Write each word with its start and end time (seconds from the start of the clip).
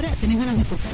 Ahora 0.00 0.14
tenés 0.16 0.38
ganas 0.38 0.56
de 0.56 0.64
tocar. 0.64 0.88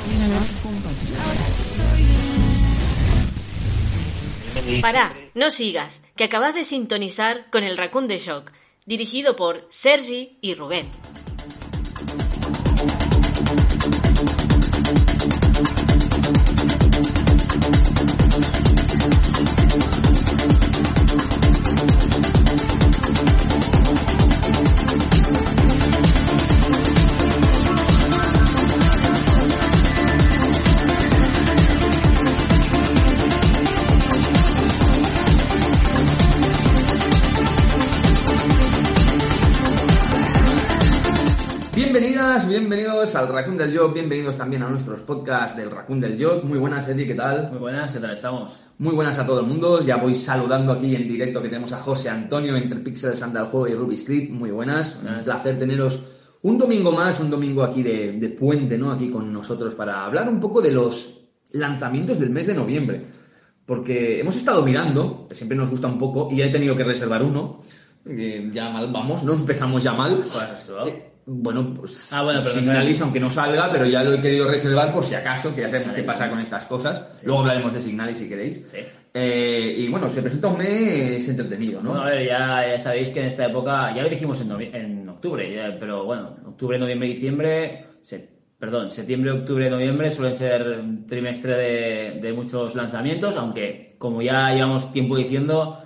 Pará, 4.82 5.14
no 5.34 5.52
sigas, 5.52 6.02
que 6.16 6.24
acabas 6.24 6.56
de 6.56 6.64
sintonizar 6.64 7.48
con 7.52 7.62
el 7.62 7.76
Raccoon 7.76 8.08
de 8.08 8.18
Shock, 8.18 8.50
dirigido 8.84 9.36
por 9.36 9.64
Sergi 9.70 10.38
y 10.40 10.54
Rubén. 10.54 10.90
Al 43.16 43.28
Raccoon 43.28 43.56
del 43.56 43.76
Job, 43.76 43.94
bienvenidos 43.94 44.36
también 44.36 44.62
a 44.62 44.68
nuestros 44.68 45.00
podcasts 45.00 45.56
del 45.56 45.70
Raccoon 45.70 46.00
del 46.00 46.22
Job. 46.22 46.44
Muy 46.44 46.58
buenas, 46.58 46.86
Eddie, 46.86 47.06
¿qué 47.06 47.14
tal? 47.14 47.48
Muy 47.50 47.58
buenas, 47.58 47.90
¿qué 47.90 47.98
tal 47.98 48.10
estamos? 48.10 48.60
Muy 48.76 48.94
buenas 48.94 49.18
a 49.18 49.24
todo 49.24 49.40
el 49.40 49.46
mundo. 49.46 49.82
Ya 49.82 49.96
voy 49.96 50.14
saludando 50.14 50.72
aquí 50.72 50.94
en 50.94 51.08
directo 51.08 51.40
que 51.40 51.48
tenemos 51.48 51.72
a 51.72 51.78
José 51.78 52.10
Antonio 52.10 52.54
entre 52.56 52.78
Pixels 52.80 53.22
and 53.22 53.34
el 53.34 53.44
Juego 53.44 53.68
y 53.68 53.74
Ruby 53.74 53.96
Script. 53.96 54.30
Muy 54.30 54.50
buenas. 54.50 55.00
Un 55.02 55.24
placer 55.24 55.58
teneros 55.58 56.04
un 56.42 56.58
domingo 56.58 56.92
más, 56.92 57.18
un 57.18 57.30
domingo 57.30 57.62
aquí 57.62 57.82
de, 57.82 58.12
de 58.12 58.28
puente, 58.28 58.76
¿no? 58.76 58.92
Aquí 58.92 59.08
con 59.08 59.32
nosotros 59.32 59.74
para 59.74 60.04
hablar 60.04 60.28
un 60.28 60.38
poco 60.38 60.60
de 60.60 60.72
los 60.72 61.18
lanzamientos 61.52 62.20
del 62.20 62.28
mes 62.28 62.46
de 62.46 62.54
noviembre. 62.54 63.06
Porque 63.64 64.20
hemos 64.20 64.36
estado 64.36 64.62
mirando, 64.62 65.26
que 65.26 65.34
siempre 65.34 65.56
nos 65.56 65.70
gusta 65.70 65.88
un 65.88 65.98
poco, 65.98 66.28
y 66.30 66.36
ya 66.36 66.46
he 66.46 66.50
tenido 66.50 66.76
que 66.76 66.84
reservar 66.84 67.22
uno. 67.22 67.62
que 68.04 68.50
ya 68.52 68.68
mal 68.68 68.92
vamos, 68.92 69.22
¿no? 69.22 69.32
Empezamos 69.32 69.82
ya 69.82 69.94
mal. 69.94 70.22
Eh, 70.86 71.15
bueno, 71.26 71.74
pues 71.74 72.12
Ah, 72.12 72.22
bueno, 72.22 72.40
Signalis, 72.40 73.00
aunque 73.02 73.20
no 73.20 73.28
salga, 73.28 73.70
pero 73.70 73.84
ya 73.86 74.02
lo 74.02 74.12
he 74.14 74.20
querido 74.20 74.48
reservar 74.48 74.92
por 74.92 75.02
si 75.04 75.14
acaso, 75.14 75.54
que 75.54 75.62
ya 75.62 75.68
sabemos 75.70 75.94
qué 75.94 76.02
pasa 76.04 76.30
con 76.30 76.38
estas 76.38 76.66
cosas. 76.66 77.02
Luego 77.24 77.40
hablaremos 77.40 77.74
de 77.74 77.80
Signalis 77.82 78.18
si 78.18 78.28
queréis. 78.28 78.56
Sí. 78.72 78.78
Eh, 79.12 79.74
y 79.78 79.88
bueno, 79.88 80.08
se 80.10 80.20
presenta 80.22 80.48
un 80.48 80.58
mes 80.58 81.26
entretenido, 81.28 81.82
¿no? 81.82 81.90
Bueno, 81.90 82.04
a 82.04 82.10
ver, 82.10 82.26
ya, 82.26 82.66
ya 82.68 82.78
sabéis 82.78 83.08
que 83.10 83.20
en 83.20 83.26
esta 83.26 83.46
época, 83.46 83.94
ya 83.94 84.02
lo 84.02 84.08
dijimos 84.08 84.40
en, 84.42 84.52
en 84.74 85.08
octubre, 85.08 85.52
ya, 85.54 85.76
pero 85.80 86.04
bueno, 86.04 86.36
octubre, 86.46 86.78
noviembre, 86.78 87.08
diciembre, 87.08 87.86
se- 88.02 88.28
perdón, 88.58 88.90
septiembre, 88.90 89.30
octubre, 89.32 89.70
noviembre 89.70 90.10
suelen 90.10 90.36
ser 90.36 90.80
un 90.80 91.06
trimestre 91.06 91.54
de, 91.56 92.20
de 92.20 92.32
muchos 92.34 92.74
lanzamientos, 92.74 93.36
aunque 93.36 93.94
como 93.98 94.20
ya 94.20 94.52
llevamos 94.52 94.92
tiempo 94.92 95.16
diciendo, 95.16 95.82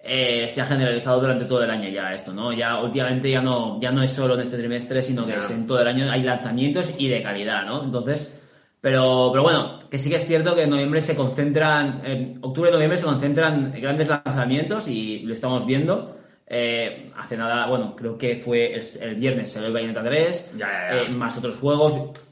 eh, 0.00 0.48
se 0.48 0.60
ha 0.60 0.66
generalizado 0.66 1.20
durante 1.20 1.44
todo 1.44 1.62
el 1.64 1.70
año 1.70 1.88
ya 1.88 2.12
esto, 2.14 2.32
¿no? 2.32 2.52
Ya 2.52 2.80
últimamente 2.82 3.30
ya 3.30 3.40
no, 3.42 3.80
ya 3.80 3.90
no 3.90 4.02
es 4.02 4.10
solo 4.10 4.34
en 4.34 4.40
este 4.40 4.56
trimestre, 4.58 5.02
sino 5.02 5.26
que 5.26 5.36
es 5.36 5.50
en 5.50 5.66
todo 5.66 5.80
el 5.80 5.88
año 5.88 6.10
hay 6.10 6.22
lanzamientos 6.22 6.94
y 6.98 7.08
de 7.08 7.22
calidad, 7.22 7.64
¿no? 7.66 7.82
Entonces, 7.82 8.34
pero, 8.80 9.30
pero 9.32 9.42
bueno, 9.42 9.78
que 9.90 9.98
sí 9.98 10.08
que 10.08 10.16
es 10.16 10.26
cierto 10.26 10.54
que 10.54 10.62
en 10.62 10.70
noviembre 10.70 11.00
se 11.00 11.16
concentran, 11.16 12.00
en 12.04 12.38
octubre 12.42 12.70
y 12.70 12.72
noviembre 12.72 12.96
se 12.96 13.04
concentran 13.04 13.72
grandes 13.80 14.08
lanzamientos 14.08 14.86
y 14.88 15.20
lo 15.20 15.34
estamos 15.34 15.66
viendo. 15.66 16.14
Eh, 16.46 17.12
hace 17.16 17.36
nada, 17.36 17.66
bueno, 17.66 17.94
creo 17.94 18.16
que 18.16 18.36
fue 18.42 18.72
el, 18.74 18.82
el 19.02 19.14
viernes, 19.16 19.50
salió 19.52 19.66
el 19.68 19.74
Bayonetta 19.74 20.02
3, 20.02 20.50
Ya, 20.56 20.66
ya, 20.66 20.96
ya. 20.96 21.02
eh, 21.02 21.08
más 21.10 21.36
otros 21.36 21.56
juegos. 21.56 22.27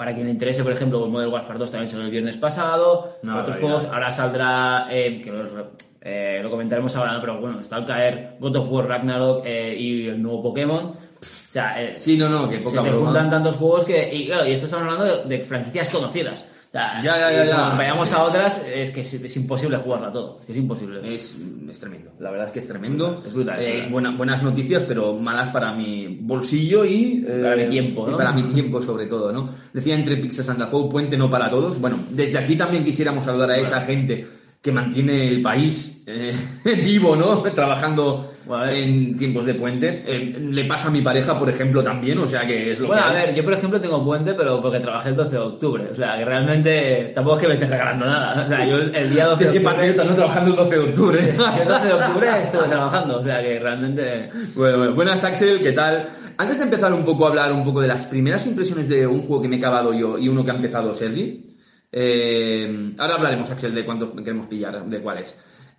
Para 0.00 0.14
quien 0.14 0.24
le 0.24 0.32
interese, 0.32 0.62
por 0.62 0.72
ejemplo, 0.72 1.04
el 1.04 1.10
Modern 1.10 1.30
Warfare 1.30 1.58
2 1.58 1.70
también 1.72 1.90
salió 1.90 2.06
el 2.06 2.10
viernes 2.10 2.38
pasado. 2.38 3.18
Otros 3.22 3.58
juegos, 3.58 3.84
ahora 3.92 4.10
saldrá, 4.10 4.86
eh, 4.90 5.20
que 5.22 5.30
lo, 5.30 5.72
eh, 6.00 6.40
lo 6.42 6.48
comentaremos 6.48 6.96
ahora, 6.96 7.12
¿no? 7.12 7.20
pero 7.20 7.38
bueno, 7.38 7.60
está 7.60 7.76
al 7.76 7.84
caer 7.84 8.36
God 8.40 8.56
of 8.56 8.72
War 8.72 8.88
Ragnarok 8.88 9.42
eh, 9.44 9.76
y 9.78 10.08
el 10.08 10.22
nuevo 10.22 10.42
Pokémon. 10.44 10.84
O 10.86 11.52
sea, 11.52 11.82
eh, 11.82 11.98
Sí, 11.98 12.16
no, 12.16 12.30
no, 12.30 12.48
que 12.48 12.56
se 12.56 12.62
poca 12.62 12.82
te 12.82 12.88
broma. 12.88 13.04
juntan 13.08 13.28
tantos 13.28 13.56
juegos 13.56 13.84
que. 13.84 14.14
Y 14.14 14.28
claro, 14.28 14.46
y 14.48 14.52
esto 14.52 14.64
estamos 14.64 14.86
hablando 14.90 15.24
de, 15.28 15.36
de 15.36 15.44
franquicias 15.44 15.90
conocidas. 15.90 16.46
O 16.70 16.72
sea, 16.72 17.02
Ya, 17.02 17.18
ya, 17.18 17.32
ya, 17.32 17.44
y 17.44 17.48
ya. 17.48 17.54
cuando 17.56 17.76
vayamos 17.78 18.12
a 18.12 18.22
otras, 18.22 18.64
es 18.72 18.90
que 18.92 19.00
es, 19.00 19.12
es 19.14 19.36
imposible 19.36 19.76
jugarla 19.78 20.12
todo. 20.12 20.40
Es 20.46 20.56
imposible. 20.56 21.00
Es, 21.14 21.36
es 21.68 21.80
tremendo, 21.80 22.12
la 22.20 22.30
verdad 22.30 22.46
es 22.46 22.52
que 22.52 22.58
es 22.60 22.68
tremendo. 22.68 23.20
Es 23.26 23.32
brutal, 23.34 23.60
Eh, 23.60 23.78
es 23.80 23.90
buena- 23.90 24.12
buenas 24.16 24.40
noticias, 24.44 24.84
pero 24.86 25.12
malas 25.14 25.50
para 25.50 25.72
mi 25.72 26.18
bolsillo 26.20 26.84
y... 26.84 27.24
eh, 27.26 27.40
Para 27.42 27.56
mi 27.56 27.66
tiempo, 27.70 28.06
y 28.06 28.10
¿no? 28.12 28.16
para 28.16 28.30
mi 28.30 28.42
tiempo, 28.44 28.80
sobre 28.80 29.06
todo, 29.06 29.32
¿no? 29.32 29.50
Decía 29.72 29.96
entre 29.96 30.16
Pixel 30.18 30.44
Santa 30.44 30.66
Juego, 30.66 30.88
puente 30.88 31.16
no 31.16 31.28
para 31.28 31.50
todos. 31.50 31.80
Bueno, 31.80 31.98
desde 32.10 32.38
aquí 32.38 32.54
también 32.54 32.84
quisiéramos 32.84 33.24
saludar 33.24 33.50
a 33.50 33.58
esa 33.58 33.80
gente 33.80 34.24
que 34.62 34.72
mantiene 34.72 35.26
el 35.26 35.40
país 35.40 36.02
eh, 36.06 36.32
vivo, 36.84 37.16
¿no? 37.16 37.36
Trabajando 37.54 38.30
Bueno, 38.46 38.64
a 38.64 38.72
en 38.72 39.16
tiempos 39.16 39.46
de 39.46 39.54
puente. 39.54 40.02
Eh, 40.06 40.36
le 40.38 40.64
pasa 40.66 40.88
a 40.88 40.90
mi 40.90 41.00
pareja, 41.00 41.38
por 41.38 41.48
ejemplo, 41.48 41.82
también, 41.82 42.18
o 42.18 42.26
sea 42.26 42.46
que 42.46 42.72
es 42.72 42.78
lo 42.78 42.88
Bueno, 42.88 43.02
que 43.02 43.08
a 43.08 43.10
hay. 43.12 43.26
ver, 43.28 43.34
yo 43.36 43.42
por 43.44 43.52
ejemplo 43.54 43.80
tengo 43.80 44.04
puente, 44.04 44.34
pero 44.34 44.60
porque 44.60 44.80
trabajé 44.80 45.10
el 45.10 45.16
12 45.16 45.30
de 45.30 45.38
octubre. 45.38 45.88
O 45.90 45.94
sea, 45.94 46.18
que 46.18 46.24
realmente 46.26 47.12
tampoco 47.14 47.36
es 47.36 47.42
que 47.42 47.48
me 47.48 47.54
esté 47.54 47.66
regalando 47.66 48.04
nada. 48.04 48.44
O 48.44 48.48
sea, 48.48 48.66
yo 48.66 48.76
el, 48.76 49.10
día 49.10 49.26
12 49.26 49.44
de 49.44 49.50
octubre. 49.50 49.64
patriota, 49.74 50.04
¿no? 50.04 50.14
Trabajando 50.14 50.50
el 50.50 50.56
12 50.56 50.74
de 50.74 50.80
octubre. 50.82 51.18
el 51.60 51.68
12 51.68 51.86
de 51.86 51.92
octubre 51.94 52.28
estuve 52.42 52.68
trabajando. 52.68 53.20
O 53.20 53.24
sea, 53.24 53.42
que 53.42 53.58
realmente. 53.58 54.30
Bueno, 54.56 54.78
bueno, 54.78 54.94
buenas 54.94 55.24
Axel, 55.24 55.60
¿qué 55.62 55.72
tal? 55.72 56.08
Antes 56.36 56.58
de 56.58 56.64
empezar 56.64 56.92
un 56.92 57.04
poco 57.04 57.24
a 57.26 57.28
hablar 57.28 57.52
un 57.52 57.64
poco 57.64 57.80
de 57.80 57.88
las 57.88 58.06
primeras 58.06 58.46
impresiones 58.46 58.88
de 58.88 59.06
un 59.06 59.22
juego 59.22 59.40
que 59.42 59.48
me 59.48 59.56
he 59.56 59.58
acabado 59.58 59.92
yo 59.94 60.18
y 60.18 60.28
uno 60.28 60.42
que 60.44 60.50
ha 60.50 60.54
empezado 60.54 60.92
Sergi, 60.94 61.46
eh, 61.92 62.92
ahora 62.98 63.14
hablaremos 63.14 63.50
Axel 63.50 63.74
de 63.74 63.84
cuántos 63.84 64.10
queremos 64.10 64.46
pillar, 64.46 64.84
de 64.84 65.00
cuál 65.00 65.18
es. 65.18 65.36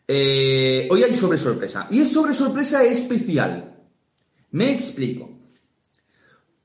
Eh, 0.08 0.88
hoy 0.92 1.04
hay 1.04 1.14
sobre 1.14 1.38
sorpresa 1.38 1.88
y 1.90 2.02
es 2.02 2.12
sobre 2.12 2.34
sorpresa 2.34 2.84
especial. 2.84 3.76
Me 4.52 4.72
explico. 4.72 5.30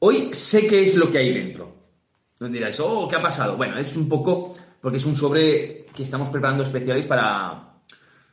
Hoy 0.01 0.31
sé 0.33 0.67
qué 0.67 0.83
es 0.83 0.97
lo 0.97 1.11
que 1.11 1.19
hay 1.19 1.33
dentro. 1.33 1.75
No 2.41 2.49
diráis, 2.49 2.79
oh, 2.81 3.09
¿qué 3.09 3.17
ha 3.17 3.23
pasado? 3.23 3.57
Bueno, 3.57 3.79
es 3.79 3.97
un 3.97 4.09
poco 4.09 4.55
porque 4.81 4.99
es 4.99 5.07
un 5.07 5.17
sobre 5.17 5.87
que 5.95 6.03
estamos 6.03 6.29
preparando 6.29 6.63
especiales 6.63 7.07
para 7.07 7.79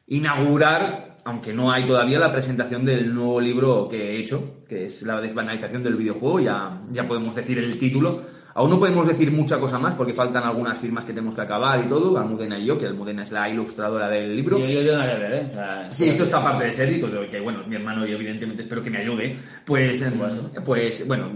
inaugurar, 0.08 1.18
aunque 1.24 1.54
no 1.54 1.72
hay 1.72 1.86
todavía, 1.86 2.20
la 2.20 2.32
presentación 2.32 2.84
del 2.84 3.14
nuevo 3.14 3.40
libro 3.40 3.88
que 3.88 4.12
he 4.12 4.20
hecho, 4.20 4.64
que 4.68 4.86
es 4.86 5.04
la 5.04 5.22
desbanalización 5.22 5.84
del 5.84 5.96
videojuego, 5.96 6.40
ya, 6.42 6.82
ya 6.92 7.08
podemos 7.08 7.36
decir 7.36 7.60
el 7.60 7.80
título. 7.80 8.22
Aún 8.56 8.70
no 8.70 8.80
podemos 8.80 9.08
decir 9.08 9.32
mucha 9.32 9.60
cosa 9.60 9.80
más 9.80 9.96
porque 9.96 10.14
faltan 10.14 10.44
algunas 10.44 10.78
firmas 10.78 11.04
que 11.06 11.12
tenemos 11.12 11.34
que 11.34 11.42
acabar 11.42 11.84
y 11.84 11.88
todo, 11.88 12.18
Almudena 12.20 12.60
y 12.60 12.66
yo, 12.66 12.78
que 12.78 12.86
Almudena 12.86 13.24
es 13.24 13.32
la 13.32 13.50
ilustradora 13.50 14.08
del 14.08 14.36
libro. 14.36 14.60
Yo, 14.60 14.68
yo 14.68 14.82
tengo 14.82 14.98
nada 14.98 15.14
que 15.14 15.20
ver, 15.20 15.34
¿eh? 15.34 15.48
O 15.50 15.54
sea, 15.54 15.88
Sí, 15.92 16.10
esto 16.10 16.24
está 16.24 16.38
aparte 16.38 16.66
de 16.66 16.72
ser 16.72 16.92
y 16.94 17.02
todo, 17.02 17.28
que 17.28 17.40
bueno, 17.40 17.64
mi 17.66 17.76
hermano 17.76 18.06
y 18.06 18.12
evidentemente 18.12 18.62
espero 18.62 18.84
que 18.84 18.92
me 18.92 19.00
ayude. 19.00 19.36
Pues, 19.66 20.04
pues 20.64 21.08
bueno, 21.08 21.32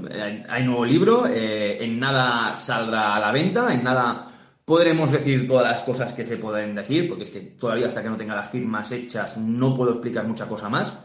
hay 0.48 0.64
nuevo 0.64 0.86
libro, 0.86 1.26
eh, 1.28 1.84
en 1.84 2.00
nada 2.00 2.54
saldrá 2.54 3.16
a 3.16 3.20
la 3.20 3.32
venta, 3.32 3.74
en 3.74 3.84
nada 3.84 4.32
podremos 4.64 5.12
decir 5.12 5.48
todas 5.48 5.66
las 5.66 5.82
cosas 5.82 6.14
que 6.14 6.24
se 6.26 6.38
pueden 6.38 6.76
decir, 6.76 7.08
porque 7.08 7.24
es 7.24 7.30
que 7.32 7.40
todavía 7.40 7.88
hasta 7.88 8.04
que 8.04 8.10
no 8.10 8.18
tenga 8.18 8.36
las 8.36 8.50
firmas 8.50 8.92
hechas 8.92 9.38
no 9.38 9.76
puedo 9.76 9.92
explicar 9.92 10.28
mucha 10.28 10.46
cosa 10.46 10.70
más. 10.70 11.02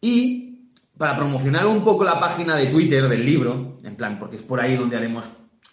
Y 0.00 0.47
para 0.98 1.16
promocionar 1.16 1.66
un 1.66 1.84
poco 1.84 2.04
la 2.04 2.18
página 2.18 2.56
de 2.56 2.66
Twitter 2.66 3.08
del 3.08 3.24
libro, 3.24 3.78
en 3.84 3.96
plan, 3.96 4.18
porque 4.18 4.36
es 4.36 4.42
por 4.42 4.60
ahí 4.60 4.76
donde 4.76 4.96
haremos 4.96 5.30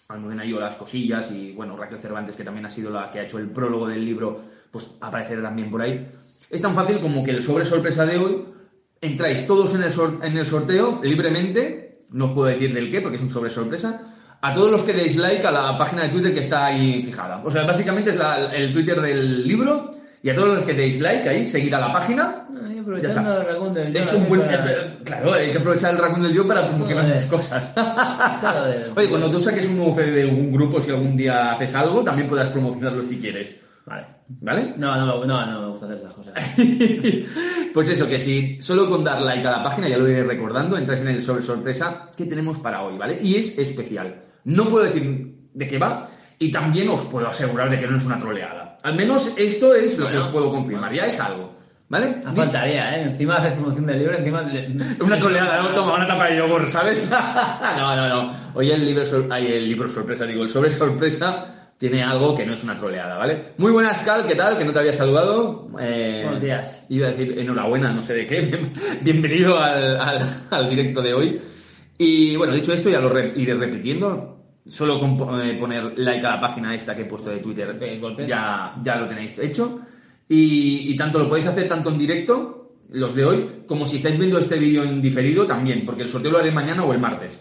Almudena 0.08 0.44
y 0.44 0.50
yo 0.50 0.60
las 0.60 0.76
cosillas 0.76 1.32
y 1.32 1.52
bueno, 1.52 1.76
Raquel 1.76 2.00
Cervantes, 2.00 2.36
que 2.36 2.44
también 2.44 2.64
ha 2.64 2.70
sido 2.70 2.90
la 2.90 3.10
que 3.10 3.18
ha 3.18 3.22
hecho 3.24 3.38
el 3.38 3.50
prólogo 3.50 3.88
del 3.88 4.04
libro, 4.04 4.40
pues 4.70 4.96
aparecerá 5.00 5.42
también 5.42 5.68
por 5.68 5.82
ahí. 5.82 6.08
Es 6.48 6.62
tan 6.62 6.76
fácil 6.76 7.00
como 7.00 7.24
que 7.24 7.32
el 7.32 7.42
sobre 7.42 7.64
sorpresa 7.64 8.06
de 8.06 8.16
hoy, 8.16 8.44
entráis 9.00 9.46
todos 9.48 9.74
en 9.74 9.82
el, 9.82 10.44
sorteo 10.46 11.00
libremente, 11.02 11.98
no 12.10 12.26
os 12.26 12.32
puedo 12.32 12.46
decir 12.46 12.72
del 12.72 12.90
qué 12.90 13.00
porque 13.00 13.16
es 13.16 13.22
un 13.22 13.30
sobre 13.30 13.50
sorpresa, 13.50 14.14
a 14.40 14.54
todos 14.54 14.70
los 14.70 14.82
que 14.84 14.92
deis 14.92 15.16
like 15.16 15.44
a 15.44 15.50
la 15.50 15.76
página 15.76 16.02
de 16.04 16.10
Twitter 16.10 16.32
que 16.32 16.40
está 16.40 16.66
ahí 16.66 17.02
fijada. 17.02 17.42
O 17.44 17.50
sea, 17.50 17.64
básicamente 17.64 18.10
es 18.10 18.16
la- 18.16 18.54
el 18.54 18.72
Twitter 18.72 19.00
del 19.00 19.46
libro 19.46 19.90
y 20.26 20.30
a 20.30 20.34
todos 20.34 20.48
los 20.56 20.62
que 20.64 20.74
deis 20.74 20.98
like 20.98 21.28
ahí, 21.28 21.46
seguir 21.46 21.72
a 21.76 21.78
la 21.78 21.92
página. 21.92 22.48
Ahí 22.66 22.78
aprovechando 22.80 23.40
el 23.40 23.46
raccoon 23.46 23.74
del 23.74 23.96
Es 23.96 24.10
Joe 24.10 24.18
un 24.18 24.28
buen... 24.28 24.40
para- 24.42 24.98
Claro, 25.04 25.34
hay 25.34 25.52
que 25.52 25.58
aprovechar 25.58 25.92
el 25.94 25.98
raccoon 25.98 26.22
del 26.22 26.32
yo 26.32 26.44
para 26.44 26.66
promocionar 26.66 27.04
las 27.06 27.26
cosas. 27.26 27.72
Joder. 28.40 28.90
Oye, 28.96 29.08
cuando 29.08 29.30
tú 29.30 29.40
saques 29.40 29.68
un 29.68 29.76
nuevo 29.76 29.94
CD 29.94 30.10
de 30.10 30.22
algún 30.22 30.50
grupo, 30.50 30.82
si 30.82 30.90
algún 30.90 31.16
día 31.16 31.52
haces 31.52 31.72
algo, 31.76 32.02
también 32.02 32.28
podrás 32.28 32.50
promocionarlo 32.50 33.04
si 33.04 33.20
quieres. 33.20 33.64
Vale. 33.84 34.04
¿Vale? 34.28 34.74
No, 34.78 34.96
no, 34.96 35.24
no, 35.24 35.46
no 35.46 35.60
me 35.62 35.68
gusta 35.68 35.86
hacer 35.86 35.98
esas 35.98 36.12
cosas. 36.12 36.34
pues 37.72 37.88
eso, 37.88 38.08
que 38.08 38.18
si 38.18 38.60
solo 38.60 38.90
con 38.90 39.04
dar 39.04 39.22
like 39.22 39.46
a 39.46 39.50
la 39.52 39.62
página, 39.62 39.88
ya 39.88 39.96
lo 39.98 40.08
iré 40.08 40.24
recordando, 40.24 40.76
entras 40.76 41.00
en 41.02 41.08
el 41.08 41.22
sobre 41.22 41.42
sorpresa 41.42 42.10
que 42.16 42.24
tenemos 42.26 42.58
para 42.58 42.82
hoy, 42.82 42.98
¿vale? 42.98 43.18
Y 43.22 43.36
es 43.36 43.56
especial. 43.58 44.22
No 44.44 44.64
puedo 44.68 44.84
decir 44.84 45.36
de 45.54 45.68
qué 45.68 45.78
va 45.78 46.08
y 46.38 46.50
también 46.50 46.88
os 46.88 47.04
puedo 47.04 47.28
asegurar 47.28 47.70
de 47.70 47.78
que 47.78 47.86
no 47.86 47.96
es 47.96 48.04
una 48.04 48.18
troleada. 48.18 48.65
Al 48.86 48.94
menos 48.94 49.32
esto 49.36 49.74
es 49.74 49.98
lo 49.98 50.08
que 50.10 50.18
os 50.18 50.28
puedo 50.28 50.50
confirmar, 50.50 50.92
ya 50.92 51.06
es 51.06 51.18
algo. 51.20 51.54
¿Vale? 51.88 52.16
No 52.24 52.32
faltaría, 52.32 52.96
¿eh? 52.96 53.02
Encima 53.02 53.36
hacer 53.36 53.52
promoción 53.54 53.86
del 53.86 53.98
libro, 54.00 54.16
encima... 54.16 54.42
Una 55.00 55.18
troleada, 55.18 55.62
¿no? 55.62 55.68
Toma, 55.68 55.94
una 55.94 56.06
tapa 56.06 56.26
de 56.28 56.36
yogur, 56.38 56.66
¿sabes? 56.68 57.08
no, 57.78 57.96
no, 57.96 58.08
no. 58.08 58.36
Hoy 58.54 58.70
el 58.72 58.84
libro, 58.84 59.04
sor- 59.04 59.26
ay, 59.30 59.46
el 59.46 59.68
libro 59.68 59.88
sorpresa, 59.88 60.24
digo, 60.26 60.42
el 60.42 60.48
sobre 60.48 60.70
sorpresa 60.70 61.70
tiene 61.78 62.02
algo 62.02 62.34
que 62.34 62.44
no 62.46 62.54
es 62.54 62.64
una 62.64 62.76
troleada, 62.76 63.16
¿vale? 63.18 63.52
Muy 63.58 63.70
buenas, 63.70 64.00
Cal, 64.02 64.26
¿qué 64.26 64.34
tal? 64.34 64.56
Que 64.58 64.64
no 64.64 64.72
te 64.72 64.78
había 64.80 64.92
saludado. 64.92 65.68
Eh, 65.80 66.22
Buenos 66.24 66.40
días. 66.42 66.84
Iba 66.88 67.06
a 67.08 67.10
decir 67.10 67.38
enhorabuena, 67.38 67.92
no 67.92 68.02
sé 68.02 68.14
de 68.14 68.26
qué. 68.26 68.40
Bien- 68.40 68.72
Bienvenido 69.02 69.58
al, 69.58 70.00
al- 70.00 70.30
al 70.50 70.68
directo 70.70 71.02
de 71.02 71.14
hoy. 71.14 71.40
Y 71.98 72.34
bueno, 72.36 72.52
dicho 72.52 72.72
esto, 72.72 72.88
ya 72.90 72.98
lo 73.00 73.08
re- 73.10 73.32
iré 73.36 73.54
repitiendo. 73.54 74.35
Solo 74.68 74.98
con 74.98 75.40
eh, 75.40 75.54
poner 75.60 75.96
like 75.98 76.26
a 76.26 76.30
la 76.36 76.40
página 76.40 76.74
esta 76.74 76.94
que 76.94 77.02
he 77.02 77.06
puesto 77.06 77.30
de 77.30 77.38
Twitter. 77.38 77.98
Golpes. 78.00 78.28
Ya, 78.28 78.74
ya 78.82 78.96
lo 78.96 79.06
tenéis 79.06 79.38
hecho. 79.38 79.80
Y, 80.28 80.92
y 80.92 80.96
tanto 80.96 81.18
lo 81.20 81.28
podéis 81.28 81.46
hacer 81.46 81.68
tanto 81.68 81.90
en 81.90 81.98
directo, 81.98 82.74
los 82.90 83.14
de 83.14 83.24
hoy, 83.24 83.62
como 83.66 83.86
si 83.86 83.96
estáis 83.98 84.18
viendo 84.18 84.38
este 84.38 84.58
vídeo 84.58 84.82
en 84.82 85.00
diferido 85.00 85.46
también, 85.46 85.84
porque 85.86 86.02
el 86.02 86.08
sorteo 86.08 86.32
lo 86.32 86.38
haré 86.38 86.50
mañana 86.50 86.84
o 86.84 86.92
el 86.92 86.98
martes. 86.98 87.40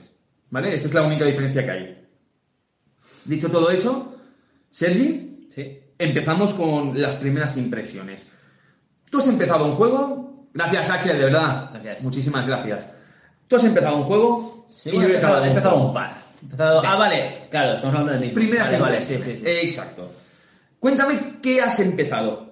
¿Vale? 0.51 0.73
Esa 0.75 0.87
es 0.87 0.93
la 0.93 1.01
única 1.01 1.25
diferencia 1.25 1.65
que 1.65 1.71
hay. 1.71 2.07
Dicho 3.25 3.49
todo 3.49 3.71
eso, 3.71 4.15
Sergi, 4.69 5.47
Sí. 5.49 5.79
empezamos 5.97 6.53
con 6.53 6.99
las 7.01 7.15
primeras 7.15 7.57
impresiones. 7.57 8.27
Tú 9.09 9.17
has 9.17 9.27
empezado 9.27 9.65
un 9.65 9.73
juego. 9.75 10.47
Gracias, 10.53 10.89
Axel, 10.91 11.17
de 11.17 11.23
verdad. 11.25 11.69
Gracias. 11.73 12.03
Muchísimas 12.03 12.45
gracias. 12.45 12.87
Tú 13.47 13.55
has 13.55 13.63
empezado 13.63 13.97
un 13.97 14.03
juego. 14.03 14.65
Sí, 14.67 14.89
y 14.91 14.93
yo 14.95 15.01
he 15.01 15.05
empezado, 15.05 15.43
he 15.43 15.47
empezado 15.47 15.77
un 15.77 15.93
par. 15.93 16.24
Empezado- 16.41 16.81
Ah, 16.85 16.95
vale, 16.95 17.33
claro, 17.49 17.73
estamos 17.73 17.93
hablando 17.95 18.11
del 18.13 18.21
mismo. 18.21 18.35
Primeras 18.35 18.71
vale, 18.71 18.81
vale, 18.83 19.01
sí, 19.01 19.17
sí, 19.19 19.31
sí. 19.31 19.43
Exacto. 19.47 20.09
Cuéntame 20.79 21.37
qué 21.41 21.61
has 21.61 21.79
empezado. 21.79 22.45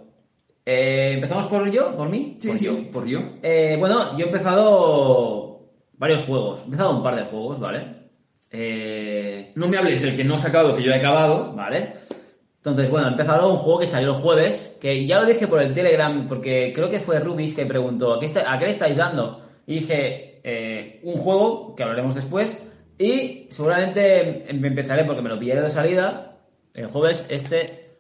Eh, 0.66 1.12
¿Empezamos 1.16 1.46
por 1.48 1.70
yo? 1.70 1.96
¿Por 1.96 2.10
mí? 2.10 2.38
Sí, 2.40 2.48
por 2.48 2.58
sí, 2.60 2.66
yo. 2.66 2.92
por 2.92 3.06
yo. 3.06 3.20
Eh, 3.44 3.76
bueno, 3.80 4.18
yo 4.18 4.26
he 4.26 4.30
empezado 4.30 5.70
varios 5.98 6.24
juegos. 6.26 6.62
He 6.62 6.66
empezado 6.66 6.98
un 6.98 7.04
par 7.04 7.16
de 7.16 7.24
juegos, 7.24 7.60
¿vale? 7.60 8.04
Eh, 8.52 9.52
No 9.56 9.68
me 9.68 9.78
hables 9.78 10.02
del 10.02 10.16
que 10.16 10.24
no 10.24 10.36
has 10.36 10.46
acabado, 10.46 10.76
que 10.76 10.84
yo 10.84 10.92
he 10.92 10.96
acabado. 10.96 11.54
¿Vale? 11.54 11.94
Entonces, 12.58 12.90
bueno, 12.90 13.08
he 13.08 13.12
empezado 13.12 13.50
un 13.52 13.58
juego 13.58 13.80
que 13.80 13.88
salió 13.88 14.10
el 14.16 14.22
jueves, 14.22 14.78
que 14.80 15.06
ya 15.06 15.20
lo 15.20 15.26
dije 15.26 15.48
por 15.48 15.62
el 15.62 15.74
Telegram, 15.74 16.28
porque 16.30 16.72
creo 16.74 16.90
que 16.90 17.00
fue 17.02 17.20
Rubis 17.20 17.54
que 17.56 17.66
preguntó, 17.66 18.14
¿a 18.14 18.20
qué, 18.22 18.26
está- 18.28 18.50
a 18.52 18.58
qué 18.58 18.66
le 18.66 18.72
estáis 18.72 18.96
dando? 18.96 19.42
Y 19.68 19.76
dije, 19.80 20.40
eh, 20.46 21.02
un 21.04 21.16
juego, 21.16 21.76
que 21.76 21.84
hablaremos 21.84 22.16
después, 22.16 22.64
y 22.98 23.48
seguramente 23.50 24.50
em- 24.50 24.64
empezaré, 24.66 25.04
porque 25.06 25.22
me 25.22 25.30
lo 25.30 25.40
pillé 25.40 25.56
de 25.56 25.70
salida, 25.70 26.38
el 26.74 26.88
jueves, 26.88 27.28
este, 27.30 27.98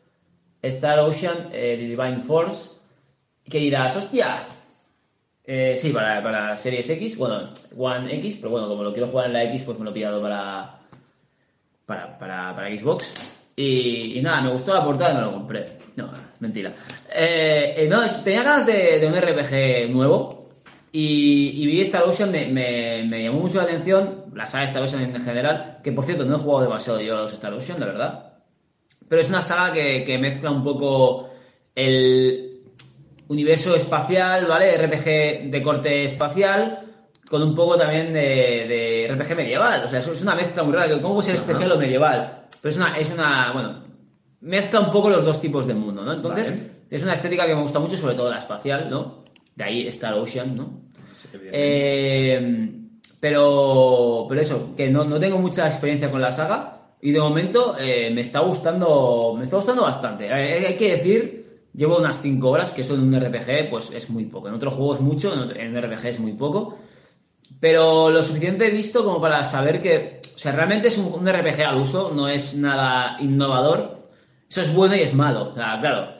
Star 0.61 0.99
Ocean, 0.99 1.49
eh, 1.51 1.75
The 1.79 1.85
Divine 1.87 2.21
Force, 2.25 2.71
que 3.49 3.59
dirás, 3.59 3.95
hostia, 3.95 4.43
eh, 5.45 5.75
sí, 5.77 5.89
para, 5.89 6.23
para 6.23 6.55
Series 6.55 6.89
X, 6.89 7.17
bueno, 7.17 7.53
One 7.77 8.15
X, 8.15 8.37
pero 8.37 8.51
bueno, 8.51 8.67
como 8.69 8.83
lo 8.83 8.93
quiero 8.93 9.07
jugar 9.07 9.27
en 9.27 9.33
la 9.33 9.43
X, 9.43 9.63
pues 9.63 9.77
me 9.77 9.85
lo 9.85 9.91
he 9.91 9.93
pillado 9.93 10.21
para, 10.21 10.79
para, 11.85 12.17
para, 12.17 12.55
para 12.55 12.77
Xbox. 12.77 13.41
Y, 13.55 14.19
nada, 14.23 14.41
me 14.41 14.51
gustó 14.51 14.73
la 14.73 14.83
portada 14.83 15.11
y 15.11 15.15
me 15.15 15.21
lo 15.21 15.33
compré. 15.33 15.65
No, 15.95 16.09
mentira. 16.39 16.71
Eh, 17.13 17.75
eh, 17.77 17.87
no, 17.87 18.01
tenía 18.23 18.41
ganas 18.41 18.65
de, 18.65 18.99
de 18.99 19.05
un 19.05 19.13
RPG 19.13 19.91
nuevo. 19.91 20.49
Y, 20.91 21.65
vi 21.67 21.81
Star 21.81 22.03
Ocean, 22.03 22.31
me, 22.31 22.47
me, 22.47 23.03
me 23.03 23.23
llamó 23.23 23.41
mucho 23.41 23.57
la 23.57 23.63
atención. 23.63 24.22
La 24.35 24.45
saga 24.45 24.65
Star 24.65 24.83
Ocean 24.83 25.01
en 25.01 25.23
general. 25.23 25.79
Que 25.83 25.91
por 25.91 26.05
cierto, 26.05 26.25
no 26.25 26.35
he 26.35 26.39
jugado 26.39 26.63
demasiado 26.63 27.01
yo 27.01 27.17
a 27.17 27.21
los 27.21 27.33
Star 27.33 27.53
Ocean, 27.53 27.79
la 27.79 27.85
verdad. 27.85 28.33
Pero 29.07 29.21
es 29.21 29.29
una 29.29 29.41
saga 29.41 29.73
que, 29.73 30.03
que 30.03 30.17
mezcla 30.17 30.51
un 30.51 30.63
poco 30.63 31.29
el 31.75 32.61
universo 33.27 33.75
espacial, 33.75 34.45
¿vale? 34.45 34.77
RPG 34.77 35.51
de 35.51 35.61
corte 35.63 36.05
espacial, 36.05 36.79
con 37.29 37.41
un 37.41 37.55
poco 37.55 37.77
también 37.77 38.13
de, 38.13 38.67
de 38.67 39.09
RPG 39.13 39.35
medieval. 39.35 39.83
O 39.85 39.89
sea, 39.89 39.99
es 39.99 40.21
una 40.21 40.35
mezcla 40.35 40.63
muy 40.63 40.73
rara. 40.73 41.01
¿Cómo 41.01 41.21
ser 41.21 41.35
especial 41.35 41.71
o 41.71 41.77
medieval? 41.77 42.47
Pero 42.61 42.71
es 42.71 42.77
una, 42.77 42.97
es 42.97 43.11
una, 43.11 43.51
bueno, 43.51 43.83
mezcla 44.41 44.79
un 44.79 44.91
poco 44.91 45.09
los 45.09 45.25
dos 45.25 45.41
tipos 45.41 45.65
de 45.67 45.73
mundo, 45.73 46.03
¿no? 46.03 46.13
Entonces, 46.13 46.49
Vale. 46.49 46.71
es 46.89 47.03
una 47.03 47.13
estética 47.13 47.45
que 47.45 47.55
me 47.55 47.61
gusta 47.61 47.79
mucho, 47.79 47.97
sobre 47.97 48.15
todo 48.15 48.29
la 48.29 48.37
espacial, 48.37 48.89
¿no? 48.89 49.23
De 49.55 49.63
ahí 49.63 49.87
Star 49.87 50.13
Ocean, 50.13 50.55
¿no? 50.55 50.81
Eh, 51.33 52.82
pero, 53.23 54.25
pero 54.27 54.41
eso, 54.41 54.75
que 54.75 54.89
no, 54.89 55.05
no 55.05 55.17
tengo 55.17 55.37
mucha 55.37 55.65
experiencia 55.65 56.11
con 56.11 56.19
la 56.19 56.33
saga 56.33 56.79
y 56.99 57.13
de 57.13 57.21
momento 57.21 57.77
eh, 57.79 58.11
me 58.13 58.19
está 58.19 58.41
gustando, 58.41 59.33
me 59.37 59.45
está 59.45 59.55
gustando 59.55 59.83
bastante. 59.83 60.29
Hay, 60.29 60.65
hay 60.65 60.75
que 60.75 60.91
decir, 60.91 61.69
llevo 61.73 61.99
unas 61.99 62.21
5 62.21 62.49
horas, 62.49 62.73
que 62.73 62.81
eso 62.81 62.95
en 62.95 63.03
un 63.03 63.17
RPG 63.17 63.69
pues 63.69 63.91
es 63.91 64.09
muy 64.09 64.25
poco. 64.25 64.49
En 64.49 64.55
otros 64.55 64.73
juegos 64.73 64.99
mucho, 64.99 65.33
en, 65.55 65.73
un 65.73 65.81
RPG 65.81 66.05
es 66.07 66.19
muy 66.19 66.33
poco. 66.33 66.77
Pero 67.61 68.09
lo 68.09 68.21
suficiente 68.23 68.67
he 68.67 68.71
visto 68.71 69.05
como 69.05 69.21
para 69.21 69.41
saber 69.45 69.81
que, 69.81 70.19
o 70.35 70.37
sea, 70.37 70.51
realmente 70.51 70.89
es 70.89 70.97
un, 70.97 71.13
un 71.13 71.25
RPG 71.25 71.61
al 71.61 71.77
uso, 71.77 72.11
no 72.13 72.27
es 72.27 72.55
nada 72.55 73.15
innovador. 73.21 74.09
Eso 74.49 74.63
es 74.63 74.73
bueno 74.75 74.97
y 74.97 74.99
es 74.99 75.13
malo. 75.13 75.51
O 75.51 75.55
sea, 75.55 75.79
claro, 75.79 76.15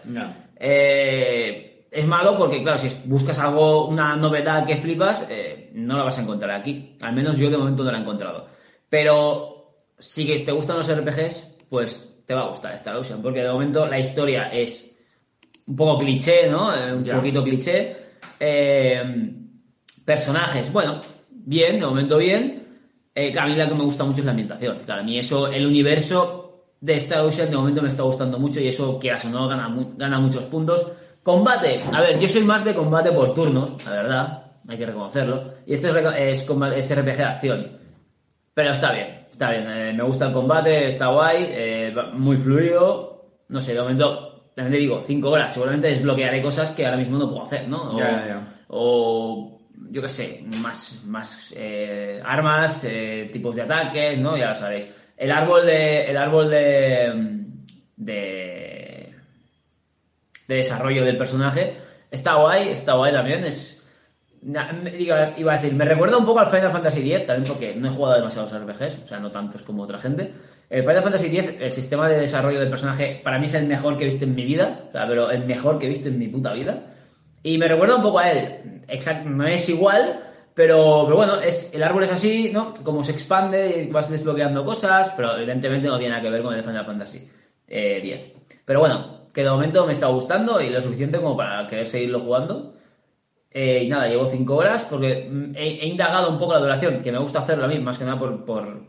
eh, 0.56 1.72
es 1.94 2.07
malo 2.07 2.38
porque, 2.38 2.62
claro, 2.63 2.78
si 2.78 2.90
buscas 3.06 3.38
algo, 3.40 3.88
una 3.88 4.16
novedad 4.16 4.66
que 4.66 4.78
flipas, 4.78 5.28
eh, 5.30 5.69
no 5.74 5.98
la 5.98 6.04
vas 6.04 6.18
a 6.18 6.22
encontrar 6.22 6.51
aquí. 6.51 6.98
Al 7.01 7.13
menos 7.13 7.38
yo 7.38 7.50
de 7.50 7.57
momento 7.57 7.84
no 7.84 7.92
la 7.92 7.98
he 8.00 8.01
encontrado. 8.01 8.48
Pero 8.90 9.86
si 9.98 10.25
que 10.25 10.40
te 10.40 10.51
gustan 10.51 10.78
los 10.78 10.88
RPGs, 10.92 11.57
pues 11.69 12.10
te 12.25 12.34
va 12.34 12.42
a 12.45 12.50
gustar 12.50 12.74
Star 12.75 12.95
Ocean, 12.95 13.22
porque 13.22 13.42
de 13.44 13.50
momento 13.51 13.86
la 13.86 14.00
historia 14.00 14.50
es 14.50 14.95
un 15.68 15.75
poco 15.75 16.00
cliché, 16.00 16.50
¿no? 16.50 16.75
Eh, 16.75 16.94
un 16.94 17.04
Ya. 17.04 17.16
poquito 17.16 17.44
cliché. 17.44 17.95
Eh, 18.40 19.34
personajes, 20.06 20.72
bueno, 20.74 21.01
bien, 21.30 21.80
de 21.80 21.86
momento 21.86 22.18
bien. 22.18 22.62
A 23.16 23.45
mí 23.45 23.56
la 23.56 23.69
que 23.69 23.75
me 23.75 23.84
gusta 23.84 24.04
mucho 24.04 24.19
es 24.19 24.25
la 24.25 24.31
ambientación. 24.31 24.80
Claro, 24.86 25.01
a 25.01 25.04
mí 25.04 25.19
eso, 25.19 25.48
el 25.48 25.66
universo 25.68 26.66
de 26.81 26.95
Star 26.95 27.19
Ocean 27.22 27.50
de 27.51 27.56
momento 27.57 27.81
me 27.81 27.88
está 27.88 28.04
gustando 28.04 28.40
mucho 28.40 28.60
y 28.60 28.68
eso, 28.68 28.98
quieras 29.00 29.24
o 29.25 29.30
no, 29.30 29.48
gana, 29.48 29.74
gana 29.95 30.19
muchos 30.19 30.45
puntos. 30.45 30.92
Combate, 31.23 31.81
a 31.91 32.01
ver, 32.01 32.19
yo 32.19 32.27
soy 32.27 32.43
más 32.43 32.65
de 32.65 32.73
combate 32.75 33.11
por 33.11 33.33
turnos, 33.33 33.83
la 33.85 33.91
verdad, 33.91 34.43
hay 34.67 34.77
que 34.77 34.85
reconocerlo. 34.85 35.53
Y 35.65 35.73
esto 35.73 35.87
es, 35.97 36.05
es, 36.45 36.49
es 36.89 36.95
RPG 36.99 37.17
de 37.17 37.23
acción. 37.23 37.77
Pero 38.53 38.71
está 38.71 38.91
bien, 38.91 39.27
está 39.31 39.49
bien. 39.51 39.65
eh, 39.67 39.93
me 39.93 40.03
gusta 40.03 40.27
el 40.27 40.33
combate, 40.33 40.87
está 40.89 41.07
guay, 41.07 41.45
eh, 41.49 41.95
muy 42.13 42.37
fluido. 42.37 43.25
No 43.47 43.61
sé, 43.61 43.73
de 43.73 43.81
momento, 43.81 44.49
también 44.55 44.73
te 44.73 44.79
digo, 44.79 45.01
5 45.05 45.29
horas. 45.29 45.53
Seguramente 45.53 45.87
desbloquearé 45.87 46.41
cosas 46.41 46.71
que 46.71 46.85
ahora 46.85 46.97
mismo 46.97 47.17
no 47.17 47.29
puedo 47.29 47.43
hacer, 47.45 47.67
¿no? 47.69 47.93
O, 47.93 47.97
Ya, 47.97 48.11
ya, 48.11 48.27
ya. 48.27 48.63
o, 48.67 49.59
yo 49.89 50.01
qué 50.01 50.09
sé, 50.09 50.43
más, 50.61 51.03
más 51.07 51.53
eh, 51.55 52.21
armas, 52.25 52.83
eh, 52.83 53.29
tipos 53.31 53.55
de 53.55 53.61
ataques, 53.63 54.19
¿no? 54.19 54.35
Ya 54.37 54.49
lo 54.49 54.55
sabéis. 54.55 54.89
El 55.15 55.31
árbol 55.31 55.65
de. 55.65 56.03
El 56.05 56.17
árbol 56.17 56.49
de. 56.49 57.44
de. 57.95 58.72
De 60.47 60.56
desarrollo 60.56 61.04
del 61.06 61.18
personaje 61.18 61.78
está 62.14 62.35
guay, 62.35 62.69
está 62.69 62.94
guay 62.94 63.12
también. 63.12 63.44
Es. 63.44 63.83
iba 64.44 65.54
a 65.54 65.56
decir, 65.57 65.73
me 65.73 65.85
recuerda 65.85 66.18
un 66.18 66.26
poco 66.26 66.40
al 66.40 66.50
Final 66.50 66.71
Fantasy 66.71 67.12
X, 67.12 67.28
también 67.28 67.47
porque 67.47 67.76
no 67.76 67.88
he 67.88 67.92
jugado 67.92 68.18
demasiados 68.18 68.54
RPGs, 68.54 69.04
o 69.06 69.07
sea, 69.07 69.19
no 69.19 69.31
tantos 69.31 69.64
como 69.64 69.83
otra 69.83 69.97
gente. 69.97 70.31
El 70.69 70.83
Final 70.83 71.04
Fantasy 71.04 71.38
X, 71.38 71.56
el 71.59 71.71
sistema 71.71 72.07
de 72.07 72.19
desarrollo 72.19 72.59
del 72.59 72.69
personaje, 72.69 73.19
para 73.23 73.40
mí 73.40 73.45
es 73.45 73.54
el 73.56 73.68
mejor 73.68 73.97
que 73.97 74.04
he 74.04 74.07
visto 74.07 74.26
en 74.26 74.35
mi 74.35 74.45
vida, 74.45 74.85
o 74.90 74.92
sea, 74.92 75.07
pero 75.07 75.30
el 75.30 75.45
mejor 75.45 75.80
que 75.80 75.88
he 75.88 75.90
visto 75.90 76.07
en 76.07 76.19
mi 76.19 76.28
puta 76.28 76.54
vida. 76.54 76.83
Y 77.42 77.57
me 77.57 77.68
recuerda 77.68 77.97
un 77.97 78.04
poco 78.04 78.19
a 78.19 78.31
él. 78.31 78.83
Exacto, 78.88 79.30
no 79.30 79.45
es 79.45 79.68
igual, 79.68 80.19
pero, 80.54 81.04
pero 81.06 81.18
bueno, 81.18 81.40
es, 81.42 81.73
el 81.73 81.83
árbol 81.83 82.04
es 82.04 82.12
así, 82.12 82.52
¿no? 82.54 82.73
Como 82.83 83.04
se 83.04 83.12
expande 83.12 83.90
vas 83.92 84.09
desbloqueando 84.09 84.64
cosas, 84.64 85.12
pero 85.16 85.35
evidentemente 85.35 85.88
no 85.88 85.97
tiene 85.97 86.12
nada 86.12 86.21
que 86.21 86.30
ver 86.30 86.44
con 86.44 86.54
el 86.54 86.64
Final 86.64 86.85
Fantasy 86.85 87.28
eh, 87.68 88.00
10. 88.02 88.33
Pero 88.66 88.80
bueno, 88.80 89.22
que 89.33 89.44
de 89.44 89.49
momento 89.49 89.85
me 89.85 89.94
está 89.94 90.07
gustando 90.07 90.61
y 90.61 90.69
lo 90.69 90.80
suficiente 90.81 91.18
como 91.18 91.35
para 91.35 91.68
querer 91.68 91.85
seguirlo 91.85 92.19
jugando. 92.19 92.75
Eh, 93.52 93.83
y 93.83 93.87
nada, 93.90 94.07
llevo 94.07 94.30
5 94.31 94.56
horas 94.56 94.85
porque 94.90 95.28
mm, 95.30 95.56
he, 95.56 95.83
he 95.83 95.87
indagado 95.87 96.30
un 96.30 96.40
poco 96.40 96.54
la 96.54 96.59
duración, 96.59 97.02
que 97.02 97.11
me 97.11 97.19
gusta 97.19 97.40
hacerlo 97.40 97.66
a 97.66 97.68
mí, 97.68 97.80
más 97.80 97.97
que 97.97 98.06
nada 98.06 98.18
por, 98.19 98.45
por 98.45 98.83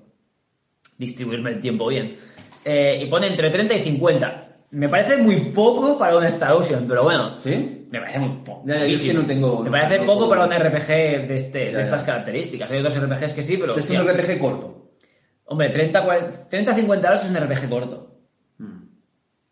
distribuirme 0.98 1.50
el 1.50 1.60
tiempo 1.60 1.86
bien. 1.88 2.16
Eh, 2.64 3.00
y 3.02 3.06
pone 3.06 3.26
entre 3.26 3.50
30 3.50 3.74
y 3.74 3.80
50. 3.80 4.40
Me 4.70 4.88
parece 4.88 5.22
muy 5.22 5.36
poco 5.36 5.98
para 5.98 6.16
un 6.16 6.24
Star 6.24 6.52
Ocean, 6.52 6.86
pero 6.88 7.04
bueno. 7.04 7.38
¿Sí? 7.38 7.86
Me 7.90 8.00
parece 8.00 8.18
muy 8.18 8.38
poco. 8.44 8.62
Ya, 8.66 8.74
ya, 8.78 8.86
yo 8.86 8.92
es 8.94 9.02
que 9.04 9.14
no 9.14 9.24
tengo- 9.26 9.58
Me 9.62 9.66
no 9.66 9.70
parece 9.70 10.00
poco 10.04 10.28
para 10.28 10.44
un 10.46 10.52
RPG 10.52 10.88
de, 11.28 11.34
este, 11.34 11.70
Ya, 11.70 11.76
de 11.78 11.82
estas 11.84 12.02
características. 12.02 12.70
Hay 12.70 12.78
otros 12.80 12.96
RPGs 13.00 13.32
que 13.34 13.42
sí, 13.42 13.56
pero. 13.56 13.72
O 13.72 13.74
sea, 13.74 13.82
es 13.82 13.90
un 13.90 14.08
RPG 14.08 14.38
corto. 14.38 14.90
Hombre, 15.46 15.68
30, 15.68 16.02
40 16.04 16.48
30 16.48 16.74
50 16.74 17.08
horas 17.08 17.24
es 17.24 17.30
un 17.30 17.36
RPG 17.36 17.68
corto. 17.68 18.16
Hmm. 18.58 18.88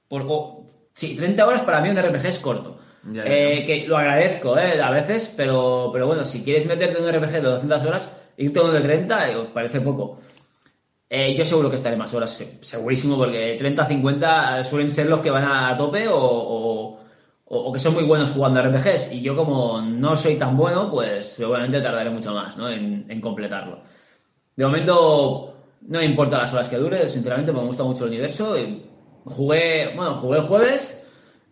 Por, 0.08 0.24
o- 0.26 0.61
sí, 0.94 1.14
30 1.16 1.46
horas 1.46 1.62
para 1.62 1.80
mí 1.80 1.88
un 1.90 1.96
RPG 1.98 2.26
es 2.26 2.38
corto. 2.38 2.78
Ya, 3.04 3.24
ya. 3.24 3.30
Eh, 3.32 3.64
que 3.64 3.86
lo 3.88 3.96
agradezco, 3.96 4.56
eh, 4.58 4.80
a 4.80 4.90
veces, 4.90 5.32
pero, 5.36 5.90
pero 5.92 6.06
bueno, 6.06 6.24
si 6.24 6.42
quieres 6.44 6.66
meterte 6.66 6.98
en 6.98 7.04
un 7.04 7.10
RPG 7.12 7.32
de 7.32 7.40
200 7.42 7.84
horas, 7.84 8.12
irte 8.36 8.58
a 8.58 8.62
uno 8.62 8.72
de 8.72 8.80
30 8.80 9.30
eh, 9.30 9.36
parece 9.52 9.80
poco. 9.80 10.18
Eh, 11.10 11.34
yo 11.36 11.44
seguro 11.44 11.68
que 11.68 11.76
estaré 11.76 11.96
más 11.96 12.14
horas, 12.14 12.30
se- 12.30 12.58
segurísimo, 12.62 13.18
porque 13.18 13.58
30-50 13.58 14.64
suelen 14.64 14.88
ser 14.88 15.06
los 15.08 15.20
que 15.20 15.30
van 15.30 15.44
a 15.44 15.76
tope 15.76 16.08
o, 16.08 16.16
o, 16.16 17.00
o, 17.44 17.58
o 17.58 17.72
que 17.72 17.78
son 17.80 17.92
muy 17.94 18.04
buenos 18.04 18.30
jugando 18.30 18.60
RPGs. 18.60 19.12
Y 19.12 19.20
yo 19.20 19.36
como 19.36 19.82
no 19.82 20.16
soy 20.16 20.36
tan 20.36 20.56
bueno, 20.56 20.90
pues 20.90 21.26
seguramente 21.34 21.80
tardaré 21.82 22.08
mucho 22.10 22.32
más 22.32 22.56
¿no? 22.56 22.70
en, 22.70 23.04
en 23.08 23.20
completarlo. 23.20 23.80
De 24.56 24.64
momento 24.64 25.54
no 25.82 25.98
me 25.98 26.04
importa 26.04 26.38
las 26.38 26.52
horas 26.54 26.68
que 26.68 26.76
dure, 26.78 27.08
sinceramente 27.08 27.52
me 27.52 27.60
gusta 27.60 27.82
mucho 27.84 28.04
el 28.04 28.10
universo. 28.10 28.56
y 28.58 28.82
Jugué, 29.24 29.92
bueno, 29.94 30.14
jugué 30.14 30.38
el 30.38 30.44
jueves, 30.44 31.06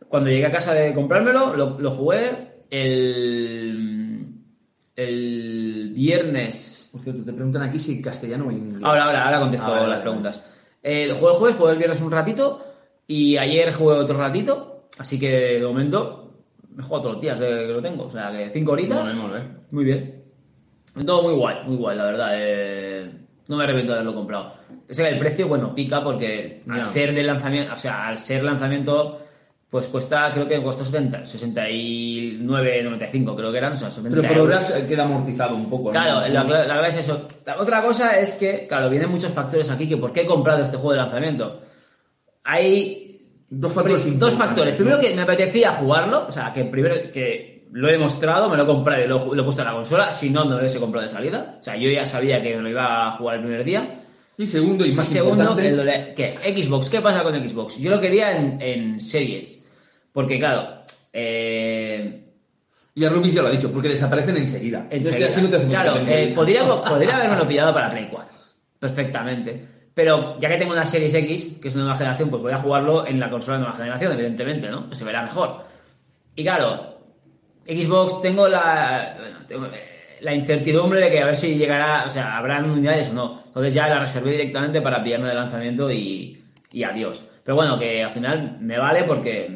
cuando 0.09 0.29
llegué 0.31 0.47
a 0.47 0.51
casa 0.51 0.75
de 0.75 0.93
comprármelo, 0.95 1.55
lo, 1.57 1.79
lo 1.79 1.91
jugué 1.91 2.55
el, 2.71 4.27
el 4.97 5.93
viernes 5.95 6.89
Por 6.93 7.01
cierto, 7.01 7.23
te 7.25 7.33
preguntan 7.33 7.63
aquí 7.63 7.79
si 7.79 8.03
castellano 8.03 8.49
o 8.49 8.51
inglés. 8.51 8.81
Ahora, 8.83 9.05
ahora, 9.05 9.25
ahora 9.25 9.41
contesto 9.41 9.73
Ah, 9.75 9.87
las 9.87 10.01
preguntas. 10.01 10.45
Eh, 10.83 11.05
el 11.05 11.13
juego 11.15 11.37
jueves, 11.37 11.57
jugué 11.57 11.73
el 11.73 11.79
viernes 11.79 12.01
un 12.01 12.11
ratito 12.11 12.65
y 13.07 13.37
ayer 13.37 13.73
jugué 13.73 13.97
otro 13.97 14.19
ratito, 14.19 14.89
así 14.99 15.19
que 15.19 15.59
de 15.61 15.67
momento 15.67 16.45
me 16.75 16.83
juego 16.83 17.03
todos 17.03 17.15
los 17.17 17.23
días 17.23 17.39
de 17.39 17.49
que 17.49 17.73
lo 17.73 17.83
tengo, 17.83 18.05
o 18.07 18.11
sea, 18.11 18.31
que 18.33 18.51
cinco 18.51 18.73
horitas. 18.73 19.15
Muy 19.71 19.85
bien. 19.85 20.25
Todo 21.07 21.23
muy 21.23 21.35
guay, 21.35 21.57
muy 21.67 21.77
guay, 21.77 21.97
la 21.97 22.05
verdad. 22.05 22.31
eh, 22.35 23.11
no 23.51 23.57
me 23.57 23.65
arrepiento 23.65 23.93
de 23.93 23.99
haberlo 23.99 24.15
comprado. 24.15 24.55
Ese 24.89 25.09
el 25.09 25.19
precio, 25.19 25.49
bueno, 25.49 25.75
pica 25.75 26.05
porque 26.05 26.63
al 26.69 26.85
ser 26.85 27.13
de 27.13 27.25
lanzamiento, 27.25 27.75
o 27.75 27.77
sea, 27.77 28.07
al 28.07 28.17
ser 28.17 28.45
lanzamiento, 28.45 29.23
pues 29.69 29.89
cuesta, 29.89 30.31
creo 30.33 30.47
que 30.47 30.63
costó 30.63 30.85
70, 30.85 31.25
69,95 31.25 33.37
creo 33.37 33.51
que 33.51 33.59
eran, 33.59 33.73
o 33.73 33.77
sea, 33.77 33.91
70 33.91 34.21
Pero 34.21 34.33
por 34.33 34.43
horas 34.43 34.77
eh, 34.77 34.87
queda 34.87 35.03
amortizado 35.03 35.57
un 35.57 35.69
poco. 35.69 35.87
¿no? 35.87 35.91
Claro, 35.91 36.21
la, 36.29 36.45
la 36.45 36.65
clave 36.65 36.89
es 36.89 36.99
eso. 36.99 37.27
La 37.45 37.57
otra 37.57 37.83
cosa 37.83 38.21
es 38.21 38.37
que, 38.37 38.69
claro, 38.69 38.89
vienen 38.89 39.11
muchos 39.11 39.33
factores 39.33 39.69
aquí 39.69 39.89
que 39.89 39.97
por 39.97 40.13
qué 40.13 40.21
he 40.21 40.27
comprado 40.27 40.63
este 40.63 40.77
juego 40.77 40.93
de 40.93 40.99
lanzamiento. 40.99 41.61
Hay 42.45 43.09
Dos 43.53 43.73
factores 43.73 44.17
dos 44.17 44.37
factores. 44.37 44.77
Primero 44.77 45.01
que 45.01 45.13
me 45.13 45.23
apetecía 45.23 45.73
jugarlo, 45.73 46.25
o 46.29 46.33
sea, 46.33 46.53
que 46.53 46.67
primero 46.67 47.11
que 47.13 47.60
lo 47.73 47.89
he 47.89 47.93
demostrado, 47.93 48.49
me 48.49 48.57
lo 48.57 48.65
he 48.65 48.67
comprado 48.67 49.05
y 49.05 49.09
lo, 49.09 49.35
lo 49.35 49.43
he 49.43 49.45
puesto 49.45 49.63
en 49.63 49.69
la 49.69 49.75
consola, 49.75 50.11
si 50.11 50.31
no, 50.31 50.45
no 50.45 50.53
lo 50.53 50.59
hubiese 50.59 50.81
comprado 50.81 51.07
de 51.07 51.13
salida. 51.13 51.57
O 51.61 51.63
sea, 51.63 51.77
yo 51.77 51.91
ya 51.91 52.05
sabía 52.05 52.43
que 52.43 52.57
me 52.57 52.63
lo 52.63 52.69
iba 52.69 53.09
a 53.09 53.13
jugar 53.13 53.37
el 53.37 53.43
primer 53.43 53.65
día. 53.65 54.03
Y 54.37 54.47
segundo, 54.47 54.85
y 54.87 54.91
Y 54.91 54.95
más 54.95 55.09
segundo, 55.09 55.43
importante, 55.43 55.69
el 55.69 56.15
¿qué? 56.15 56.29
Xbox, 56.29 56.89
¿qué 56.89 57.01
pasa 57.01 57.23
con 57.23 57.35
Xbox? 57.35 57.79
Yo 57.79 57.91
lo 57.91 58.01
quería 58.01 58.37
en, 58.37 58.61
en 58.61 59.01
series. 59.01 59.69
Porque, 60.13 60.39
claro, 60.39 60.83
eh, 61.13 62.25
y 62.95 63.05
a 63.05 63.09
Rubis 63.09 63.35
ya 63.35 63.43
lo 63.43 63.49
ha 63.49 63.53
dicho, 63.53 63.73
porque 63.73 63.89
desaparecen 63.89 64.37
enseguida. 64.37 64.81
Entonces, 64.91 65.07
Enseguida. 65.07 65.27
así 65.29 65.43
no 65.43 65.49
te 65.49 65.57
hace 65.57 65.67
claro, 65.69 65.97
eh, 66.07 66.33
podría, 66.35 66.67
podría 66.89 67.17
haberme 67.17 67.45
pillado 67.47 67.73
para 67.73 67.91
Play 67.91 68.09
4. 68.11 68.37
Perfectamente. 68.79 69.67
Pero 69.95 70.39
ya 70.41 70.49
que 70.49 70.57
tengo 70.57 70.73
una 70.73 70.87
Series 70.87 71.13
X, 71.15 71.59
que 71.61 71.69
es 71.69 71.75
una 71.75 71.85
nueva 71.85 71.99
generación, 71.99 72.31
pues 72.31 72.43
voy 72.43 72.53
a 72.53 72.59
jugarlo 72.59 73.07
en 73.07 73.21
la 73.21 73.31
consola 73.31 73.59
de 73.59 73.63
nueva 73.65 73.77
generación, 73.77 74.13
evidentemente, 74.13 74.69
¿no? 74.69 74.89
Que 74.89 74.97
se 74.97 75.05
verá 75.05 75.23
mejor. 75.23 75.65
Y 76.35 76.43
claro, 76.43 77.00
Xbox 77.67 78.21
tengo 78.23 78.49
la, 78.49 79.17
bueno, 79.19 79.39
tengo, 79.47 79.67
eh, 79.67 80.19
la 80.21 80.35
incertidumbre 80.35 81.01
de 81.01 81.11
que 81.11 81.21
a 81.21 81.27
ver 81.27 81.37
si 81.37 81.55
llegará, 81.57 82.05
o 82.07 82.11
sea, 82.11 82.37
habrán 82.37 82.71
unidades 82.71 83.11
o 83.11 83.15
no. 83.15 83.43
Entonces 83.47 83.75
ya 83.75 83.89
la 83.89 83.99
reservé 84.01 84.33
directamente 84.33 84.81
para 84.81 85.03
pillarme 85.03 85.29
de 85.29 85.35
lanzamiento 85.35 85.91
y, 85.91 86.43
y 86.73 86.83
adiós. 86.85 87.27
Pero 87.45 87.57
bueno, 87.57 87.79
que 87.79 88.03
al 88.05 88.11
final 88.13 88.59
me 88.61 88.79
vale 88.79 89.05
porque 89.05 89.49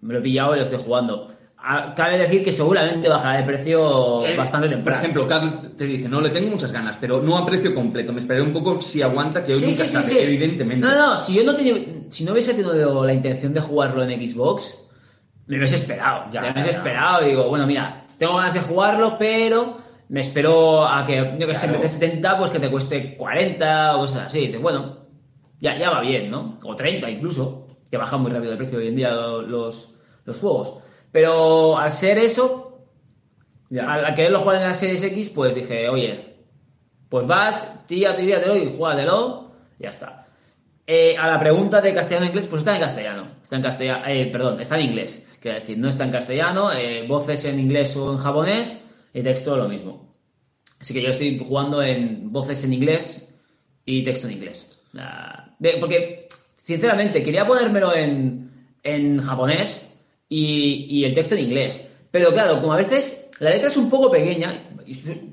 me 0.00 0.12
lo 0.12 0.18
he 0.18 0.22
pillado 0.22 0.54
y 0.54 0.58
lo 0.58 0.64
estoy 0.64 0.78
jugando. 0.84 1.28
Ah, 1.66 1.94
Cabe 1.96 2.18
decir 2.18 2.44
que 2.44 2.52
seguramente 2.52 3.08
bajará 3.08 3.38
de 3.38 3.44
precio 3.44 4.26
Eh, 4.26 4.36
bastante 4.36 4.66
Por 4.68 4.76
temprano. 4.76 4.98
ejemplo, 5.00 5.26
Carl 5.26 5.72
te 5.76 5.84
dice, 5.86 6.08
no, 6.10 6.20
le 6.20 6.28
tengo 6.28 6.50
muchas 6.50 6.70
ganas, 6.72 6.98
pero 7.00 7.22
no 7.22 7.38
a 7.38 7.46
precio 7.46 7.74
completo. 7.74 8.12
Me 8.12 8.20
esperaré 8.20 8.44
un 8.44 8.52
poco 8.52 8.82
si 8.82 9.00
aguanta, 9.00 9.42
que 9.44 9.54
hoy 9.54 9.60
Sí, 9.60 9.66
nunca 9.70 9.82
sí, 9.84 9.86
sí, 9.88 9.92
sabe, 9.94 10.08
sí. 10.08 10.18
evidentemente. 10.18 10.86
No, 10.86 10.94
no, 10.94 11.16
si 11.16 11.34
yo 11.34 11.42
no 11.44 11.54
tenía, 11.56 11.74
si 12.10 12.22
no 12.24 12.32
hubiese 12.32 12.52
tenido 12.52 13.04
la 13.06 13.14
intención 13.14 13.54
de 13.54 13.60
jugarlo 13.60 14.04
en 14.04 14.28
Xbox, 14.28 14.83
me 15.46 15.56
hubiese 15.58 15.76
esperado. 15.76 16.24
Ya, 16.30 16.40
me 16.42 16.52
hubiese 16.52 16.70
esperado 16.70 17.22
y 17.24 17.30
digo, 17.30 17.48
bueno, 17.48 17.66
mira, 17.66 18.04
tengo 18.18 18.36
ganas 18.36 18.54
de 18.54 18.60
jugarlo, 18.60 19.16
pero 19.18 19.78
me 20.08 20.20
espero 20.20 20.86
a 20.86 21.04
que, 21.06 21.36
yo 21.38 21.46
que 21.46 21.54
sé, 21.54 21.66
en 21.66 21.72
Claro. 21.72 21.82
vez 21.82 21.98
de 22.00 22.06
70, 22.08 22.38
pues 22.38 22.50
que 22.50 22.60
te 22.60 22.70
cueste 22.70 23.16
40 23.16 23.96
o 23.96 24.00
cosas 24.00 24.26
así. 24.26 24.46
Dices, 24.46 24.60
bueno, 24.62 24.98
ya, 25.60 25.76
ya 25.76 25.90
va 25.90 26.00
bien, 26.00 26.30
¿no? 26.30 26.58
O 26.64 26.74
30 26.76 27.10
incluso, 27.10 27.66
que 27.90 27.96
bajan 27.96 28.20
muy 28.22 28.30
rápido 28.30 28.52
de 28.52 28.56
precio 28.58 28.78
hoy 28.78 28.88
en 28.88 28.96
día 28.96 29.10
lo- 29.12 29.42
los, 29.42 29.94
los 30.24 30.38
juegos. 30.38 30.78
Pero 31.12 31.78
al 31.78 31.90
ser 31.90 32.18
eso, 32.18 32.86
Ya. 33.70 33.92
al, 33.92 34.04
al 34.04 34.14
quererlo 34.14 34.40
jugar 34.40 34.56
en 34.56 34.62
la 34.68 34.74
Series 34.74 35.02
X, 35.04 35.30
pues 35.34 35.54
dije, 35.54 35.88
oye, 35.88 36.36
pues 37.08 37.26
vas, 37.26 37.86
tía, 37.86 38.16
tíratelo 38.16 38.56
y 38.56 38.74
júgatelo, 38.76 39.52
ya 39.78 39.90
está. 39.90 40.26
Eh, 40.86 41.16
a 41.16 41.28
la 41.28 41.38
pregunta 41.40 41.80
de 41.80 41.94
castellano-inglés, 41.94 42.46
pues 42.48 42.60
está 42.60 42.74
en 42.74 42.80
castellano. 42.82 43.26
Está 43.42 43.56
en 43.56 43.62
castellano, 43.62 44.04
eh, 44.06 44.26
perdón, 44.30 44.60
está 44.60 44.78
en 44.78 44.86
inglés. 44.90 45.26
Quiero 45.44 45.60
decir, 45.60 45.76
no 45.76 45.90
está 45.90 46.04
en 46.04 46.10
castellano, 46.10 46.72
eh, 46.72 47.04
voces 47.06 47.44
en 47.44 47.60
inglés 47.60 47.94
o 47.98 48.12
en 48.12 48.16
japonés 48.16 48.82
y 49.12 49.20
texto 49.20 49.54
lo 49.58 49.68
mismo. 49.68 50.14
Así 50.80 50.94
que 50.94 51.02
yo 51.02 51.10
estoy 51.10 51.38
jugando 51.38 51.82
en 51.82 52.32
voces 52.32 52.64
en 52.64 52.72
inglés 52.72 53.38
y 53.84 54.02
texto 54.02 54.26
en 54.26 54.32
inglés. 54.32 54.78
La- 54.92 55.54
porque, 55.82 56.28
sinceramente, 56.56 57.22
quería 57.22 57.46
ponérmelo 57.46 57.94
en, 57.94 58.50
en 58.82 59.18
japonés 59.20 59.92
y, 60.30 60.86
y 60.88 61.04
el 61.04 61.12
texto 61.12 61.34
en 61.34 61.42
inglés. 61.42 61.90
Pero 62.10 62.32
claro, 62.32 62.58
como 62.62 62.72
a 62.72 62.78
veces 62.78 63.30
la 63.38 63.50
letra 63.50 63.68
es 63.68 63.76
un 63.76 63.90
poco 63.90 64.10
pequeña, 64.10 64.50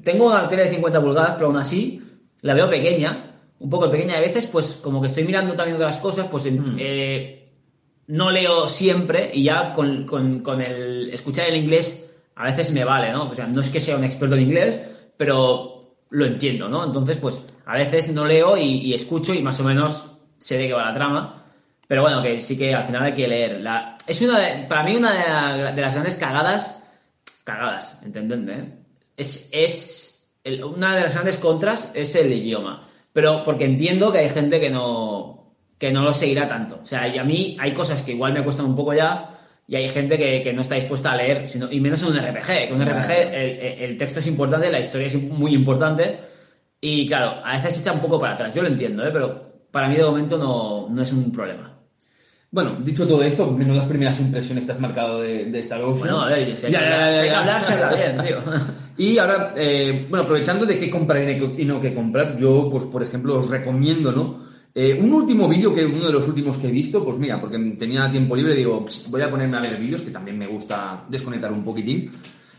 tengo 0.04 0.26
una 0.28 0.50
tele 0.50 0.66
de 0.66 0.72
50 0.72 1.00
pulgadas, 1.00 1.36
pero 1.36 1.46
aún 1.48 1.56
así 1.56 2.02
la 2.42 2.54
veo 2.54 2.70
pequeña, 2.70 3.32
un 3.60 3.70
poco 3.70 3.90
pequeña. 3.90 4.16
Y 4.16 4.18
a 4.18 4.20
veces, 4.20 4.48
pues 4.48 4.78
como 4.84 5.00
que 5.00 5.08
estoy 5.08 5.24
mirando 5.24 5.54
también 5.54 5.78
otras 5.78 6.00
cosas, 6.00 6.28
pues 6.30 6.52
Hmm. 6.52 6.76
eh, 6.78 7.41
no 8.12 8.30
leo 8.30 8.68
siempre 8.68 9.30
y 9.34 9.44
ya 9.44 9.74
con, 9.74 10.06
con- 10.06 10.40
con 10.42 10.62
el 10.62 11.10
escuchar 11.14 11.48
el 11.48 11.56
inglés 11.56 12.10
a 12.36 12.44
veces 12.46 12.72
me 12.74 12.84
vale, 12.84 13.12
¿no? 13.12 13.30
O 13.30 13.36
sea, 13.36 13.48
no 13.48 13.62
es 13.62 13.70
que 13.70 13.80
sea 13.80 13.96
un 13.98 14.04
experto 14.04 14.36
en 14.36 14.42
inglés, 14.44 14.80
pero 15.18 15.96
lo 16.10 16.26
entiendo, 16.26 16.68
¿no? 16.68 16.84
Entonces, 16.84 17.18
pues 17.18 17.44
a 17.66 17.76
veces 17.76 18.12
no 18.14 18.26
leo 18.26 18.58
y, 18.58 18.94
escucho 18.94 19.34
y 19.34 19.42
más 19.42 19.60
o 19.60 19.64
menos 19.64 20.18
sé 20.40 20.58
de 20.58 20.68
qué 20.68 20.74
va 20.74 20.86
la 20.90 20.94
trama. 20.94 21.46
Pero 21.88 22.02
bueno, 22.02 22.22
que 22.24 22.42
sí 22.42 22.58
que 22.58 22.74
al 22.74 22.86
final 22.86 23.04
hay 23.04 23.14
que 23.14 23.28
leer. 23.28 23.62
La... 23.62 23.98
Es 24.08 24.22
una 24.22 24.40
de- 24.40 24.64
para 24.68 24.84
mí 24.84 24.96
una 24.96 25.12
de, 25.14 25.20
la- 25.64 25.72
de 25.72 25.82
las 25.82 25.94
grandes 25.94 26.16
cagadas, 26.16 26.84
cagadas, 27.44 27.98
entendedme, 28.04 28.54
¿eh? 28.54 28.74
es, 29.18 29.50
es 29.52 30.32
una 30.64 30.96
de 30.96 31.02
las 31.02 31.14
grandes 31.14 31.38
contras 31.38 31.92
es 31.94 32.16
el 32.16 32.32
idioma. 32.34 32.88
Pero 33.14 33.44
porque 33.44 33.66
entiendo 33.66 34.12
que 34.12 34.20
hay 34.20 34.30
gente 34.30 34.60
que 34.60 34.70
no, 34.70 35.41
que 35.82 35.92
no 35.92 36.04
lo 36.04 36.14
seguirá 36.14 36.48
tanto. 36.48 36.80
O 36.84 36.86
sea, 36.86 37.08
y 37.08 37.18
a 37.18 37.24
mí 37.24 37.58
hay 37.60 37.74
cosas 37.74 38.04
que 38.04 38.12
igual 38.12 38.34
me 38.34 38.44
cuestan 38.44 38.68
un 38.68 38.76
poco 38.76 38.94
ya 38.94 39.40
y 39.68 39.76
hay 39.76 39.90
gente 39.90 40.16
que, 40.16 40.44
que 40.44 40.54
no 40.54 40.62
está 40.62 40.76
dispuesta 40.76 41.12
a 41.12 41.16
leer, 41.16 41.48
sino, 41.48 41.72
y 41.72 41.80
menos 41.80 42.04
en 42.04 42.10
un 42.10 42.18
RPG. 42.20 42.68
Que 42.68 42.74
un 42.74 42.86
RPG 42.86 43.12
el, 43.12 43.50
el- 43.90 43.98
texto 43.98 44.20
es 44.20 44.28
importante, 44.28 44.70
la 44.72 44.80
historia 44.80 45.08
es 45.08 45.16
muy 45.22 45.56
importante 45.56 46.20
y 46.80 47.08
claro, 47.08 47.42
a 47.44 47.54
veces 47.58 47.74
se 47.76 47.82
echa 47.82 47.94
un 47.94 48.00
poco 48.00 48.20
para 48.20 48.34
atrás. 48.36 48.54
Yo 48.54 48.62
lo 48.62 48.68
entiendo, 48.68 49.04
¿eh? 49.04 49.10
pero 49.12 49.42
para 49.72 49.88
mí 49.90 49.96
de 49.96 50.04
momento 50.04 50.38
no, 50.38 50.88
no 50.88 51.02
es 51.02 51.12
un 51.14 51.32
problema. 51.32 51.74
Bueno, 52.52 52.76
dicho 52.84 53.08
todo 53.08 53.24
esto, 53.24 53.50
menudas 53.50 53.86
primeras 53.88 54.20
impresiones 54.20 54.66
te 54.68 54.74
has 54.74 54.80
marcado 54.80 55.22
de, 55.22 55.46
de 55.46 55.60
esta 55.60 55.78
Ocean. 55.80 56.00
Bueno, 56.00 56.22
a 56.22 56.28
ver, 56.28 56.46
si 56.58 56.66
hay 56.68 56.72
Ya, 56.74 56.80
que 56.80 56.86
ya, 56.86 56.92
ya, 56.92 56.96
hablar- 56.96 57.14
hay 57.14 57.22
que 57.24 57.30
ya. 57.34 57.40
hablar, 57.40 57.62
se 57.62 57.74
habla 57.74 57.96
bien, 57.96 58.24
tío. 58.28 58.38
Y 58.98 59.18
ahora, 59.18 59.54
eh, 59.56 60.06
bueno, 60.10 60.26
aprovechando 60.26 60.64
de 60.66 60.78
qué 60.78 60.90
comprar 60.92 61.24
y 61.58 61.66
no 61.66 61.80
qué 61.80 61.92
comprar, 61.96 62.38
yo, 62.38 62.68
pues, 62.70 62.84
por 62.86 63.02
ejemplo, 63.02 63.40
os 63.40 63.50
recomiendo, 63.50 64.12
¿no? 64.12 64.51
Eh, 64.74 64.98
un 65.02 65.12
último 65.12 65.50
vídeo, 65.50 65.74
que 65.74 65.86
uno 65.86 66.06
de 66.06 66.14
los 66.14 66.28
últimos 66.28 66.58
que 66.58 66.68
he 66.68 66.72
visto, 66.72 67.04
pues 67.04 67.18
mira, 67.18 67.42
porque 67.42 67.58
tenía 67.78 68.10
tiempo 68.10 68.36
libre, 68.36 68.56
digo, 68.56 68.86
"Psst, 68.86 69.10
voy 69.12 69.22
a 69.22 69.30
ponerme 69.30 69.58
a 69.58 69.62
ver 69.62 69.78
vídeos, 69.78 70.02
que 70.02 70.12
también 70.12 70.38
me 70.38 70.48
gusta 70.48 71.06
desconectar 71.10 71.52
un 71.52 71.64
poquitín. 71.64 72.10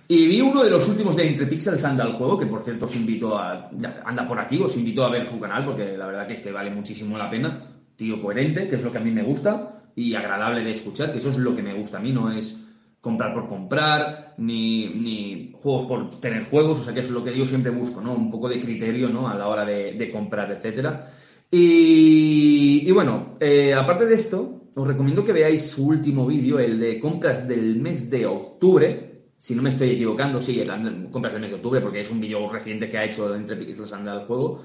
Y 0.08 0.26
vi 0.26 0.40
uno 0.42 0.62
de 0.62 0.68
los 0.68 0.86
últimos 0.88 1.16
de 1.16 1.26
Entre 1.26 1.46
Pixels 1.46 1.84
anda 1.84 2.12
juego, 2.12 2.36
que 2.36 2.44
por 2.46 2.62
cierto 2.62 2.84
os 2.84 2.94
invito 2.96 3.38
a. 3.38 3.70
anda 4.04 4.28
por 4.28 4.38
aquí, 4.38 4.58
os 4.58 4.76
invito 4.76 5.04
a 5.04 5.10
ver 5.10 5.24
su 5.24 5.40
canal, 5.40 5.64
porque 5.64 5.96
la 5.96 6.06
verdad 6.06 6.26
que 6.26 6.34
es 6.34 6.40
que 6.42 6.52
vale 6.52 6.70
muchísimo 6.70 7.16
la 7.16 7.30
pena. 7.30 7.66
Tío 7.96 8.20
coherente, 8.20 8.68
que 8.68 8.74
es 8.76 8.82
lo 8.82 8.90
que 8.90 8.98
a 8.98 9.00
mí 9.00 9.10
me 9.10 9.22
gusta, 9.22 9.82
y 9.96 10.14
agradable 10.14 10.62
de 10.62 10.72
escuchar, 10.72 11.12
que 11.12 11.18
eso 11.18 11.30
es 11.30 11.38
lo 11.38 11.54
que 11.54 11.62
me 11.62 11.72
gusta 11.72 11.96
a 11.98 12.00
mí, 12.00 12.12
no 12.12 12.30
es 12.30 12.60
comprar 13.00 13.32
por 13.32 13.48
comprar, 13.48 14.34
ni, 14.38 14.88
ni 14.88 15.52
juegos 15.54 15.86
por 15.86 16.20
tener 16.20 16.44
juegos, 16.44 16.78
o 16.80 16.82
sea 16.82 16.92
que 16.92 17.00
es 17.00 17.10
lo 17.10 17.22
que 17.22 17.36
yo 17.36 17.44
siempre 17.46 17.70
busco, 17.70 18.00
¿no? 18.00 18.12
Un 18.12 18.30
poco 18.30 18.48
de 18.48 18.60
criterio, 18.60 19.08
¿no? 19.08 19.28
A 19.28 19.34
la 19.34 19.48
hora 19.48 19.64
de, 19.64 19.92
de 19.94 20.10
comprar, 20.10 20.50
etcétera. 20.52 21.10
Y, 21.54 22.88
y 22.88 22.90
bueno, 22.92 23.36
eh, 23.38 23.74
aparte 23.74 24.06
de 24.06 24.14
esto, 24.14 24.62
os 24.74 24.86
recomiendo 24.88 25.22
que 25.22 25.34
veáis 25.34 25.70
su 25.70 25.86
último 25.86 26.26
vídeo, 26.26 26.58
el 26.58 26.80
de 26.80 26.98
compras 26.98 27.46
del 27.46 27.76
mes 27.76 28.08
de 28.08 28.24
octubre, 28.24 29.26
si 29.36 29.54
no 29.54 29.60
me 29.60 29.68
estoy 29.68 29.90
equivocando, 29.90 30.40
sí, 30.40 30.60
el- 30.60 31.10
compras 31.10 31.34
del 31.34 31.42
mes 31.42 31.50
de 31.50 31.56
octubre, 31.56 31.82
porque 31.82 32.00
es 32.00 32.10
un 32.10 32.20
vídeo 32.20 32.50
reciente 32.50 32.88
que 32.88 32.96
ha 32.96 33.04
hecho 33.04 33.34
entre 33.34 33.56
Pixels 33.56 33.92
anda 33.92 34.12
al 34.12 34.24
juego. 34.24 34.62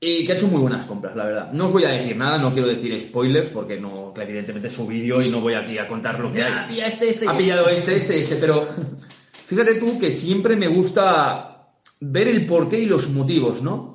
Y 0.00 0.26
que 0.26 0.32
ha 0.32 0.34
hecho 0.34 0.48
muy 0.48 0.60
buenas 0.60 0.84
compras, 0.86 1.14
la 1.14 1.24
verdad. 1.24 1.52
No 1.52 1.66
os 1.66 1.72
voy 1.72 1.84
a 1.84 1.90
decir 1.90 2.16
nada, 2.16 2.36
no 2.36 2.52
quiero 2.52 2.66
decir 2.66 3.00
spoilers, 3.00 3.50
porque 3.50 3.78
no, 3.78 4.12
evidentemente 4.16 4.66
es 4.66 4.74
su 4.74 4.84
vídeo 4.88 5.22
y 5.22 5.30
no 5.30 5.40
voy 5.40 5.54
aquí 5.54 5.78
a 5.78 5.86
contar 5.86 6.18
lo 6.18 6.32
que 6.32 6.42
hay. 6.42 6.68
Pilla 6.68 6.86
este, 6.88 7.08
este. 7.10 7.28
Ha 7.28 7.38
pillado 7.38 7.68
este, 7.68 7.96
este, 7.98 8.18
este, 8.18 8.34
pero 8.34 8.64
fíjate 9.46 9.76
tú 9.76 10.00
que 10.00 10.10
siempre 10.10 10.56
me 10.56 10.66
gusta 10.66 11.68
ver 12.00 12.26
el 12.26 12.44
porqué 12.46 12.80
y 12.80 12.86
los 12.86 13.10
motivos, 13.10 13.62
¿no? 13.62 13.91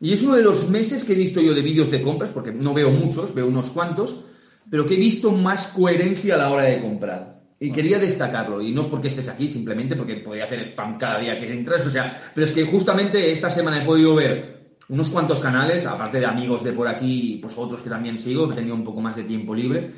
Y 0.00 0.12
es 0.12 0.22
uno 0.22 0.36
de 0.36 0.42
los 0.42 0.68
meses 0.68 1.02
que 1.02 1.12
he 1.12 1.16
visto 1.16 1.40
yo 1.40 1.54
de 1.54 1.62
vídeos 1.62 1.90
de 1.90 2.00
compras, 2.00 2.30
porque 2.30 2.52
no 2.52 2.72
veo 2.72 2.90
muchos, 2.90 3.34
veo 3.34 3.46
unos 3.46 3.70
cuantos, 3.70 4.20
pero 4.70 4.86
que 4.86 4.94
he 4.94 4.98
visto 4.98 5.32
más 5.32 5.68
coherencia 5.68 6.34
a 6.34 6.38
la 6.38 6.50
hora 6.50 6.64
de 6.64 6.80
comprar. 6.80 7.38
Y 7.60 7.72
quería 7.72 7.98
destacarlo, 7.98 8.62
y 8.62 8.72
no 8.72 8.82
es 8.82 8.86
porque 8.86 9.08
estés 9.08 9.28
aquí, 9.28 9.48
simplemente 9.48 9.96
porque 9.96 10.16
podría 10.16 10.44
hacer 10.44 10.60
spam 10.60 10.96
cada 10.96 11.18
día 11.18 11.36
que 11.36 11.52
entras, 11.52 11.84
o 11.86 11.90
sea, 11.90 12.30
pero 12.32 12.44
es 12.44 12.52
que 12.52 12.64
justamente 12.64 13.32
esta 13.32 13.50
semana 13.50 13.82
he 13.82 13.84
podido 13.84 14.14
ver 14.14 14.76
unos 14.88 15.10
cuantos 15.10 15.40
canales, 15.40 15.84
aparte 15.84 16.20
de 16.20 16.26
amigos 16.26 16.62
de 16.62 16.72
por 16.72 16.86
aquí, 16.86 17.40
pues 17.42 17.58
otros 17.58 17.82
que 17.82 17.90
también 17.90 18.18
sigo, 18.18 18.50
he 18.52 18.54
tenido 18.54 18.76
un 18.76 18.84
poco 18.84 19.00
más 19.00 19.16
de 19.16 19.24
tiempo 19.24 19.56
libre, 19.56 19.90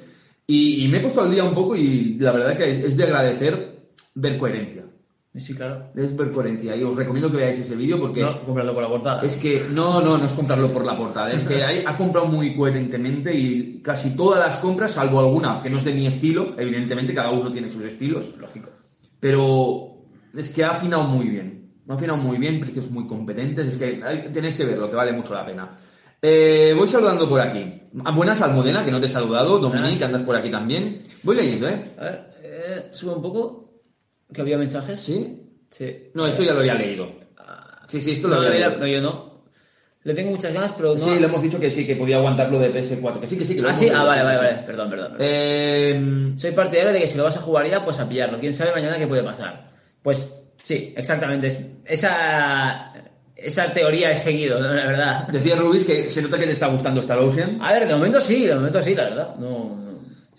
y, 0.46 0.84
y 0.84 0.88
me 0.88 0.96
he 0.96 1.00
puesto 1.00 1.20
al 1.20 1.30
día 1.30 1.44
un 1.44 1.54
poco 1.54 1.76
y 1.76 2.14
la 2.18 2.32
verdad 2.32 2.56
que 2.56 2.70
es 2.70 2.96
de 2.96 3.04
agradecer 3.04 3.78
ver 4.14 4.38
coherencia. 4.38 4.84
Sí, 5.36 5.54
claro. 5.54 5.92
Es 5.94 6.16
ver 6.16 6.32
coherencia. 6.32 6.74
Y 6.74 6.82
os 6.82 6.96
recomiendo 6.96 7.30
que 7.30 7.36
veáis 7.36 7.58
ese 7.58 7.76
vídeo 7.76 8.00
porque. 8.00 8.20
No, 8.20 8.42
comprarlo 8.44 8.74
por 8.74 8.82
la 8.82 8.88
portada. 8.88 9.22
Es 9.22 9.38
que. 9.38 9.62
No, 9.72 10.00
no, 10.00 10.18
no 10.18 10.24
es 10.24 10.32
comprarlo 10.32 10.68
por 10.72 10.84
la 10.84 10.96
portada. 10.96 11.30
Es 11.32 11.44
que 11.44 11.62
hay- 11.64 11.84
ha 11.86 11.96
comprado 11.96 12.26
muy 12.26 12.54
coherentemente 12.56 13.32
y 13.32 13.80
casi 13.80 14.16
todas 14.16 14.40
las 14.40 14.56
compras, 14.56 14.90
salvo 14.90 15.20
alguna 15.20 15.62
que 15.62 15.70
no 15.70 15.78
es 15.78 15.84
de 15.84 15.92
mi 15.94 16.06
estilo, 16.06 16.54
evidentemente 16.58 17.14
cada 17.14 17.30
uno 17.30 17.50
tiene 17.52 17.68
sus 17.68 17.84
estilos. 17.84 18.28
Lógico. 18.38 18.70
Pero 19.20 20.02
es 20.34 20.50
que 20.50 20.64
ha 20.64 20.70
afinado 20.70 21.04
muy 21.04 21.26
bien. 21.28 21.74
Ha 21.88 21.94
afinado 21.94 22.18
muy 22.18 22.38
bien, 22.38 22.58
precios 22.58 22.90
muy 22.90 23.06
competentes. 23.06 23.68
Es 23.68 23.76
que 23.76 24.00
hay- 24.04 24.30
tenéis 24.32 24.54
que 24.56 24.64
verlo, 24.64 24.88
que 24.90 24.96
vale 24.96 25.12
mucho 25.12 25.34
la 25.34 25.44
pena. 25.46 25.78
Eh, 26.22 26.74
voy 26.76 26.88
saludando 26.88 27.28
por 27.28 27.40
aquí. 27.40 27.82
Ah, 28.04 28.10
Buenas, 28.10 28.42
Almudena, 28.42 28.84
que 28.84 28.90
no 28.90 29.00
te 29.00 29.06
he 29.06 29.08
saludado. 29.08 29.58
Dominique, 29.58 30.04
andas 30.04 30.22
por 30.22 30.34
aquí 30.36 30.50
también. 30.50 31.02
Voy 31.22 31.36
leyendo, 31.36 31.68
¿eh? 31.68 31.84
A 31.98 32.02
ver, 32.02 32.30
eh, 32.42 32.88
sube 32.92 33.14
un 33.14 33.22
poco. 33.22 33.69
Que 34.32 34.40
había 34.40 34.58
mensajes. 34.58 34.98
¿Sí? 35.00 35.42
Sí. 35.68 36.10
No, 36.14 36.26
esto 36.26 36.42
ya 36.42 36.52
lo 36.52 36.60
había 36.60 36.74
leído. 36.74 37.08
Sí, 37.86 38.00
sí, 38.00 38.12
esto 38.12 38.28
lo 38.28 38.36
No, 38.36 38.40
había 38.46 38.68
leído. 38.68 38.78
no, 38.80 38.86
yo 38.86 39.00
no. 39.00 39.30
Le 40.02 40.14
tengo 40.14 40.30
muchas 40.30 40.52
ganas, 40.54 40.72
pero 40.72 40.94
no. 40.94 40.98
Sí, 40.98 41.10
le 41.18 41.26
hemos 41.26 41.42
dicho 41.42 41.60
que 41.60 41.70
sí, 41.70 41.86
que 41.86 41.94
podía 41.96 42.16
aguantarlo 42.16 42.58
de 42.58 42.72
PS4. 42.72 43.20
Que 43.20 43.26
sí, 43.26 43.36
que 43.36 43.44
sí, 43.44 43.54
que 43.54 43.60
lo 43.62 43.68
Ah, 43.70 43.74
sí, 43.74 43.84
leído, 43.86 43.98
ah, 44.00 44.04
vale, 44.04 44.22
vale, 44.22 44.38
sí, 44.38 44.44
vale. 44.44 44.56
sí. 44.58 44.62
Perdón, 44.66 44.90
perdón. 44.90 45.06
perdón. 45.12 45.26
Eh, 45.28 46.32
Soy 46.36 46.52
partidario 46.52 46.92
de 46.92 47.00
que 47.00 47.06
si 47.06 47.18
lo 47.18 47.24
vas 47.24 47.36
a 47.36 47.40
jugar 47.42 47.68
ya, 47.68 47.84
pues 47.84 47.98
a 48.00 48.08
pillarlo. 48.08 48.38
Quién 48.40 48.54
sabe 48.54 48.72
mañana 48.72 48.96
qué 48.98 49.06
puede 49.06 49.22
pasar. 49.22 49.70
Pues 50.02 50.34
sí, 50.62 50.94
exactamente. 50.96 51.48
Es- 51.48 51.58
Esa, 51.84 52.92
esa 53.36 53.72
teoría 53.72 54.10
he 54.12 54.14
seguido, 54.14 54.58
la 54.60 54.70
verdad. 54.70 55.26
decía 55.28 55.56
Rubis 55.56 55.84
que 55.84 56.08
se 56.08 56.22
nota 56.22 56.38
que 56.38 56.46
te 56.46 56.52
está 56.52 56.68
gustando 56.68 57.00
Star 57.00 57.18
Ocean. 57.18 57.58
A 57.60 57.72
ver, 57.72 57.86
de 57.88 57.94
momento 57.94 58.20
sí, 58.20 58.46
de 58.46 58.54
momento 58.54 58.80
sí, 58.82 58.94
la 58.94 59.04
verdad. 59.04 59.34
No, 59.36 59.89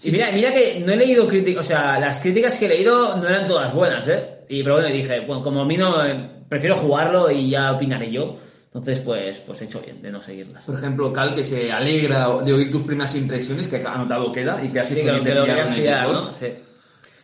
no. 0.03 0.07
Y 0.09 0.11
mira, 0.11 0.31
mira 0.31 0.53
que 0.53 0.81
no 0.85 0.91
he 0.93 0.97
leído 0.97 1.27
críticas, 1.27 1.65
o 1.65 1.67
sea, 1.67 1.99
las 1.99 2.19
críticas 2.19 2.57
que 2.57 2.65
he 2.65 2.69
leído 2.69 3.15
no 3.17 3.27
eran 3.27 3.47
todas 3.47 3.73
buenas, 3.73 4.07
¿eh? 4.07 4.25
Y 4.49 4.63
pero 4.63 4.75
bueno, 4.75 4.89
dije, 4.89 5.19
bueno, 5.21 5.43
como 5.43 5.61
a 5.61 5.65
mí 5.65 5.77
no, 5.77 6.05
eh, 6.05 6.29
prefiero 6.49 6.75
jugarlo 6.75 7.29
y 7.31 7.49
ya 7.49 7.71
opinaré 7.73 8.11
yo. 8.11 8.37
Entonces, 8.73 8.99
pues, 8.99 9.39
pues 9.39 9.61
he 9.61 9.65
hecho 9.65 9.81
bien 9.81 10.01
de 10.01 10.11
no 10.11 10.21
seguirlas. 10.21 10.63
Por 10.65 10.75
ejemplo, 10.75 11.11
Cal, 11.11 11.35
que 11.35 11.43
se 11.43 11.71
alegra 11.71 12.29
de 12.43 12.53
oír 12.53 12.71
tus 12.71 12.83
primeras 12.83 13.13
impresiones, 13.15 13.67
que 13.67 13.75
ha 13.85 13.97
notado 13.97 14.31
queda 14.31 14.63
y 14.63 14.69
que 14.69 14.79
has 14.79 14.87
Sí, 14.87 14.95
hecho 14.99 15.05
que, 15.07 15.11
lo- 15.17 15.23
que 15.23 15.33
lo 15.35 15.45
querías 15.45 15.67
una 15.69 15.77
pillar, 15.77 16.09
¿no? 16.13 16.21
Sí. 16.21 16.47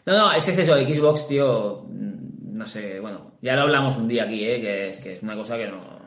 No, 0.06 0.18
no, 0.18 0.34
ese 0.34 0.52
es 0.52 0.58
eso, 0.60 0.76
Xbox, 0.76 1.28
tío, 1.28 1.86
no 1.90 2.66
sé, 2.68 3.00
bueno, 3.00 3.32
ya 3.42 3.56
lo 3.56 3.62
hablamos 3.62 3.96
un 3.98 4.08
día 4.10 4.24
aquí, 4.24 4.44
¿eh? 4.44 4.60
Que 4.62 4.90
es, 4.90 4.98
que 5.00 5.14
es 5.14 5.24
una 5.24 5.36
cosa 5.36 5.58
que 5.58 5.68
no... 5.68 5.98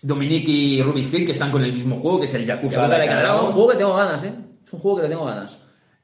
Dominique 0.00 0.50
y 0.50 0.82
Rubis 0.82 1.08
Kid, 1.08 1.26
que 1.26 1.32
están 1.32 1.50
con 1.50 1.62
el 1.64 1.72
mismo 1.72 1.96
juego, 1.96 2.20
que 2.20 2.26
es 2.26 2.34
el 2.34 2.44
Yakuza 2.46 2.88
de 2.88 3.04
Es 3.04 3.10
un 3.12 3.52
juego 3.52 3.68
que 3.68 3.76
tengo 3.76 3.94
ganas, 3.94 4.24
¿eh? 4.24 4.32
Es 4.66 4.72
un 4.72 4.80
juego 4.80 4.96
que 4.96 5.02
le 5.04 5.08
tengo 5.10 5.24
ganas. 5.26 5.58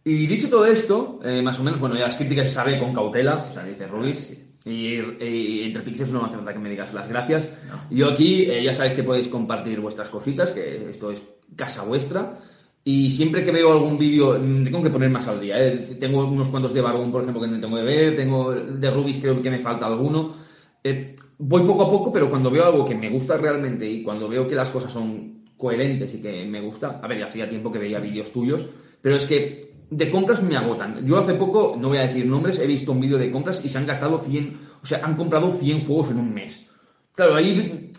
Y 0.08 0.26
dicho 0.26 0.48
todo 0.48 0.64
esto, 0.64 1.20
eh, 1.22 1.42
más 1.42 1.60
o 1.60 1.62
menos, 1.62 1.80
bueno, 1.80 1.94
ya 1.94 2.06
las 2.06 2.16
críticas 2.16 2.48
se 2.48 2.54
sabe 2.54 2.78
con 2.78 2.94
cautela, 2.94 3.34
o 3.34 3.38
sea, 3.38 3.62
dice 3.62 3.86
Rubis. 3.86 4.42
Y, 4.64 4.94
y 5.22 5.62
entre 5.64 5.82
Pixels 5.82 6.10
no 6.10 6.20
me 6.20 6.26
hace 6.26 6.36
falta 6.36 6.54
que 6.54 6.58
me 6.58 6.70
digas 6.70 6.94
las 6.94 7.10
gracias. 7.10 7.50
Yo 7.90 8.08
aquí, 8.08 8.44
eh, 8.44 8.64
ya 8.64 8.72
sabéis 8.72 8.94
que 8.94 9.02
podéis 9.02 9.28
compartir 9.28 9.80
vuestras 9.80 10.08
cositas, 10.08 10.50
que 10.50 10.88
esto 10.88 11.10
es 11.10 11.22
casa 11.54 11.82
vuestra. 11.84 12.38
Y 12.84 13.10
siempre 13.10 13.42
que 13.42 13.52
veo 13.52 13.70
algún 13.70 13.98
vídeo, 13.98 14.38
mm, 14.40 14.64
tengo 14.64 14.82
que 14.82 14.88
poner 14.88 15.10
más 15.10 15.28
al 15.28 15.42
día. 15.42 15.62
¿eh? 15.62 15.76
Tengo 16.00 16.26
unos 16.26 16.48
cuantos 16.48 16.72
de 16.72 16.80
Barbón, 16.80 17.12
por 17.12 17.20
ejemplo, 17.20 17.42
que 17.42 17.48
no 17.48 17.60
tengo 17.60 17.76
que 17.76 17.82
ver. 17.82 18.16
Tengo 18.16 18.54
de 18.54 18.90
Rubis, 18.90 19.18
creo 19.18 19.42
que 19.42 19.50
me 19.50 19.58
falta 19.58 19.84
alguno. 19.84 20.34
Eh, 20.82 21.14
voy 21.38 21.66
poco 21.66 21.82
a 21.82 21.90
poco, 21.90 22.10
pero 22.10 22.30
cuando 22.30 22.50
veo 22.50 22.64
algo 22.64 22.86
que 22.86 22.94
me 22.94 23.10
gusta 23.10 23.36
realmente 23.36 23.86
y 23.86 24.02
cuando 24.02 24.26
veo 24.26 24.46
que 24.46 24.54
las 24.54 24.70
cosas 24.70 24.90
son 24.90 25.44
coherentes 25.54 26.14
y 26.14 26.22
que 26.22 26.46
me 26.46 26.62
gusta, 26.62 26.98
a 27.02 27.06
ver, 27.06 27.18
ya 27.18 27.26
hacía 27.26 27.46
tiempo 27.46 27.70
que 27.70 27.78
veía 27.78 28.00
vídeos 28.00 28.32
tuyos, 28.32 28.64
pero 29.02 29.16
es 29.16 29.26
que 29.26 29.67
de 29.90 30.10
compras 30.10 30.42
me 30.42 30.56
agotan. 30.56 31.04
Yo 31.06 31.18
hace 31.18 31.34
poco, 31.34 31.76
no 31.78 31.88
voy 31.88 31.98
a 31.98 32.06
decir 32.06 32.26
nombres, 32.26 32.58
he 32.58 32.66
visto 32.66 32.92
un 32.92 33.00
vídeo 33.00 33.18
de 33.18 33.30
compras 33.30 33.64
y 33.64 33.68
se 33.68 33.78
han 33.78 33.86
gastado 33.86 34.18
100, 34.18 34.58
o 34.82 34.86
sea, 34.86 35.00
han 35.04 35.14
comprado 35.16 35.52
100 35.52 35.86
juegos 35.86 36.10
en 36.10 36.18
un 36.18 36.32
mes. 36.34 36.66
Claro, 37.14 37.34
ahí... 37.34 37.90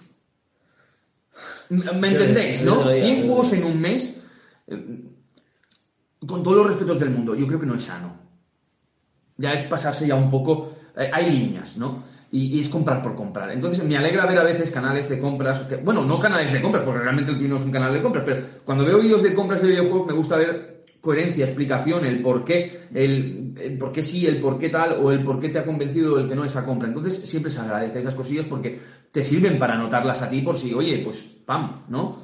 ¿Me 1.70 2.08
entendéis, 2.08 2.64
no? 2.64 2.80
te 2.80 2.86
lo 2.86 2.92
digo, 2.92 3.06
100 3.06 3.16
yo 3.16 3.22
te 3.22 3.28
lo 3.28 3.34
juegos 3.34 3.54
en 3.54 3.64
un 3.64 3.80
mes, 3.82 4.22
eh, 4.68 5.02
con 6.26 6.42
todos 6.44 6.58
los 6.58 6.68
respetos 6.68 7.00
del 7.00 7.12
mundo, 7.12 7.36
yo 7.36 7.46
creo 7.48 7.60
que 7.60 7.66
no 7.66 7.76
es 7.76 7.84
sano 7.84 8.18
ya 9.40 9.54
es 9.54 9.64
pasarse 9.64 10.06
ya 10.06 10.16
un 10.16 10.30
poco. 10.30 10.74
eh, 10.98 11.10
hay 11.14 11.32
líneas, 11.32 11.78
¿no? 11.78 12.04
Y, 12.32 12.58
y 12.58 12.60
es 12.62 12.68
comprar 12.70 13.02
por 13.02 13.16
comprar. 13.16 13.50
Entonces 13.52 13.84
me 13.86 13.96
alegra 13.98 14.26
ver 14.26 14.38
a 14.38 14.44
veces 14.44 14.70
canales 14.70 15.08
de 15.08 15.18
compras. 15.18 15.62
que- 15.62 15.78
bueno, 15.78 16.04
no 16.04 16.20
canales 16.20 16.52
de 16.52 16.62
compras, 16.62 16.84
porque 16.84 17.00
realmente 17.00 17.32
el 17.32 17.38
tuyo 17.38 17.48
no 17.50 17.56
es 17.56 17.64
un 17.64 17.72
canal 17.72 17.94
de 17.94 18.02
compras, 18.02 18.24
pero 18.26 18.44
cuando 18.66 18.84
veo 18.84 19.00
vídeos 19.00 19.24
de 19.24 19.34
compras 19.34 19.62
de 19.62 19.70
videojuegos 19.70 20.08
me 20.08 20.14
gusta 20.14 20.36
ver 20.36 20.79
coherencia, 21.02 21.46
explicación, 21.46 22.06
el 22.06 22.22
por 22.22 22.44
qué, 22.44 22.88
el, 22.94 23.54
el 23.60 23.78
por 23.78 23.92
qué 23.92 24.04
sí, 24.04 24.28
el 24.28 24.40
por 24.40 24.58
qué 24.58 24.70
tal, 24.70 25.00
o 25.02 25.12
el 25.12 25.24
por 25.24 25.40
qué 25.40 25.50
te 25.50 25.60
ha 25.60 25.66
convencido 25.66 26.16
o 26.16 26.20
el 26.20 26.28
que 26.28 26.36
no 26.36 26.44
esa 26.44 26.66
compra. 26.66 26.88
Entonces 26.88 27.16
siempre 27.16 27.52
se 27.52 27.62
agradece 27.62 28.00
esas 28.00 28.16
cosillas 28.16 28.46
porque 28.46 28.80
te 29.12 29.24
sirven 29.24 29.58
para 29.58 29.76
anotarlas 29.76 30.22
a 30.22 30.30
ti 30.30 30.42
por 30.42 30.56
si, 30.58 30.74
oye, 30.74 31.00
pues 31.04 31.22
pam, 31.46 31.84
¿no? 31.90 32.22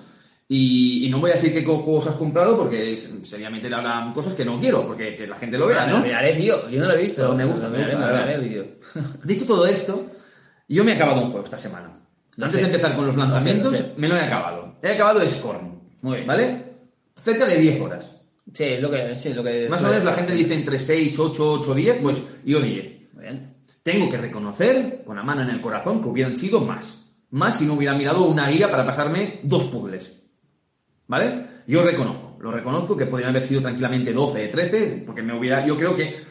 Y, 0.48 1.08
y 1.08 1.10
no 1.10 1.20
voy 1.20 1.32
a 1.32 1.36
decir 1.36 1.52
qué 1.52 1.66
juegos 1.66 2.06
has 2.06 2.16
comprado 2.16 2.56
porque 2.56 2.96
sería 3.24 3.50
meter 3.50 3.74
ahora 3.74 4.12
cosas 4.14 4.36
que 4.36 4.46
no 4.46 4.60
quiero, 4.60 4.86
porque 4.86 5.16
que 5.16 5.26
la 5.26 5.36
gente 5.36 5.58
lo 5.58 5.66
vea, 5.68 5.88
Lo 5.88 5.98
¿no? 5.98 6.04
miraré, 6.04 6.36
tío. 6.36 6.70
Yo 6.70 6.80
no 6.80 6.86
lo 6.88 6.94
he 6.94 7.02
visto. 7.02 7.24
Pero 7.24 7.34
me 7.36 7.46
gusta, 7.46 7.68
me 7.68 7.82
gusta, 7.82 7.98
me 7.98 8.06
verdad. 8.06 8.32
el 8.36 8.42
vídeo. 8.42 8.66
Dicho 9.24 9.46
todo 9.48 9.66
esto, 9.66 10.06
yo 10.70 10.84
me 10.84 10.92
he 10.92 10.96
acabado 10.96 11.22
un 11.22 11.32
juego 11.32 11.46
esta 11.46 11.58
semana. 11.58 11.98
Antes 12.40 12.60
de 12.60 12.66
empezar 12.66 12.96
con 12.96 13.08
los 13.08 13.16
lanzamientos, 13.16 13.72
sé, 13.72 13.84
sé. 13.84 13.94
me 13.98 14.08
lo 14.08 14.16
he 14.16 14.20
acabado. 14.22 14.76
He 14.84 14.90
acabado 14.90 15.28
Scorn. 15.28 15.80
Muy 16.02 16.16
bien. 16.16 16.28
¿Vale? 16.28 16.66
Cerca 17.16 17.46
de 17.46 17.58
10 17.58 17.82
horas. 17.82 18.15
Sí, 18.54 18.78
lo 18.78 18.90
que, 18.90 19.18
sí, 19.18 19.34
lo 19.34 19.44
que. 19.44 19.68
Más 19.70 19.84
o 19.84 19.88
menos 19.88 20.04
la 20.04 20.14
gente 20.14 20.34
dice 20.34 20.54
entre 20.54 20.80
6, 20.80 21.20
8, 21.20 21.52
8, 21.54 21.74
10, 21.76 21.98
pues 22.02 22.22
yo 22.44 22.62
10. 22.62 23.14
Muy 23.14 23.24
bien. 23.24 23.56
Tengo 23.82 24.10
que 24.10 24.18
reconocer, 24.18 25.04
con 25.06 25.16
la 25.16 25.24
mano 25.24 25.42
en 25.42 25.50
el 25.50 25.62
corazón, 25.62 26.02
que 26.02 26.10
hubieran 26.10 26.36
sido 26.36 26.60
más. 26.62 27.04
Más 27.32 27.58
si 27.58 27.66
no 27.66 27.74
hubiera 27.74 27.96
mirado 27.96 28.24
una 28.24 28.50
guía 28.50 28.70
para 28.70 28.86
pasarme 28.86 29.40
dos 29.44 29.66
puzzles. 29.66 30.24
¿Vale? 31.08 31.46
Yo 31.68 31.84
reconozco, 31.84 32.38
lo 32.40 32.52
reconozco 32.52 32.96
que 32.96 33.06
podrían 33.06 33.30
haber 33.30 33.44
sido 33.44 33.62
tranquilamente 33.62 34.14
12, 34.14 34.48
13, 34.48 35.04
porque 35.06 35.22
me 35.22 35.38
hubiera, 35.38 35.66
yo 35.66 35.76
creo 35.76 35.96
que 35.96 36.24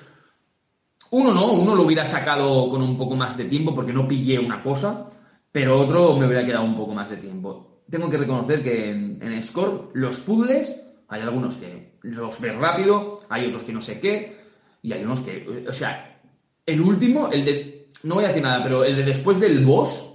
uno 1.11 1.33
no, 1.33 1.53
uno 1.53 1.75
lo 1.75 1.83
hubiera 1.83 2.05
sacado 2.05 2.69
con 2.69 2.83
un 2.83 2.97
poco 2.97 3.15
más 3.15 3.37
de 3.37 3.45
tiempo 3.45 3.75
porque 3.75 3.93
no 3.93 4.09
pillé 4.09 4.39
una 4.39 4.63
cosa, 4.63 5.09
pero 5.53 5.81
otro 5.81 6.17
me 6.17 6.27
hubiera 6.27 6.45
quedado 6.45 6.65
un 6.65 6.75
poco 6.75 6.93
más 6.93 7.11
de 7.11 7.19
tiempo. 7.19 7.83
Tengo 7.89 8.11
que 8.11 8.17
reconocer 8.17 8.63
que 8.63 8.91
en, 8.91 9.23
en 9.23 9.43
Score 9.43 9.91
los 9.95 10.21
puzzles, 10.21 10.84
hay 11.09 11.23
algunos 11.23 11.57
que 11.57 11.99
los 12.03 12.41
ves 12.41 12.55
rápido, 12.57 13.21
hay 13.29 13.47
otros 13.47 13.65
que 13.65 13.73
no 13.73 13.81
sé 13.81 14.01
qué, 14.01 14.37
y 14.83 14.93
hay 14.93 15.03
unos 15.03 15.21
que, 15.21 15.65
o 15.69 15.73
sea, 15.73 16.21
el 16.67 16.81
último, 16.81 17.31
el 17.31 17.45
de, 17.45 17.89
no 18.03 18.17
voy 18.17 18.25
a 18.25 18.29
decir 18.29 18.43
nada, 18.43 18.63
pero 18.63 18.85
el 18.85 18.97
de 18.97 19.03
después 19.03 19.41
del 19.41 19.65
boss, 19.65 20.11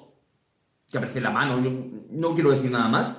que 0.92 0.98
aparece 0.98 1.20
en 1.20 1.24
la 1.24 1.32
mano, 1.32 1.64
yo 1.64 1.72
no 2.12 2.34
quiero 2.34 2.52
decir 2.52 2.72
nada 2.72 2.88
más, 2.88 3.16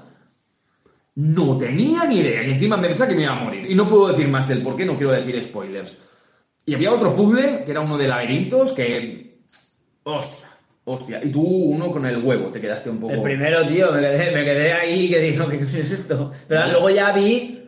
no 1.15 1.57
tenía 1.57 2.05
ni 2.05 2.21
idea. 2.21 2.43
Y 2.43 2.53
encima 2.53 2.77
me 2.77 2.89
pensaba 2.89 3.09
que 3.09 3.17
me 3.17 3.23
iba 3.23 3.33
a 3.33 3.45
morir. 3.45 3.71
Y 3.71 3.75
no 3.75 3.89
puedo 3.89 4.09
decir 4.09 4.29
más 4.29 4.49
del 4.49 4.63
por 4.63 4.77
qué, 4.77 4.85
no 4.85 4.97
quiero 4.97 5.13
decir 5.13 5.43
spoilers. 5.43 5.97
Y 6.67 6.75
había 6.75 6.93
otro 6.93 7.13
puzzle, 7.13 7.65
que 7.65 7.71
era 7.71 7.81
uno 7.81 7.99
de 7.99 8.09
laberintos, 8.09 8.73
que... 8.73 9.41
Hostia, 10.05 10.49
hostia. 10.85 11.21
Y 11.23 11.31
tú 11.31 11.43
uno 11.43 11.91
con 11.91 12.07
el 12.07 12.23
huevo, 12.25 12.49
te 12.51 12.61
quedaste 12.61 12.91
un 12.91 13.01
poco... 13.01 13.13
El 13.13 13.23
primero, 13.23 13.67
tío, 13.67 13.93
me 13.93 14.01
quedé, 14.01 14.31
me 14.33 14.45
quedé 14.45 14.73
ahí 14.73 15.09
que 15.09 15.19
digo, 15.19 15.49
¿qué 15.49 15.57
es 15.57 15.75
esto? 15.75 16.33
Pero 16.47 16.67
luego 16.69 16.91
ya 16.91 17.13
vi. 17.13 17.60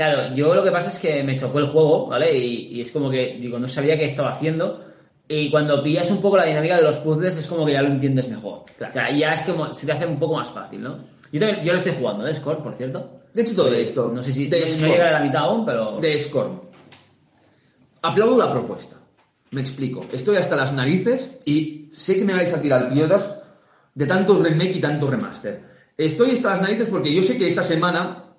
Claro, 0.00 0.34
yo 0.34 0.54
lo 0.54 0.64
que 0.64 0.70
pasa 0.70 0.88
es 0.88 0.98
que 0.98 1.22
me 1.22 1.36
chocó 1.36 1.58
el 1.58 1.66
juego, 1.66 2.06
¿vale? 2.06 2.34
Y, 2.34 2.68
y 2.72 2.80
es 2.80 2.90
como 2.90 3.10
que, 3.10 3.36
digo, 3.38 3.58
no 3.58 3.68
sabía 3.68 3.98
qué 3.98 4.06
estaba 4.06 4.30
haciendo. 4.30 4.82
Y 5.28 5.50
cuando 5.50 5.82
pillas 5.82 6.10
un 6.10 6.22
poco 6.22 6.38
la 6.38 6.46
dinámica 6.46 6.78
de 6.78 6.84
los 6.84 6.96
puzzles, 6.96 7.36
es 7.36 7.46
como 7.46 7.66
que 7.66 7.74
ya 7.74 7.82
lo 7.82 7.88
entiendes 7.88 8.26
mejor. 8.30 8.64
Claro. 8.78 8.90
O 8.90 8.94
sea, 8.94 9.10
ya 9.10 9.34
es 9.34 9.42
como, 9.42 9.74
se 9.74 9.84
te 9.84 9.92
hace 9.92 10.06
un 10.06 10.18
poco 10.18 10.36
más 10.36 10.48
fácil, 10.48 10.82
¿no? 10.82 10.96
Yo, 11.30 11.38
también, 11.38 11.62
yo 11.62 11.72
lo 11.72 11.78
estoy 11.78 11.92
jugando, 11.92 12.26
¿eh? 12.26 12.34
Score, 12.34 12.62
por 12.62 12.74
cierto. 12.76 13.20
De 13.34 13.42
hecho, 13.42 13.54
todo 13.54 13.74
esto... 13.74 14.10
No 14.10 14.22
sé 14.22 14.32
si 14.32 14.48
de 14.48 14.60
no 14.60 14.68
Scorn. 14.68 14.90
llega 14.90 15.08
a 15.08 15.12
la 15.12 15.20
mitad 15.20 15.42
aún, 15.42 15.66
pero. 15.66 15.98
de 16.00 16.18
Scorn. 16.18 16.62
Aplaudo 18.00 18.38
la 18.38 18.50
propuesta. 18.50 18.96
Me 19.50 19.60
explico. 19.60 20.06
Estoy 20.14 20.38
hasta 20.38 20.56
las 20.56 20.72
narices 20.72 21.36
y 21.44 21.90
sé 21.92 22.16
que 22.16 22.24
me 22.24 22.32
vais 22.32 22.54
a 22.54 22.62
tirar 22.62 22.90
piedras 22.90 23.36
de 23.94 24.06
tanto 24.06 24.42
remake 24.42 24.76
y 24.76 24.80
tanto 24.80 25.10
remaster. 25.10 25.60
Estoy 25.98 26.30
hasta 26.30 26.52
las 26.52 26.62
narices 26.62 26.88
porque 26.88 27.14
yo 27.14 27.22
sé 27.22 27.36
que 27.36 27.46
esta 27.46 27.62
semana, 27.62 28.24
eh, 28.24 28.29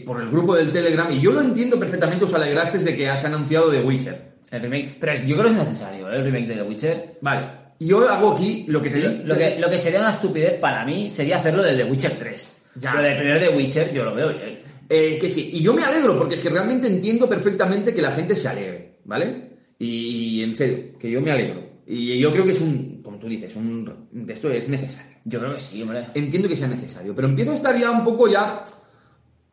por 0.00 0.20
el 0.20 0.30
grupo 0.30 0.54
del 0.56 0.72
Telegram, 0.72 1.10
y 1.10 1.20
yo 1.20 1.32
lo 1.32 1.40
entiendo 1.40 1.78
perfectamente, 1.78 2.24
os 2.24 2.34
alegrasteis 2.34 2.84
de 2.84 2.96
que 2.96 3.08
has 3.08 3.24
anunciado 3.24 3.70
The 3.70 3.82
Witcher. 3.82 4.34
El 4.50 4.62
remake. 4.62 4.96
Pero 5.00 5.14
yo 5.26 5.36
creo 5.36 5.44
que 5.44 5.50
es 5.50 5.64
necesario, 5.64 6.10
¿eh? 6.10 6.16
El 6.16 6.24
remake 6.24 6.46
de 6.46 6.54
The 6.54 6.62
Witcher. 6.62 7.18
Vale. 7.20 7.64
Yo 7.80 8.08
hago 8.08 8.32
aquí 8.32 8.64
lo 8.68 8.80
que 8.80 8.90
te 8.90 8.98
Lo, 8.98 9.10
di. 9.10 9.22
lo 9.24 9.36
que, 9.36 9.58
lo 9.58 9.68
que 9.68 9.78
sería 9.78 10.00
una 10.00 10.10
estupidez 10.10 10.54
para 10.54 10.84
mí 10.84 11.10
sería 11.10 11.38
hacerlo 11.38 11.62
del 11.62 11.76
The 11.76 11.84
Witcher 11.84 12.12
3. 12.12 12.56
Ya. 12.76 12.92
Pero 12.92 13.02
del 13.02 13.18
primer 13.18 13.40
The 13.40 13.48
Witcher 13.48 13.92
yo 13.92 14.04
lo 14.04 14.14
veo 14.14 14.28
bien. 14.28 14.60
Eh, 14.88 15.18
que 15.20 15.28
sí, 15.28 15.50
y 15.54 15.62
yo 15.62 15.72
me 15.72 15.82
alegro 15.82 16.16
porque 16.18 16.34
es 16.34 16.40
que 16.40 16.50
realmente 16.50 16.86
entiendo 16.86 17.28
perfectamente 17.28 17.94
que 17.94 18.02
la 18.02 18.12
gente 18.12 18.36
se 18.36 18.48
alegre, 18.48 18.98
¿vale? 19.04 19.54
Y, 19.78 20.42
en 20.42 20.54
serio, 20.54 20.98
que 20.98 21.10
yo 21.10 21.20
me 21.20 21.30
alegro. 21.30 21.62
Y 21.86 22.18
yo 22.18 22.32
creo 22.32 22.44
que 22.44 22.52
es 22.52 22.60
un, 22.60 23.00
como 23.02 23.18
tú 23.18 23.28
dices, 23.28 23.56
un, 23.56 24.08
esto 24.28 24.50
es 24.50 24.68
necesario. 24.68 25.16
Yo 25.24 25.40
creo 25.40 25.54
que 25.54 25.58
sí, 25.58 25.82
hombre. 25.82 26.06
Entiendo 26.14 26.48
que 26.48 26.56
sea 26.56 26.68
necesario, 26.68 27.14
pero 27.14 27.28
empiezo 27.28 27.52
a 27.52 27.54
estar 27.54 27.78
ya 27.78 27.90
un 27.90 28.04
poco 28.04 28.28
ya 28.28 28.64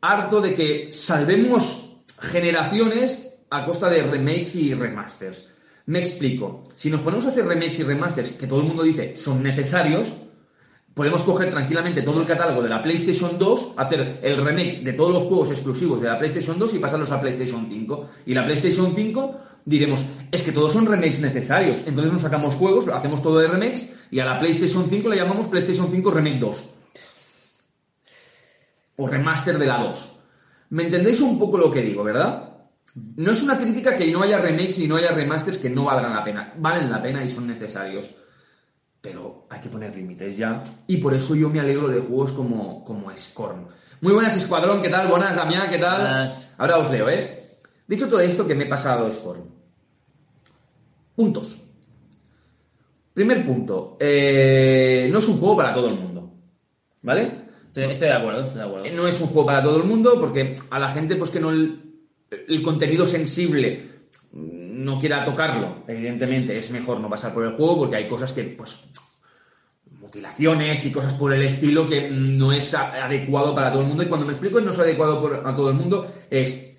harto 0.01 0.41
de 0.41 0.53
que 0.53 0.91
salvemos 0.91 1.91
generaciones 2.19 3.29
a 3.49 3.65
costa 3.65 3.89
de 3.89 4.03
remakes 4.03 4.55
y 4.55 4.73
remasters. 4.73 5.49
Me 5.85 5.99
explico. 5.99 6.63
Si 6.75 6.89
nos 6.89 7.01
ponemos 7.01 7.25
a 7.25 7.29
hacer 7.29 7.45
remakes 7.45 7.79
y 7.79 7.83
remasters 7.83 8.31
que 8.31 8.47
todo 8.47 8.61
el 8.61 8.67
mundo 8.67 8.83
dice 8.83 9.15
son 9.15 9.43
necesarios, 9.43 10.07
podemos 10.93 11.23
coger 11.23 11.49
tranquilamente 11.49 12.01
todo 12.01 12.21
el 12.21 12.27
catálogo 12.27 12.61
de 12.63 12.69
la 12.69 12.81
PlayStation 12.81 13.37
2, 13.37 13.73
hacer 13.77 14.19
el 14.21 14.37
remake 14.37 14.83
de 14.83 14.93
todos 14.93 15.13
los 15.13 15.23
juegos 15.23 15.51
exclusivos 15.51 16.01
de 16.01 16.07
la 16.07 16.17
PlayStation 16.17 16.57
2 16.57 16.73
y 16.73 16.79
pasarlos 16.79 17.11
a 17.11 17.19
PlayStation 17.19 17.67
5. 17.67 18.09
Y 18.25 18.33
la 18.33 18.43
PlayStation 18.43 18.93
5 18.93 19.39
diremos, 19.65 20.05
es 20.31 20.43
que 20.43 20.51
todos 20.51 20.73
son 20.73 20.85
remakes 20.85 21.21
necesarios. 21.21 21.81
Entonces 21.85 22.11
nos 22.11 22.21
sacamos 22.21 22.55
juegos, 22.55 22.87
hacemos 22.87 23.21
todo 23.21 23.39
de 23.39 23.47
remakes 23.47 23.93
y 24.09 24.19
a 24.19 24.25
la 24.25 24.39
PlayStation 24.39 24.87
5 24.89 25.09
le 25.09 25.15
llamamos 25.15 25.47
PlayStation 25.47 25.89
5 25.91 26.11
Remake 26.11 26.39
2. 26.39 26.69
O 29.01 29.07
remaster 29.07 29.57
de 29.57 29.65
la 29.65 29.77
2. 29.77 30.13
¿Me 30.69 30.83
entendéis 30.83 31.21
un 31.21 31.39
poco 31.39 31.57
lo 31.57 31.71
que 31.71 31.81
digo, 31.81 32.03
verdad? 32.03 32.49
No 33.15 33.31
es 33.31 33.41
una 33.41 33.57
crítica 33.57 33.95
que 33.95 34.11
no 34.11 34.21
haya 34.21 34.39
remakes 34.39 34.79
y 34.79 34.87
no 34.87 34.97
haya 34.97 35.11
remasters 35.11 35.57
que 35.57 35.69
no 35.69 35.85
valgan 35.85 36.13
la 36.13 36.23
pena. 36.23 36.53
Valen 36.57 36.91
la 36.91 37.01
pena 37.01 37.23
y 37.23 37.29
son 37.29 37.47
necesarios 37.47 38.13
pero 39.01 39.47
hay 39.49 39.59
que 39.59 39.69
poner 39.69 39.95
límites 39.95 40.37
ya. 40.37 40.63
Y 40.85 40.97
por 40.97 41.13
eso 41.15 41.35
yo 41.35 41.49
me 41.49 41.59
alegro 41.59 41.87
de 41.87 41.99
juegos 41.99 42.31
como, 42.31 42.83
como 42.83 43.11
Scorn. 43.11 43.67
Muy 43.99 44.13
buenas, 44.13 44.37
Escuadrón, 44.37 44.81
¿qué 44.81 44.89
tal? 44.89 45.07
Buenas, 45.07 45.35
Damián, 45.35 45.69
¿qué 45.69 45.79
tal? 45.79 46.27
Ahora 46.57 46.77
os 46.77 46.91
leo, 46.91 47.09
¿eh? 47.09 47.57
Dicho 47.87 48.07
todo 48.07 48.19
esto, 48.19 48.47
que 48.47 48.55
me 48.55 48.65
he 48.65 48.67
pasado 48.67 49.11
Scorn. 49.11 49.43
Puntos. 51.15 51.59
Primer 53.13 53.43
punto. 53.43 53.97
Eh, 53.99 55.09
no 55.11 55.19
es 55.19 55.27
un 55.27 55.39
juego 55.39 55.57
para 55.57 55.73
todo 55.73 55.87
el 55.89 55.95
mundo. 55.95 56.31
¿Vale? 57.01 57.40
Estoy, 57.73 58.07
de 58.07 58.13
acuerdo, 58.13 58.45
estoy 58.45 58.59
de 58.59 58.65
acuerdo. 58.65 58.95
No 58.95 59.07
es 59.07 59.21
un 59.21 59.27
juego 59.27 59.45
para 59.45 59.63
todo 59.63 59.77
el 59.77 59.83
mundo 59.83 60.19
porque 60.19 60.55
a 60.69 60.79
la 60.79 60.91
gente, 60.91 61.15
pues 61.15 61.29
que 61.29 61.39
no 61.39 61.51
el, 61.51 61.81
el 62.29 62.61
contenido 62.61 63.05
sensible 63.05 63.91
no 64.33 64.99
quiera 64.99 65.23
tocarlo, 65.23 65.83
evidentemente 65.87 66.57
es 66.57 66.71
mejor 66.71 66.99
no 66.99 67.09
pasar 67.09 67.33
por 67.33 67.45
el 67.45 67.51
juego 67.51 67.79
porque 67.79 67.95
hay 67.97 68.07
cosas 68.07 68.33
que, 68.33 68.43
pues, 68.43 68.83
mutilaciones 69.99 70.85
y 70.85 70.91
cosas 70.91 71.13
por 71.13 71.33
el 71.33 71.41
estilo 71.43 71.87
que 71.87 72.09
no 72.09 72.51
es 72.51 72.73
adecuado 72.73 73.55
para 73.55 73.71
todo 73.71 73.81
el 73.81 73.87
mundo. 73.87 74.03
Y 74.03 74.07
cuando 74.07 74.25
me 74.25 74.33
explico 74.33 74.57
que 74.57 74.65
no 74.65 74.71
es 74.71 74.79
adecuado 74.79 75.21
para 75.21 75.55
todo 75.55 75.69
el 75.69 75.75
mundo, 75.75 76.11
es 76.29 76.77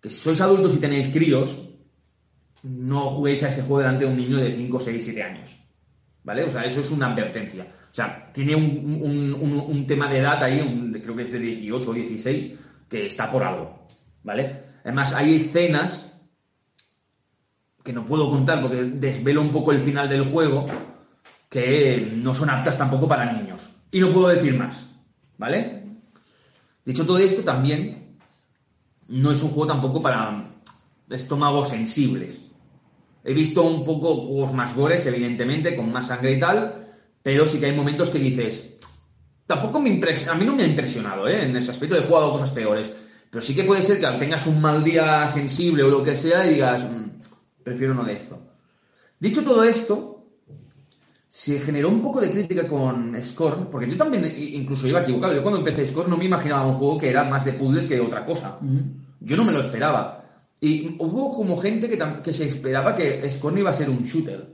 que 0.00 0.10
si 0.10 0.16
sois 0.16 0.40
adultos 0.40 0.74
y 0.74 0.78
tenéis 0.78 1.08
críos, 1.08 1.70
no 2.62 3.08
juguéis 3.08 3.42
a 3.44 3.48
ese 3.48 3.62
juego 3.62 3.78
delante 3.78 4.04
de 4.04 4.10
un 4.10 4.16
niño 4.16 4.36
de 4.36 4.52
5, 4.52 4.80
6, 4.80 5.04
7 5.04 5.22
años. 5.22 5.56
¿Vale? 6.24 6.44
O 6.44 6.50
sea, 6.50 6.64
eso 6.64 6.80
es 6.80 6.90
una 6.90 7.12
advertencia. 7.12 7.66
O 7.92 7.94
sea, 7.94 8.32
tiene 8.32 8.56
un, 8.56 9.84
tema 9.86 10.08
de 10.08 10.20
edad 10.20 10.42
ahí, 10.42 10.58
creo 11.02 11.14
que 11.14 11.24
es 11.24 11.32
de 11.32 11.38
18 11.38 11.90
o 11.90 11.92
16, 11.92 12.54
que 12.88 13.06
está 13.06 13.30
por 13.30 13.44
algo. 13.44 13.86
¿Vale? 14.22 14.62
Además, 14.82 15.12
hay 15.12 15.36
escenas 15.36 16.18
que 17.84 17.92
no 17.92 18.06
puedo 18.06 18.30
contar 18.30 18.62
porque 18.62 18.82
desvelo 18.82 19.42
un 19.42 19.50
poco 19.50 19.72
el 19.72 19.80
final 19.80 20.08
del 20.08 20.24
juego, 20.24 20.64
que 21.50 22.12
no 22.16 22.32
son 22.32 22.48
aptas 22.48 22.78
tampoco 22.78 23.06
para 23.06 23.30
niños. 23.30 23.68
Y 23.90 24.00
no 24.00 24.08
puedo 24.08 24.28
decir 24.28 24.56
más, 24.58 24.88
¿vale? 25.36 25.84
Dicho 26.86 27.04
todo 27.04 27.18
esto, 27.18 27.42
también 27.42 28.16
no 29.08 29.32
es 29.32 29.42
un 29.42 29.50
juego 29.50 29.66
tampoco 29.66 30.00
para 30.00 30.50
estómagos 31.10 31.68
sensibles. 31.68 32.42
He 33.22 33.34
visto 33.34 33.62
un 33.62 33.84
poco 33.84 34.16
juegos 34.22 34.54
más 34.54 34.74
gores, 34.74 35.04
evidentemente, 35.04 35.76
con 35.76 35.92
más 35.92 36.06
sangre 36.06 36.32
y 36.32 36.38
tal, 36.38 36.91
pero 37.22 37.46
sí 37.46 37.58
que 37.58 37.66
hay 37.66 37.76
momentos 37.76 38.10
que 38.10 38.18
dices, 38.18 38.76
tampoco 39.46 39.80
me 39.80 39.88
impresiona, 39.88 40.32
a 40.32 40.34
mí 40.36 40.44
no 40.44 40.54
me 40.54 40.62
ha 40.62 40.66
impresionado, 40.66 41.28
¿eh? 41.28 41.44
En 41.44 41.56
ese 41.56 41.70
aspecto 41.70 41.96
he 41.96 42.02
jugado 42.02 42.32
cosas 42.32 42.50
peores, 42.50 42.94
pero 43.30 43.40
sí 43.42 43.54
que 43.54 43.64
puede 43.64 43.82
ser 43.82 44.00
que 44.00 44.06
tengas 44.18 44.46
un 44.46 44.60
mal 44.60 44.82
día 44.82 45.26
sensible 45.28 45.82
o 45.82 45.88
lo 45.88 46.02
que 46.02 46.16
sea 46.16 46.46
y 46.46 46.54
digas, 46.54 46.84
mm, 46.84 47.62
prefiero 47.62 47.94
no 47.94 48.04
de 48.04 48.14
esto. 48.14 48.38
Dicho 49.18 49.42
todo 49.42 49.62
esto, 49.64 50.12
se 51.28 51.58
generó 51.60 51.88
un 51.88 52.02
poco 52.02 52.20
de 52.20 52.30
crítica 52.30 52.68
con 52.68 53.16
Scorn, 53.22 53.68
porque 53.70 53.88
yo 53.88 53.96
también 53.96 54.34
incluso 54.36 54.86
iba 54.86 55.00
equivocado. 55.00 55.32
Yo 55.32 55.42
cuando 55.42 55.60
empecé 55.60 55.86
Scorn 55.86 56.10
no 56.10 56.18
me 56.18 56.26
imaginaba 56.26 56.66
un 56.66 56.74
juego 56.74 56.98
que 56.98 57.08
era 57.08 57.24
más 57.24 57.44
de 57.46 57.54
puzzles 57.54 57.86
que 57.86 57.94
de 57.94 58.02
otra 58.02 58.26
cosa. 58.26 58.58
Yo 59.18 59.36
no 59.36 59.44
me 59.44 59.52
lo 59.52 59.60
esperaba. 59.60 60.26
Y 60.60 60.96
hubo 60.98 61.34
como 61.34 61.56
gente 61.56 61.88
que, 61.88 61.98
que 62.22 62.32
se 62.34 62.48
esperaba 62.48 62.94
que 62.94 63.30
Scorn 63.30 63.56
iba 63.56 63.70
a 63.70 63.74
ser 63.74 63.88
un 63.88 64.02
shooter. 64.02 64.46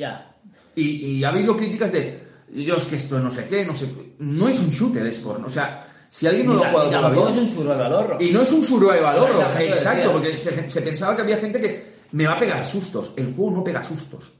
Ya. 0.00 0.34
Y, 0.74 1.22
ha 1.22 1.28
habido 1.28 1.54
críticas 1.54 1.92
de, 1.92 2.22
Dios, 2.48 2.86
que 2.86 2.96
esto 2.96 3.18
no 3.18 3.30
sé 3.30 3.46
qué, 3.46 3.66
no 3.66 3.74
sé. 3.74 3.86
No 4.20 4.48
es 4.48 4.58
un 4.60 4.70
shooter 4.70 5.12
Scorn. 5.12 5.44
O 5.44 5.50
sea, 5.50 5.86
si 6.08 6.26
alguien 6.26 6.46
no 6.46 6.54
lo 6.54 6.64
ha 6.64 6.70
jugado 6.70 6.90
todavía... 6.90 7.28
es 7.28 7.36
un 7.36 7.48
survival 7.48 7.92
horror. 7.92 8.22
Y 8.22 8.30
no 8.30 8.40
es 8.40 8.50
un 8.50 8.64
survival 8.64 9.18
horror, 9.18 9.44
exacto, 9.60 10.12
porque 10.12 10.38
se, 10.38 10.80
pensaba 10.80 11.14
que 11.14 11.22
había 11.22 11.36
gente 11.36 11.60
que 11.60 11.92
me 12.12 12.26
va 12.26 12.32
a 12.32 12.38
pegar 12.38 12.64
sustos. 12.64 13.12
El 13.14 13.34
juego 13.34 13.58
no 13.58 13.64
pega 13.64 13.82
sustos. 13.82 14.32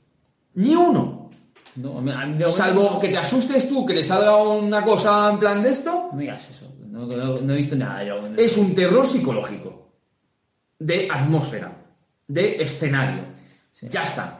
Ni 0.54 0.74
uno. 0.74 1.28
Salvo 2.46 2.98
que 2.98 3.08
te 3.08 3.18
asustes 3.18 3.68
tú, 3.68 3.84
que 3.84 3.94
te 3.94 4.02
salga 4.02 4.36
una 4.36 4.82
cosa 4.82 5.30
en 5.30 5.38
plan 5.38 5.62
de 5.62 5.68
esto. 5.68 6.08
No 6.10 6.18
digas 6.18 6.48
eso. 6.48 6.72
No, 6.88 7.52
he 7.52 7.56
visto 7.56 7.76
nada 7.76 8.02
yo. 8.02 8.16
Es 8.34 8.56
un 8.56 8.74
terror 8.74 9.06
psicológico. 9.06 9.92
De 10.78 11.06
atmósfera. 11.10 11.70
De 12.26 12.56
escenario. 12.56 13.24
Ya 13.82 14.04
está. 14.04 14.39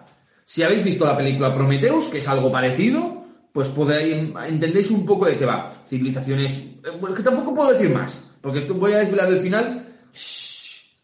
Si 0.51 0.65
habéis 0.65 0.83
visto 0.83 1.07
la 1.07 1.17
película 1.17 1.55
Prometheus, 1.55 2.09
que 2.09 2.19
es 2.19 2.27
algo 2.27 2.51
parecido, 2.51 3.25
pues 3.53 3.69
podéis, 3.69 4.35
entendéis 4.49 4.91
un 4.91 5.07
poco 5.07 5.27
de 5.27 5.39
qué 5.39 5.47
va. 5.47 5.73
Civilizaciones, 5.87 6.59
eh, 6.85 6.91
bueno, 7.01 7.15
que 7.15 7.23
tampoco 7.23 7.55
puedo 7.55 7.73
decir 7.73 7.89
más, 7.89 8.21
porque 8.41 8.59
esto 8.59 8.75
voy 8.75 8.95
a 8.95 8.99
desvelar 8.99 9.29
el 9.29 9.39
final. 9.39 9.87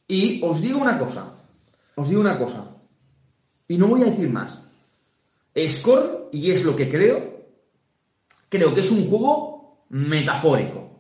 Y 0.09 0.43
os 0.43 0.61
digo 0.61 0.81
una 0.81 0.99
cosa, 0.99 1.33
os 1.95 2.09
digo 2.09 2.21
una 2.21 2.37
cosa, 2.37 2.73
y 3.69 3.79
no 3.79 3.87
voy 3.87 4.03
a 4.03 4.07
decir 4.07 4.29
más. 4.29 4.61
Score, 5.57 6.29
y 6.33 6.51
es 6.51 6.65
lo 6.65 6.75
que 6.75 6.89
creo, 6.89 7.47
creo 8.49 8.75
que 8.75 8.81
es 8.81 8.91
un 8.91 9.09
juego 9.09 9.85
metafórico. 9.91 10.91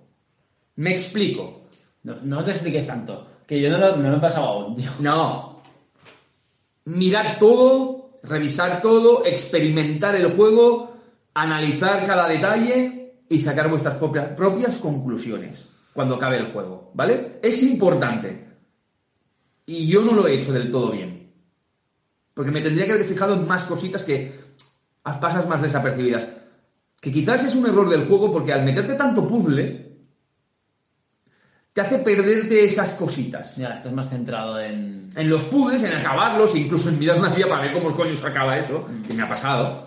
Me 0.76 0.92
explico. 0.92 1.62
No, 2.04 2.44
te 2.44 2.52
expliques 2.52 2.86
tanto, 2.86 3.26
que 3.44 3.60
yo 3.60 3.70
no 3.70 3.78
lo, 3.78 3.96
no 3.96 4.08
lo 4.08 4.18
he 4.18 4.20
pasado 4.20 4.46
aún, 4.46 4.76
No. 5.00 5.62
Mirad 6.84 7.38
todo, 7.38 7.95
revisar 8.26 8.80
todo, 8.80 9.24
experimentar 9.24 10.14
el 10.14 10.32
juego, 10.32 10.96
analizar 11.34 12.04
cada 12.04 12.28
detalle 12.28 13.14
y 13.28 13.40
sacar 13.40 13.68
vuestras 13.68 13.96
propias, 13.96 14.28
propias 14.28 14.78
conclusiones 14.78 15.68
cuando 15.92 16.16
acabe 16.16 16.36
el 16.36 16.46
juego, 16.46 16.90
¿vale? 16.94 17.38
Es 17.42 17.62
importante. 17.62 18.46
Y 19.64 19.88
yo 19.88 20.02
no 20.02 20.12
lo 20.12 20.26
he 20.26 20.34
hecho 20.34 20.52
del 20.52 20.70
todo 20.70 20.90
bien. 20.90 21.32
Porque 22.34 22.50
me 22.50 22.60
tendría 22.60 22.86
que 22.86 22.92
haber 22.92 23.06
fijado 23.06 23.34
en 23.34 23.46
más 23.46 23.64
cositas 23.64 24.04
que 24.04 24.38
pasas 25.02 25.48
más 25.48 25.62
desapercibidas. 25.62 26.28
Que 27.00 27.10
quizás 27.10 27.44
es 27.44 27.54
un 27.54 27.66
error 27.66 27.88
del 27.88 28.04
juego 28.04 28.30
porque 28.30 28.52
al 28.52 28.64
meterte 28.64 28.94
tanto 28.94 29.26
puzzle, 29.26 29.85
te 31.76 31.82
hace 31.82 31.98
perderte 31.98 32.64
esas 32.64 32.94
cositas. 32.94 33.54
Ya, 33.58 33.74
estás 33.74 33.92
más 33.92 34.08
centrado 34.08 34.58
en... 34.58 35.10
En 35.14 35.28
los 35.28 35.44
puzzles, 35.44 35.82
en 35.82 35.92
acabarlos, 35.92 36.54
e 36.54 36.60
incluso 36.60 36.88
en 36.88 36.98
mirar 36.98 37.18
una 37.18 37.34
guía 37.34 37.46
para 37.46 37.64
ver 37.64 37.72
cómo 37.72 37.94
coño 37.94 38.16
se 38.16 38.26
acaba 38.26 38.56
eso, 38.56 38.88
que 39.06 39.12
me 39.12 39.22
ha 39.22 39.28
pasado. 39.28 39.86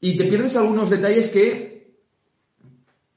Y 0.00 0.14
te 0.14 0.26
pierdes 0.26 0.54
algunos 0.54 0.90
detalles 0.90 1.28
que 1.28 1.96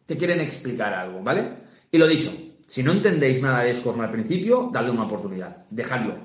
te 0.04 0.17
quieren 0.17 0.41
explicar 0.41 0.95
algo, 0.95 1.21
¿vale? 1.21 1.48
Y 1.91 2.00
lo 2.00 2.08
dicho, 2.08 2.32
si 2.65 2.82
no 2.82 2.91
entendéis 2.91 3.43
nada 3.43 3.62
de 3.62 3.76
Scorn 3.76 4.02
al 4.02 4.10
principio, 4.10 4.71
dadle 4.74 4.89
una 4.89 5.04
oportunidad. 5.04 5.67
Dejadlo. 5.69 6.17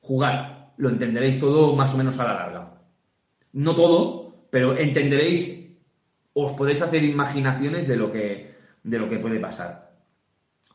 Jugad. 0.00 0.70
Lo 0.78 0.88
entenderéis 0.88 1.38
todo 1.38 1.76
más 1.76 1.92
o 1.92 1.98
menos 1.98 2.18
a 2.18 2.24
la 2.24 2.32
larga. 2.32 2.80
No 3.52 3.74
todo, 3.74 4.46
pero 4.48 4.74
entenderéis, 4.74 5.76
os 6.32 6.52
podéis 6.52 6.80
hacer 6.80 7.04
imaginaciones 7.04 7.86
de 7.86 7.96
lo 7.96 8.10
que, 8.10 8.54
de 8.82 8.98
lo 8.98 9.10
que 9.10 9.18
puede 9.18 9.38
pasar. 9.38 9.85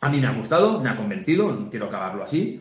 A 0.02 0.10
mí 0.10 0.20
me 0.20 0.28
ha 0.28 0.34
gustado, 0.34 0.80
me 0.80 0.90
ha 0.90 0.96
convencido, 0.96 1.70
quiero 1.70 1.86
acabarlo 1.86 2.24
así. 2.24 2.60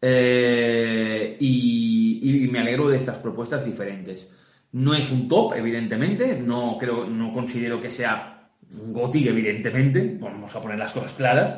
Eh, 0.00 1.36
y, 1.40 2.20
y 2.22 2.48
me 2.48 2.58
alegro 2.58 2.88
de 2.88 2.96
estas 2.96 3.18
propuestas 3.18 3.64
diferentes. 3.64 4.28
No 4.72 4.94
es 4.94 5.10
un 5.10 5.28
top, 5.28 5.54
evidentemente, 5.54 6.40
no 6.40 6.76
creo, 6.78 7.06
no 7.06 7.32
considero 7.32 7.78
que 7.78 7.90
sea 7.90 8.50
un 8.80 8.92
GOTI, 8.92 9.28
evidentemente, 9.28 10.18
vamos 10.20 10.54
a 10.54 10.62
poner 10.62 10.78
las 10.78 10.92
cosas 10.92 11.12
claras, 11.12 11.56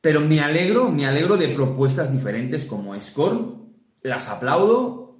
pero 0.00 0.20
me 0.20 0.40
alegro, 0.40 0.88
me 0.88 1.06
alegro 1.06 1.36
de 1.36 1.48
propuestas 1.48 2.12
diferentes 2.12 2.64
como 2.64 2.98
Scorn, 2.98 3.74
las 4.02 4.28
aplaudo 4.28 5.18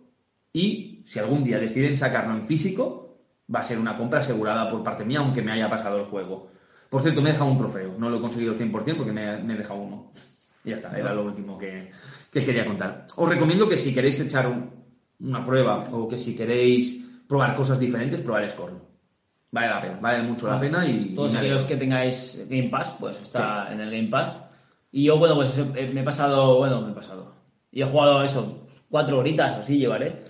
y 0.52 1.02
si 1.04 1.18
algún 1.18 1.44
día 1.44 1.59
deciden 1.59 1.96
sacarlo 1.96 2.35
en 2.35 2.46
físico, 2.46 3.18
va 3.52 3.61
a 3.61 3.64
ser 3.64 3.78
una 3.78 3.96
compra 3.96 4.20
asegurada 4.20 4.68
por 4.70 4.82
parte 4.82 5.04
mía, 5.04 5.20
aunque 5.20 5.42
me 5.42 5.52
haya 5.52 5.68
pasado 5.68 5.98
el 5.98 6.06
juego. 6.06 6.50
Por 6.90 7.03
cierto, 7.03 7.20
me 7.22 7.31
he 7.31 7.33
dejado 7.33 7.51
un 7.51 7.59
trofeo. 7.59 7.94
No 7.99 8.09
lo 8.11 8.18
he 8.18 8.20
conseguido 8.20 8.53
al 8.53 8.59
100% 8.59 8.96
porque 8.96 9.12
me, 9.12 9.37
me 9.42 9.55
he 9.55 9.57
dejado 9.57 9.81
uno. 9.81 10.11
Y 10.64 10.70
ya 10.70 10.77
está, 10.77 10.96
era 10.99 11.12
lo 11.14 11.25
último 11.25 11.57
que, 11.59 11.90
que 12.33 12.44
quería 12.44 12.64
contar. 12.66 13.07
Os 13.16 13.29
recomiendo 13.29 13.68
que 13.68 13.77
si 13.77 13.92
queréis 13.94 14.18
echar 14.20 14.46
un- 14.46 14.70
una 15.20 15.44
prueba 15.44 15.85
o 15.92 16.07
que 16.09 16.18
si 16.18 16.35
queréis 16.37 17.05
probar 17.29 17.55
cosas 17.55 17.79
diferentes, 17.79 18.20
probar 18.20 18.49
Scorn. 18.49 18.79
Vale 19.51 19.68
la 19.68 19.81
pena, 19.81 19.99
vale 20.01 20.22
mucho 20.22 20.49
la 20.49 20.61
pena 20.61 20.87
y... 20.87 21.14
Todos 21.14 21.33
y 21.33 21.37
aquellos 21.37 21.62
que 21.64 21.77
tengáis 21.77 22.44
Game 22.51 22.68
Pass, 22.68 22.94
pues 23.01 23.20
está 23.22 23.72
en 23.72 23.81
el 23.81 23.90
Game 23.90 24.09
Pass. 24.09 24.38
Y 24.92 25.05
yo, 25.05 25.18
bueno, 25.18 25.35
pues 25.37 25.57
eh, 25.59 25.90
me 25.94 26.01
he 26.01 26.05
pasado, 26.05 26.57
bueno, 26.59 26.81
me 26.83 26.90
he 26.92 26.94
pasado. 26.94 27.33
Y 27.70 27.81
he 27.83 27.85
jugado 27.87 28.22
eso, 28.22 28.66
cuatro 28.90 29.18
horitas, 29.18 29.59
así 29.61 29.79
llevaré. 29.79 30.22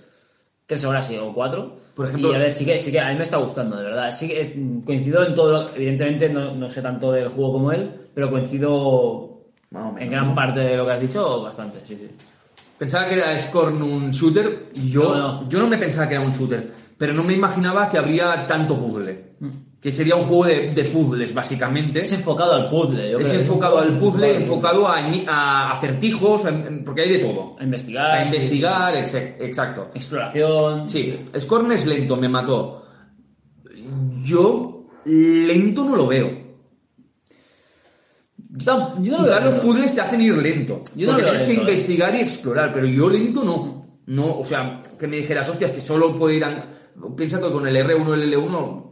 Tres 0.65 0.83
horas 0.85 1.07
sí, 1.07 1.17
o 1.17 1.33
cuatro. 1.33 1.77
Por 1.97 2.05
ejemplo- 2.07 2.31
y 2.31 2.35
a 2.35 2.37
ver, 2.37 2.53
sí 2.53 2.63
que, 2.63 2.79
sí 2.79 2.91
que 2.91 2.99
a 3.01 3.09
mí 3.09 3.15
me 3.15 3.23
está 3.23 3.37
gustando, 3.37 3.75
de 3.75 3.83
verdad. 3.83 4.11
Sí 4.11 4.27
que 4.29 4.81
coincido 4.85 5.25
en 5.25 5.33
todo, 5.35 5.51
lo- 5.51 5.75
evidentemente 5.75 6.29
no, 6.29 6.53
no 6.55 6.69
sé 6.69 6.81
tanto 6.81 7.11
del 7.11 7.27
juego 7.27 7.53
como 7.53 7.71
él, 7.73 7.89
pero 8.13 8.29
coincido 8.29 9.39
menos, 9.71 9.99
en 9.99 10.11
gran 10.11 10.27
¿no? 10.27 10.35
parte 10.35 10.59
de 10.61 10.77
lo 10.77 10.85
que 10.85 10.91
has 10.91 11.01
dicho, 11.01 11.41
bastante, 11.41 11.79
sí, 11.83 11.95
sí. 11.99 12.07
Pensaba 12.77 13.07
que 13.07 13.15
era 13.15 13.37
Scorn 13.39 13.81
un 13.81 14.11
shooter 14.11 14.67
y 14.75 14.91
yo 14.91 15.03
No, 15.03 15.15
no. 15.41 15.49
yo 15.49 15.57
no 15.59 15.67
me 15.67 15.77
pensaba 15.77 16.07
que 16.07 16.13
era 16.13 16.23
un 16.23 16.31
shooter, 16.31 16.71
pero 16.97 17.11
no 17.13 17.23
me 17.23 17.33
imaginaba 17.33 17.89
que 17.89 17.97
habría 17.97 18.45
tanto 18.45 18.77
puzzle. 18.77 19.06
Que 19.79 19.91
sería 19.91 20.15
un 20.15 20.23
juego 20.25 20.45
de, 20.45 20.71
de 20.73 20.83
puzzles, 20.85 21.33
básicamente. 21.33 21.99
Es 21.99 22.11
enfocado 22.11 22.53
al 22.53 22.67
puzzle, 22.69 23.11
yo 23.11 23.19
Es 23.19 23.29
creo. 23.29 23.41
enfocado 23.41 23.77
al 23.79 23.97
puzzle, 23.99 24.35
enfocado 24.37 24.87
a, 24.87 24.97
a 25.27 25.71
acertijos, 25.73 26.45
en- 26.45 26.83
porque 26.83 27.01
hay 27.01 27.09
de 27.13 27.19
todo. 27.19 27.55
a 27.59 27.63
investigar. 27.63 28.11
A 28.11 28.27
sí, 28.27 28.35
investigar, 28.35 28.95
exacto. 28.95 29.87
sí. 29.93 29.97
Exploración. 29.99 30.89
Sí, 30.89 31.19
Scorn 31.37 31.71
es 31.71 31.85
lento, 31.85 32.15
me 32.17 32.27
mató. 32.27 32.85
Yo 34.23 34.87
lento 35.05 35.83
no 35.85 35.95
lo 35.95 36.07
veo. 36.07 36.47
Yo, 38.49 38.95
yo 39.01 39.17
no 39.17 39.23
veo 39.23 39.39
los 39.41 39.57
puzzles 39.57 39.93
te 39.93 40.01
hacen 40.01 40.21
ir 40.21 40.37
lento. 40.37 40.83
Yo 40.95 41.07
no 41.07 41.13
porque 41.13 41.23
tienes 41.25 41.41
que 41.43 41.47
lento, 41.49 41.61
eh. 41.61 41.71
investigar 41.71 42.15
y 42.15 42.21
explorar, 42.21 42.71
pero 42.71 42.87
yo 42.87 43.09
lento 43.09 43.43
no. 43.43 43.87
No, 44.07 44.39
o 44.39 44.45
sea, 44.45 44.81
que 44.99 45.07
me 45.07 45.17
dijeras, 45.17 45.47
hostias, 45.49 45.71
que 45.71 45.81
solo 45.81 46.15
puedo 46.15 46.33
ir 46.33 46.43
a... 46.45 46.65
Piensa 47.15 47.39
que 47.41 47.51
con 47.51 47.67
el 47.67 47.75
R1 47.75 48.13
el 48.13 48.33
L1, 48.33 48.86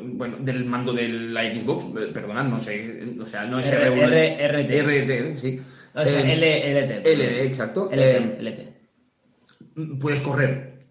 bueno, 0.00 0.36
del 0.40 0.64
mando 0.64 0.92
de 0.92 1.08
la 1.08 1.42
Xbox, 1.44 1.84
eh, 1.84 2.10
perdonad, 2.12 2.44
no 2.44 2.58
sé, 2.60 3.02
o 3.20 3.26
sea, 3.26 3.44
no 3.44 3.58
es 3.58 3.70
R- 3.70 3.90
R1. 3.90 4.02
R- 4.12 4.48
RT. 4.48 4.82
RT, 4.82 5.36
sí. 5.36 5.60
O 5.94 6.04
sea, 6.04 6.20
Eh, 6.20 6.32
L- 6.32 6.80
LT. 6.80 7.14
LT, 7.14 7.44
exacto. 7.44 7.88
LT, 7.90 8.16
Eh, 8.16 8.36
LT. 8.40 9.98
puedes 10.00 10.20
correr. 10.22 10.84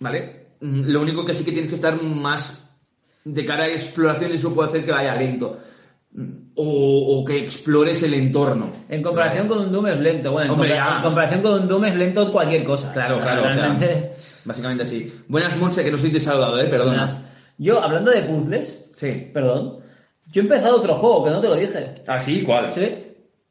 ¿Vale? 0.00 0.46
Mm, 0.60 0.82
Lo 0.90 1.00
único 1.00 1.24
que 1.24 1.34
sí 1.34 1.44
que 1.44 1.52
tienes 1.52 1.68
que 1.68 1.76
estar 1.76 2.00
más 2.02 2.60
de 3.24 3.44
cara 3.44 3.64
a 3.64 3.68
exploración 3.68 4.32
y 4.32 4.34
eso 4.34 4.54
puede 4.54 4.68
hacer 4.68 4.84
que 4.84 4.92
vaya 4.92 5.14
lento. 5.16 5.58
Mm, 6.12 6.44
O, 6.56 7.18
o 7.20 7.24
que 7.24 7.36
explores 7.38 8.00
el 8.04 8.14
entorno. 8.14 8.70
En 8.88 9.02
comparación 9.02 9.48
con 9.48 9.58
un 9.58 9.72
Doom 9.72 9.88
es 9.88 9.98
lento. 9.98 10.30
Bueno, 10.30 10.46
en, 10.46 10.60
Hombre, 10.60 10.76
en 10.76 11.02
comparación 11.02 11.42
con 11.42 11.62
un 11.62 11.66
Doom 11.68 11.84
es 11.86 11.96
lento 11.96 12.30
cualquier 12.30 12.62
cosa. 12.62 12.92
Claro, 12.92 13.18
claro. 13.18 13.48
o 13.48 13.50
sea, 13.50 13.76
básicamente 14.44 14.84
así. 14.84 15.12
Buenas, 15.26 15.56
Monse, 15.58 15.82
que 15.82 15.90
no 15.90 15.98
soy 15.98 16.10
te 16.10 16.20
saludado, 16.20 16.60
¿eh? 16.60 16.66
Perdona. 16.66 16.90
Buenas. 16.90 17.28
Yo, 17.58 17.82
hablando 17.82 18.10
de 18.10 18.22
puzzles, 18.22 18.78
Sí. 18.96 19.30
perdón, 19.32 19.78
yo 20.32 20.40
he 20.40 20.44
empezado 20.44 20.76
otro 20.78 20.94
juego 20.96 21.24
que 21.24 21.30
no 21.30 21.40
te 21.40 21.48
lo 21.48 21.56
dije. 21.56 21.94
¿Ah, 22.06 22.18
sí? 22.18 22.42
¿Cuál? 22.42 22.70
¿Sí? 22.70 22.94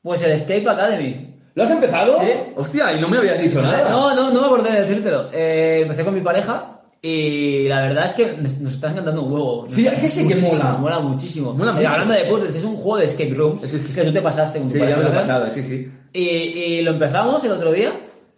Pues 0.01 0.21
el 0.23 0.31
Escape 0.31 0.69
Academy. 0.69 1.29
¿Lo 1.55 1.63
has 1.63 1.71
empezado? 1.71 2.19
Sí. 2.19 2.27
Hostia, 2.55 2.93
y 2.93 2.99
no 3.01 3.07
me 3.07 3.17
habías 3.17 3.39
dicho 3.39 3.61
nada. 3.61 3.89
No, 3.89 4.15
no, 4.15 4.31
no 4.31 4.41
me 4.41 4.45
acordé 4.47 4.71
de 4.71 4.81
decírtelo. 4.81 5.27
Eh, 5.31 5.79
empecé 5.83 6.03
con 6.03 6.13
mi 6.15 6.21
pareja 6.21 6.81
y 7.01 7.67
la 7.67 7.81
verdad 7.83 8.05
es 8.07 8.13
que 8.13 8.37
nos 8.41 8.51
está 8.73 8.89
encantando 8.89 9.21
un 9.23 9.31
huevo. 9.33 9.65
Sí, 9.67 9.83
que 9.99 10.09
sí 10.09 10.27
que 10.27 10.35
mola. 10.35 10.77
Mola 10.79 10.99
muchísimo. 10.99 11.53
Mola 11.53 11.71
Eh, 11.71 11.75
mucho. 11.75 11.89
hablando 11.89 12.13
de 12.15 12.23
puzzles, 12.25 12.55
es 12.55 12.63
un 12.63 12.75
juego 12.75 12.97
de 12.97 13.05
escape 13.05 13.33
rooms 13.35 13.61
que 13.93 14.03
tú 14.03 14.11
te 14.11 14.21
pasaste 14.21 14.59
tu 14.59 14.67
Sí, 14.69 14.79
ya 14.79 14.97
me 14.97 15.03
lo 15.03 15.09
he 15.09 15.11
pasado, 15.13 15.49
sí, 15.49 15.63
sí. 15.63 15.91
Y, 16.11 16.21
y 16.21 16.81
lo 16.81 16.91
empezamos 16.91 17.43
el 17.45 17.51
otro 17.51 17.71
día 17.71 17.91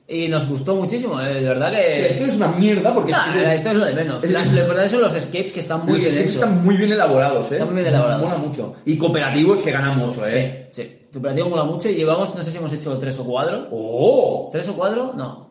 y 0.07 0.27
nos 0.27 0.47
gustó 0.47 0.75
muchísimo. 0.75 1.19
eh, 1.21 1.33
de 1.35 1.41
verdad 1.41 1.71
que. 1.71 2.07
Esto 2.07 2.25
es 2.25 2.35
una 2.35 2.47
mierda 2.49 2.93
porque 2.93 3.11
Nah, 3.11 3.27
es 3.27 3.33
que- 3.43 3.55
esto 3.55 3.69
es 3.71 3.75
lo 3.77 3.85
de 3.85 3.93
menos. 3.93 4.23
Es- 4.23 4.31
La- 4.31 4.45
Lo 4.45 4.59
importante 4.61 4.89
son 4.89 5.01
los 5.01 5.15
escapes 5.15 5.51
que 5.53 5.59
están 5.61 5.83
muy 5.85 5.93
los 5.93 6.01
bien 6.01 6.17
hechos. 6.17 6.33
están 6.33 6.63
muy 6.63 6.77
bien 6.77 6.91
elaborados, 6.91 7.51
¿eh? 7.51 7.55
Están 7.55 7.67
muy 7.73 7.81
bien 7.81 7.87
elaborados. 7.93 8.23
Mola 8.23 8.37
mucho. 8.37 8.75
Y 8.85 8.97
cooperativos 8.97 9.61
que 9.61 9.71
ganan 9.71 9.97
mucho, 9.97 10.25
¿eh? 10.27 10.69
Sí, 10.71 10.81
sí. 10.83 10.99
Tu 11.11 11.19
operativo 11.19 11.49
mola 11.49 11.63
mucho 11.63 11.89
y 11.89 11.95
llevamos, 11.95 12.35
no 12.35 12.43
sé 12.43 12.51
si 12.51 12.57
hemos 12.57 12.71
hecho 12.73 12.97
tres 12.99 13.17
o 13.19 13.23
cuatro. 13.25 13.67
¡Oh! 13.71 14.49
¿Tres 14.51 14.67
o 14.69 14.75
cuatro? 14.75 15.13
No. 15.15 15.49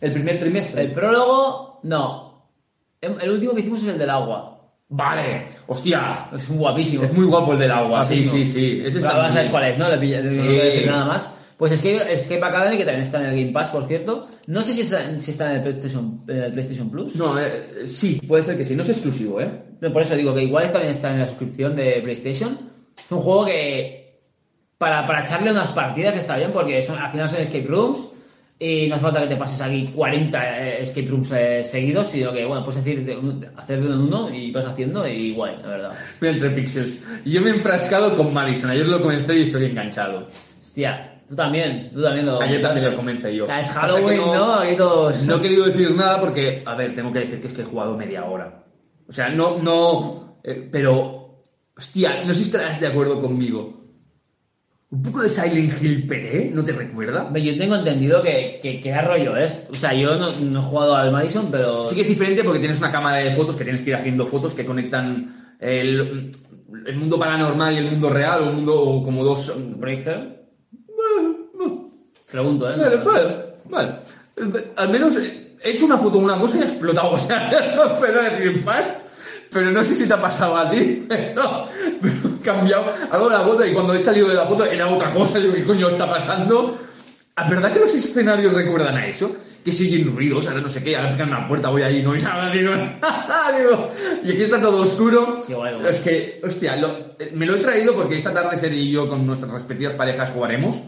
El 0.00 0.12
primer 0.12 0.38
trimestre. 0.38 0.82
El 0.82 0.92
prólogo, 0.92 1.80
no. 1.82 2.48
El 3.00 3.20
el 3.20 3.30
último 3.30 3.52
que 3.54 3.60
hicimos 3.60 3.82
es 3.82 3.88
el 3.88 3.98
del 3.98 4.10
agua. 4.10 4.54
Vale, 4.90 5.48
hostia. 5.66 6.28
Es 6.34 6.48
guapísimo. 6.50 7.04
Es 7.04 7.12
muy 7.12 7.26
guapo 7.26 7.52
el 7.52 7.58
del 7.58 7.70
agua, 7.70 8.02
sí, 8.02 8.14
Guapísimo. 8.24 8.32
sí, 8.32 8.46
sí. 8.46 8.82
Ese 8.84 8.98
está 8.98 9.20
muy 9.22 9.30
sabes 9.32 9.50
cuál 9.50 9.64
es, 9.64 9.76
¿no? 9.78 9.88
Le 9.88 9.98
pilla- 9.98 10.22
no 10.22 10.32
Sí. 10.32 10.48
decir 10.48 10.86
nada 10.86 11.04
más. 11.04 11.30
Pues 11.58 11.72
Escape, 11.72 12.12
Escape 12.12 12.44
Academy, 12.44 12.76
que 12.78 12.84
también 12.84 13.02
está 13.02 13.18
en 13.20 13.30
el 13.30 13.40
Game 13.40 13.52
Pass, 13.52 13.70
por 13.70 13.84
cierto. 13.86 14.28
No 14.46 14.62
sé 14.62 14.74
si 14.74 14.82
está, 14.82 15.18
si 15.18 15.32
está 15.32 15.50
en 15.50 15.56
el 15.56 15.62
PlayStation, 15.62 16.22
en 16.28 16.36
el 16.36 16.52
PlayStation 16.52 16.88
Plus. 16.88 17.16
No, 17.16 17.38
eh, 17.38 17.88
sí, 17.88 18.20
puede 18.26 18.44
ser 18.44 18.56
que 18.56 18.64
sí. 18.64 18.76
No 18.76 18.82
es 18.82 18.90
exclusivo, 18.90 19.40
¿eh? 19.40 19.50
No, 19.80 19.92
Por 19.92 20.02
eso 20.02 20.14
digo 20.14 20.32
que 20.32 20.44
igual 20.44 20.70
también 20.70 20.92
está 20.92 21.12
en 21.12 21.18
la 21.18 21.26
suscripción 21.26 21.74
de 21.74 22.00
PlayStation. 22.00 22.56
Es 22.96 23.10
un 23.10 23.18
juego 23.18 23.46
que 23.46 24.20
para, 24.78 25.04
para 25.04 25.22
echarle 25.22 25.50
unas 25.50 25.68
partidas 25.68 26.16
está 26.16 26.36
bien 26.36 26.52
porque 26.52 26.80
son, 26.80 26.96
al 26.96 27.10
final 27.10 27.28
son 27.28 27.40
escape 27.40 27.66
rooms 27.66 28.08
y 28.60 28.86
no 28.88 28.94
hace 28.94 29.02
falta 29.02 29.20
que 29.20 29.26
te 29.26 29.36
pases 29.36 29.60
aquí 29.60 29.90
40 29.94 30.60
eh, 30.60 30.82
escape 30.82 31.06
rooms 31.08 31.32
eh, 31.32 31.64
seguidos, 31.64 32.06
sino 32.06 32.32
que 32.32 32.44
bueno, 32.44 32.64
puedes 32.64 32.84
decir 32.84 32.98
hacer 33.56 33.80
de 33.80 33.86
uno 33.86 33.94
en 33.94 34.00
uno 34.00 34.34
y 34.34 34.52
vas 34.52 34.64
haciendo 34.64 35.06
y 35.06 35.32
guay, 35.32 35.56
la 35.62 35.68
verdad. 35.68 35.92
Mira, 36.20 36.34
entre 36.34 36.50
pixels. 36.50 37.02
Yo 37.24 37.40
me 37.40 37.50
he 37.50 37.54
enfrascado 37.54 38.14
con 38.14 38.32
Madison. 38.32 38.70
Ayer 38.70 38.86
lo 38.86 39.00
comencé 39.02 39.38
y 39.38 39.42
estoy 39.42 39.66
enganchado. 39.66 40.28
Hostia, 40.58 41.07
tú 41.28 41.36
también, 41.36 41.90
tú 41.92 42.02
también 42.02 42.26
lo... 42.26 42.40
Ayer 42.40 42.62
también 42.62 42.90
lo 42.90 42.96
comencé 42.96 43.34
yo. 43.34 43.44
O 43.44 43.46
sea, 43.46 43.60
es 43.60 43.70
Halloween, 43.70 44.18
¿no? 44.18 44.54
Aquí 44.54 44.76
todos... 44.76 45.22
No 45.24 45.36
he 45.36 45.40
querido 45.40 45.66
decir 45.66 45.90
nada 45.90 46.20
porque, 46.20 46.62
a 46.64 46.74
ver, 46.74 46.94
tengo 46.94 47.12
que 47.12 47.20
decir 47.20 47.40
que 47.40 47.46
es 47.48 47.52
que 47.52 47.62
he 47.62 47.64
jugado 47.64 47.96
media 47.96 48.24
hora. 48.24 48.64
O 49.08 49.12
sea, 49.12 49.28
no, 49.28 49.58
no, 49.58 50.38
eh, 50.42 50.68
pero, 50.70 51.42
hostia, 51.76 52.24
no 52.24 52.32
sé 52.32 52.40
si 52.40 52.46
estarás 52.46 52.80
de 52.80 52.86
acuerdo 52.86 53.20
conmigo. 53.20 53.78
Un 54.90 55.02
poco 55.02 55.20
de 55.20 55.28
Silent 55.28 55.82
Hill 55.82 56.06
PT, 56.06 56.50
¿no 56.54 56.64
te 56.64 56.72
recuerda? 56.72 57.30
Yo 57.34 57.58
tengo 57.58 57.76
entendido 57.76 58.22
que, 58.22 58.58
que, 58.62 58.80
que 58.80 58.88
era 58.88 59.02
rollo, 59.02 59.36
¿eh? 59.36 59.46
O 59.70 59.74
sea, 59.74 59.92
yo 59.92 60.16
no, 60.16 60.30
no 60.32 60.60
he 60.60 60.62
jugado 60.62 60.96
al 60.96 61.12
Madison, 61.12 61.46
pero... 61.50 61.84
Sí 61.84 61.94
que 61.94 62.00
es 62.00 62.08
diferente 62.08 62.42
porque 62.42 62.60
tienes 62.60 62.78
una 62.78 62.90
cámara 62.90 63.18
de 63.18 63.34
fotos 63.34 63.54
que 63.54 63.64
tienes 63.64 63.82
que 63.82 63.90
ir 63.90 63.96
haciendo 63.96 64.26
fotos 64.26 64.54
que 64.54 64.64
conectan 64.64 65.56
el, 65.60 66.30
el 66.86 66.96
mundo 66.96 67.18
paranormal 67.18 67.74
y 67.74 67.78
el 67.78 67.90
mundo 67.90 68.08
real, 68.08 68.42
o 68.42 68.48
un 68.48 68.56
mundo 68.56 69.02
como 69.04 69.22
dos... 69.24 69.52
¿Breakthrough? 69.76 70.38
Pregunto, 72.30 72.70
¿eh? 72.70 72.76
Vale, 72.76 72.96
vale, 72.96 73.44
vale. 73.68 73.94
Al 74.76 74.88
menos 74.90 75.16
he 75.16 75.56
hecho 75.64 75.86
una 75.86 75.98
foto 75.98 76.18
una 76.18 76.38
cosa 76.38 76.58
y 76.58 76.60
ha 76.60 76.64
explotado. 76.64 77.10
O 77.12 77.18
sea, 77.18 77.50
no 77.76 77.96
puedo 77.96 78.22
decir 78.22 78.62
más. 78.64 78.96
Pero 79.50 79.70
no 79.70 79.82
sé 79.82 79.96
si 79.96 80.06
te 80.06 80.12
ha 80.14 80.20
pasado 80.20 80.56
a 80.56 80.70
ti. 80.70 81.06
Pero, 81.08 81.64
pero 82.02 82.14
he 82.38 82.42
cambiado. 82.44 82.86
Hago 83.10 83.30
la 83.30 83.40
foto 83.40 83.64
y 83.64 83.72
cuando 83.72 83.94
he 83.94 83.98
salido 83.98 84.28
de 84.28 84.34
la 84.34 84.44
foto 84.44 84.64
era 84.66 84.86
otra 84.88 85.10
cosa. 85.10 85.38
Digo, 85.38 85.54
¿qué 85.54 85.64
coño 85.64 85.88
está 85.88 86.06
pasando? 86.06 86.78
¿A 87.36 87.48
verdad 87.48 87.72
que 87.72 87.78
los 87.80 87.94
escenarios 87.94 88.52
recuerdan 88.52 88.96
a 88.98 89.06
eso? 89.06 89.34
Que 89.64 89.72
siguen 89.72 90.14
ruidos, 90.14 90.46
ahora 90.48 90.60
no 90.60 90.68
sé 90.68 90.82
qué, 90.82 90.96
ahora 90.96 91.10
pican 91.12 91.28
una 91.28 91.46
puerta, 91.46 91.68
voy 91.68 91.82
ahí, 91.82 92.02
no 92.02 92.12
hay 92.12 92.20
nada, 92.22 92.50
digo, 92.50 92.70
digo, 93.58 93.90
y 94.24 94.30
aquí 94.32 94.42
está 94.42 94.60
todo 94.60 94.82
oscuro. 94.82 95.44
Qué 95.46 95.54
guay. 95.54 95.74
Es 95.86 96.00
que, 96.00 96.40
hostia, 96.44 96.76
lo- 96.76 96.96
eh, 97.18 97.30
me 97.34 97.44
lo 97.46 97.56
he 97.56 97.58
traído 97.60 97.94
porque 97.94 98.16
esta 98.16 98.32
tarde 98.32 98.56
Seri 98.56 98.80
y 98.88 98.92
yo 98.92 99.08
con 99.08 99.26
nuestras 99.26 99.52
respectivas 99.52 99.94
parejas 99.94 100.30
jugaremos. 100.30 100.80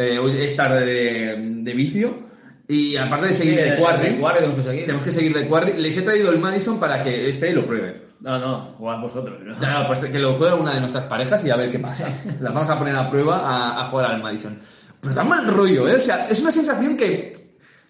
Eh, 0.00 0.16
hoy 0.16 0.40
es 0.40 0.54
tarde 0.54 0.86
de, 0.86 1.36
de 1.64 1.72
vicio. 1.74 2.28
Y 2.68 2.96
aparte 2.96 3.26
de 3.28 3.34
seguir 3.34 3.56
de 3.56 3.76
Quarry, 3.76 4.10
De 4.10 4.20
Quarry 4.20 4.38
tenemos 4.38 4.56
que 4.56 4.62
seguir. 4.62 4.84
tenemos 4.84 5.02
que 5.02 5.10
seguir 5.10 5.34
de 5.36 5.48
Quarry. 5.48 5.72
Les 5.76 5.96
he 5.98 6.02
traído 6.02 6.30
el 6.30 6.38
Madison 6.38 6.78
para 6.78 7.00
que 7.00 7.28
este 7.28 7.52
lo 7.52 7.64
pruebe. 7.64 8.06
No, 8.20 8.38
no, 8.38 8.74
jugad 8.78 9.00
vosotros. 9.00 9.40
¿no? 9.42 9.56
No, 9.56 9.80
no, 9.80 9.86
pues 9.88 10.04
que 10.04 10.18
lo 10.20 10.38
juegue 10.38 10.54
una 10.54 10.74
de 10.74 10.80
nuestras 10.80 11.04
parejas 11.06 11.44
y 11.44 11.50
a 11.50 11.56
ver 11.56 11.68
qué 11.68 11.80
pasa. 11.80 12.08
Las 12.40 12.54
vamos 12.54 12.68
a 12.68 12.78
poner 12.78 12.94
a 12.94 13.10
prueba 13.10 13.38
a, 13.38 13.80
a 13.80 13.84
jugar 13.86 14.12
al 14.12 14.22
Madison. 14.22 14.56
Pero 15.00 15.14
da 15.16 15.24
mal 15.24 15.52
rollo, 15.52 15.88
¿eh? 15.88 15.96
O 15.96 16.00
sea, 16.00 16.28
es 16.28 16.40
una 16.40 16.52
sensación 16.52 16.96
que 16.96 17.32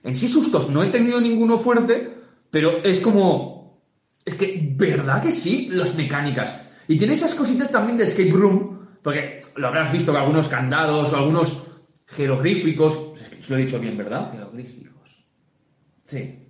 en 0.03 0.16
sí 0.16 0.29
sustos 0.29 0.71
no 0.71 0.83
he 0.83 0.87
tenido 0.87 1.21
ninguno 1.21 1.59
fuerte, 1.59 2.11
pero 2.51 2.79
es 2.85 3.01
como... 3.01 3.83
Es 4.25 4.35
que, 4.35 4.73
¿verdad 4.77 5.23
que 5.23 5.31
sí? 5.31 5.68
Las 5.73 5.94
mecánicas. 5.94 6.57
Y 6.87 6.97
tiene 6.97 7.12
esas 7.12 7.35
cositas 7.35 7.71
también 7.71 7.99
de 7.99 8.05
escape 8.05 8.31
room, 8.31 8.79
porque 9.03 9.40
lo 9.57 9.66
habrás 9.68 9.92
visto 9.92 10.11
que 10.12 10.18
algunos 10.18 10.49
candados 10.49 11.12
o 11.12 11.16
algunos 11.16 11.67
jeroglíficos... 12.09 13.01
Lo 13.49 13.57
he 13.57 13.61
dicho 13.62 13.79
bien, 13.79 13.97
¿verdad? 13.97 14.31
Jeroglíficos. 14.33 15.25
Sí. 16.07 16.44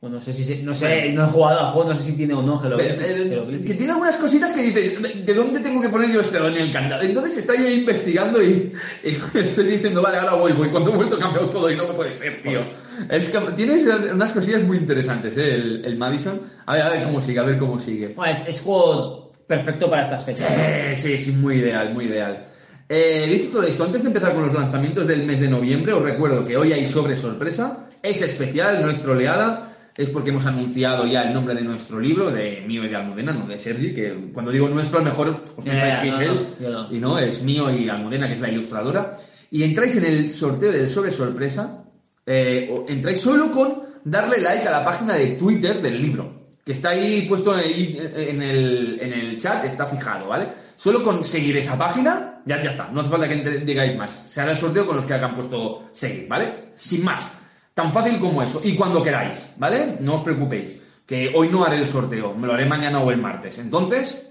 Bueno, 0.00 0.16
no 0.16 0.22
sé 0.22 0.32
si... 0.32 0.44
se- 0.44 0.62
No 0.62 0.74
sé, 0.74 1.10
no 1.12 1.24
he 1.24 1.26
jugado 1.26 1.60
al 1.60 1.72
juego, 1.72 1.88
no 1.90 1.94
sé 1.96 2.02
si 2.10 2.16
tiene 2.16 2.34
o 2.34 2.42
no 2.42 2.58
jeroglíficos. 2.58 3.04
eh, 3.04 3.28
Jeroglíficos. 3.30 3.66
que 3.66 3.74
tiene 3.74 3.92
algunas 3.92 4.16
cositas 4.18 4.52
que 4.52 4.62
dices, 4.62 4.98
¿de 5.24 5.34
dónde 5.34 5.60
tengo 5.60 5.80
que 5.80 5.88
poner 5.88 6.12
yo 6.12 6.20
este 6.20 6.36
en 6.38 6.54
el 6.56 6.70
candado? 6.70 7.02
Entonces 7.02 7.38
estoy 7.38 7.58
yo 7.58 7.68
investigando 7.70 8.42
y, 8.42 8.72
y 9.02 9.08
estoy 9.38 9.66
diciendo, 9.66 10.02
vale, 10.02 10.18
ahora 10.18 10.34
voy, 10.34 10.52
voy. 10.52 10.68
Cuando 10.68 10.92
he 10.92 10.96
vuelto 10.96 11.16
he 11.16 11.20
cambiado 11.20 11.48
todo 11.48 11.70
y 11.70 11.76
no 11.76 11.88
me 11.88 11.94
puede 11.94 12.14
ser, 12.16 12.40
tío. 12.42 12.60
Es 13.08 13.30
que 13.30 13.38
tienes 13.56 13.84
unas 14.12 14.32
cosillas 14.32 14.62
muy 14.62 14.76
interesantes, 14.76 15.36
¿eh? 15.36 15.54
El, 15.54 15.84
el 15.84 15.96
Madison. 15.96 16.40
A 16.66 16.74
ver, 16.74 16.82
a 16.82 16.90
ver 16.90 17.02
cómo 17.04 17.20
sigue, 17.20 17.38
a 17.40 17.44
ver 17.44 17.58
cómo 17.58 17.80
sigue. 17.80 18.08
Bueno, 18.14 18.32
es, 18.32 18.46
es 18.46 18.60
juego 18.60 19.32
perfecto 19.46 19.88
para 19.90 20.02
estas 20.02 20.24
fechas. 20.24 20.48
Eh, 20.56 20.94
sí, 20.96 21.18
sí, 21.18 21.32
muy 21.32 21.56
ideal, 21.56 21.92
muy 21.94 22.04
ideal. 22.04 22.46
Eh, 22.88 23.26
dicho 23.28 23.50
todo 23.50 23.62
esto, 23.62 23.84
antes 23.84 24.02
de 24.02 24.08
empezar 24.08 24.34
con 24.34 24.42
los 24.42 24.52
lanzamientos 24.52 25.06
del 25.06 25.24
mes 25.24 25.40
de 25.40 25.48
noviembre, 25.48 25.92
os 25.92 26.02
recuerdo 26.02 26.44
que 26.44 26.56
hoy 26.56 26.72
hay 26.72 26.84
sobre 26.84 27.16
sorpresa. 27.16 27.88
Es 28.02 28.20
especial, 28.22 28.82
no 28.82 28.90
es 28.90 29.00
troleada. 29.00 29.70
Es 29.96 30.10
porque 30.10 30.30
hemos 30.30 30.44
anunciado 30.44 31.06
ya 31.06 31.22
el 31.22 31.32
nombre 31.32 31.54
de 31.54 31.62
nuestro 31.62 32.00
libro, 32.00 32.30
de 32.30 32.64
mío 32.66 32.84
y 32.84 32.88
de 32.88 32.96
Almudena, 32.96 33.32
no 33.32 33.46
de 33.46 33.58
Sergi, 33.60 33.94
que 33.94 34.30
cuando 34.32 34.50
digo 34.50 34.68
nuestro, 34.68 34.98
a 34.98 35.02
lo 35.02 35.08
mejor 35.08 35.40
os 35.56 35.64
pensáis 35.64 36.02
que 36.02 36.08
es 36.08 36.18
él. 36.18 36.48
Y 36.90 36.98
no, 36.98 37.16
es 37.18 37.42
mío 37.42 37.70
y 37.70 37.88
Almudena, 37.88 38.26
que 38.26 38.34
es 38.34 38.40
la 38.40 38.50
ilustradora. 38.50 39.12
Y 39.52 39.62
entráis 39.62 39.96
en 39.96 40.04
el 40.04 40.32
sorteo 40.32 40.72
del 40.72 40.88
sobre 40.88 41.12
sorpresa. 41.12 41.84
eh, 42.26 42.74
entráis 42.88 43.20
solo 43.20 43.52
con 43.52 43.82
darle 44.04 44.40
like 44.40 44.66
a 44.66 44.70
la 44.70 44.84
página 44.84 45.14
de 45.14 45.28
Twitter 45.32 45.80
del 45.80 46.02
libro. 46.02 46.48
Que 46.64 46.72
está 46.72 46.88
ahí 46.90 47.24
puesto 47.28 47.56
en 47.56 48.42
el, 48.42 48.98
en 49.00 49.12
el 49.12 49.38
chat, 49.38 49.64
está 49.64 49.86
fijado, 49.86 50.28
¿vale? 50.28 50.48
Solo 50.76 51.02
con 51.02 51.22
seguir 51.24 51.56
esa 51.56 51.78
página, 51.78 52.40
ya, 52.44 52.62
ya 52.62 52.70
está. 52.70 52.88
No 52.92 53.00
hace 53.00 53.10
falta 53.10 53.28
que 53.28 53.36
digáis 53.36 53.96
más. 53.96 54.22
Se 54.26 54.40
hará 54.40 54.50
el 54.52 54.56
sorteo 54.56 54.86
con 54.86 54.96
los 54.96 55.04
que 55.04 55.14
hayan 55.14 55.34
puesto 55.34 55.84
seguir, 55.92 56.26
¿vale? 56.28 56.66
Sin 56.72 57.04
más. 57.04 57.30
Tan 57.72 57.92
fácil 57.92 58.18
como 58.18 58.42
eso. 58.42 58.60
Y 58.62 58.74
cuando 58.76 59.02
queráis, 59.02 59.50
¿vale? 59.56 59.96
No 60.00 60.14
os 60.14 60.22
preocupéis. 60.22 60.80
Que 61.06 61.32
hoy 61.34 61.48
no 61.48 61.64
haré 61.64 61.76
el 61.78 61.86
sorteo. 61.86 62.34
Me 62.34 62.46
lo 62.46 62.54
haré 62.54 62.66
mañana 62.66 63.00
o 63.00 63.10
el 63.10 63.18
martes. 63.18 63.58
Entonces, 63.58 64.30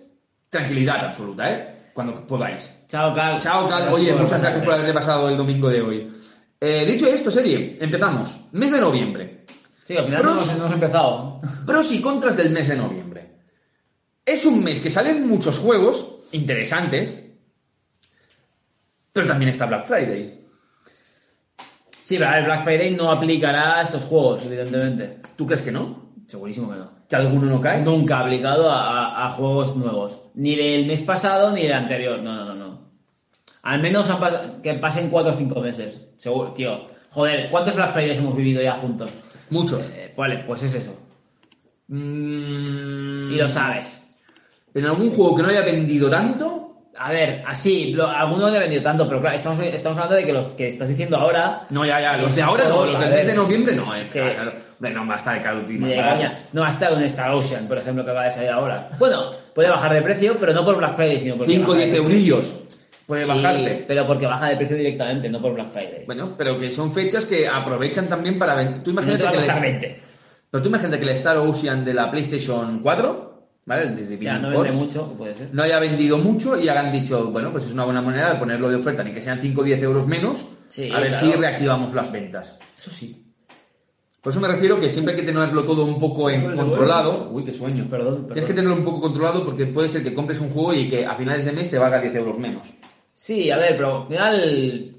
tranquilidad 0.50 1.06
absoluta, 1.06 1.50
¿eh? 1.52 1.70
Cuando 1.94 2.26
podáis. 2.26 2.72
Chao, 2.88 3.14
Cal. 3.14 3.40
Chao, 3.40 3.68
Cal. 3.68 3.90
Oye, 3.92 4.14
muchas 4.14 4.42
gracias 4.42 4.64
por 4.64 4.74
haberte 4.74 4.94
pasado 4.94 5.30
el 5.30 5.38
domingo 5.38 5.70
de 5.70 5.82
hoy. 5.82 6.12
Eh, 6.60 6.86
dicho 6.86 7.06
esto, 7.08 7.30
serie, 7.30 7.76
empezamos. 7.80 8.38
Mes 8.54 8.72
de 8.72 8.80
noviembre. 8.80 9.46
Sí, 9.86 9.98
al 9.98 10.06
final 10.06 10.22
Pros- 10.22 10.48
no 10.58 10.64
hemos 10.64 10.74
empezado. 10.74 11.42
Pros 11.66 11.92
y 11.92 12.02
contras 12.02 12.38
del 12.38 12.52
mes 12.52 12.70
de 12.70 12.78
noviembre. 12.78 13.03
Es 14.26 14.46
un 14.46 14.64
mes 14.64 14.80
que 14.80 14.90
salen 14.90 15.28
muchos 15.28 15.60
juegos 15.60 16.20
interesantes, 16.32 17.22
pero 19.12 19.28
también 19.28 19.50
está 19.50 19.66
Black 19.66 19.86
Friday. 19.86 20.40
Sí, 22.02 22.18
pero 22.18 22.46
Black 22.46 22.64
Friday 22.64 22.92
no 22.92 23.12
aplicará 23.12 23.80
a 23.80 23.84
estos 23.84 24.04
juegos, 24.06 24.46
evidentemente. 24.46 25.20
¿Tú 25.36 25.46
crees 25.46 25.62
que 25.62 25.72
no? 25.72 26.14
Segurísimo 26.28 26.70
que 26.72 26.78
no. 26.78 26.92
¿Que 27.08 27.16
alguno 27.18 27.46
no 27.48 27.62
cae? 27.62 27.82
Nunca 27.82 28.20
aplicado 28.20 28.70
a, 28.72 28.88
a- 29.22 29.26
a 29.26 29.30
juegos 29.30 29.76
nuevos. 29.76 30.20
Ni 30.36 30.56
del 30.56 30.86
mes 30.86 31.02
pasado 31.02 31.52
ni 31.52 31.64
del 31.64 31.74
anterior. 31.74 32.22
No, 32.22 32.34
no, 32.34 32.46
no, 32.46 32.56
no. 32.56 32.92
Al 33.64 33.82
menos 33.82 34.10
han 34.10 34.62
que 34.62 34.74
pasen 34.76 35.10
4 35.10 35.34
o 35.34 35.38
5 35.38 35.60
meses. 35.62 36.02
Seguro, 36.18 36.52
tío. 36.54 36.88
Joder, 37.12 37.50
¿cuántos 37.50 37.76
Black 37.76 37.94
Fridays 37.94 38.18
hemos 38.18 38.36
vivido 38.36 38.62
ya 38.62 38.74
juntos? 38.74 39.12
Muchos. 39.50 39.82
Eh, 39.94 40.14
vale, 40.18 40.44
pues 40.48 40.64
es 40.64 40.74
eso. 40.76 40.96
Mm, 41.88 43.32
Y 43.32 43.36
lo 43.36 43.48
sabes. 43.48 44.02
En 44.76 44.86
algún 44.86 45.10
juego 45.12 45.36
que 45.36 45.44
no 45.44 45.50
haya 45.50 45.62
vendido 45.62 46.10
tanto, 46.10 46.60
A 46.96 47.12
ver, 47.12 47.44
así, 47.48 47.92
lo- 47.94 48.08
algunos 48.08 48.52
no 48.52 48.56
he 48.56 48.60
vendido 48.60 48.84
tanto, 48.84 49.08
pero 49.08 49.20
claro, 49.20 49.36
estamos, 49.36 49.60
estamos 49.62 49.98
hablando 49.98 50.16
de 50.16 50.26
que 50.26 50.32
los 50.32 50.46
que 50.50 50.68
estás 50.68 50.88
diciendo 50.88 51.18
ahora. 51.18 51.64
no, 51.72 51.84
ya, 51.88 52.00
ya, 52.00 52.18
los 52.18 52.36
de 52.36 52.42
ahora 52.44 52.66
no, 52.70 52.86
los 52.86 52.94
a 52.96 53.00
del 53.00 53.10
ver. 53.10 53.18
mes 53.18 53.28
de 53.28 53.34
noviembre 53.34 53.76
no, 53.76 53.96
es 53.96 54.12
que. 54.12 54.20
claro, 54.20 54.52
no 54.80 55.08
va 55.08 55.16
a 55.16 55.18
estar 55.18 55.36
el 55.38 55.44
Call 55.44 55.58
of 55.58 55.62
Duty. 55.64 55.80
No 56.54 56.62
va 56.62 56.68
a 56.68 56.70
estar 56.70 56.94
un 56.94 57.02
Star 57.04 57.32
Ocean, 57.32 57.68
por 57.68 57.80
ejemplo, 57.80 58.06
que 58.06 58.12
acaba 58.12 58.26
de 58.26 58.32
salir 58.32 58.52
ahora. 58.52 58.90
Bueno, 59.00 59.32
puede 59.56 59.70
bajar 59.70 59.92
de 59.92 60.04
precio, 60.04 60.38
pero 60.40 60.54
no 60.54 60.64
por 60.64 60.78
Black 60.78 60.94
Friday, 60.96 61.20
sino 61.20 61.36
porque. 61.36 61.52
5 61.54 61.64
o 61.72 61.74
baja 61.74 61.80
de 61.80 61.86
10 61.92 61.98
precio. 61.98 62.14
eurillos 62.16 62.64
puede 63.08 63.24
Sí, 63.24 63.30
bajarte. 63.30 63.86
Pero 63.88 64.08
porque 64.08 64.26
baja 64.28 64.46
de 64.50 64.56
precio 64.58 64.78
directamente, 64.78 65.30
no 65.30 65.42
por 65.42 65.54
Black 65.56 65.72
Friday. 65.72 66.04
Bueno, 66.06 66.36
pero 66.38 66.56
que 66.58 66.70
son 66.70 66.94
fechas 66.94 67.26
que 67.26 67.48
aprovechan 67.48 68.08
también 68.08 68.38
para. 68.38 68.56
Tú 68.56 68.62
no 68.72 68.82
te 68.84 68.90
imagínate 68.92 69.24
va 69.24 69.30
a 69.30 69.32
que 69.32 69.38
costar 69.40 69.58
el- 69.58 69.64
20. 69.72 70.00
Pero 70.52 70.62
tú 70.62 70.70
imagínate 70.70 70.98
que 71.00 71.04
el 71.06 71.16
Star 71.16 71.38
Ocean 71.40 71.84
de 71.84 71.94
la 71.96 72.12
PlayStation 72.12 72.80
4, 72.84 73.33
¿vale? 73.66 73.84
El 73.84 73.96
de 73.96 74.02
Divining 74.08 74.24
Ya, 74.26 74.40
no 74.40 74.52
Force, 74.52 74.72
vende 74.72 74.86
mucho, 74.86 75.10
que 75.10 75.16
puede 75.16 75.34
ser. 75.34 75.50
no 75.54 75.64
haya 75.64 75.80
vendido 75.80 76.18
mucho 76.18 76.60
y 76.60 76.68
hagan 76.70 76.92
dicho, 76.92 77.32
bueno, 77.32 77.52
pues 77.52 77.66
es 77.66 77.74
una 77.74 77.86
buena 77.86 78.02
manera 78.02 78.34
de 78.34 78.40
ponerlo 78.40 78.70
de 78.70 78.76
oferta, 78.76 79.04
ni 79.04 79.12
que 79.12 79.22
sean 79.22 79.40
5 79.40 79.62
o 79.62 79.64
10 79.64 79.82
euros 79.84 80.08
menos, 80.08 80.46
Sí, 80.68 80.92
a 80.92 81.00
ver 81.00 81.10
claro. 81.10 81.26
si 81.28 81.34
reactivamos 81.34 81.94
las 81.94 82.12
ventas. 82.12 82.58
Eso 82.76 82.90
sí. 82.92 83.20
Por 84.22 84.32
eso 84.32 84.40
me 84.40 84.48
refiero 84.48 84.80
que 84.80 84.90
siempre 84.90 85.14
hay 85.14 85.20
que 85.20 85.26
tenerlo 85.26 85.66
todo 85.66 85.84
un 85.84 86.00
poco 86.00 86.30
en 86.30 86.56
controlado. 86.56 87.30
Uy, 87.32 87.44
qué 87.44 87.54
sueño. 87.54 87.86
Perdón, 87.90 88.14
perdón. 88.14 88.28
Tienes 88.28 88.46
que 88.46 88.54
tenerlo 88.54 88.76
un 88.78 88.86
poco 88.86 89.02
controlado 89.02 89.44
porque 89.44 89.66
puede 89.66 89.90
ser 89.90 90.02
que 90.02 90.14
compres 90.14 90.40
un 90.40 90.50
juego 90.50 90.74
y 90.74 90.88
que 90.88 91.06
a 91.06 91.14
finales 91.14 91.44
de 91.44 91.52
mes 91.52 91.70
te 91.70 91.78
valga 91.78 92.00
10 92.00 92.16
euros 92.16 92.40
menos. 92.40 92.66
Sí, 93.14 93.52
a 93.52 93.58
ver, 93.58 93.76
pero 93.76 94.04
al 94.04 94.08
final. 94.08 94.96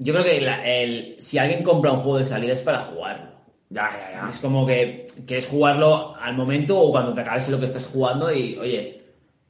Yo 0.00 0.12
creo 0.12 0.24
que 0.24 0.40
la- 0.40 0.66
el, 0.66 1.16
si 1.20 1.38
alguien 1.38 1.62
compra 1.62 1.92
un 1.92 2.00
juego 2.00 2.18
de 2.18 2.24
salida 2.24 2.52
es 2.52 2.62
para 2.62 2.80
jugarlo. 2.80 3.29
Ya, 3.72 3.88
ya, 4.12 4.28
Es 4.28 4.38
como 4.40 4.66
que 4.66 5.06
quieres 5.26 5.46
jugarlo 5.46 6.16
al 6.16 6.36
momento 6.36 6.76
o 6.76 6.90
cuando 6.90 7.14
te 7.14 7.20
acabes 7.20 7.48
lo 7.48 7.58
que 7.60 7.66
estás 7.66 7.86
jugando 7.86 8.32
y, 8.34 8.58
oye, 8.58 9.00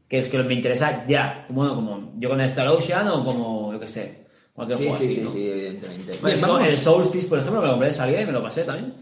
que 0.07 0.19
es 0.19 0.29
que 0.29 0.39
me 0.43 0.53
interesa 0.55 1.05
ya. 1.07 1.45
Como, 1.47 1.75
como 1.75 2.13
yo 2.19 2.29
con 2.29 2.39
el 2.41 2.47
Star 2.47 2.69
Ocean 2.69 3.09
o 3.09 3.25
como, 3.25 3.73
yo 3.73 3.81
qué 3.81 3.89
sé, 3.89 4.27
cualquier 4.53 4.77
Sí, 4.77 4.85
juego 4.89 4.99
sí, 4.99 5.05
así, 5.07 5.15
sí, 5.15 5.21
¿no? 5.23 5.31
sí, 5.31 5.49
evidentemente. 5.49 6.13
El, 6.23 6.41
vamos. 6.41 6.65
el 6.67 6.77
Solstice, 6.77 7.29
por 7.29 7.39
ejemplo, 7.39 7.61
me 7.63 7.67
lo 7.69 7.73
compré 7.73 7.89
de 7.89 7.95
salida 7.95 8.21
y 8.21 8.27
me 8.27 8.33
lo 8.33 8.43
pasé 8.43 8.65
también. 8.65 8.95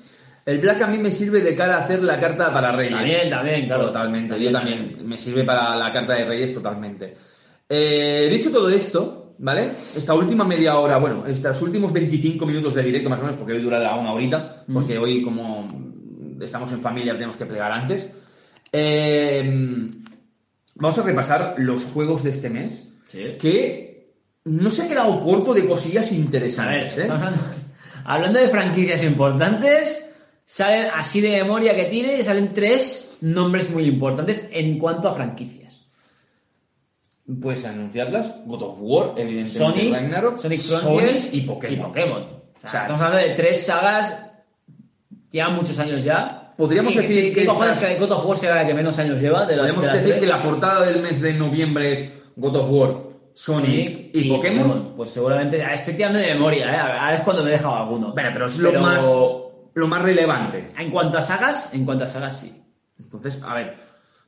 El 0.47 0.61
Black 0.61 0.83
a 0.83 0.87
mí 0.87 0.99
me 0.99 1.11
sirve 1.11 1.41
de 1.41 1.55
cara 1.57 1.77
a 1.77 1.81
hacer 1.81 2.03
la 2.03 2.21
carta 2.21 2.53
para 2.53 2.73
Reyes. 2.73 2.95
También, 2.97 3.29
también, 3.29 3.67
claro. 3.67 3.87
Totalmente, 3.87 4.31
También, 4.31 4.53
yo 4.53 4.59
también. 4.59 4.97
Me 5.05 5.19
sirve 5.19 5.43
para 5.45 5.75
la 5.75 5.91
carta 5.91 6.15
de 6.15 6.25
Reyes 6.27 6.55
totalmente. 6.55 7.17
Eh, 7.69 8.29
dicho 8.31 8.51
todo 8.51 8.71
esto, 8.71 9.18
¿vale? 9.39 9.71
Esta 9.97 10.15
última 10.15 10.45
media 10.45 10.79
hora, 10.79 10.99
bueno, 10.99 11.25
estos 11.27 11.61
últimos 11.63 11.93
25 11.93 12.45
minutos 12.47 12.75
de 12.75 12.83
directo 12.83 13.09
más 13.09 13.21
o 13.21 13.23
menos, 13.23 13.37
porque 13.37 13.53
hoy 13.55 13.63
durará 13.63 13.95
una 13.97 14.13
horita, 14.13 14.65
porque 14.73 14.99
hoy 14.99 15.23
como 15.23 15.69
estamos 16.41 16.71
en 16.73 16.81
familia 16.81 17.15
tenemos 17.15 17.37
que 17.37 17.47
plegar 17.47 17.73
antes. 17.73 18.09
Eh, 18.73 19.91
vamos 20.77 20.99
a 20.99 21.03
repasar 21.03 21.55
los 21.59 21.85
juegos 21.87 22.23
de 22.25 22.31
este 22.31 22.51
mes, 22.51 22.89
Sí. 23.11 23.37
que 23.41 24.13
no 24.45 24.71
se 24.71 24.83
ha 24.83 24.89
quedado 24.89 25.21
corto 25.21 25.55
de 25.55 25.67
cosillas 25.67 26.11
ver, 26.11 26.21
interesantes, 26.21 26.99
¿eh? 26.99 27.09
hablando 28.05 28.39
de 28.39 28.49
franquicias 28.49 29.03
importantes, 29.03 30.05
salen 30.45 30.89
así 30.95 31.21
de 31.21 31.31
memoria 31.43 31.75
que 31.75 31.87
tiene, 31.87 32.23
salen 32.23 32.53
tres 32.53 33.17
nombres 33.21 33.71
muy 33.71 33.85
importantes 33.85 34.49
en 34.53 34.79
cuanto 34.79 35.09
a 35.09 35.15
franquicias. 35.15 35.68
Puedes 37.43 37.65
anunciarlas. 37.67 38.35
God 38.47 38.63
of 38.63 38.77
War, 38.81 39.13
evidentemente. 39.17 39.59
Sonic, 39.59 39.93
Ragnarok, 39.93 40.39
Sonic 40.39 40.59
Sonic 40.61 41.17
y 41.33 41.41
Pokémon. 41.43 41.75
Y 41.79 41.83
Pokémon. 41.83 42.23
O 42.23 42.61
sea, 42.61 42.69
O 42.69 42.71
sea, 42.71 42.81
estamos 42.81 43.01
hablando 43.03 43.29
de 43.29 43.35
tres 43.35 43.67
sagas, 43.67 44.25
llevan 45.31 45.55
muchos 45.55 45.79
años 45.79 46.03
ya. 46.03 46.55
Podríamos 46.57 46.93
¿Y 46.93 46.97
qué- 46.97 47.03
decir 47.03 47.25
¿Qué, 47.25 47.33
que 47.35 47.41
qué 47.43 47.47
cojones 47.47 47.77
que 47.79 47.95
God 47.99 48.11
of 48.13 48.27
War 48.27 48.39
será 48.39 48.55
la 48.57 48.67
que 48.67 48.75
menos 48.75 48.99
años 48.99 49.21
lleva? 49.21 49.45
De 49.47 49.57
las, 49.57 49.67
Podemos 49.67 49.83
de 49.85 49.89
las 49.89 49.97
decir 49.99 50.11
tres? 50.13 50.23
que 50.23 50.29
la 50.29 50.43
portada 50.43 50.87
del 50.87 51.01
mes 51.03 51.21
de 51.21 51.35
noviembre 51.35 51.93
es 51.93 52.11
God 52.37 52.57
of 52.57 52.71
War, 52.71 52.97
Sonic, 53.35 54.11
y, 54.15 54.29
Pokémon. 54.31 54.95
Pues 54.97 55.11
seguramente, 55.11 55.63
ah, 55.63 55.75
estoy 55.75 55.95
tirando 55.95 56.19
de 56.19 56.27
memoria, 56.35 56.73
¿eh? 56.75 56.79
ahora 56.79 57.15
es 57.15 57.21
cuando 57.23 57.45
me 57.45 57.51
he 57.51 57.53
dejado 57.53 57.77
alguno. 57.77 58.13
Bueno, 58.13 58.31
pero 58.33 58.47
es 58.47 58.59
lo, 58.59 58.71
Pero 58.71 58.81
Más, 58.83 59.07
lo 59.75 59.87
más 59.87 60.03
relevante. 60.03 60.73
En 60.79 60.91
cuanto 60.91 61.19
a 61.19 61.23
sagas, 61.23 61.73
en 61.75 61.85
cuanto 61.85 62.05
a 62.05 62.07
sagas 62.09 62.41
sí. 62.41 62.53
Entonces, 62.99 63.41
a 63.47 63.55
ver, 63.55 63.77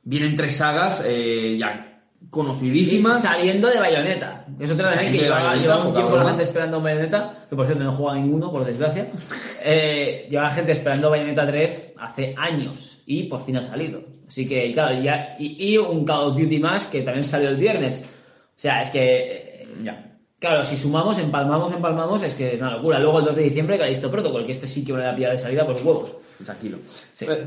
vienen 0.03 0.35
tres 0.35 0.55
sagas 0.55 1.03
eh, 1.05 1.57
ya 1.59 1.90
conocidísimas. 2.29 3.21
Saliendo 3.21 3.69
de 3.69 3.79
Bayonetta. 3.79 4.45
Es 4.59 4.71
otra 4.71 4.89
Saliendo 4.89 5.17
que 5.17 5.25
llevaba, 5.25 5.85
un 5.85 5.93
tiempo 5.93 6.15
la 6.15 6.25
gente 6.25 6.43
esperando 6.43 6.81
Bayonetta, 6.81 7.45
que 7.49 7.55
por 7.55 7.65
cierto 7.65 7.83
no 7.83 7.91
juega 7.93 8.15
ninguno, 8.19 8.51
por 8.51 8.65
desgracia. 8.65 9.07
Eh, 9.63 10.25
llevaba 10.27 10.49
gente 10.49 10.71
esperando 10.71 11.11
Bayonetta 11.11 11.45
3 11.45 11.93
hace 11.99 12.33
años 12.35 13.03
y 13.05 13.25
por 13.25 13.45
fin 13.45 13.57
ha 13.57 13.61
salido. 13.61 14.01
Así 14.27 14.47
que, 14.47 14.73
claro, 14.73 14.99
ya, 14.99 15.35
y, 15.37 15.73
y 15.73 15.77
un 15.77 16.03
Call 16.03 16.29
of 16.29 16.35
Duty 16.35 16.57
más 16.57 16.85
que 16.85 17.03
también 17.03 17.23
salió 17.23 17.49
el 17.49 17.57
viernes. 17.57 18.03
O 18.03 18.59
sea, 18.59 18.81
es 18.81 18.89
que, 18.89 19.03
eh, 19.03 19.67
Ya. 19.83 20.10
Claro, 20.41 20.65
si 20.65 20.75
sumamos, 20.75 21.17
empalmamos, 21.19 21.71
empalmamos, 21.71 22.21
es 22.23 22.33
que 22.33 22.55
es 22.55 22.59
una 22.59 22.71
locura. 22.71 22.99
Luego 22.99 23.19
el 23.19 23.25
2 23.25 23.35
de 23.37 23.43
diciembre, 23.43 23.77
Calisto 23.77 24.09
Protocol, 24.11 24.45
que 24.45 24.51
este 24.51 24.67
sí 24.67 24.83
que 24.83 24.91
me 24.91 24.97
lo 24.99 25.05
voy 25.05 25.13
a 25.13 25.15
pillar 25.15 25.31
de 25.33 25.37
salida 25.37 25.65
por 25.65 25.75
huevos. 25.77 26.15
Tranquilo. 26.43 26.77
Sí. 27.13 27.25
Eh, 27.29 27.45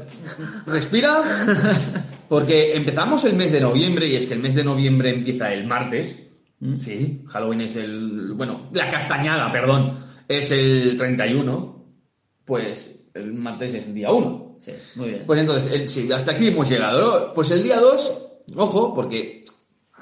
Respira, 0.67 1.21
porque 2.29 2.77
empezamos 2.77 3.25
el 3.25 3.35
mes 3.35 3.53
de 3.53 3.61
noviembre 3.61 4.07
y 4.09 4.17
es 4.17 4.27
que 4.27 4.35
el 4.35 4.41
mes 4.41 4.55
de 4.55 4.65
noviembre 4.65 5.11
empieza 5.11 5.53
el 5.53 5.67
martes. 5.67 6.21
Mm. 6.61 6.79
Sí, 6.79 7.23
Halloween 7.29 7.63
es 7.63 7.77
el. 7.77 8.33
Bueno, 8.35 8.69
la 8.73 8.89
castañada, 8.89 9.51
perdón, 9.53 9.99
es 10.29 10.51
el 10.53 10.97
31. 10.97 11.85
Pues 12.45 13.07
el 13.15 13.33
martes 13.35 13.75
es 13.75 13.87
el 13.87 13.95
día 13.95 14.13
1. 14.13 14.57
Sí, 14.61 14.73
muy 14.97 15.09
bien. 15.11 15.23
Pues 15.27 15.41
entonces, 15.41 15.73
el- 15.73 15.89
sí, 15.89 16.11
hasta 16.13 16.33
aquí 16.33 16.49
hemos 16.49 16.69
llegado. 16.69 17.27
¿no? 17.27 17.33
Pues 17.33 17.51
el 17.51 17.63
día 17.63 17.81
2, 17.81 18.29
ojo, 18.57 18.95
porque 18.95 19.45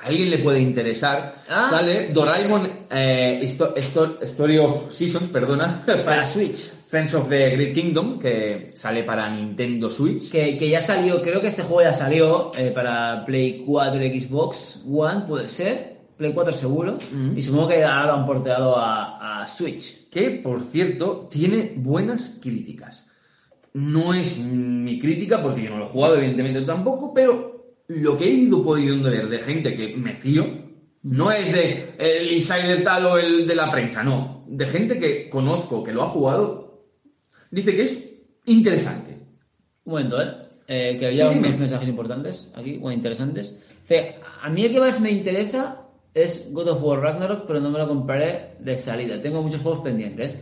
a 0.03 0.07
alguien 0.09 0.31
le 0.31 0.39
puede 0.39 0.61
interesar, 0.61 1.35
Ah. 1.49 1.69
sale 1.71 2.09
Doraemon 2.13 2.69
eh, 2.91 3.39
Histo- 3.43 3.75
Histo- 3.77 4.19
Story 4.23 4.59
of 4.59 4.93
Seasons, 4.93 5.31
perdona, 5.31 5.83
Para 6.05 6.25
Switch. 6.25 6.73
Friends 6.87 7.15
of 7.15 7.29
the 7.31 7.51
Great 7.57 7.73
Kingdom, 7.75 8.19
que 8.19 8.71
sale 8.75 9.03
para 9.05 9.31
Nintendo 9.31 9.89
Switch. 9.89 10.31
Que, 10.31 10.59
que 10.59 10.69
ya 10.69 10.81
salió, 10.81 11.23
creo 11.23 11.41
que 11.41 11.47
este 11.47 11.63
juego 11.63 11.83
ya 11.83 11.95
salió 11.95 12.53
eh, 12.59 12.71
para 12.75 13.25
Play 13.25 13.63
4 13.67 14.05
y 14.05 14.21
Xbox 14.21 14.83
One, 14.87 15.23
puede 15.27 15.49
ser. 15.49 15.93
Play 16.19 16.33
4 16.35 16.53
seguro. 16.53 16.99
Mm. 17.11 17.39
Y 17.39 17.41
supongo 17.41 17.69
que 17.69 17.83
ahora 17.83 18.07
lo 18.09 18.13
han 18.13 18.27
porteado 18.27 18.77
a, 18.77 19.41
a 19.43 19.49
Switch. 19.49 20.11
que 20.11 20.31
por 20.33 20.61
cierto 20.61 21.29
tiene 21.31 21.73
buenas 21.77 22.39
críticas. 22.43 23.07
No 23.73 24.13
es 24.13 24.39
mi 24.39 24.99
crítica 24.99 25.43
porque 25.43 25.63
yo 25.63 25.71
no 25.71 25.79
lo 25.79 25.87
he 25.87 25.89
jugado, 25.89 26.17
evidentemente 26.19 26.61
tampoco, 26.61 27.15
pero 27.15 27.52
lo 27.89 28.17
que 28.17 28.25
he 28.25 28.31
ido 28.31 28.63
pudiendo 28.63 29.11
ver 29.11 29.29
de 29.29 29.39
gente 29.39 29.75
que 29.75 29.97
me 29.97 30.13
fío, 30.15 30.47
no 31.03 31.33
es 31.33 31.53
de 31.53 31.95
el 31.99 32.33
insider 32.33 32.83
tal 32.85 33.07
o 33.07 33.19
el 33.19 33.47
de 33.47 33.55
la 33.55 33.71
prensa, 33.71 34.03
no. 34.05 34.45
De 34.47 34.67
gente 34.67 34.99
que 34.99 35.29
conozco, 35.29 35.83
que 35.83 35.93
lo 35.93 36.03
ha 36.03 36.07
jugado, 36.07 36.85
dice 37.51 37.75
que 37.75 37.83
es 37.83 38.15
interesante. 38.47 39.17
Un 39.85 39.93
momento, 39.93 40.23
¿eh? 40.23 40.29
Eh, 40.69 40.97
que 40.99 41.07
había 41.07 41.29
Sí, 41.29 41.35
dime. 41.35 41.49
unos 41.49 41.61
mensajes 41.61 41.89
importantes 41.89 42.53
aquí, 42.57 42.77
bueno, 42.79 42.97
interesantes. 42.97 43.61
Dice, 43.83 44.17
a 44.43 44.49
mí 44.49 44.65
el 44.65 44.73
que 44.73 44.81
más 44.81 45.01
me 45.01 45.11
interesa 45.11 45.89
es 46.15 46.53
God 46.53 46.69
of 46.69 46.83
War 46.85 47.01
Ragnarok, 47.01 47.47
pero 47.47 47.61
no 47.61 47.71
me 47.71 47.79
lo 47.79 47.89
compraré 47.89 48.53
de 48.61 48.79
salida. 48.79 49.21
Tengo 49.21 49.43
muchos 49.43 49.61
juegos 49.61 49.83
pendientes. 49.83 50.41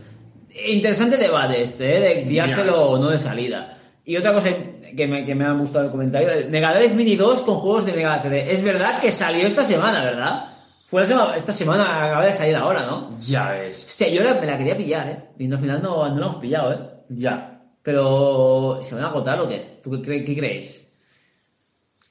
Interesante 0.67 1.17
debate 1.17 1.61
este, 1.61 1.97
¿eh? 1.97 1.99
De 2.01 2.21
enviárselo 2.21 2.91
o 2.91 2.99
no 2.99 3.09
de 3.09 3.17
salida. 3.19 3.79
Y 4.05 4.15
otra 4.17 4.33
cosa 4.33 4.49
que 4.95 5.07
me, 5.07 5.25
que 5.25 5.35
me 5.35 5.45
ha 5.45 5.53
gustado 5.53 5.85
el 5.85 5.91
comentario, 5.91 6.29
Mega 6.49 6.73
Drive 6.73 6.93
Mini 6.95 7.15
2 7.15 7.41
con 7.41 7.55
juegos 7.57 7.85
de 7.85 7.93
Mega 7.93 8.21
CD. 8.21 8.51
Es 8.51 8.63
verdad 8.63 8.99
que 9.01 9.11
salió 9.11 9.47
esta 9.47 9.63
semana, 9.65 10.03
¿verdad? 10.03 10.45
Fue 10.87 11.01
la 11.01 11.07
semana, 11.07 11.35
esta 11.37 11.53
semana 11.53 12.05
acaba 12.05 12.25
de 12.25 12.33
salir 12.33 12.55
ahora, 12.55 12.85
¿no? 12.85 13.17
Ya 13.19 13.51
ves. 13.51 13.85
Hostia, 13.87 14.09
yo 14.09 14.23
la- 14.23 14.33
me 14.35 14.45
la 14.45 14.57
quería 14.57 14.75
pillar, 14.75 15.07
¿eh? 15.07 15.19
Y 15.39 15.47
no, 15.47 15.55
al 15.55 15.61
final 15.61 15.81
no, 15.81 16.09
no 16.09 16.15
la 16.19 16.25
hemos 16.25 16.37
pillado, 16.41 16.73
¿eh? 16.73 16.77
Ya. 17.09 17.61
Pero, 17.81 18.79
¿se 18.81 18.95
van 18.95 19.05
a 19.05 19.07
agotar 19.07 19.39
o 19.39 19.47
qué? 19.47 19.79
¿Tú 19.81 19.89
qué, 19.91 19.97
cre- 19.97 20.25
qué 20.25 20.35
creéis? 20.35 20.85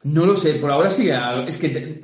No 0.03 0.25
lo 0.27 0.35
sé, 0.37 0.55
por 0.55 0.71
ahora 0.71 0.89
algo. 0.89 1.47
Es 1.47 1.59
que. 1.59 1.69
te- 1.69 2.01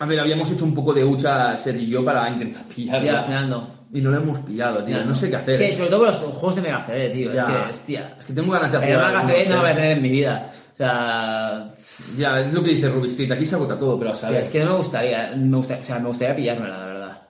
a 0.00 0.06
ver, 0.06 0.18
habíamos 0.18 0.50
hecho 0.50 0.64
un 0.64 0.74
poco 0.74 0.92
de 0.92 1.04
hucha, 1.04 1.56
Ser 1.56 1.76
y 1.76 1.86
yo, 1.86 2.04
para 2.04 2.28
intentar 2.28 2.64
pillarlo. 2.74 3.06
Ya, 3.06 3.18
al 3.20 3.24
final 3.24 3.48
no. 3.50 3.81
Y 3.94 4.00
no 4.00 4.10
lo 4.10 4.16
hemos 4.16 4.38
pillado, 4.40 4.82
tío. 4.84 5.04
No 5.04 5.14
sé 5.14 5.28
qué 5.28 5.36
hacer. 5.36 5.60
Es 5.62 5.70
que, 5.70 5.76
sobre 5.76 5.90
todo 5.90 5.98
con 6.00 6.08
los 6.08 6.16
juegos 6.16 6.56
de 6.56 6.62
Mega 6.62 6.84
CD, 6.86 7.10
tío. 7.10 7.32
Ya. 7.34 7.40
Es 7.40 7.46
que, 7.46 7.70
hostia. 7.70 8.16
Es 8.18 8.24
que 8.24 8.32
tengo 8.32 8.50
ganas 8.52 8.72
de 8.72 8.78
jugar. 8.78 9.12
Mega 9.12 9.26
CD 9.26 9.48
no 9.48 9.54
lo 9.56 9.60
voy 9.60 9.68
a 9.68 9.72
¿eh? 9.72 9.74
tener 9.74 9.90
en 9.92 10.02
mi 10.02 10.08
vida. 10.08 10.50
O 10.72 10.76
sea, 10.76 11.74
Ya, 12.16 12.40
es 12.40 12.54
lo 12.54 12.62
que 12.62 12.70
dice 12.70 12.88
Ruby 12.88 13.08
Street. 13.08 13.32
Aquí 13.32 13.44
se 13.44 13.54
agota 13.54 13.78
todo, 13.78 13.98
pero 13.98 14.12
a 14.12 14.14
saber. 14.14 14.40
es 14.40 14.48
que 14.48 14.64
no 14.64 14.70
me 14.70 14.76
gustaría, 14.78 15.34
me 15.36 15.56
o 15.56 15.62
sea, 15.62 15.98
me 15.98 16.06
gustaría 16.08 16.34
pillármela, 16.34 16.78
la 16.78 16.86
verdad. 16.86 17.22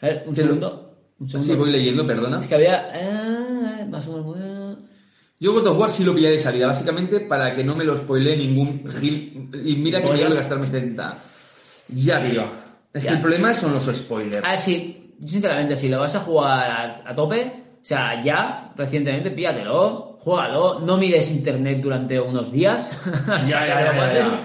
A 0.00 0.06
ver, 0.06 0.24
un 0.26 0.36
segundo. 0.36 0.98
Un 1.18 1.28
segundo. 1.28 1.52
Sí, 1.52 1.58
voy 1.58 1.70
leyendo, 1.70 2.06
perdona. 2.06 2.38
Es 2.38 2.46
que 2.46 2.54
había. 2.54 2.88
eh, 2.94 3.84
más 3.90 4.06
o 4.06 4.34
menos. 4.34 4.76
Yo 5.40 5.52
God 5.52 5.66
of 5.66 5.78
War 5.78 5.90
sí 5.90 6.04
lo 6.04 6.14
pillaré 6.14 6.36
de 6.36 6.40
salida, 6.40 6.68
básicamente 6.68 7.20
para 7.20 7.52
que 7.52 7.64
no 7.64 7.74
me 7.74 7.84
lo 7.84 7.96
spoile 7.96 8.36
ningún 8.36 8.84
gil. 9.00 9.50
Y 9.64 9.76
mira 9.76 10.00
que 10.00 10.06
me 10.08 10.14
voy 10.14 10.22
a 10.22 10.30
gastarme 10.30 10.66
70. 10.66 11.18
Ya, 11.88 12.24
tío. 12.24 12.65
Es 12.96 13.02
Ya. 13.02 13.10
que 13.10 13.16
el 13.16 13.22
problema 13.22 13.52
son 13.54 13.74
los 13.74 13.84
spoilers. 13.84 14.44
A 14.44 14.50
ver, 14.50 14.58
sí, 14.58 15.14
yo 15.18 15.28
sinceramente, 15.28 15.76
si 15.76 15.88
lo 15.88 16.00
vas 16.00 16.14
a 16.16 16.20
jugar 16.20 16.70
a, 16.70 17.10
a 17.10 17.14
tope, 17.14 17.64
o 17.80 17.84
sea, 17.84 18.22
ya, 18.22 18.72
recientemente, 18.76 19.30
píllatelo, 19.30 20.16
juégalo, 20.20 20.80
no 20.80 20.96
mires 20.96 21.30
internet 21.30 21.80
durante 21.80 22.18
unos 22.18 22.50
días. 22.50 22.90
Ya, 23.48 23.66
ya, 23.66 23.92
ya. 23.94 24.40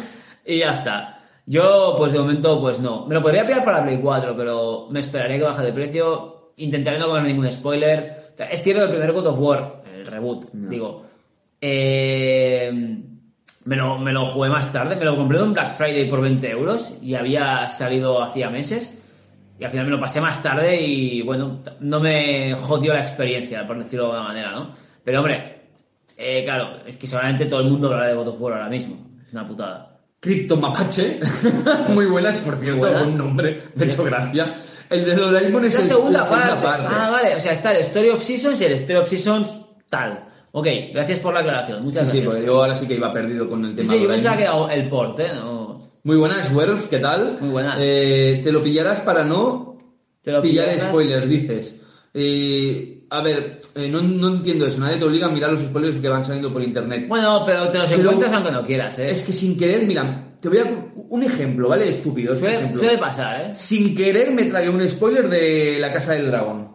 Y 0.45 0.59
ya 0.59 0.71
está. 0.71 1.17
Yo, 1.45 1.95
pues 1.97 2.11
de 2.13 2.19
momento, 2.19 2.59
pues 2.61 2.79
no. 2.79 3.05
Me 3.07 3.15
lo 3.15 3.21
podría 3.21 3.45
pillar 3.45 3.63
para 3.65 3.83
Play 3.83 3.99
4, 3.99 4.35
pero 4.37 4.87
me 4.91 4.99
esperaré 4.99 5.37
que 5.37 5.43
baje 5.45 5.63
de 5.63 5.73
precio. 5.73 6.51
Intentaré 6.57 6.99
no 6.99 7.07
comer 7.07 7.23
ningún 7.23 7.51
spoiler. 7.51 8.33
Es 8.49 8.61
cierto 8.63 8.81
que 8.81 8.91
el 8.91 8.97
primer 8.97 9.13
God 9.13 9.27
of 9.27 9.39
War, 9.39 9.83
el 9.93 10.05
reboot, 10.05 10.49
digo, 10.53 11.05
eh, 11.61 12.71
me, 13.65 13.75
lo, 13.75 13.97
me 13.99 14.11
lo 14.11 14.25
jugué 14.25 14.49
más 14.49 14.71
tarde, 14.71 14.95
me 14.95 15.05
lo 15.05 15.15
compré 15.15 15.37
en 15.37 15.43
un 15.45 15.53
Black 15.53 15.75
Friday 15.77 16.09
por 16.09 16.21
20 16.21 16.49
euros 16.49 16.93
y 17.01 17.15
había 17.15 17.67
salido 17.69 18.21
hacía 18.21 18.49
meses. 18.49 18.97
Y 19.59 19.63
al 19.63 19.69
final 19.71 19.85
me 19.85 19.91
lo 19.91 19.99
pasé 19.99 20.19
más 20.21 20.41
tarde 20.41 20.81
y 20.81 21.21
bueno, 21.21 21.59
no 21.81 21.99
me 21.99 22.55
jodió 22.55 22.93
la 22.93 23.01
experiencia, 23.01 23.65
por 23.67 23.77
decirlo 23.77 24.05
de 24.05 24.11
alguna 24.13 24.27
manera, 24.29 24.51
¿no? 24.51 24.71
Pero 25.03 25.19
hombre, 25.19 25.61
eh, 26.17 26.43
claro, 26.43 26.77
es 26.85 26.97
que 26.97 27.05
seguramente 27.05 27.45
todo 27.45 27.59
el 27.61 27.69
mundo 27.69 27.87
hablará 27.87 28.07
de 28.07 28.15
God 28.15 28.27
of 28.29 28.41
War 28.41 28.53
ahora 28.53 28.69
mismo. 28.69 28.97
Es 29.25 29.31
una 29.33 29.47
putada. 29.47 29.99
Crypto 30.19 30.57
Mapache. 30.57 31.19
Muy 31.89 32.05
buenas, 32.07 32.35
por 32.37 32.55
cierto, 32.57 32.79
buena. 32.79 33.03
buen 33.03 33.17
nombre. 33.17 33.61
De 33.75 33.85
hecho, 33.85 34.03
gracia. 34.03 34.51
El 34.89 35.05
de 35.05 35.15
Doraemon 35.15 35.65
es 35.65 35.73
la 35.75 35.79
el- 35.81 35.87
segunda, 35.87 36.23
segunda 36.23 36.47
parte. 36.47 36.63
parte. 36.65 36.87
Ah, 36.99 37.09
vale, 37.11 37.35
o 37.35 37.39
sea, 37.39 37.53
está 37.53 37.71
el 37.71 37.81
Story 37.81 38.09
of 38.09 38.21
Seasons 38.21 38.59
y 38.61 38.65
el 38.65 38.73
Story 38.73 38.99
of 38.99 39.09
Seasons 39.09 39.65
tal. 39.89 40.25
Ok, 40.53 40.67
gracias 40.93 41.19
por 41.19 41.33
la 41.33 41.39
aclaración. 41.41 41.83
Muchas 41.83 42.09
Sí, 42.09 42.17
sí, 42.17 42.17
gracias. 42.23 42.35
porque 42.35 42.45
yo 42.45 42.59
ahora 42.61 42.75
sí 42.75 42.87
que 42.87 42.95
iba 42.95 43.13
perdido 43.13 43.49
con 43.49 43.63
el 43.65 43.73
tema 43.75 43.93
sí, 43.93 44.01
yo 44.01 44.07
pensaba 44.07 44.35
que 44.37 44.43
era 44.43 44.73
el 44.73 44.89
port, 44.89 45.19
¿eh? 45.19 45.27
No. 45.35 45.79
Muy 46.03 46.17
buenas, 46.17 46.51
Werf, 46.53 46.87
¿qué 46.87 46.97
tal? 46.99 47.37
Muy 47.39 47.49
buenas. 47.51 47.77
Eh, 47.81 48.41
te 48.43 48.51
lo 48.51 48.61
pillarás 48.63 49.01
para 49.01 49.23
no 49.23 49.77
Te 50.21 50.31
lo 50.31 50.41
pillar 50.41 50.65
pillarás. 50.65 50.89
spoilers, 50.89 51.29
dices. 51.29 51.79
Eh, 52.13 53.05
a 53.09 53.21
ver, 53.21 53.59
eh, 53.75 53.87
no, 53.89 54.01
no 54.01 54.27
entiendo 54.27 54.65
eso. 54.65 54.79
Nadie 54.79 54.97
te 54.97 55.05
obliga 55.05 55.27
a 55.27 55.31
mirar 55.31 55.51
los 55.51 55.61
spoilers 55.61 55.97
que 55.97 56.09
van 56.09 56.23
saliendo 56.25 56.51
por 56.51 56.61
internet. 56.61 57.05
Bueno, 57.07 57.43
pero 57.45 57.69
te 57.69 57.77
los 57.77 57.87
Pero- 57.89 58.01
encuentras 58.01 58.33
aunque 58.33 58.51
no 58.51 58.65
quieras, 58.65 58.99
¿eh? 58.99 59.09
Es 59.11 59.23
que 59.23 59.31
sin 59.31 59.57
querer, 59.57 59.85
mira, 59.85 60.33
te 60.41 60.49
voy 60.49 60.57
a... 60.57 60.91
Un 61.09 61.23
ejemplo, 61.23 61.69
¿vale? 61.69 61.87
Estúpido, 61.89 62.33
es 62.33 62.39
un 62.39 62.45
suele, 62.45 62.57
ejemplo. 62.59 62.81
suele 62.81 62.97
pasar, 62.97 63.41
¿eh? 63.41 63.53
Sin 63.53 63.95
querer 63.95 64.31
me 64.31 64.43
tragué 64.45 64.69
un 64.69 64.87
spoiler 64.87 65.29
de 65.29 65.77
La 65.79 65.91
Casa 65.93 66.13
del 66.13 66.27
Dragón. 66.27 66.69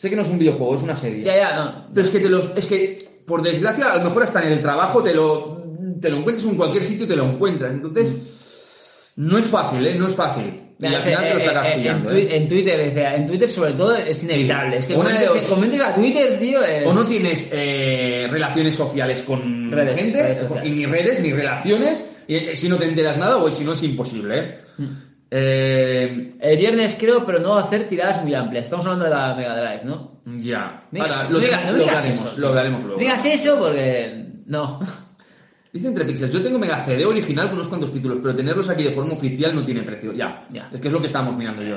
Sé 0.00 0.08
que 0.08 0.16
no 0.16 0.22
es 0.22 0.30
un 0.30 0.38
videojuego, 0.38 0.76
es 0.76 0.82
una 0.82 0.96
serie. 0.96 1.22
Ya, 1.22 1.36
ya, 1.36 1.56
no. 1.56 1.86
Pero 1.92 2.06
es 2.06 2.10
que 2.10 2.20
te 2.20 2.28
los... 2.30 2.48
Es 2.56 2.66
que, 2.66 3.20
por 3.26 3.42
desgracia, 3.42 3.92
a 3.92 3.98
lo 3.98 4.04
mejor 4.04 4.22
hasta 4.22 4.42
en 4.42 4.52
el 4.52 4.62
trabajo 4.62 5.02
te 5.02 5.12
lo... 5.12 5.62
Te 6.00 6.08
lo 6.08 6.16
encuentras 6.16 6.46
en 6.46 6.54
cualquier 6.54 6.82
sitio 6.82 7.04
y 7.04 7.08
te 7.08 7.16
lo 7.16 7.24
encuentras. 7.24 7.70
Entonces, 7.70 9.12
no 9.16 9.36
es 9.36 9.44
fácil, 9.44 9.86
¿eh? 9.86 9.94
No 9.96 10.08
es 10.08 10.14
fácil. 10.14 10.58
Y 10.78 10.86
al 10.86 11.02
final 11.02 11.22
te 11.22 11.34
lo 11.34 11.38
eh, 11.38 11.40
sacas 11.42 11.66
eh, 11.66 11.72
en, 11.72 11.78
pillando, 11.82 12.12
¿eh? 12.14 12.28
en 12.34 12.48
Twitter, 12.48 12.78
decía, 12.78 13.14
en 13.14 13.26
Twitter 13.26 13.48
sobre 13.50 13.72
todo 13.74 13.94
es 13.94 14.24
inevitable. 14.24 14.78
Es 14.78 14.86
que 14.86 14.94
Una 14.94 15.10
de 15.10 15.26
comentes, 15.26 15.42
dos. 15.42 15.54
comentes 15.54 15.80
a 15.82 15.94
Twitter, 15.94 16.38
tío, 16.38 16.64
es... 16.64 16.86
O 16.86 16.94
no 16.94 17.04
tienes 17.04 17.50
eh, 17.52 18.26
relaciones 18.30 18.74
sociales 18.74 19.22
con 19.22 19.70
Redes, 19.70 19.96
gente, 19.96 20.22
redes 20.22 20.38
sociales. 20.38 20.72
ni 20.74 20.86
redes, 20.86 21.20
ni 21.20 21.32
relaciones, 21.34 22.10
y 22.26 22.38
si 22.56 22.70
no 22.70 22.78
te 22.78 22.86
enteras 22.86 23.18
nada, 23.18 23.36
o 23.36 23.50
si 23.50 23.64
no 23.64 23.74
es 23.74 23.82
imposible, 23.82 24.38
¿eh? 24.38 24.58
Mm. 24.78 25.09
Eh, 25.32 26.34
El 26.40 26.58
viernes 26.58 26.96
creo, 26.98 27.24
pero 27.24 27.38
no 27.38 27.56
hacer 27.56 27.88
tiradas 27.88 28.22
muy 28.24 28.34
amplias. 28.34 28.64
Estamos 28.64 28.84
hablando 28.86 29.04
de 29.04 29.10
la 29.12 29.34
Mega 29.34 29.56
Drive, 29.56 29.84
¿no? 29.84 30.20
ya. 30.38 30.84
No 30.90 31.04
digas- 31.04 31.10
Ahora, 31.16 31.22
lo, 31.30 31.30
no 31.30 31.38
digas- 31.44 31.64
no 31.66 31.72
lo 31.72 31.78
digas 31.78 31.96
hablaremos, 31.98 32.26
eso. 32.32 32.40
lo 32.40 32.48
hablaremos 32.48 32.84
luego. 32.84 32.98
Digas 33.00 33.26
eso 33.26 33.58
porque... 33.58 34.24
No. 34.46 34.80
Dice 35.72 35.86
entre 35.86 36.04
pixels, 36.04 36.32
yo 36.32 36.42
tengo 36.42 36.58
Mega 36.58 36.84
CD 36.84 37.04
original 37.04 37.46
con 37.46 37.54
unos 37.56 37.68
cuantos 37.68 37.92
títulos, 37.92 38.18
pero 38.20 38.34
tenerlos 38.34 38.68
aquí 38.68 38.82
de 38.82 38.90
forma 38.90 39.12
oficial 39.12 39.54
no 39.54 39.62
tiene 39.62 39.82
precio. 39.82 40.12
Ya, 40.12 40.46
Ya. 40.50 40.68
es 40.72 40.80
que 40.80 40.88
es 40.88 40.92
lo 40.92 41.00
que 41.00 41.06
estábamos 41.06 41.36
mirando 41.36 41.62
yo. 41.62 41.76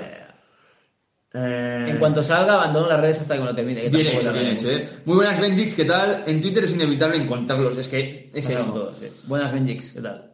Eh, 1.35 1.85
En 1.89 1.97
cuanto 1.99 2.21
salga, 2.23 2.53
abandono 2.55 2.87
las 2.89 2.99
redes 3.01 3.21
hasta 3.21 3.37
que 3.37 3.43
lo 3.43 3.53
termine. 3.55 3.81
que 3.83 3.89
Bien 3.89 4.07
hecho, 4.07 4.33
bien 4.33 4.47
hecho, 4.47 4.69
¿eh? 4.69 4.87
Muy 5.05 5.15
buenas, 5.15 5.39
Benjix, 5.39 5.75
¿qué 5.75 5.85
tal? 5.85 6.23
En 6.27 6.41
Twitter 6.41 6.63
es 6.63 6.73
inevitable 6.73 7.17
encontrarlos, 7.17 7.77
es 7.77 7.87
que 7.87 8.29
es 8.33 8.49
eso. 8.49 8.71
Todos, 8.71 8.97
sí. 8.99 9.07
Buenas 9.27 9.51
Benjix, 9.53 9.93
¿qué 9.93 10.01
tal? 10.01 10.31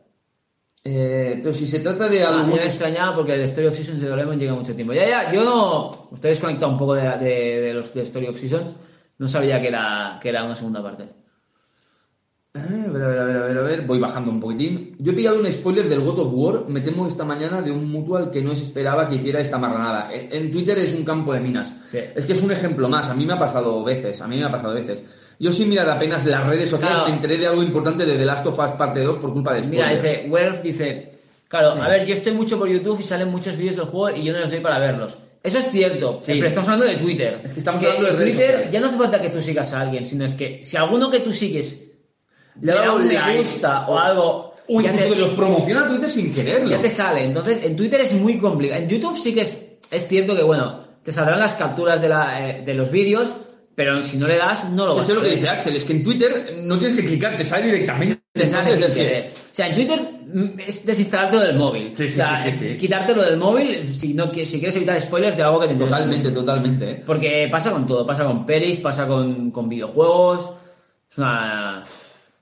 Eh, 0.83 1.39
pero 1.43 1.53
si 1.53 1.67
se 1.67 1.79
trata 1.79 2.07
de 2.07 2.23
Ah, 2.23 2.29
algo... 2.29 2.51
yo 2.51 2.55
me 2.55 2.65
extrañaba 2.65 3.15
porque 3.15 3.33
el 3.35 3.41
Story 3.41 3.67
of 3.67 3.75
Seasons 3.75 3.99
de 4.01 4.07
Doraemon 4.07 4.39
llega 4.39 4.53
mucho 4.53 4.73
tiempo. 4.75 4.93
Ya, 4.93 5.07
ya, 5.07 5.31
yo 5.31 5.43
no... 5.43 5.91
Estoy 6.13 6.29
desconectado 6.29 6.71
un 6.71 6.77
poco 6.77 6.95
de, 6.95 7.01
de, 7.17 7.61
de 7.61 7.73
los 7.73 7.93
de 7.93 8.01
Story 8.03 8.27
of 8.27 8.39
Seasons. 8.39 8.75
No 9.17 9.27
sabía 9.27 9.59
que 9.61 9.67
era, 9.67 10.17
que 10.21 10.29
era 10.29 10.43
una 10.45 10.55
segunda 10.55 10.81
parte. 10.81 11.03
Eh, 12.53 12.59
A 12.87 12.91
ver, 12.91 13.03
a 13.03 13.07
ver, 13.07 13.19
a 13.19 13.23
ver, 13.25 13.37
a 13.37 13.45
ver, 13.45 13.57
a 13.57 13.61
ver, 13.61 13.81
voy 13.85 13.99
bajando 13.99 14.31
un 14.31 14.39
poquitín. 14.39 14.95
Yo 14.99 15.11
he 15.11 15.15
pillado 15.15 15.37
un 15.39 15.45
spoiler 15.51 15.87
del 15.89 15.99
God 15.99 16.19
of 16.19 16.31
War, 16.33 16.63
me 16.69 16.79
temo 16.81 17.05
esta 17.05 17.25
mañana, 17.25 17.61
de 17.61 17.71
un 17.71 17.91
mutual 17.91 18.31
que 18.31 18.41
no 18.41 18.55
se 18.55 18.63
esperaba 18.63 19.07
que 19.07 19.15
hiciera 19.15 19.39
esta 19.41 19.57
marranada. 19.57 20.09
Eh, 20.13 20.29
En 20.31 20.49
Twitter 20.49 20.77
es 20.79 20.93
un 20.93 21.03
campo 21.03 21.33
de 21.33 21.41
minas. 21.41 21.75
Sí. 21.87 21.99
Es 22.15 22.25
que 22.25 22.31
es 22.33 22.41
un 22.41 22.51
ejemplo 22.51 22.87
más, 22.89 23.09
a 23.09 23.13
mí 23.13 23.25
me 23.25 23.33
ha 23.33 23.39
pasado 23.39 23.83
veces, 23.83 24.19
a 24.21 24.27
mí 24.27 24.37
me 24.37 24.45
ha 24.45 24.51
pasado 24.51 24.73
veces. 24.73 25.03
Yo 25.39 25.53
sin 25.53 25.69
mirar 25.69 25.89
apenas 25.89 26.25
las 26.25 26.49
redes 26.49 26.69
sociales 26.69 26.97
Claro. 26.97 27.09
me 27.09 27.15
enteré 27.15 27.37
de 27.37 27.47
algo 27.47 27.63
importante 27.63 28.05
de 28.05 28.17
The 28.17 28.25
Last 28.25 28.45
of 28.45 28.59
Us 28.59 28.71
parte 28.73 28.99
2 29.01 29.17
por 29.17 29.31
culpa 29.33 29.53
de 29.53 29.61
Mira, 29.67 29.89
dice, 29.89 30.25
Werf 30.29 30.61
dice, 30.61 31.13
claro, 31.47 31.73
Sí. 31.73 31.79
a 31.81 31.87
ver, 31.87 32.05
yo 32.05 32.13
estoy 32.13 32.33
mucho 32.33 32.59
por 32.59 32.67
YouTube 32.67 32.99
y 32.99 33.03
salen 33.03 33.29
muchos 33.29 33.55
vídeos 33.55 33.77
del 33.77 33.85
juego 33.85 34.15
y 34.17 34.23
yo 34.23 34.33
no 34.33 34.39
los 34.39 34.51
doy 34.51 34.59
para 34.59 34.79
verlos. 34.79 35.17
Eso 35.41 35.59
es 35.59 35.71
cierto, 35.71 36.19
Sí. 36.21 36.33
pero 36.33 36.47
estamos 36.47 36.67
hablando 36.69 36.85
de 36.93 36.97
Twitter. 36.97 37.39
Es 37.43 37.53
que 37.53 37.59
estamos 37.59 37.81
hablando 37.81 38.07
de 38.07 38.11
redes 38.11 38.33
Twitter 38.33 38.47
sociales. 38.51 38.71
ya 38.73 38.79
no 38.81 38.87
hace 38.87 38.97
falta 38.97 39.21
que 39.21 39.29
tú 39.29 39.41
sigas 39.41 39.73
a 39.73 39.79
alguien, 39.81 40.05
sino 40.05 40.25
es 40.25 40.33
que 40.33 40.59
si 40.65 40.75
alguno 40.75 41.09
que 41.09 41.21
tú 41.21 41.31
sigues 41.31 41.85
Le 42.61 42.73
da 42.73 42.91
un 42.93 43.07
me 43.07 43.13
like, 43.13 43.37
gusta 43.39 43.87
o 43.87 43.97
algo, 43.97 44.55
O 44.67 44.81
ya 44.81 44.91
incluso 44.91 45.13
te- 45.13 45.19
los 45.21 45.29
promociona 45.31 45.87
Twitter 45.87 46.09
sin 46.09 46.33
quererlo. 46.33 46.69
ya 46.69 46.81
te 46.81 46.89
sale. 46.89 47.23
Entonces, 47.23 47.63
en 47.63 47.77
Twitter 47.77 48.01
es 48.01 48.13
muy 48.15 48.37
complicado. 48.37 48.81
En 48.81 48.89
YouTube 48.89 49.17
sí 49.17 49.33
que 49.33 49.41
es, 49.41 49.77
es 49.89 50.07
cierto 50.09 50.35
que, 50.35 50.43
bueno, 50.43 50.83
te 51.01 51.13
saldrán 51.13 51.39
las 51.39 51.53
capturas 51.55 52.01
de, 52.01 52.09
la, 52.09 52.49
eh, 52.49 52.63
de 52.65 52.73
los 52.73 52.91
vídeos, 52.91 53.31
pero 53.79 54.03
si 54.03 54.17
no 54.17 54.27
le 54.27 54.35
das, 54.35 54.69
no 54.71 54.87
lo 54.87 54.93
vas 54.93 55.07
Eso 55.07 55.13
es 55.13 55.19
lo 55.19 55.21
a 55.21 55.29
que 55.29 55.35
dice 55.37 55.47
Axel, 55.47 55.73
es 55.77 55.85
que 55.85 55.93
en 55.93 56.03
Twitter 56.03 56.53
no 56.63 56.77
tienes 56.77 56.97
que 56.97 57.05
clicar, 57.05 57.37
te 57.37 57.45
sale 57.45 57.67
directamente. 57.67 58.21
Te 58.33 58.45
sale 58.45 58.73
sin 58.73 58.93
querer. 58.93 59.31
O 59.33 59.55
sea, 59.55 59.67
en 59.67 59.75
Twitter 59.75 59.99
mm, 60.33 60.59
es 60.67 60.85
desinstalártelo 60.85 61.43
del 61.43 61.55
móvil. 61.55 61.95
Sí, 61.95 62.07
sí, 62.07 62.11
o 62.11 62.15
sea, 62.15 62.43
sí, 62.43 62.51
sí, 62.51 62.71
sí. 62.71 62.77
quitártelo 62.77 63.21
del 63.21 63.37
móvil 63.37 63.95
si, 63.95 64.13
no, 64.15 64.33
si 64.33 64.59
quieres 64.59 64.75
evitar 64.75 64.99
spoilers 64.99 65.37
de 65.37 65.43
algo 65.43 65.61
que 65.61 65.67
te 65.67 65.71
interesa 65.71 65.95
Totalmente, 65.99 66.31
totalmente. 66.31 66.91
¿eh? 66.91 67.03
Porque 67.05 67.47
pasa 67.49 67.71
con 67.71 67.87
todo. 67.87 68.05
Pasa 68.05 68.25
con 68.25 68.45
pelis, 68.45 68.81
pasa 68.81 69.07
con, 69.07 69.49
con 69.49 69.69
videojuegos. 69.69 70.51
Es 71.09 71.17
una, 71.17 71.81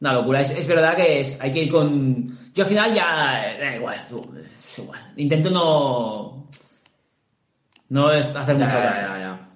una 0.01 0.13
locura. 0.13 0.41
Es, 0.41 0.57
es 0.57 0.67
verdad 0.67 0.95
que 0.95 1.19
es, 1.19 1.39
hay 1.39 1.51
que 1.51 1.65
ir 1.65 1.71
con... 1.71 2.35
Yo 2.51 2.63
al 2.63 2.69
final 2.69 2.95
ya... 2.95 3.51
eh, 3.51 3.59
Da 3.59 3.75
igual, 3.75 4.07
tú, 4.09 4.27
es 4.71 4.79
igual. 4.79 5.13
Intento 5.17 5.51
no... 5.51 6.47
No 7.89 8.07
hacer 8.07 8.55
mucho 8.55 8.71
ya, 8.71 9.17
ya. 9.19 9.46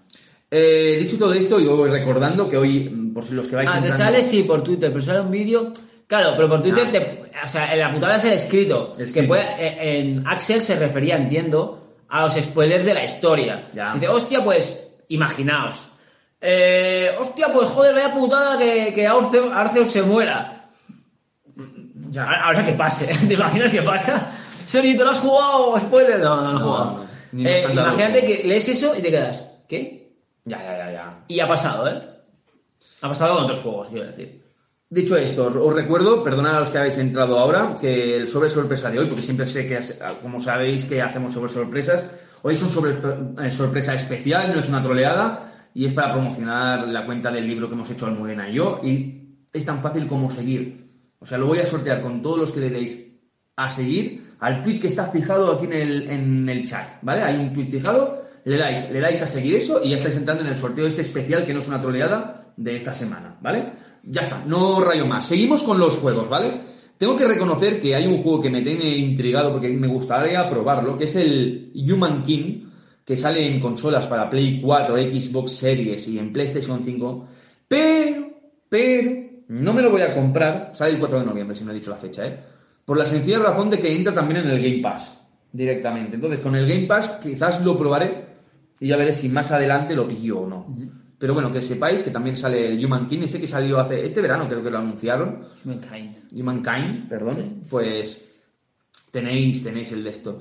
Eh, 0.54 0.98
dicho 1.00 1.18
todo 1.18 1.34
esto, 1.34 1.60
yo 1.62 1.78
voy 1.78 1.90
recordando 1.90 2.48
que 2.50 2.58
hoy, 2.58 2.90
mm, 2.90 3.14
por 3.14 3.24
si 3.24 3.34
los 3.34 3.48
que 3.48 3.56
vais 3.56 3.70
Ah, 3.74 3.80
te 3.82 3.90
sale 3.90 4.22
sí 4.24 4.44
por 4.44 4.62
Twitter, 4.62 4.92
pero 4.92 5.04
sale 5.04 5.22
un 5.22 5.32
vídeo 5.32 5.72
Claro, 6.08 6.34
pero 6.36 6.50
por 6.50 6.62
Twitter, 6.62 6.88
Ah. 6.88 6.92
te- 6.92 7.32
o 7.46 7.48
sea, 7.48 7.74
la 7.74 7.90
putada 7.94 8.18
es 8.18 8.26
el 8.26 8.34
escrito. 8.34 8.92
Escrito. 9.00 9.14
Que 9.22 9.28
puede- 9.30 9.56
eh, 9.58 10.00
en 10.02 10.28
Axel 10.28 10.62
se 10.62 10.76
refería, 10.76 11.16
entiendo, 11.16 11.96
a 12.10 12.24
los 12.24 12.34
spoilers 12.36 12.84
de 12.84 12.94
la 12.94 13.06
historia. 13.06 13.70
Ya. 13.74 13.94
Dice, 13.94 14.10
hostia, 14.10 14.44
pues, 14.44 14.78
imaginaos. 15.08 15.76
Eh, 16.42 17.12
hostia, 17.18 17.48
pues 17.54 17.70
joder, 17.70 17.96
vaya 17.96 18.14
putada 18.14 18.58
que, 18.60 18.92
que 18.94 19.86
se 19.86 20.02
muera. 20.02 20.70
Ya, 22.10 22.26
ahora 22.44 22.66
que 22.66 22.74
pase, 22.74 23.06
¿te 23.30 23.34
imaginas 23.36 23.72
qué 23.72 23.82
pasa? 23.82 24.32
Sergi, 24.66 24.98
¿te 24.98 25.06
lo 25.06 25.12
has 25.12 25.20
jugado? 25.20 25.78
¿Spoiler? 25.80 26.20
No, 26.20 26.36
no, 26.36 26.42
no, 26.44 26.52
No, 26.54 26.60
jugado. 26.60 27.06
no, 27.32 27.50
Eh, 27.50 27.66
imagínate 27.72 28.26
que 28.26 28.48
lees 28.48 28.68
eso 28.68 28.94
y 28.98 29.02
te 29.02 29.12
quedas, 29.12 29.50
¿qué? 29.70 30.01
Ya, 30.46 30.62
ya, 30.62 30.78
ya, 30.78 30.92
ya. 30.92 31.24
Y 31.28 31.40
ha 31.40 31.48
pasado, 31.48 31.88
¿eh? 31.88 32.02
Ha 33.02 33.08
pasado 33.08 33.36
con 33.36 33.44
otros 33.46 33.60
juegos, 33.60 33.90
quiero 33.90 34.08
decir. 34.08 34.42
Dicho 34.90 35.16
esto, 35.16 35.48
os 35.48 35.74
recuerdo, 35.74 36.22
perdonad 36.22 36.58
a 36.58 36.60
los 36.60 36.70
que 36.70 36.78
habéis 36.78 36.98
entrado 36.98 37.40
ahora, 37.40 37.78
que 37.80 38.18
el 38.18 38.28
sobre 38.28 38.50
sorpresa 38.50 38.92
de 38.92 39.00
hoy, 39.00 39.08
porque 39.08 39.22
siempre 39.24 39.46
sé 39.46 39.66
que, 39.66 39.80
como 40.22 40.40
sabéis, 40.42 40.84
que 40.84 41.02
hacemos 41.02 41.32
sobre 41.32 41.50
sorpresas, 41.50 42.10
hoy 42.42 42.56
es 42.56 42.62
un 42.62 42.70
sobre 42.70 42.92
eh, 42.92 43.52
sorpresa 43.52 43.94
especial, 43.94 44.52
no 44.54 44.60
es 44.60 44.68
una 44.68 44.84
troleada, 44.84 45.70
y 45.74 45.86
es 45.86 45.94
para 45.94 46.12
promocionar 46.12 46.88
la 46.90 47.06
cuenta 47.06 47.32
del 47.32 47.48
libro 47.48 47.70
que 47.70 47.76
hemos 47.76 47.90
hecho 47.90 48.06
Almudena 48.06 48.50
y 48.50 48.56
yo, 48.56 48.82
y 48.84 49.46
es 49.54 49.66
tan 49.66 49.82
fácil 49.82 50.08
como 50.08 50.30
seguir. 50.30 50.92
O 51.20 51.26
sea, 51.26 51.38
lo 51.38 51.48
voy 51.48 51.60
a 51.60 51.66
sortear 51.66 52.02
con 52.02 52.22
todos 52.22 52.40
los 52.40 52.52
que 52.52 52.60
le 52.60 52.70
deis 52.70 53.14
a 53.56 53.70
seguir 53.70 54.36
al 54.42 54.62
tweet 54.62 54.80
que 54.80 54.88
está 54.88 55.06
fijado 55.06 55.54
aquí 55.54 55.66
en 55.66 55.74
el, 55.74 56.10
en 56.10 56.50
el 56.50 56.68
chat, 56.68 56.98
¿vale? 57.02 57.22
Hay 57.22 57.38
un 57.38 57.54
tweet 57.54 57.68
fijado, 57.68 58.21
le 58.44 58.58
dais, 58.58 58.92
le 58.92 59.00
dais 59.00 59.22
a 59.22 59.28
seguir 59.28 59.56
eso 59.56 59.82
y 59.84 59.90
ya 59.90 59.96
estáis 59.96 60.16
entrando 60.16 60.44
en 60.44 60.50
el 60.50 60.56
sorteo 60.56 60.88
este 60.88 61.02
especial 61.02 61.46
que 61.46 61.54
no 61.54 61.60
es 61.60 61.68
una 61.68 61.82
troleada 61.82 62.54
de 62.58 62.76
esta 62.76 62.94
semana, 62.94 63.38
¿vale? 63.42 63.72
Ya 64.04 64.22
está, 64.22 64.44
no 64.46 64.82
rayo 64.82 65.06
más. 65.06 65.26
Seguimos 65.28 65.64
con 65.64 65.78
los 65.80 65.98
juegos, 65.98 66.28
¿vale? 66.28 66.52
Tengo 66.98 67.16
que 67.16 67.28
reconocer 67.28 67.80
que 67.80 67.96
hay 67.96 68.06
un 68.06 68.22
juego 68.22 68.42
que 68.42 68.50
me 68.50 68.62
tiene 68.62 68.96
intrigado 68.98 69.52
porque 69.52 69.70
me 69.70 69.88
gustaría 69.88 70.48
probarlo, 70.48 70.96
que 70.96 71.06
es 71.06 71.16
el 71.16 71.72
Human 71.76 72.24
King, 72.24 72.68
que 73.04 73.18
sale 73.18 73.48
en 73.48 73.60
consolas 73.60 74.06
para 74.08 74.30
Play 74.30 74.62
4, 74.62 74.98
Xbox 74.98 75.52
Series 75.52 76.08
y 76.08 76.20
en 76.20 76.32
PlayStation 76.32 76.84
5, 76.84 77.28
pero, 77.68 78.28
pero, 78.70 79.12
no 79.48 79.74
me 79.74 79.82
lo 79.82 79.90
voy 79.90 80.02
a 80.02 80.14
comprar, 80.14 80.70
sale 80.74 80.94
el 80.94 81.00
4 81.00 81.20
de 81.20 81.26
noviembre, 81.26 81.56
si 81.56 81.64
no 81.64 81.72
he 81.72 81.76
dicho 81.76 81.92
la 81.92 81.98
fecha, 81.98 82.28
¿eh? 82.28 82.40
Por 82.86 82.98
la 82.98 83.06
sencilla 83.06 83.40
razón 83.40 83.70
de 83.70 83.80
que 83.80 83.96
entra 83.96 84.14
también 84.14 84.42
en 84.42 84.52
el 84.52 84.62
Game 84.62 84.82
Pass, 84.82 85.14
directamente. 85.52 86.16
Entonces, 86.16 86.40
con 86.40 86.56
el 86.56 86.68
Game 86.68 86.86
Pass 86.86 87.20
quizás 87.22 87.64
lo 87.64 87.78
probaré 87.78 88.31
y 88.82 88.88
ya 88.88 88.98
veré 88.98 89.14
si 89.14 89.30
más 89.30 89.50
adelante 89.52 89.96
lo 89.96 90.06
pillo 90.08 90.40
o 90.42 90.48
no. 90.50 90.76
Pero 91.18 91.36
bueno, 91.36 91.52
que 91.52 91.62
sepáis 91.62 92.02
que 92.02 92.10
también 92.10 92.36
sale 92.36 92.68
el 92.68 92.84
Human 92.84 93.08
King, 93.08 93.20
ese 93.22 93.40
que 93.40 93.46
salió 93.46 93.80
hace, 93.80 94.04
este 94.04 94.22
verano 94.22 94.50
creo 94.50 94.64
que 94.64 94.72
lo 94.72 94.80
anunciaron, 94.80 95.44
Mankind. 95.64 96.18
Humankind, 96.34 97.08
perdón, 97.08 97.62
pues 97.70 98.26
tenéis, 99.12 99.64
tenéis 99.64 99.92
el 99.92 100.04
de 100.04 100.10
esto. 100.10 100.40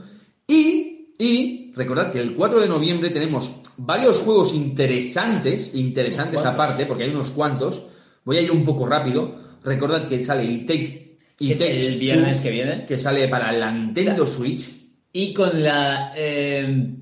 Y, 0.48 1.14
y 1.18 1.72
recordad 1.76 2.10
que 2.10 2.20
el 2.20 2.34
4 2.34 2.62
de 2.62 2.68
noviembre 2.68 3.10
tenemos 3.10 3.60
varios 3.76 4.20
juegos 4.20 4.54
interesantes, 4.54 5.74
interesantes 5.74 6.44
aparte, 6.46 6.86
porque 6.86 7.04
hay 7.04 7.10
unos 7.10 7.30
cuantos. 7.30 7.86
Voy 8.24 8.38
a 8.38 8.40
ir 8.42 8.50
un 8.50 8.64
poco 8.64 8.86
rápido. 8.86 9.34
Recordad 9.62 10.08
que 10.08 10.24
sale 10.24 10.44
el 10.44 10.64
Take, 10.64 11.18
Que 11.36 11.52
es 11.52 11.60
el 11.60 11.98
viernes 11.98 12.40
que 12.40 12.50
viene. 12.50 12.86
que 12.86 12.96
sale 12.96 13.28
para 13.28 13.52
la 13.52 13.70
Nintendo 13.70 14.26
Switch. 14.26 14.70
Y 15.12 15.34
con 15.34 15.62
la. 15.62 16.12
eh, 16.16 16.94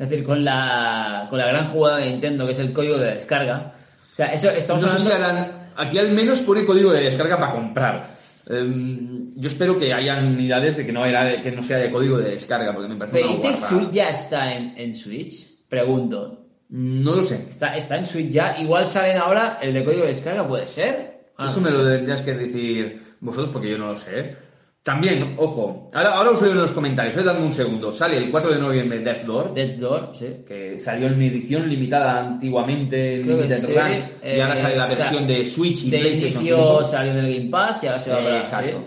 es 0.00 0.08
decir, 0.08 0.24
con 0.24 0.42
la, 0.44 1.26
con 1.28 1.38
la 1.38 1.46
gran 1.46 1.66
jugada 1.66 1.98
de 1.98 2.06
Nintendo, 2.10 2.46
que 2.46 2.52
es 2.52 2.58
el 2.58 2.72
código 2.72 2.96
de 2.98 3.14
descarga. 3.14 3.74
O 4.12 4.16
sea, 4.16 4.32
eso 4.32 4.50
estamos 4.50 4.82
No 4.82 4.88
sé 4.88 4.98
si 4.98 5.08
harán- 5.12 5.70
aquí 5.76 5.98
al 5.98 6.10
menos 6.12 6.40
pone 6.40 6.64
código 6.64 6.90
de 6.92 7.02
descarga 7.02 7.38
para 7.38 7.52
comprar. 7.52 8.06
Em, 8.48 9.34
yo 9.36 9.46
espero 9.48 9.78
que 9.78 9.92
hayan 9.92 10.26
unidades 10.26 10.78
de 10.78 10.86
que 10.86 10.92
no, 10.92 11.04
era 11.04 11.24
de- 11.24 11.40
que 11.40 11.52
no 11.52 11.62
sea 11.62 11.76
de 11.78 11.90
código 11.90 12.18
de 12.18 12.30
descarga, 12.30 12.72
porque 12.72 12.88
me 12.88 12.96
parece 12.96 13.22
una 13.22 13.32
¿It 13.34 13.42
Takes 13.42 13.60
guarrada. 13.60 13.82
Two 13.82 13.90
ya 13.92 14.08
está 14.08 14.54
en, 14.54 14.74
en 14.76 14.94
Switch? 14.94 15.46
Pregunto. 15.68 16.46
No 16.70 17.14
lo 17.14 17.22
sé. 17.22 17.46
¿Está, 17.48 17.76
¿Está 17.76 17.96
en 17.96 18.04
Switch 18.06 18.30
ya? 18.30 18.56
Igual 18.58 18.86
salen 18.86 19.18
ahora 19.18 19.58
el 19.60 19.72
de 19.74 19.84
código 19.84 20.02
de 20.02 20.08
descarga, 20.08 20.46
¿puede 20.48 20.66
ser? 20.66 21.20
Ah, 21.36 21.46
Eso 21.48 21.60
me 21.60 21.70
lo 21.70 21.84
deberías 21.84 22.22
que 22.22 22.34
decir 22.34 23.02
vosotros 23.20 23.50
porque 23.52 23.70
yo 23.70 23.78
no 23.78 23.88
lo 23.92 23.96
sé. 23.98 24.36
También, 24.82 25.34
ojo, 25.36 25.90
ahora, 25.92 26.14
ahora 26.14 26.30
os 26.30 26.40
leo 26.40 26.52
en 26.52 26.58
los 26.58 26.72
comentarios, 26.72 27.14
eh, 27.18 27.22
dadme 27.22 27.44
un 27.44 27.52
segundo. 27.52 27.92
Sale 27.92 28.16
el 28.16 28.30
4 28.30 28.54
de 28.54 28.58
noviembre 28.58 29.00
Death 29.00 29.24
Door, 29.24 29.52
Death's 29.52 29.78
Door, 29.78 30.10
sí. 30.18 30.26
que 30.46 30.78
salió 30.78 31.08
en 31.08 31.20
edición 31.20 31.68
limitada 31.68 32.18
antiguamente 32.18 33.20
Creo 33.22 33.36
Limited 33.36 33.58
sí, 33.58 33.72
Run, 33.74 34.32
y 34.36 34.40
ahora 34.40 34.54
eh, 34.54 34.58
sale 34.58 34.76
la 34.76 34.84
o 34.84 34.88
sea, 34.88 34.96
versión 34.96 35.26
de 35.26 35.44
Switch 35.44 35.84
y 35.84 35.90
De 35.90 35.98
PlayStation 35.98 36.42
inicio 36.42 36.78
5. 36.80 36.84
salió 36.86 37.12
en 37.12 37.18
el 37.18 37.34
Game 37.36 37.50
Pass 37.50 37.84
y 37.84 37.86
ahora 37.88 37.98
se 37.98 38.10
va 38.10 38.20
Eh, 38.20 38.24
para 38.24 38.40
exacto. 38.40 38.84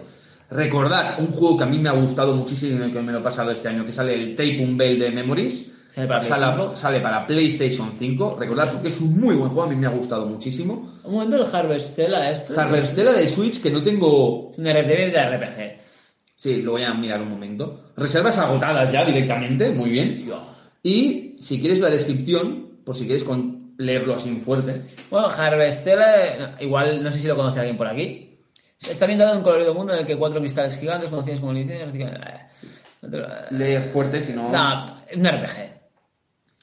Recordad, 0.49 1.19
un 1.19 1.27
juego 1.27 1.57
que 1.57 1.63
a 1.63 1.67
mí 1.67 1.77
me 1.77 1.89
ha 1.89 1.93
gustado 1.93 2.33
muchísimo 2.35 2.85
y 2.85 2.91
que 2.91 3.01
me 3.01 3.11
lo 3.11 3.19
he 3.19 3.23
pasado 3.23 3.51
este 3.51 3.69
año, 3.69 3.85
que 3.85 3.93
sale 3.93 4.15
el 4.15 4.35
Tape 4.35 4.63
Unveil 4.63 4.99
de 4.99 5.11
Memories. 5.11 5.71
Sale 5.89 6.07
para 6.07 6.21
Play 6.21 6.29
sale, 6.31 6.55
5. 6.55 6.75
sale 6.75 6.99
para 7.01 7.27
PlayStation 7.27 7.91
5. 7.99 8.37
Recordad 8.39 8.71
porque 8.71 8.87
es 8.87 8.99
un 8.99 9.19
muy 9.19 9.35
buen 9.35 9.49
juego, 9.51 9.69
a 9.69 9.69
mí 9.71 9.75
me 9.75 9.85
ha 9.85 9.91
gustado 9.91 10.25
muchísimo. 10.25 10.91
Un 11.03 11.13
momento 11.13 11.37
el 11.37 11.55
Harvestella 11.55 12.31
este. 12.31 12.59
Harvestella 12.59 13.13
de 13.13 13.27
Switch, 13.27 13.61
que 13.61 13.69
no 13.69 13.83
tengo 13.83 14.49
Es 14.53 14.57
un 14.57 14.65
RPG 14.65 15.11
de 15.13 15.37
RPG. 15.37 15.82
Sí, 16.43 16.61
lo 16.61 16.71
voy 16.73 16.83
a 16.83 16.93
mirar 16.93 17.21
un 17.21 17.29
momento. 17.29 17.85
Reservas 17.95 18.37
agotadas 18.37 18.91
ya 18.91 19.05
directamente, 19.05 19.69
muy 19.69 19.91
bien. 19.91 20.25
Y 20.83 21.37
si 21.39 21.57
quieres 21.61 21.79
la 21.79 21.89
descripción, 21.89 22.79
por 22.83 22.97
si 22.97 23.05
quieres 23.05 23.23
con- 23.23 23.73
leerlo 23.77 24.13
así 24.15 24.27
en 24.27 24.41
fuerte. 24.41 24.73
Bueno, 25.09 25.27
Harvestella, 25.27 26.57
igual 26.59 27.01
no 27.01 27.09
sé 27.13 27.19
si 27.19 27.27
lo 27.29 27.37
conoce 27.37 27.59
alguien 27.61 27.77
por 27.77 27.87
aquí. 27.87 28.37
Está 28.77 29.05
ambientado 29.05 29.31
en 29.31 29.37
un 29.37 29.43
colorido 29.45 29.73
mundo 29.73 29.93
en 29.93 29.99
el 29.99 30.05
que 30.05 30.17
cuatro 30.17 30.41
cristales 30.41 30.77
gigantes 30.77 31.09
conocidos 31.09 31.39
como 31.39 31.53
licencias. 31.53 31.93
Lee 33.51 33.79
fuerte, 33.93 34.21
si 34.21 34.33
no. 34.33 34.49
No, 34.51 34.85
un 35.15 35.25
RPG. 35.25 35.71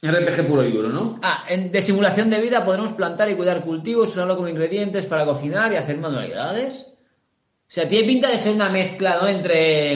RPG 0.03 0.47
puro 0.47 0.63
y 0.63 0.73
duro, 0.73 0.91
¿no? 0.91 1.19
Ah, 1.23 1.45
en- 1.49 1.73
de 1.73 1.81
simulación 1.81 2.29
de 2.29 2.39
vida 2.43 2.67
podremos 2.67 2.93
plantar 2.93 3.31
y 3.31 3.35
cuidar 3.35 3.63
cultivos, 3.65 4.11
usarlo 4.11 4.37
como 4.37 4.49
ingredientes 4.49 5.07
para 5.07 5.25
cocinar 5.25 5.73
y 5.73 5.77
hacer 5.77 5.97
manualidades. 5.97 6.87
O 7.71 7.73
sea, 7.73 7.89
tiene 7.89 8.05
pinta 8.05 8.29
de 8.29 8.37
ser 8.37 8.53
una 8.53 8.69
mezcla, 8.69 9.21
¿no? 9.23 9.29
Entre, 9.29 9.93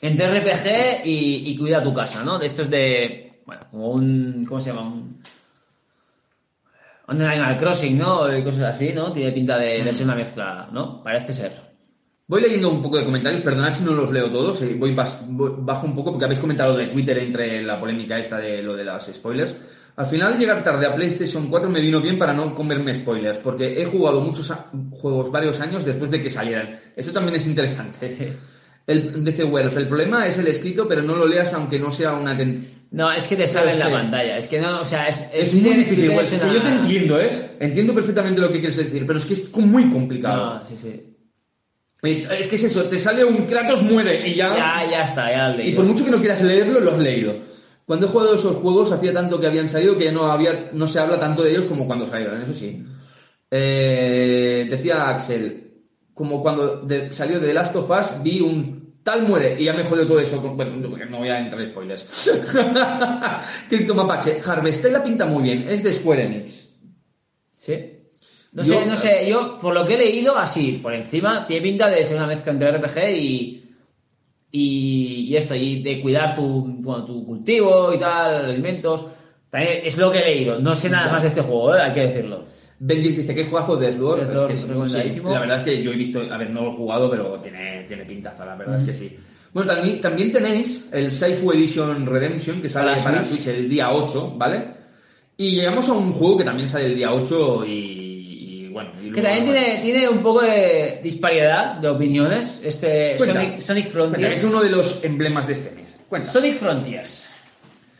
entre 0.00 0.40
RPG 0.40 1.04
y, 1.04 1.50
y 1.50 1.58
cuida 1.58 1.82
tu 1.82 1.92
casa, 1.92 2.24
¿no? 2.24 2.38
De 2.38 2.46
estos 2.46 2.70
de, 2.70 3.42
bueno, 3.44 3.60
como 3.70 3.90
un, 3.90 4.46
¿cómo 4.48 4.58
se 4.58 4.70
llama? 4.70 4.88
Un, 4.88 5.22
un 7.08 7.20
Animal 7.20 7.58
Crossing, 7.58 7.98
¿no? 7.98 8.34
Y 8.34 8.42
cosas 8.42 8.62
así, 8.62 8.94
¿no? 8.94 9.12
Tiene 9.12 9.32
pinta 9.32 9.58
de, 9.58 9.84
de 9.84 9.92
ser 9.92 10.04
una 10.04 10.14
mezcla, 10.14 10.70
¿no? 10.72 11.02
Parece 11.02 11.34
ser. 11.34 11.60
Voy 12.26 12.40
leyendo 12.40 12.70
un 12.70 12.80
poco 12.80 12.96
de 12.96 13.04
comentarios, 13.04 13.42
perdonad 13.42 13.70
si 13.70 13.84
no 13.84 13.92
los 13.92 14.10
leo 14.10 14.30
todos, 14.30 14.62
eh, 14.62 14.74
voy, 14.74 14.94
bajo 14.94 15.86
un 15.86 15.94
poco 15.94 16.12
porque 16.12 16.24
habéis 16.24 16.40
comentado 16.40 16.74
de 16.74 16.86
Twitter 16.86 17.18
entre 17.18 17.62
la 17.62 17.78
polémica 17.78 18.18
esta 18.18 18.38
de 18.38 18.62
lo 18.62 18.74
de 18.74 18.84
las 18.84 19.12
spoilers. 19.12 19.54
Al 19.94 20.06
final 20.06 20.38
llegar 20.38 20.64
tarde 20.64 20.86
a 20.86 20.94
PlayStation 20.94 21.48
4 21.48 21.68
me 21.68 21.80
vino 21.80 22.00
bien 22.00 22.18
para 22.18 22.32
no 22.32 22.54
comerme 22.54 22.94
spoilers, 22.94 23.38
porque 23.38 23.80
he 23.80 23.84
jugado 23.84 24.20
muchos 24.20 24.50
juegos 24.90 25.30
varios 25.30 25.60
años 25.60 25.84
después 25.84 26.10
de 26.10 26.20
que 26.20 26.30
salieran. 26.30 26.78
Eso 26.96 27.12
también 27.12 27.36
es 27.36 27.46
interesante. 27.46 28.32
El, 28.86 29.24
dice 29.24 29.44
Werf, 29.44 29.76
el 29.76 29.86
problema 29.86 30.26
es 30.26 30.38
el 30.38 30.48
escrito, 30.48 30.88
pero 30.88 31.02
no 31.02 31.14
lo 31.14 31.26
leas 31.26 31.52
aunque 31.54 31.78
no 31.78 31.92
sea 31.92 32.14
una... 32.14 32.36
No, 32.90 33.12
es 33.12 33.24
que 33.28 33.36
te 33.36 33.46
sale 33.46 33.70
es 33.70 33.76
en 33.76 33.80
la 33.84 33.90
pantalla. 33.90 34.36
Es 34.38 34.48
que 34.48 34.60
no, 34.60 34.80
o 34.80 34.84
sea, 34.84 35.08
es, 35.08 35.24
Es 35.32 35.54
muy 35.54 35.72
difícil, 35.74 36.04
igual. 36.06 36.24
es 36.24 36.32
es 36.32 36.42
una- 36.42 36.52
Yo 36.52 36.62
te 36.62 36.68
entiendo, 36.68 37.20
¿eh? 37.20 37.50
Entiendo 37.60 37.94
perfectamente 37.94 38.40
lo 38.40 38.48
que 38.48 38.58
quieres 38.60 38.76
decir, 38.76 39.04
pero 39.06 39.18
es 39.18 39.24
que 39.24 39.34
es 39.34 39.54
muy 39.56 39.88
complicado. 39.90 40.54
No, 40.56 40.60
sí, 40.66 40.74
sí. 40.82 41.08
Es 42.02 42.46
que 42.48 42.56
es 42.56 42.64
eso, 42.64 42.82
te 42.84 42.98
sale 42.98 43.24
un 43.24 43.46
Kratos 43.46 43.82
muere 43.84 44.26
y 44.28 44.34
ya... 44.34 44.56
Ya, 44.56 44.90
ya 44.90 45.04
está, 45.04 45.30
ya 45.30 45.48
lo 45.50 45.54
he 45.58 45.62
Y 45.62 45.64
leído. 45.66 45.76
por 45.76 45.84
mucho 45.84 46.04
que 46.04 46.10
no 46.10 46.18
quieras 46.18 46.42
leerlo, 46.42 46.80
lo 46.80 46.90
has 46.92 46.98
leído. 46.98 47.36
Cuando 47.92 48.06
he 48.06 48.08
jugado 48.08 48.34
esos 48.36 48.56
juegos, 48.56 48.90
hacía 48.90 49.12
tanto 49.12 49.38
que 49.38 49.46
habían 49.46 49.68
salido 49.68 49.94
que 49.98 50.10
no, 50.10 50.24
había, 50.32 50.70
no 50.72 50.86
se 50.86 50.98
habla 50.98 51.20
tanto 51.20 51.42
de 51.42 51.50
ellos 51.50 51.66
como 51.66 51.86
cuando 51.86 52.06
salieron, 52.06 52.40
eso 52.40 52.54
sí. 52.54 52.82
Eh, 53.50 54.66
decía 54.70 55.10
Axel, 55.10 55.74
como 56.14 56.40
cuando 56.40 56.78
de- 56.78 57.12
salió 57.12 57.38
de 57.38 57.48
The 57.48 57.52
Last 57.52 57.76
of 57.76 57.90
Us, 57.90 58.22
vi 58.22 58.40
un 58.40 58.94
tal 59.02 59.28
muere 59.28 59.56
y 59.60 59.64
ya 59.64 59.74
me 59.74 59.84
jodió 59.84 60.06
todo 60.06 60.20
eso. 60.20 60.40
Bueno, 60.40 60.74
no, 61.10 61.18
voy 61.18 61.28
a 61.28 61.38
entrar 61.38 61.60
en 61.60 61.66
spoilers. 61.66 62.30
Crypto 63.68 63.94
Mapache, 63.94 64.38
Harvestella 64.42 65.02
pinta 65.04 65.26
muy 65.26 65.42
bien, 65.42 65.66
es 65.68 65.82
de 65.82 65.92
Square 65.92 66.24
Enix. 66.24 66.70
Sí. 67.52 67.78
No 68.52 68.62
Yo- 68.64 68.80
sé, 68.80 68.86
no 68.86 68.96
sé, 68.96 69.28
yo 69.28 69.58
por 69.60 69.74
lo 69.74 69.84
que 69.86 69.96
he 69.96 69.98
leído, 69.98 70.38
así, 70.38 70.80
por 70.82 70.94
encima, 70.94 71.46
tiene 71.46 71.62
pinta 71.62 71.90
de 71.90 72.04
ser 72.06 72.16
una 72.16 72.26
mezcla 72.26 72.52
entre 72.52 72.70
RPG 72.72 73.10
y. 73.18 73.58
Y, 74.54 75.28
y 75.30 75.36
esto, 75.36 75.54
y 75.54 75.82
de 75.82 76.00
cuidar 76.02 76.34
tu, 76.34 76.62
bueno, 76.80 77.04
tu 77.06 77.24
cultivo 77.24 77.92
y 77.94 77.98
tal, 77.98 78.44
alimentos. 78.44 79.06
También 79.48 79.80
es 79.84 79.96
lo 79.98 80.12
que 80.12 80.18
he 80.20 80.24
leído. 80.34 80.58
No 80.60 80.74
sé 80.74 80.88
nada 80.90 81.10
más 81.10 81.22
de 81.22 81.28
este 81.28 81.40
juego, 81.40 81.74
¿eh? 81.74 81.80
hay 81.80 81.92
que 81.92 82.06
decirlo. 82.08 82.44
Benjis 82.78 83.16
dice 83.16 83.34
que 83.34 83.44
juegazo 83.46 83.76
de 83.76 83.86
Deathloop. 83.88 84.18
Deathloop, 84.18 84.50
Es 84.50 84.92
que 84.92 85.06
es- 85.06 85.14
sí, 85.14 85.20
la 85.24 85.40
verdad 85.40 85.58
es 85.58 85.64
que 85.64 85.82
yo 85.82 85.92
he 85.92 85.96
visto, 85.96 86.20
a 86.20 86.36
ver, 86.36 86.50
no 86.50 86.62
lo 86.62 86.72
he 86.72 86.76
jugado, 86.76 87.10
pero 87.10 87.38
tiene, 87.40 87.84
tiene 87.86 88.04
pintaza, 88.04 88.44
la 88.44 88.56
verdad 88.56 88.76
es 88.78 88.82
que 88.84 88.94
sí. 88.94 89.16
Bueno, 89.54 89.72
también, 89.74 90.00
también 90.00 90.32
tenéis 90.32 90.88
el 90.92 91.10
Saifu 91.10 91.52
Edition 91.52 92.04
Redemption, 92.06 92.60
que 92.60 92.68
sale 92.68 92.92
Para 92.92 93.02
para 93.04 93.24
Switch. 93.24 93.42
Switch 93.42 93.54
el 93.56 93.68
día 93.68 93.90
8, 93.92 94.34
¿vale? 94.36 94.64
Y 95.36 95.56
llegamos 95.56 95.88
a 95.88 95.92
un 95.92 96.12
juego 96.12 96.38
que 96.38 96.44
también 96.44 96.66
sale 96.68 96.86
el 96.86 96.96
día 96.96 97.12
8 97.12 97.64
y, 97.66 97.70
y, 97.70 98.01
bueno, 98.72 98.90
Que 99.14 99.22
también 99.22 99.44
tiene, 99.44 99.80
tiene 99.82 100.08
un 100.08 100.22
poco 100.22 100.42
de 100.42 101.00
disparidad 101.02 101.74
de 101.76 101.88
opiniones. 101.88 102.62
Este. 102.64 103.18
Sonic, 103.18 103.60
Sonic 103.60 103.92
Cuenta, 103.92 103.92
Frontiers. 103.92 104.36
Es 104.36 104.44
uno 104.44 104.62
de 104.62 104.70
los 104.70 105.04
emblemas 105.04 105.46
de 105.46 105.52
este 105.52 105.70
mes. 105.72 106.00
Cuenta. 106.08 106.32
Sonic 106.32 106.54
Frontiers. 106.56 107.30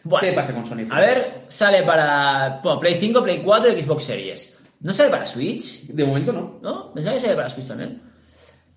Bueno, 0.04 0.28
¿Qué 0.28 0.32
pasa 0.32 0.52
con 0.52 0.66
Sonic 0.66 0.90
A 0.90 1.00
ver, 1.00 1.44
sale 1.48 1.82
para 1.84 2.60
bueno, 2.62 2.80
Play 2.80 2.96
5, 2.98 3.22
Play 3.22 3.42
4 3.44 3.72
y 3.72 3.82
Xbox 3.82 4.04
Series. 4.04 4.58
¿No 4.80 4.92
sale 4.92 5.10
para 5.10 5.26
Switch? 5.26 5.82
De 5.86 6.04
momento 6.04 6.32
no. 6.32 6.58
¿No? 6.60 6.92
Pensaba 6.92 7.14
que 7.14 7.22
sale 7.22 7.36
para 7.36 7.50
Switch 7.50 7.68
también. 7.68 8.02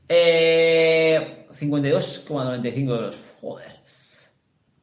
Eh, 0.07 1.47
52,95 1.59 2.89
euros. 2.89 3.15
Joder. 3.41 3.74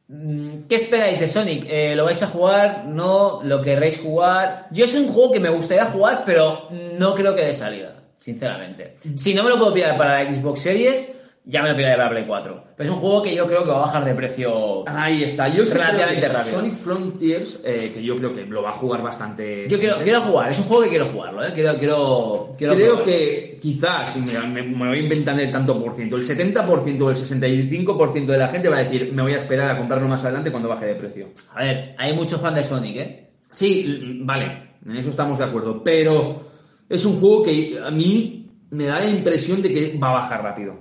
Mm, 0.07 0.63
¿Qué 0.67 0.75
esperáis 0.75 1.19
de 1.19 1.27
Sonic? 1.27 1.65
Eh, 1.67 1.95
¿Lo 1.95 2.05
vais 2.05 2.21
a 2.23 2.27
jugar? 2.27 2.85
¿No? 2.85 3.41
¿Lo 3.43 3.61
querréis 3.61 3.99
jugar? 3.99 4.67
Yo 4.71 4.85
es 4.85 4.95
un 4.95 5.07
juego 5.07 5.31
que 5.31 5.39
me 5.39 5.49
gustaría 5.49 5.85
jugar, 5.85 6.23
pero 6.25 6.67
no 6.97 7.15
creo 7.15 7.35
que 7.35 7.45
de 7.45 7.53
salida, 7.53 7.95
sinceramente. 8.19 8.97
Si 9.15 9.33
no 9.33 9.43
me 9.43 9.49
lo 9.49 9.57
puedo 9.57 9.73
pillar 9.73 9.97
para 9.97 10.23
la 10.23 10.33
Xbox 10.33 10.59
Series, 10.59 11.11
ya 11.45 11.61
me 11.61 11.69
lo 11.71 11.75
pillaré 11.75 11.97
para 11.97 12.09
Play 12.09 12.25
4. 12.25 12.63
Pero 12.77 12.89
es 12.89 12.95
un 12.95 13.01
juego 13.01 13.21
que 13.21 13.35
yo 13.35 13.45
creo 13.45 13.63
que 13.63 13.69
va 13.69 13.77
a 13.77 13.81
bajar 13.81 14.05
de 14.05 14.13
precio. 14.13 14.87
Ahí 14.87 15.23
está. 15.23 15.47
Yo 15.49 15.63
Relativamente 15.65 16.15
creo 16.21 16.21
que 16.31 16.37
rápido. 16.37 16.55
Sonic 16.59 16.75
Frontiers, 16.75 17.61
eh, 17.65 17.91
que 17.93 18.01
yo 18.03 18.15
creo 18.15 18.31
que 18.33 18.45
lo 18.45 18.63
va 18.63 18.69
a 18.69 18.73
jugar 18.73 19.01
bastante. 19.03 19.67
Yo 19.67 19.77
quiero, 19.77 19.97
quiero 19.97 20.21
jugar, 20.21 20.49
es 20.51 20.59
un 20.59 20.65
juego 20.65 20.83
que 20.83 20.89
quiero 20.89 21.05
jugarlo, 21.07 21.45
¿eh? 21.45 21.51
Quiero, 21.53 21.77
quiero, 21.77 22.53
quiero 22.57 22.73
Creo 22.75 22.87
probarlo. 22.87 23.05
que 23.05 23.57
quizás, 23.61 24.15
mira, 24.17 24.41
me, 24.43 24.63
me 24.63 24.87
voy 24.87 24.97
a 24.99 25.01
inventar 25.01 25.39
el 25.39 25.51
tanto 25.51 25.81
por 25.83 25.93
ciento, 25.93 26.15
el 26.15 26.23
70% 26.23 27.01
o 27.01 27.09
el 27.09 27.15
65% 27.15 28.25
de 28.25 28.37
la 28.37 28.47
gente 28.47 28.69
va 28.69 28.77
a 28.77 28.83
decir, 28.83 29.11
me 29.13 29.21
voy 29.21 29.33
a 29.33 29.37
esperar 29.37 29.69
a 29.69 29.77
comprarlo 29.77 30.07
más 30.07 30.23
adelante 30.23 30.49
cuando 30.51 30.69
baje 30.69 30.85
de 30.87 30.95
precio. 30.95 31.27
A 31.55 31.63
ver, 31.63 31.95
hay 31.97 32.13
mucho 32.13 32.37
fan 32.39 32.55
de 32.55 32.63
Sonic, 32.63 32.95
¿eh? 32.97 33.29
Sí, 33.51 33.83
l- 33.85 34.19
vale, 34.23 34.69
en 34.87 34.95
eso 34.97 35.09
estamos 35.09 35.37
de 35.37 35.43
acuerdo, 35.45 35.83
pero 35.83 36.47
es 36.89 37.03
un 37.05 37.19
juego 37.19 37.43
que 37.43 37.77
a 37.85 37.91
mí 37.91 38.49
me 38.71 38.85
da 38.85 38.99
la 38.99 39.09
impresión 39.09 39.61
de 39.61 39.71
que 39.71 39.97
va 40.01 40.09
a 40.09 40.13
bajar 40.13 40.41
rápido. 40.41 40.75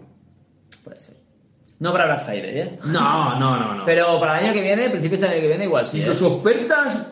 Puede 0.85 0.99
ser. 1.01 1.17
No 1.79 1.93
para 1.93 2.07
Black 2.07 2.25
Friday, 2.27 2.59
¿eh? 2.61 2.79
No, 2.87 3.39
no, 3.39 3.57
no, 3.59 3.75
no. 3.75 3.85
Pero 3.87 4.19
para 4.21 4.39
el 4.39 4.45
año 4.47 4.55
que 4.55 4.61
viene, 4.61 4.89
principios 4.91 5.21
del 5.21 5.31
año 5.31 5.41
que 5.41 5.49
viene, 5.49 5.65
igual 5.65 5.87
sí. 5.87 5.99
¿eh? 5.99 6.01
Incluso 6.03 6.37
ofertas 6.37 7.09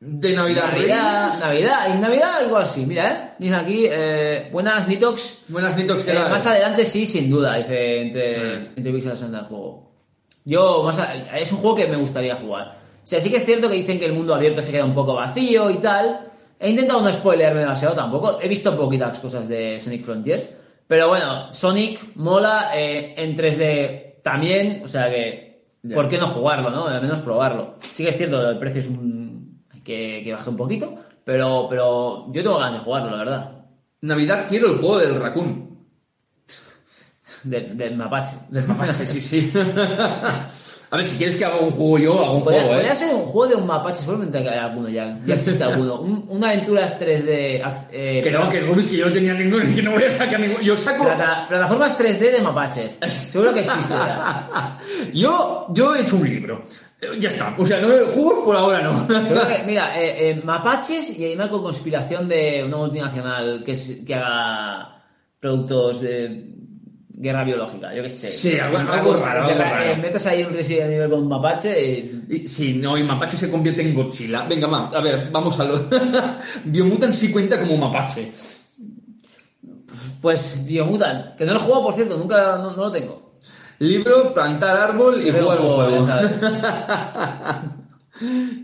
de 0.00 0.32
Navidad. 0.32 0.72
Navidad, 0.72 1.28
Reyes. 1.28 1.40
Navidad, 1.40 1.90
en 1.90 2.00
Navidad 2.00 2.46
igual 2.46 2.66
sí, 2.66 2.86
mira, 2.86 3.10
¿eh? 3.10 3.30
Dice 3.38 3.54
aquí, 3.54 3.86
eh, 3.88 4.48
buenas 4.50 4.88
Nitox. 4.88 5.42
Buenas 5.48 5.76
Nitox, 5.76 6.04
¿qué 6.04 6.12
Eh, 6.12 6.18
más 6.20 6.46
adelante 6.46 6.84
sí, 6.86 7.04
sin 7.06 7.28
duda, 7.30 7.56
dice 7.56 8.00
entre, 8.02 8.38
Mm. 8.60 8.66
entre 8.76 8.92
pixels 8.92 9.30
del 9.30 9.40
juego. 9.44 9.90
Yo, 10.44 10.82
más 10.84 10.98
a- 10.98 11.38
es 11.38 11.52
un 11.52 11.58
juego 11.58 11.76
que 11.76 11.86
me 11.86 11.96
gustaría 11.96 12.34
jugar. 12.36 12.76
O 13.02 13.06
sea, 13.06 13.20
sí 13.20 13.30
que 13.30 13.36
es 13.36 13.44
cierto 13.44 13.68
que 13.68 13.74
dicen 13.76 13.98
que 13.98 14.06
el 14.06 14.14
mundo 14.14 14.34
abierto 14.34 14.62
se 14.62 14.72
queda 14.72 14.84
un 14.84 14.94
poco 14.94 15.14
vacío 15.14 15.70
y 15.70 15.76
tal. 15.76 16.20
He 16.58 16.70
intentado 16.70 17.02
no 17.02 17.12
spoilerme 17.12 17.60
demasiado 17.60 17.94
tampoco. 17.94 18.38
He 18.40 18.48
visto 18.48 18.74
poquitas 18.76 19.18
cosas 19.18 19.48
de 19.48 19.78
Sonic 19.80 20.02
Frontiers. 20.04 20.48
Pero 20.90 21.06
bueno, 21.06 21.52
Sonic 21.52 22.16
mola 22.16 22.72
eh, 22.74 23.14
en 23.16 23.36
3D 23.36 24.22
también. 24.24 24.82
O 24.84 24.88
sea 24.88 25.08
que. 25.08 25.68
¿por 25.94 26.08
qué 26.08 26.18
no 26.18 26.26
jugarlo, 26.26 26.68
no? 26.68 26.88
Al 26.88 27.00
menos 27.00 27.20
probarlo. 27.20 27.76
Sí 27.78 28.02
que 28.02 28.10
es 28.10 28.16
cierto, 28.16 28.50
el 28.50 28.58
precio 28.58 28.80
es 28.80 28.88
un... 28.88 29.62
que, 29.84 30.20
que 30.24 30.32
baje 30.32 30.50
un 30.50 30.56
poquito. 30.56 30.98
Pero, 31.22 31.68
pero 31.70 32.26
yo 32.32 32.42
tengo 32.42 32.58
ganas 32.58 32.72
de 32.72 32.78
jugarlo, 32.80 33.10
la 33.12 33.16
verdad. 33.18 33.52
Navidad 34.00 34.46
quiero 34.48 34.72
el 34.72 34.78
juego 34.78 34.98
del 34.98 35.20
Raccoon. 35.20 35.78
Del, 37.44 37.78
del 37.78 37.96
mapache. 37.96 38.38
Del 38.48 38.66
mapache, 38.66 39.06
sí, 39.06 39.20
sí. 39.20 39.52
A 40.92 40.96
ver, 40.96 41.06
si 41.06 41.16
quieres 41.16 41.36
que 41.36 41.44
haga 41.44 41.60
un 41.60 41.70
juego 41.70 41.98
yo, 41.98 42.18
hago 42.24 42.38
un 42.38 42.42
Podría, 42.42 42.62
juego, 42.62 42.74
¿eh? 42.74 42.78
podría 42.78 42.94
ser 42.96 43.14
un 43.14 43.22
juego 43.22 43.46
de 43.54 43.54
un 43.60 43.66
mapache, 43.68 44.00
seguramente 44.00 44.42
que 44.42 44.48
hay 44.48 44.58
alguno 44.58 44.88
ya, 44.88 45.16
ya 45.24 45.34
existe 45.36 45.62
alguno. 45.62 46.00
Un, 46.00 46.24
una 46.28 46.48
aventuras 46.48 46.98
3D. 47.00 47.62
ac- 47.62 47.86
eh, 47.92 48.20
Que 48.24 48.30
no, 48.32 48.48
que 48.48 48.60
Rubis, 48.60 48.88
que 48.88 48.96
yo 48.96 49.06
no 49.06 49.12
tenía 49.12 49.32
ninguno, 49.34 49.62
que 49.74 49.82
no 49.82 49.92
voy 49.92 50.02
a 50.02 50.10
sacar 50.10 50.40
ninguno. 50.40 50.60
Yo 50.62 50.74
saco... 50.76 51.04
plata- 51.04 51.46
plataformas 51.48 51.96
3D 51.96 52.32
de 52.32 52.40
mapaches. 52.42 52.98
Seguro 53.06 53.54
que 53.54 53.60
existe 53.60 53.92
ya. 53.94 54.78
yo, 55.14 55.66
yo 55.72 55.94
he 55.94 56.02
hecho 56.02 56.16
un 56.16 56.28
libro. 56.28 56.62
Eh, 57.00 57.06
Ya 57.20 57.28
está. 57.28 57.54
O 57.56 57.64
sea, 57.64 57.80
no, 57.80 57.86
juegos 58.12 58.40
por 58.44 58.56
ahora 58.56 58.82
no. 58.82 59.06
Que, 59.06 59.62
mira, 59.64 59.96
eh, 59.96 60.30
eh, 60.30 60.40
mapaches 60.44 61.16
y 61.16 61.24
animal 61.24 61.50
con 61.50 61.62
conspiración 61.62 62.28
de 62.28 62.64
una 62.66 62.78
multinacional 62.78 63.62
que, 63.64 63.72
es- 63.72 63.98
que 64.04 64.14
haga 64.16 65.02
productos 65.38 66.00
de 66.00 66.46
guerra 67.22 67.44
biológica, 67.44 67.94
yo 67.94 68.02
qué 68.02 68.08
sé. 68.08 68.28
Sí, 68.28 68.58
algo- 68.58 68.78
algo 68.78 69.14
raro, 69.16 69.42
algo 69.42 69.52
Eh, 69.52 69.58
raro. 69.58 69.96
metes 69.96 70.26
ahí 70.26 70.42
un 70.42 70.54
Resident 70.54 70.90
Evil 70.90 71.10
con 71.10 71.20
un 71.22 71.28
mapache 71.28 71.90
y... 71.90 72.24
Y- 72.30 72.46
Sí, 72.46 72.74
no, 72.74 72.96
y 72.96 73.02
Mapache 73.02 73.36
se 73.36 73.50
convierte 73.50 73.82
en 73.82 73.94
Godzilla. 73.94 74.44
Venga, 74.48 74.66
va, 74.66 74.88
a 74.88 75.00
ver, 75.00 75.30
vamos 75.30 75.58
a 75.60 75.64
lo. 75.64 75.86
Biomutant 76.64 77.12
sí 77.12 77.30
cuenta 77.30 77.58
como 77.60 77.76
Mapache. 77.76 78.30
Pues 80.22 80.64
Biomutant, 80.66 81.36
que 81.36 81.44
no 81.44 81.52
lo 81.54 81.58
he 81.58 81.62
jugado, 81.62 81.82
por 81.84 81.94
cierto, 81.94 82.16
nunca 82.16 82.56
no, 82.56 82.70
no 82.76 82.84
lo 82.84 82.92
tengo. 82.92 83.32
Libro, 83.80 84.32
plantar 84.32 84.76
árbol 84.76 85.20
y 85.26 85.32
Pero 85.32 85.44
jugar 85.44 85.60
un 85.60 85.74
juego. 85.74 86.06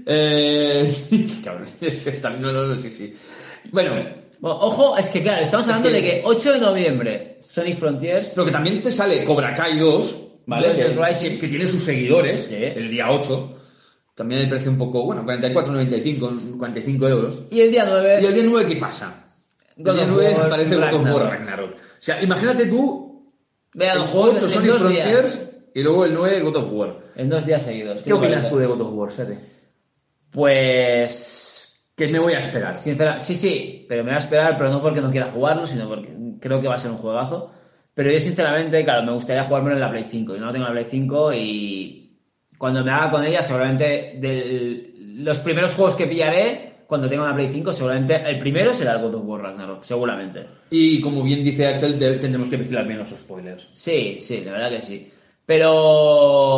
eh, 0.07 1.39
cabrón. 1.45 1.67
No, 2.41 2.53
no, 2.53 2.67
no, 2.67 2.79
sí, 2.79 2.91
sí. 2.91 3.15
Bueno, 3.73 3.93
Bueno, 4.39 4.59
ojo, 4.61 4.97
es 4.99 5.09
que 5.09 5.23
claro, 5.23 5.43
estamos 5.43 5.67
hablando 5.69 5.89
que- 5.89 5.95
de 5.95 6.03
que 6.03 6.23
8 6.25 6.53
de 6.53 6.59
noviembre, 6.61 7.39
Sonic 7.43 7.77
Frontiers. 7.79 8.33
Pero 8.35 8.45
que 8.47 8.53
también 8.53 8.83
te 8.83 8.93
sale 8.93 9.25
Cobra 9.25 9.55
Kai 9.55 9.79
2, 9.79 10.23
¿vale? 10.47 10.73
Que, 10.75 11.39
que- 11.39 11.49
tiene 11.49 11.67
sus 11.67 11.83
seguidores, 11.83 12.45
Sí. 12.45 12.57
el 12.57 12.89
día 12.89 13.11
8. 13.11 13.53
También 14.15 14.43
el 14.43 14.49
precio 14.49 14.71
un 14.71 14.79
poco, 14.79 15.05
bueno, 15.05 15.23
44,95, 15.25 16.57
45 16.59 17.07
euros. 17.09 17.43
Y 17.51 17.61
el 17.61 17.71
día 17.71 17.85
9, 17.87 18.19
¿Y 18.23 18.27
el 18.27 18.35
día 18.35 18.43
9 18.47 18.67
qué 18.69 18.77
pasa? 18.77 19.25
El 19.77 19.85
God 19.85 19.95
día 19.95 20.05
of 20.05 20.11
9 20.11 20.35
War 20.39 20.49
parece 20.49 20.77
God 20.77 20.83
of 20.85 20.93
War 20.93 21.03
Ragnarok. 21.05 21.31
Ragnarok. 21.31 21.71
O 21.75 21.79
sea, 21.99 22.23
imagínate 22.23 22.67
tú, 22.67 23.31
vean 23.75 23.93
el 23.93 23.99
los 24.01 24.09
juegos 24.09 24.35
8 24.37 24.45
en 24.47 24.51
Sonic 24.51 24.71
Frontiers 24.77 25.23
días. 25.39 25.51
y 25.75 25.83
luego 25.83 26.05
el 26.07 26.15
9 26.15 26.41
God 26.41 26.57
of 26.57 26.69
War. 26.73 26.97
En 27.17 27.29
dos 27.29 27.45
días 27.45 27.63
seguidos. 27.63 28.01
¿Qué 28.03 28.13
opinas 28.13 28.49
tú 28.49 28.57
de 28.57 28.67
God 28.67 28.81
of 28.81 28.93
War, 28.95 29.11
Sete? 29.13 29.39
Pues. 30.31 31.43
Que 31.97 32.09
me 32.09 32.19
voy 32.19 32.35
a 32.35 32.39
esperar. 32.39 32.77
Sincera, 32.77 33.19
sí, 33.19 33.35
sí, 33.35 33.87
pero 33.89 34.05
me 34.05 34.11
voy 34.11 34.17
a 34.17 34.21
esperar, 34.21 34.57
pero 34.59 34.71
no 34.71 34.83
porque 34.83 35.01
no 35.01 35.11
quiera 35.11 35.27
jugarlo, 35.27 35.67
sino 35.67 35.89
porque 35.89 36.09
creo 36.41 36.61
que 36.61 36.69
va 36.69 36.75
a 36.75 36.79
ser 36.79 36.91
un 36.91 36.99
juegazo. 36.99 37.51
Pero 37.95 38.11
yo, 38.11 38.19
sinceramente, 38.21 38.85
claro, 38.85 39.03
me 39.03 39.13
gustaría 39.13 39.45
jugármelo 39.45 39.77
en 39.77 39.81
la 39.81 39.91
Play 39.91 40.07
5. 40.11 40.35
Yo 40.35 40.41
no 40.45 40.53
tengo 40.53 40.67
la 40.67 40.73
Play 40.73 40.87
5 40.91 41.33
y 41.33 42.21
cuando 42.59 42.85
me 42.85 42.91
haga 42.91 43.11
con 43.11 43.25
ella, 43.25 43.43
seguramente 43.43 44.19
los 45.17 45.39
primeros 45.39 45.75
juegos 45.75 45.95
que 45.95 46.07
pillaré, 46.07 46.75
cuando 46.87 47.09
tenga 47.09 47.23
una 47.25 47.35
Play 47.35 47.49
5, 47.49 47.73
seguramente 47.73 48.17
el 48.29 48.39
primero 48.39 48.75
será 48.75 48.93
el 48.93 49.01
God 49.03 49.15
of 49.15 49.23
War 49.25 49.41
Ragnarok, 49.43 49.83
seguramente. 49.83 50.47
Y 50.69 51.01
como 51.01 51.23
bien 51.23 51.43
dice 51.43 51.67
Axel, 51.67 51.99
te- 51.99 52.17
tendremos 52.19 52.51
que 52.51 52.59
vigilar 52.59 52.87
bien 52.87 52.99
los 52.99 53.09
spoilers. 53.09 53.71
Sí, 53.73 54.19
sí, 54.21 54.43
la 54.45 54.53
verdad 54.53 54.71
que 54.71 54.81
sí. 54.83 55.11
Pero, 55.47 55.73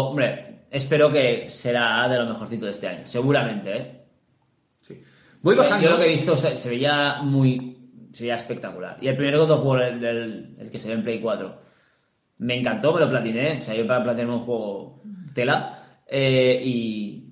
hombre, 0.08 0.62
espero 0.70 1.12
que 1.12 1.48
será 1.48 2.08
de 2.08 2.18
lo 2.18 2.26
mejorcito 2.26 2.66
de 2.66 2.72
este 2.72 2.88
año, 2.88 3.00
seguramente, 3.06 3.76
¿eh? 3.76 3.92
Voy 5.42 5.54
bajando. 5.56 5.84
Yo 5.84 5.90
lo 5.90 5.98
que 5.98 6.06
he 6.06 6.08
visto 6.10 6.34
se, 6.36 6.56
se 6.56 6.68
veía 6.70 7.20
muy. 7.22 7.76
Se 8.12 8.24
veía 8.24 8.36
espectacular. 8.36 8.96
Y 9.00 9.08
el 9.08 9.16
primer 9.16 9.36
God 9.38 9.50
of 9.52 9.64
War, 9.64 9.82
el, 9.82 10.04
el- 10.04 10.54
el 10.58 10.70
que 10.70 10.78
se 10.78 10.88
ve 10.88 10.94
en 10.94 11.02
Play 11.04 11.20
4, 11.20 11.60
me 12.38 12.56
encantó, 12.58 12.92
me 12.94 13.00
lo 13.00 13.08
platiné. 13.10 13.58
O 13.58 13.60
sea, 13.60 13.74
yo 13.74 13.86
para 13.86 14.02
platinarme 14.02 14.34
un 14.34 14.40
juego 14.40 15.02
tela. 15.34 15.78
eh, 16.06 16.60
y 16.64 17.24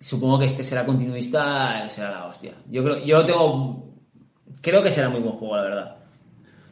supongo 0.00 0.38
que 0.38 0.44
este 0.46 0.62
será 0.62 0.84
continuista, 0.84 1.88
será 1.88 2.10
la 2.10 2.26
hostia. 2.26 2.52
Yo 2.70 2.84
creo, 2.84 3.04
yo 3.04 3.24
tengo. 3.24 3.94
Creo 4.60 4.82
que 4.82 4.90
será 4.90 5.08
muy 5.08 5.20
buen 5.20 5.34
juego, 5.36 5.56
la 5.56 5.62
verdad. 5.62 5.96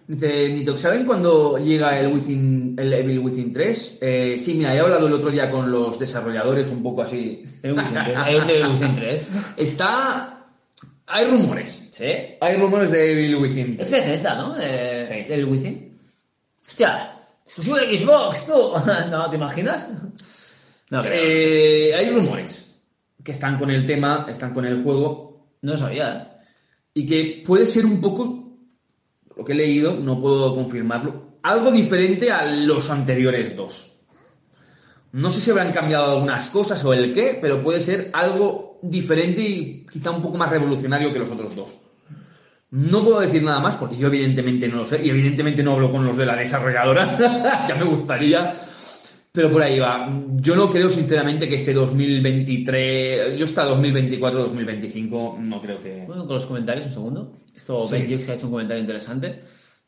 Dice 0.06 0.48
Nitox, 0.52 0.80
¿saben 0.80 1.04
cuándo 1.06 1.56
llega 1.58 1.98
el, 1.98 2.12
Within, 2.12 2.74
el 2.78 2.92
Evil 2.92 3.20
Within 3.20 3.52
3? 3.52 3.98
Eh, 4.02 4.36
sí, 4.38 4.54
mira, 4.54 4.74
he 4.74 4.78
hablado 4.80 5.06
el 5.06 5.12
otro 5.14 5.30
día 5.30 5.50
con 5.50 5.70
los 5.70 5.98
desarrolladores 5.98 6.68
un 6.70 6.82
poco 6.82 7.02
así. 7.02 7.42
Hay 7.62 7.70
un 7.70 7.78
Within 7.78 7.94
3. 8.04 8.18
Hay 8.18 8.34
un 8.36 8.46
Devil 8.46 8.66
Within 8.72 8.94
3. 8.94 9.28
Está... 9.56 10.41
Hay 11.12 11.26
rumores. 11.26 11.82
¿Sí? 11.90 12.04
Hay 12.40 12.56
rumores 12.56 12.90
de 12.90 13.12
Evil 13.12 13.36
Within 13.36 13.76
Es 13.78 13.88
3. 13.88 13.90
Bethesda, 13.90 14.34
¿no? 14.36 14.56
Eh, 14.60 15.04
Sí. 15.08 15.24
Devil 15.28 15.44
Within. 15.46 15.98
Hostia, 16.66 17.12
exclusivo 17.44 17.76
de 17.76 17.96
Xbox, 17.98 18.46
tú. 18.46 18.52
no, 19.10 19.28
¿te 19.30 19.36
imaginas? 19.36 19.88
No. 20.90 21.02
Eh, 21.04 21.94
hay 21.94 22.10
rumores 22.10 22.74
que 23.22 23.32
están 23.32 23.58
con 23.58 23.70
el 23.70 23.84
tema, 23.86 24.26
están 24.28 24.52
con 24.52 24.64
el 24.66 24.82
juego 24.82 25.46
No 25.62 25.72
lo 25.72 25.76
sabía. 25.76 26.40
y 26.94 27.06
que 27.06 27.42
puede 27.46 27.66
ser 27.66 27.84
un 27.86 28.00
poco, 28.00 28.56
lo 29.36 29.44
que 29.44 29.52
he 29.52 29.56
leído, 29.56 29.94
no 29.94 30.20
puedo 30.20 30.54
confirmarlo, 30.54 31.38
algo 31.42 31.70
diferente 31.70 32.30
a 32.30 32.44
los 32.46 32.90
anteriores 32.90 33.54
dos. 33.56 33.92
No 35.12 35.30
sé 35.30 35.40
si 35.40 35.50
habrán 35.50 35.72
cambiado 35.72 36.12
algunas 36.12 36.48
cosas 36.48 36.82
o 36.84 36.92
el 36.94 37.12
qué, 37.12 37.38
pero 37.40 37.62
puede 37.62 37.80
ser 37.80 38.10
algo 38.14 38.71
diferente 38.82 39.40
y 39.40 39.86
quizá 39.90 40.10
un 40.10 40.22
poco 40.22 40.36
más 40.36 40.50
revolucionario 40.50 41.12
que 41.12 41.18
los 41.18 41.30
otros 41.30 41.54
dos. 41.54 41.70
No 42.70 43.04
puedo 43.04 43.20
decir 43.20 43.42
nada 43.42 43.60
más 43.60 43.76
porque 43.76 43.96
yo 43.96 44.08
evidentemente 44.08 44.66
no 44.66 44.76
lo 44.76 44.86
sé 44.86 45.04
y 45.04 45.10
evidentemente 45.10 45.62
no 45.62 45.72
hablo 45.72 45.90
con 45.90 46.04
los 46.06 46.16
de 46.16 46.26
la 46.26 46.36
desarrolladora, 46.36 47.64
ya 47.68 47.74
me 47.74 47.84
gustaría. 47.84 48.56
Pero 49.30 49.50
por 49.50 49.62
ahí 49.62 49.78
va. 49.78 50.10
Yo 50.34 50.54
no 50.54 50.68
creo, 50.68 50.90
sinceramente, 50.90 51.48
que 51.48 51.54
este 51.54 51.72
2023. 51.72 53.38
Yo 53.38 53.46
hasta 53.46 53.66
2024-2025 53.66 55.38
no 55.38 55.62
creo 55.62 55.80
que. 55.80 56.04
Bueno, 56.06 56.26
con 56.26 56.34
los 56.34 56.44
comentarios, 56.44 56.86
un 56.86 56.92
segundo. 56.92 57.32
Esto 57.56 57.88
Sí. 57.88 57.92
Benjix 57.92 58.28
ha 58.28 58.34
hecho 58.34 58.44
un 58.46 58.52
comentario 58.52 58.82
interesante. 58.82 59.40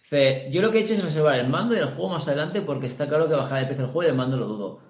Dice, 0.03 0.49
yo 0.51 0.63
lo 0.63 0.71
que 0.71 0.79
he 0.79 0.81
hecho 0.83 0.95
es 0.95 1.05
reservar 1.05 1.39
el 1.39 1.49
mando 1.49 1.75
y 1.75 1.79
el 1.79 1.87
juego 1.87 2.11
más 2.11 2.27
adelante 2.27 2.63
porque 2.63 2.87
está 2.87 3.07
claro 3.07 3.29
que 3.29 3.35
bajará 3.35 3.61
de 3.61 3.67
precio 3.67 3.85
el 3.85 3.91
juego 3.91 4.09
y 4.09 4.11
el 4.11 4.17
mando 4.17 4.39
lo 4.39 4.47
dudo. 4.47 4.81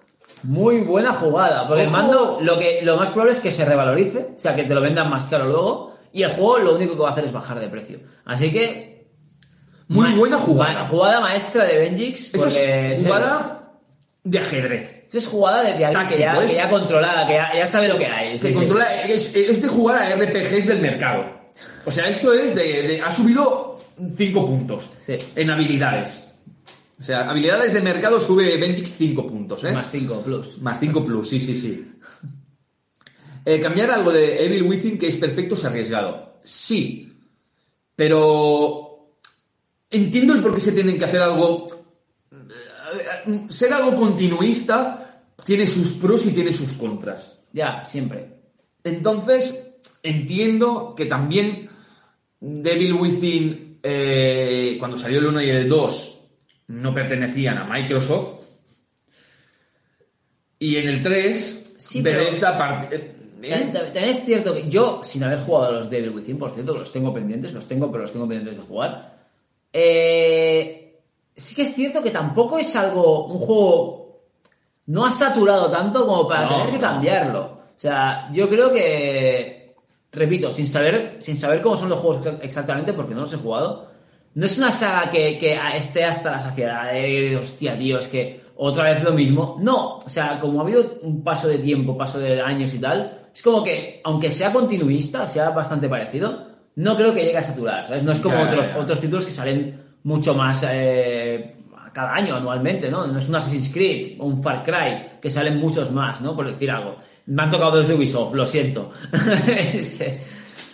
Muy 0.45 0.81
buena 0.83 1.13
jugada, 1.13 1.67
porque 1.67 1.83
el 1.85 1.91
mando 1.91 2.39
lo 2.43 2.59
que 2.59 2.81
lo 2.83 2.97
más 2.97 3.11
probable 3.11 3.33
es 3.33 3.41
que 3.41 3.51
se 3.51 3.65
revalorice, 3.65 4.31
o 4.35 4.39
sea, 4.39 4.55
que 4.55 4.65
te 4.65 4.75
lo 4.75 4.81
vendan 4.81 5.09
más 5.11 5.27
caro 5.27 5.47
luego, 5.47 5.95
y 6.13 6.23
el 6.23 6.31
juego 6.31 6.59
lo 6.59 6.75
único 6.77 6.95
que 6.95 7.01
va 7.03 7.09
a 7.09 7.13
hacer 7.13 7.25
es 7.25 7.33
bajar 7.33 7.59
de 7.61 7.69
precio. 7.69 7.99
Así 8.25 8.53
que... 8.53 9.07
Muy 9.89 10.11
ma- 10.11 10.17
buena 10.17 10.39
jugada. 10.39 10.73
ma- 10.75 10.87
jugada 10.87 11.21
maestra 11.21 11.65
de 11.65 11.79
Benjix. 11.79 12.35
Esa 12.35 12.39
porque- 12.45 12.93
es 12.93 13.03
jugada 13.05 13.73
de 14.23 14.39
ajedrez. 14.39 15.05
Esa 15.09 15.19
es 15.19 15.27
jugada 15.27 15.63
de, 15.63 15.73
de 15.75 15.85
alguien 15.85 16.09
que 16.09 16.19
ya, 16.19 16.27
Táctico, 16.33 16.43
es- 16.43 16.51
que 16.51 16.57
ya 16.57 16.71
controla, 16.71 17.25
que 17.27 17.35
ya, 17.35 17.55
ya 17.55 17.67
sabe 17.67 17.89
lo 17.89 17.99
que 17.99 18.07
hay. 18.07 18.39
Se 18.39 18.49
Sí, 18.49 18.55
sí. 18.55 18.59
controla, 18.61 19.03
es, 19.05 19.35
es 19.35 19.61
de 19.63 19.69
jugar 19.69 19.97
a 20.03 20.15
RPGs 20.17 20.67
del 20.67 20.81
mercado. 20.81 21.25
O 21.85 21.91
sea, 21.91 22.09
esto 22.09 22.33
es 22.33 22.55
de, 22.55 22.63
de- 22.83 23.01
ha 23.03 23.11
subido 23.11 23.79
5 24.17 24.47
puntos 24.47 24.91
Sí. 25.01 25.17
en 25.37 25.51
habilidades. 25.51 26.27
O 26.99 27.03
sea, 27.03 27.29
habilidades 27.29 27.73
de 27.73 27.81
mercado 27.81 28.21
sube 28.21 28.57
Benjix 28.57 28.91
5 28.97 29.27
puntos, 29.27 29.65
¿eh? 29.65 29.73
Más 29.73 29.91
5 29.91 30.23
plus. 30.23 30.59
Más 30.63 30.79
5 30.79 31.05
plus, 31.05 31.29
sí, 31.29 31.41
sí, 31.41 31.57
sí. 31.57 31.93
Eh, 33.45 33.61
cambiar 33.61 33.91
algo 33.91 34.13
de 34.13 34.45
Evil 34.45 34.63
Within 34.63 34.99
que 34.99 35.09
es 35.09 35.17
perfecto 35.17 35.55
es 35.55 35.65
arriesgado. 35.65 36.39
Sí. 36.43 37.13
Pero 37.97 39.17
entiendo 39.91 40.35
el 40.35 40.41
por 40.41 40.55
qué 40.55 40.61
se 40.61 40.73
tienen 40.73 40.97
que 40.97 41.05
hacer 41.05 41.21
algo. 41.21 41.67
eh, 42.33 43.47
Ser 43.49 43.73
algo 43.73 43.95
continuista 43.97 45.25
tiene 45.45 45.67
sus 45.67 45.93
pros 45.93 46.25
y 46.27 46.31
tiene 46.31 46.53
sus 46.53 46.73
contras. 46.75 47.41
Ya, 47.53 47.85
siempre. 47.85 48.29
Entonces, 48.83 49.75
entiendo 50.03 50.95
que 50.97 51.07
también 51.07 51.69
Devil 52.41 52.95
Within, 52.95 53.79
eh, 53.83 54.77
cuando 54.79 54.97
salió 54.97 55.19
el 55.19 55.27
1 55.27 55.43
y 55.43 55.51
el 55.51 55.69
2, 55.69 56.14
no 56.69 56.93
pertenecían 56.95 57.59
a 57.59 57.65
Microsoft. 57.65 58.43
Y 60.59 60.77
en 60.77 60.89
el 60.89 61.03
3, 61.03 61.75
Sí, 61.79 62.01
pero- 62.03 62.21
Bethesda 62.21 62.59
part- 62.59 62.89
eh, 62.93 63.11
También 63.43 64.09
es 64.09 64.25
cierto 64.25 64.55
que 64.55 64.71
yo, 64.71 65.03
sin 65.05 65.23
haber 65.23 65.41
jugado 65.41 65.67
a 65.67 65.73
los 65.73 65.91
Devil 65.91 66.11
Within, 66.11 66.39
por 66.39 66.53
cierto, 66.53 66.79
los 66.79 66.91
tengo 66.91 67.13
pendientes, 67.13 67.53
los 67.53 67.69
tengo, 67.69 67.91
pero 67.91 68.05
los 68.05 68.13
tengo 68.13 68.27
pendientes 68.27 68.57
de 68.57 68.63
jugar. 68.63 69.13
eh, 69.77 71.01
sí 71.37 71.55
que 71.55 71.63
es 71.63 71.75
cierto 71.75 72.01
que 72.03 72.11
tampoco 72.13 72.59
es 72.59 72.75
algo, 72.77 73.27
un 73.27 73.39
juego 73.39 74.23
no 74.87 75.05
ha 75.05 75.11
saturado 75.11 75.69
tanto 75.71 76.07
como 76.07 76.29
para 76.29 76.43
No, 76.49 76.57
tener 76.59 76.71
que 76.75 76.79
cambiarlo. 76.81 77.41
O 77.43 77.79
sea, 77.79 78.31
yo 78.33 78.49
creo 78.49 78.73
que, 78.73 79.75
repito, 80.13 80.53
sin 80.53 80.69
saber, 80.69 81.17
sin 81.19 81.37
saber 81.37 81.61
cómo 81.61 81.77
son 81.77 81.89
los 81.89 81.99
juegos 81.99 82.35
exactamente, 82.41 82.93
porque 82.93 83.15
no 83.15 83.23
los 83.23 83.33
he 83.33 83.37
jugado, 83.37 83.91
no 84.35 84.47
es 84.47 84.59
una 84.59 84.73
saga 84.73 85.11
que, 85.11 85.39
que 85.39 85.59
esté 85.77 86.05
hasta 86.05 86.33
la 86.33 86.41
saciedad 86.41 86.93
de, 86.93 87.37
hostia, 87.37 87.77
tío, 87.77 87.99
es 87.99 88.09
que 88.09 88.41
otra 88.57 88.85
vez 88.85 89.03
lo 89.03 89.13
mismo. 89.13 89.57
No, 89.61 89.99
o 89.99 90.09
sea, 90.09 90.39
como 90.41 90.61
ha 90.61 90.65
habido 90.65 90.99
un 91.03 91.23
paso 91.23 91.49
de 91.49 91.59
tiempo, 91.59 91.97
paso 91.97 92.19
de 92.19 92.41
años 92.41 92.73
y 92.75 92.79
tal, 92.79 93.29
es 93.35 93.43
como 93.43 93.63
que, 93.65 94.01
aunque 94.05 94.31
sea 94.31 94.53
continuista, 94.53 95.29
sea 95.29 95.51
bastante 95.51 95.89
parecido, 95.89 96.49
no 96.77 96.97
creo 96.97 97.15
que 97.15 97.25
llegue 97.25 97.39
a 97.39 97.43
saturar, 97.43 97.87
¿sabes? 97.87 98.03
No 98.03 98.13
es 98.13 98.19
como 98.19 98.37
ya, 98.37 98.45
otros, 98.45 98.69
ya. 98.69 98.79
otros 98.79 99.01
títulos 99.01 99.27
que 99.27 99.33
salen 99.33 99.81
mucho 100.05 100.35
más 100.35 100.65
eh, 100.69 101.57
cada 101.93 102.15
año, 102.15 102.35
anualmente, 102.37 102.91
¿no? 102.91 103.07
No 103.07 103.19
es 103.19 103.29
un 103.29 103.37
Assassin's 103.37 103.71
Creed 103.73 104.17
o 104.21 104.27
un 104.27 104.43
Far 104.43 104.65
Cry, 104.65 105.21
que 105.21 105.31
salen 105.31 105.59
muchos 105.59 105.91
más, 105.93 106.21
¿no? 106.21 106.35
Por 106.35 106.51
decir 106.51 106.71
algo. 106.71 106.97
Me 107.27 107.43
han 107.43 107.51
tocado 107.51 107.77
dos 107.77 107.89
de 107.89 107.95
Ubisoft, 107.95 108.35
lo 108.35 108.47
siento. 108.47 108.91
Es 109.75 109.95
que- 109.95 110.21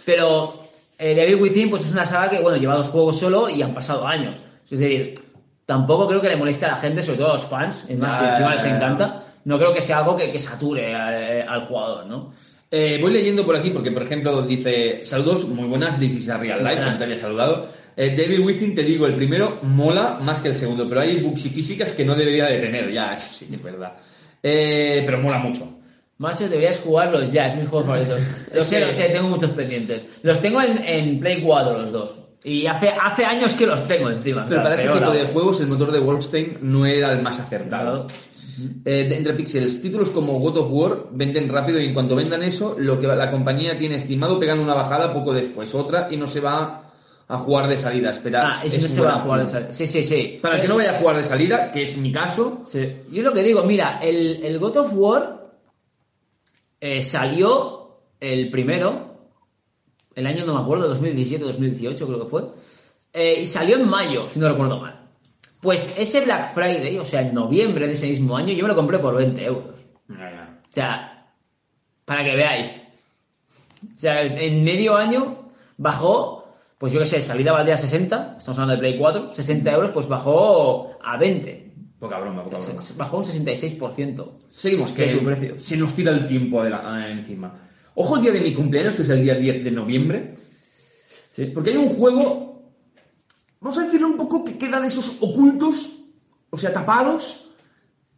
Pero 0.05 0.60
eh, 1.01 1.15
Devil 1.15 1.37
Within, 1.37 1.71
pues 1.71 1.85
es 1.85 1.93
una 1.93 2.07
saga 2.07 2.31
que, 2.31 2.41
bueno, 2.41 2.59
lleva 2.59 2.77
dos 2.77 2.89
juegos 2.89 3.19
solo 3.19 3.49
y 3.49 3.63
han 3.63 3.75
pasado 3.75 4.07
años. 4.07 4.37
Es 4.71 4.79
decir, 4.79 5.15
tampoco 5.67 6.07
creo 6.07 6.21
que 6.21 6.29
le 6.29 6.37
moleste 6.37 6.67
a 6.67 6.73
la 6.73 6.77
gente, 6.77 7.03
sobre 7.03 7.19
todo 7.19 7.31
a 7.31 7.35
los 7.35 7.45
fans, 7.45 7.87
es 7.89 7.99
más, 7.99 8.15
que 8.15 8.25
ya, 8.25 8.51
les 8.51 8.65
encanta. 8.67 9.25
No 9.45 9.59
creo 9.59 9.73
que 9.73 9.81
sea 9.81 9.99
algo 9.99 10.17
que, 10.17 10.31
que 10.31 10.39
sature 10.39 10.93
eh, 10.93 11.43
al 11.43 11.63
jugador, 11.63 12.07
¿no? 12.07 12.35
Eh, 12.71 12.99
voy 13.01 13.13
leyendo 13.13 13.45
por 13.45 13.57
aquí 13.57 13.71
porque, 13.71 13.91
por 13.91 14.03
ejemplo, 14.03 14.43
dice: 14.43 15.05
Saludos, 15.05 15.49
muy 15.49 15.67
buenas, 15.67 15.99
this 15.99 16.15
is 16.15 16.29
a 16.29 16.37
real 16.37 16.63
life, 16.63 16.81
no 16.81 16.97
te 16.97 17.05
había 17.05 17.19
saludado. 17.19 17.67
Eh, 17.97 18.15
Devil 18.17 18.41
Within, 18.41 18.75
te 18.75 18.85
digo, 18.85 19.07
el 19.07 19.15
primero 19.15 19.59
mola 19.63 20.19
más 20.21 20.41
que 20.41 20.49
el 20.49 20.55
segundo, 20.55 20.89
pero 20.89 21.01
hay 21.01 21.21
bugs 21.21 21.47
y 21.47 21.49
físicas 21.49 21.93
que 21.93 22.05
no 22.05 22.15
debería 22.15 22.47
de 22.47 22.59
tener, 22.59 22.93
ya, 22.93 23.15
eso 23.17 23.33
sí, 23.33 23.49
es 23.51 23.63
verdad. 23.63 23.95
Eh, 24.43 25.03
pero 25.05 25.19
mola 25.19 25.39
mucho. 25.39 25.80
Macho, 26.21 26.45
deberías 26.49 26.79
jugarlos 26.81 27.33
ya, 27.33 27.47
es 27.47 27.57
mi 27.57 27.65
juego 27.67 27.87
favorito. 27.87 28.15
Lo 28.55 28.63
sé, 28.63 28.87
lo 28.87 28.93
sé, 28.93 29.05
tengo 29.05 29.29
muchos 29.29 29.51
pendientes. 29.53 30.05
Los 30.23 30.41
tengo 30.41 30.61
en, 30.61 30.77
en 30.85 31.19
Play 31.19 31.41
4 31.43 31.73
los 31.81 31.93
dos. 31.93 32.19
Y 32.45 32.67
hace, 32.67 32.91
hace 32.91 33.25
años 33.25 33.55
que 33.55 33.67
los 33.67 33.87
tengo 33.89 34.11
encima. 34.11 34.45
Pero 34.49 34.61
claro, 34.63 34.63
para 34.63 34.75
ese 34.75 34.89
tipo 34.93 35.11
de 35.11 35.25
juegos, 35.33 35.61
el 35.61 35.67
motor 35.69 35.91
de 35.93 35.99
Wolfenstein 35.99 36.59
no 36.61 36.85
era 36.87 37.13
el 37.13 37.23
más 37.23 37.41
acertado. 37.41 38.07
Claro. 38.07 38.21
Eh, 38.85 39.07
de- 39.09 39.17
entre 39.17 39.33
pixels, 39.33 39.81
títulos 39.81 40.11
como 40.11 40.39
God 40.41 40.59
of 40.59 40.69
War 40.71 41.07
venden 41.13 41.49
rápido 41.49 41.81
y 41.81 41.87
en 41.87 41.95
cuanto 41.95 42.15
vendan 42.15 42.43
eso, 42.43 42.77
lo 42.79 42.99
que 42.99 43.07
la 43.07 43.31
compañía 43.31 43.79
tiene 43.79 43.95
estimado 43.95 44.39
pegan 44.39 44.59
una 44.61 44.75
bajada 44.75 45.15
poco 45.15 45.33
después, 45.33 45.75
otra 45.75 46.09
y 46.11 46.19
no 46.19 46.27
se 46.27 46.41
va 46.41 46.83
a 47.29 47.39
jugar 47.39 47.67
de 47.69 47.79
salida. 47.79 48.11
Espera, 48.11 48.59
Ah, 48.59 48.63
si 48.63 48.77
es 48.77 48.83
no 48.83 48.89
se 48.95 49.01
va 49.01 49.15
a 49.15 49.21
jugar 49.21 49.43
punto. 49.45 49.59
esa- 49.59 49.73
Sí, 49.73 49.87
sí, 49.87 50.05
sí. 50.05 50.39
Para 50.43 50.57
el 50.57 50.61
que 50.61 50.69
no 50.69 50.77
vaya 50.77 50.91
a 50.91 50.99
jugar 50.99 51.17
de 51.17 51.25
salida, 51.25 51.71
que 51.73 51.83
es 51.85 51.97
mi 51.97 52.13
caso, 52.13 52.61
Sí. 52.67 52.87
Yo 53.11 53.23
lo 53.23 53.33
que 53.33 53.43
digo, 53.43 53.63
mira, 53.63 53.99
el, 54.03 54.41
el 54.45 54.59
God 54.59 54.77
of 54.79 54.91
War 54.95 55.40
eh, 56.81 57.03
salió 57.03 58.01
el 58.19 58.51
primero, 58.51 59.31
el 60.15 60.27
año 60.27 60.45
no 60.45 60.55
me 60.55 60.61
acuerdo, 60.61 60.89
2017 60.89 61.45
2018 61.45 62.07
creo 62.07 62.25
que 62.25 62.31
fue, 62.31 62.45
eh, 63.13 63.41
y 63.43 63.47
salió 63.47 63.77
en 63.77 63.89
mayo, 63.89 64.27
si 64.29 64.39
no 64.39 64.49
recuerdo 64.49 64.81
mal. 64.81 65.09
Pues 65.61 65.95
ese 65.99 66.25
Black 66.25 66.55
Friday, 66.55 66.99
o 66.99 67.05
sea, 67.05 67.21
en 67.21 67.35
noviembre 67.35 67.87
de 67.87 67.93
ese 67.93 68.07
mismo 68.07 68.37
año, 68.37 68.55
yo 68.55 68.63
me 68.63 68.69
lo 68.69 68.77
compré 68.77 68.99
por 68.99 69.15
20 69.15 69.45
euros. 69.45 69.75
O 70.09 70.73
sea, 70.73 71.27
para 72.05 72.25
que 72.25 72.35
veáis. 72.35 72.83
O 73.97 73.99
sea, 73.99 74.23
en 74.23 74.65
medio 74.65 74.97
año 74.97 75.51
bajó, 75.77 76.55
pues 76.79 76.93
yo 76.93 77.01
qué 77.01 77.07
sé, 77.07 77.21
salida 77.21 77.53
valdría 77.53 77.77
60, 77.77 78.37
estamos 78.39 78.59
hablando 78.59 78.73
de 78.73 78.79
Play 78.79 78.99
4, 78.99 79.33
60 79.33 79.73
euros, 79.73 79.91
pues 79.91 80.09
bajó 80.09 80.93
a 81.03 81.17
20. 81.19 81.70
Poca 82.01 82.19
broma, 82.19 82.43
poca 82.43 82.59
broma. 82.59 82.81
Bajó 82.97 83.19
un 83.19 83.25
66%. 83.25 84.33
Seguimos, 84.49 84.91
que 84.93 85.03
De 85.03 85.09
su 85.19 85.25
precio. 85.25 85.59
se 85.61 85.77
nos 85.77 85.95
tira 85.95 86.11
el 86.13 86.27
tiempo 86.27 86.63
de 86.65 86.71
la- 86.71 87.09
encima. 87.11 87.55
Ojo 87.95 88.17
el 88.17 88.23
día 88.23 88.33
de 88.33 88.41
mi 88.41 88.53
cumpleaños, 88.55 88.97
que 88.97 89.03
es 89.03 89.09
el 89.11 89.23
día 89.23 89.35
10 89.35 89.63
de 89.63 89.71
noviembre. 89.71 90.37
Porque 91.55 91.71
hay 91.71 91.77
un 91.77 91.91
juego, 91.91 92.71
vamos 93.61 93.79
a 93.79 93.85
decirlo 93.85 94.09
un 94.09 94.17
poco, 94.17 94.45
que 94.45 94.59
queda 94.59 94.81
de 94.81 94.89
esos 94.89 95.19
ocultos, 95.21 95.99
o 96.51 96.59
sea, 96.59 96.73
tapados, 96.73 97.51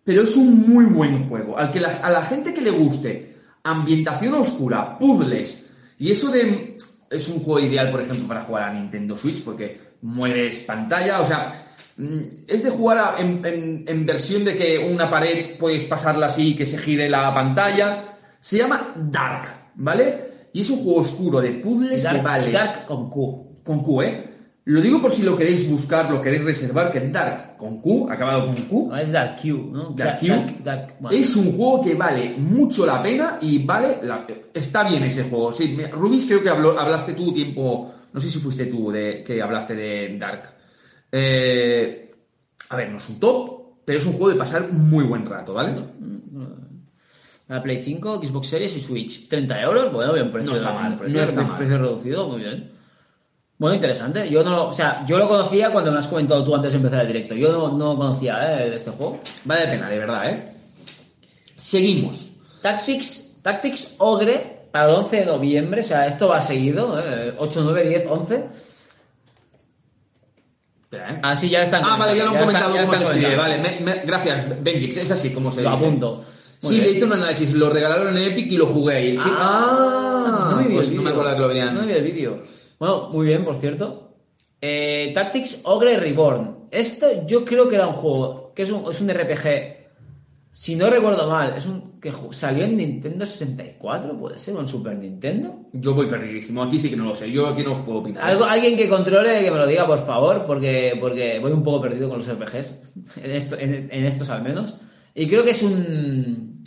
pero 0.05 0.23
es 0.23 0.37
un 0.37 0.69
muy 0.69 0.87
buen 0.87 1.29
juego. 1.29 1.57
Al 1.59 1.71
que 1.71 1.79
la- 1.81 1.97
a 2.03 2.11
la 2.11 2.25
gente 2.25 2.53
que 2.55 2.61
le 2.61 2.71
guste 2.71 3.37
ambientación 3.63 4.35
oscura, 4.35 4.99
puzzles, 4.99 5.67
y 5.99 6.11
eso 6.11 6.31
de... 6.31 6.77
Es 7.11 7.29
un 7.29 7.41
juego 7.41 7.61
ideal, 7.61 7.91
por 7.91 8.01
ejemplo, 8.01 8.27
para 8.27 8.41
jugar 8.41 8.63
a 8.71 8.73
Nintendo 8.73 9.17
Switch, 9.19 9.45
porque 9.45 9.79
mueves 10.01 10.61
pantalla, 10.61 11.21
o 11.21 11.25
sea, 11.25 11.72
es 12.49 12.63
de 12.63 12.71
jugar 12.71 12.99
a- 12.99 13.21
en, 13.21 13.45
en- 13.45 13.85
en 13.87 14.07
versión 14.07 14.45
de 14.45 14.55
que 14.55 14.79
una 14.79 15.09
pared 15.11 15.57
puedes 15.59 15.85
pasarla 15.85 16.27
así 16.27 16.49
y 16.51 16.55
que 16.57 16.67
se 16.67 16.79
gire 16.79 17.09
la 17.09 17.33
pantalla. 17.33 18.17
Se 18.41 18.59
llama 18.59 18.93
Dark, 18.97 19.47
¿vale? 19.77 20.33
Y 20.53 20.61
es 20.61 20.71
un 20.71 20.79
juego 20.83 21.01
oscuro 21.01 21.41
de 21.41 21.53
puzzles 21.53 22.01
que 22.05 22.09
Dark, 22.15 22.23
vale 22.23 22.53
Dark 22.53 22.87
con 22.87 23.09
Q. 23.09 23.61
con 23.65 23.83
Q, 23.83 24.03
¿eh? 24.03 24.29
Lo 24.65 24.81
digo 24.81 25.01
por 25.03 25.11
si 25.11 25.23
lo 25.25 25.37
queréis 25.37 25.69
buscar, 25.69 26.09
lo 26.11 26.21
queréis 26.21 26.45
reservar, 26.45 26.91
que 26.93 27.01
Dark 27.01 27.57
con 27.57 27.81
Q, 27.81 28.09
acabado 28.11 28.47
con 28.47 28.55
Q, 28.57 28.89
No, 28.91 28.97
es 28.97 29.11
Dark 29.11 29.37
Q, 29.43 29.71
¿no? 29.73 29.91
Dark 29.91 30.21
Q, 30.21 30.27
Dark- 30.29 30.63
Dark- 30.63 30.95
bueno. 31.01 31.17
es 31.19 31.35
un 31.37 31.53
juego 31.53 31.83
que 31.85 31.95
vale 31.95 32.35
mucho 32.39 32.87
la 32.87 33.03
pena 33.03 33.39
y 33.41 33.59
vale 33.65 33.99
la- 34.03 34.25
está 34.55 34.89
bien 34.89 35.03
ese 35.03 35.25
juego. 35.25 35.53
Sí, 35.53 35.77
Rubis 35.93 36.27
creo 36.27 36.43
que 36.43 36.49
habló- 36.51 36.79
hablaste 36.79 37.13
tú 37.15 37.33
tiempo, 37.35 37.93
no 38.13 38.21
sé 38.21 38.31
si 38.31 38.39
fuiste 38.39 38.67
tú 38.67 38.93
de 38.93 39.25
que 39.25 39.43
hablaste 39.43 39.75
de 39.75 40.17
Dark. 40.17 40.43
Eh, 41.13 42.15
a 42.71 42.77
ver, 42.77 42.91
no 42.91 42.97
es 42.97 43.09
un 43.09 43.21
top, 43.21 43.85
pero 43.85 43.99
es 43.99 44.07
un 44.07 44.15
juego 44.15 44.31
de 44.31 44.37
pasar 44.37 44.73
muy 44.73 45.05
buen 45.05 45.27
rato, 45.27 45.53
¿vale? 45.53 45.77
La 47.49 47.63
Play 47.63 47.83
5, 47.83 48.23
Xbox 48.23 48.47
Series 48.49 48.77
y 48.77 48.81
Switch. 48.81 49.29
30 49.29 49.61
euros, 49.61 49.93
bueno, 49.93 50.15
bien, 50.15 50.33
precio, 50.33 50.53
No 50.53 50.57
está 50.57 50.73
mal, 50.73 50.97
precio, 50.99 51.19
no 51.19 51.25
está 51.25 51.43
mal. 51.43 51.59
precio 51.59 51.79
reducido, 51.79 52.29
muy 52.29 52.41
bien. 52.41 52.71
Bueno, 53.59 53.75
interesante. 53.75 54.29
Yo 54.31 54.43
no 54.43 54.51
lo, 54.51 54.69
o 54.69 54.73
sea, 54.73 55.05
yo 55.07 55.19
lo 55.19 55.29
conocía 55.29 55.71
cuando 55.71 55.93
me 55.93 55.99
has 55.99 56.09
comentado 56.09 56.43
tú 56.45 56.55
antes 56.55 56.73
de 56.73 56.79
empezar 56.79 57.03
el 57.03 57.09
directo. 57.09 57.35
Yo 57.35 57.53
no, 57.53 57.77
no 57.77 57.97
conocía 57.97 58.65
¿eh? 58.65 58.75
este 58.75 58.91
juego. 58.91 59.21
Vale 59.45 59.67
la 59.67 59.71
pena, 59.71 59.89
de 59.91 59.99
verdad, 59.99 60.31
¿eh? 60.31 60.53
Seguimos. 61.55 62.33
Tactics, 62.63 63.39
Tactics 63.43 63.97
Ogre 63.99 64.63
para 64.73 64.89
el 64.89 64.95
11 64.95 65.17
de 65.17 65.27
noviembre, 65.27 65.81
o 65.83 65.85
sea, 65.85 66.07
esto 66.07 66.29
va 66.29 66.41
seguido, 66.41 66.99
¿eh? 66.99 67.35
8, 67.39 67.61
9, 67.63 67.89
10, 67.89 68.07
11. 68.09 68.45
Espera, 70.93 71.15
¿eh? 71.15 71.21
Ah, 71.23 71.35
sí, 71.35 71.49
ya 71.49 71.63
están. 71.63 71.83
Ah, 71.85 71.97
vale, 71.97 72.17
ya 72.19 72.25
lo 72.25 72.33
han 72.33 72.39
comentado 72.41 72.77
cómo 72.77 72.95
se 72.97 73.05
escribe. 73.05 73.37
Vale, 73.37 73.59
me- 73.59 73.81
me- 73.81 74.05
gracias, 74.05 74.63
Benjix. 74.63 74.97
Es 74.99 75.11
así 75.11 75.31
como 75.33 75.51
se 75.51 75.63
Lo 75.63 75.71
dice. 75.71 75.83
apunto. 75.85 76.23
Muy 76.63 76.71
Sí, 76.75 76.81
bien. 76.81 76.91
le 76.91 76.97
hice 76.97 77.05
un 77.07 77.13
análisis, 77.15 77.53
lo 77.55 77.71
regalaron 77.71 78.15
en 78.17 78.23
Epic 78.31 78.53
y 78.53 78.57
lo 78.59 78.67
jugué. 78.67 79.17
Sí. 79.17 79.29
Ah, 79.39 80.49
no 80.51 80.57
me 80.59 80.69
vi 80.69 80.75
pues 80.75 80.89
el 80.89 80.97
no 80.97 81.03
me 81.03 81.09
vídeo. 81.11 81.21
acuerdo 81.21 81.37
que 81.37 81.43
lo 81.43 81.49
veían. 81.49 81.75
No 81.75 81.81
vi 81.87 81.93
el 81.93 82.05
vídeo. 82.05 82.43
Bueno, 82.79 83.09
muy 83.11 83.27
bien, 83.27 83.45
por 83.45 83.59
cierto. 83.59 84.11
Eh, 84.61 85.13
Tactics 85.15 85.61
Ogre 85.65 85.97
Reborn. 85.97 86.57
Esto 86.71 87.07
yo 87.27 87.45
creo 87.45 87.69
que 87.69 87.75
era 87.77 87.87
un 87.87 87.95
juego, 87.95 88.53
que 88.55 88.63
es 88.63 88.71
un, 88.71 88.89
es 88.91 89.01
un 89.01 89.09
RPG. 89.09 89.82
Si 90.55 90.77
no 90.77 90.91
recuerdo 90.91 91.31
mal, 91.31 91.55
es 91.57 91.65
un 91.65 91.99
que 91.99 92.13
salió 92.33 92.65
en 92.65 92.77
Nintendo 92.77 93.25
64, 93.25 94.19
puede 94.19 94.39
ser, 94.39 94.55
o 94.55 94.61
en 94.61 94.69
Super 94.69 94.95
Nintendo. 94.97 95.61
Yo 95.73 95.95
voy 95.95 96.07
perdidísimo. 96.07 96.63
Aquí 96.63 96.79
sí 96.79 96.91
que 96.91 96.97
no 96.97 97.05
lo 97.05 97.15
sé. 97.15 97.31
Yo 97.33 97.47
aquí 97.47 97.63
no 97.63 97.73
os 97.73 97.81
puedo 97.81 97.99
opinar. 98.01 98.23
Algo, 98.29 98.45
alguien 98.45 98.77
que 98.77 98.87
controle, 98.89 99.41
que 99.43 99.51
me 99.51 99.57
lo 99.57 99.67
diga, 99.67 99.87
por 99.87 100.05
favor, 100.05 100.45
porque, 100.47 100.93
porque 101.01 101.39
voy 101.41 101.53
un 101.53 101.63
poco 101.63 101.81
perdido 101.81 102.09
con 102.11 102.19
los 102.19 102.29
RPGs, 102.31 102.81
en, 103.25 103.31
esto, 103.31 103.57
en, 103.59 103.89
en 103.91 104.05
estos 104.05 104.29
al 104.29 104.43
menos. 104.43 104.77
Y 105.15 105.27
creo 105.27 105.43
que 105.43 105.53
es 105.53 105.63
un, 105.63 106.63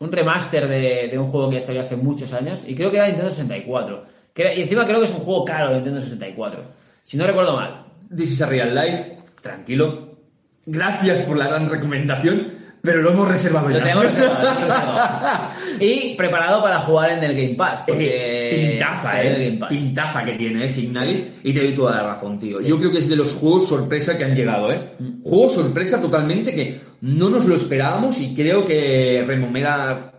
un 0.00 0.12
remaster 0.12 0.68
de, 0.68 1.08
de 1.10 1.18
un 1.18 1.26
juego 1.26 1.48
que 1.48 1.60
ya 1.60 1.64
salió 1.66 1.80
hace 1.80 1.96
muchos 1.96 2.32
años, 2.34 2.62
y 2.68 2.74
creo 2.74 2.90
que 2.90 2.98
era 2.98 3.06
Nintendo 3.06 3.30
64. 3.30 4.04
Que 4.34 4.42
era- 4.42 4.54
y 4.54 4.62
encima 4.62 4.84
creo 4.84 4.98
que 4.98 5.06
es 5.06 5.12
un 5.12 5.20
juego 5.20 5.44
caro 5.46 5.68
de 5.70 5.76
Nintendo 5.76 6.00
64, 6.02 6.62
si 7.02 7.16
no 7.16 7.26
recuerdo 7.26 7.56
mal. 7.56 7.86
This 8.14 8.32
is 8.32 8.42
a 8.42 8.46
real 8.46 8.74
life. 8.74 9.16
Tranquilo. 9.40 10.18
Gracias 10.66 11.20
por 11.26 11.38
la 11.38 11.48
gran 11.48 11.70
recomendación, 11.70 12.48
pero 12.82 13.02
lo 13.02 13.10
hemos 13.10 13.28
reservado 13.28 13.68
Lo 13.68 13.78
ya. 13.78 13.84
tengo 13.84 14.02
reservado, 14.02 14.42
lo 14.42 14.48
tengo 14.54 14.60
reservado. 14.68 15.50
Y 15.80 16.14
preparado 16.14 16.62
para 16.62 16.78
jugar 16.80 17.10
en 17.12 17.24
el 17.24 17.34
Game 17.34 17.54
Pass. 17.54 17.80
Eh, 17.80 17.84
Porque 17.86 18.68
pintaza, 18.78 19.22
en 19.22 19.26
el 19.32 19.40
eh. 19.40 19.44
Game 19.46 19.58
Pass. 19.58 19.68
Pintaza 19.70 20.24
que 20.24 20.32
tiene, 20.34 20.64
eh, 20.64 20.68
Signalis. 20.68 21.26
Y 21.42 21.52
te 21.54 21.60
doy 21.60 21.74
toda 21.74 21.92
la 21.92 22.02
razón, 22.02 22.38
tío. 22.38 22.60
Yo 22.60 22.76
creo 22.76 22.90
que 22.90 22.98
es 22.98 23.08
de 23.08 23.16
los 23.16 23.32
juegos 23.34 23.66
sorpresa 23.68 24.18
que 24.18 24.24
han 24.24 24.34
llegado, 24.34 24.70
eh. 24.70 24.92
Mm. 24.98 25.22
Juego 25.22 25.48
sorpresa 25.48 26.00
totalmente 26.00 26.54
que 26.54 26.80
no 27.00 27.30
nos 27.30 27.46
lo 27.46 27.56
esperábamos 27.56 28.20
y 28.20 28.34
creo 28.34 28.62
que 28.64 29.24
rememora, 29.26 30.12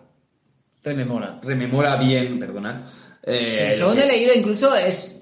Rememora. 0.83 1.39
rememora 1.43 1.95
bien, 1.97 2.39
perdonad. 2.39 2.81
eh, 3.23 3.71
Sí, 3.73 3.79
lo 3.79 3.85
según 3.85 3.95
que- 3.97 4.03
he 4.03 4.07
leído, 4.07 4.31
incluso 4.35 4.75
es 4.75 5.21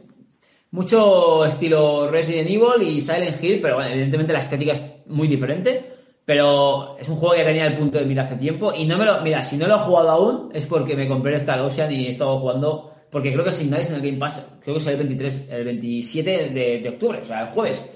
mucho 0.72 1.46
estilo 1.46 2.10
Resident 2.10 2.48
Evil 2.50 2.82
y 2.88 3.02
Silent 3.02 3.44
Hill, 3.44 3.60
pero 3.62 3.76
bueno, 3.76 3.90
evidentemente 3.90 4.32
la 4.32 4.40
estética 4.40 4.72
es 4.74 4.86
muy 5.08 5.28
diferente. 5.28 5.96
Pero 6.30 6.96
es 7.00 7.10
un 7.10 7.16
juego 7.16 7.34
que 7.34 7.44
tenía 7.44 7.66
el 7.66 7.76
punto 7.76 7.98
de 7.98 8.06
mira 8.06 8.22
hace 8.22 8.36
tiempo 8.36 8.72
y 8.72 8.86
no 8.86 9.00
me 9.00 9.06
lo. 9.06 9.20
Mira, 9.22 9.42
si 9.42 9.58
no 9.58 9.66
lo 9.66 9.78
he 9.78 9.80
jugado 9.80 10.10
aún 10.12 10.52
es 10.54 10.68
porque 10.68 10.96
me 10.96 11.08
compré 11.08 11.36
Star 11.38 11.60
Ocean 11.60 11.92
y 11.92 12.06
he 12.06 12.10
estado 12.10 12.38
jugando. 12.38 12.92
Porque 13.10 13.34
creo 13.34 13.44
que 13.44 13.50
el 13.50 13.56
Signalis 13.56 13.90
en 13.90 13.96
el 13.96 14.02
Game 14.02 14.20
Pass, 14.20 14.60
creo 14.62 14.76
que 14.76 14.80
sale 14.80 14.98
el 14.98 15.08
23, 15.08 15.50
el 15.50 15.66
27 15.66 16.50
de, 16.50 16.80
de 16.82 16.90
octubre, 16.90 17.18
o 17.20 17.26
sea, 17.26 17.42
el 17.42 17.48
jueves. 17.48 17.90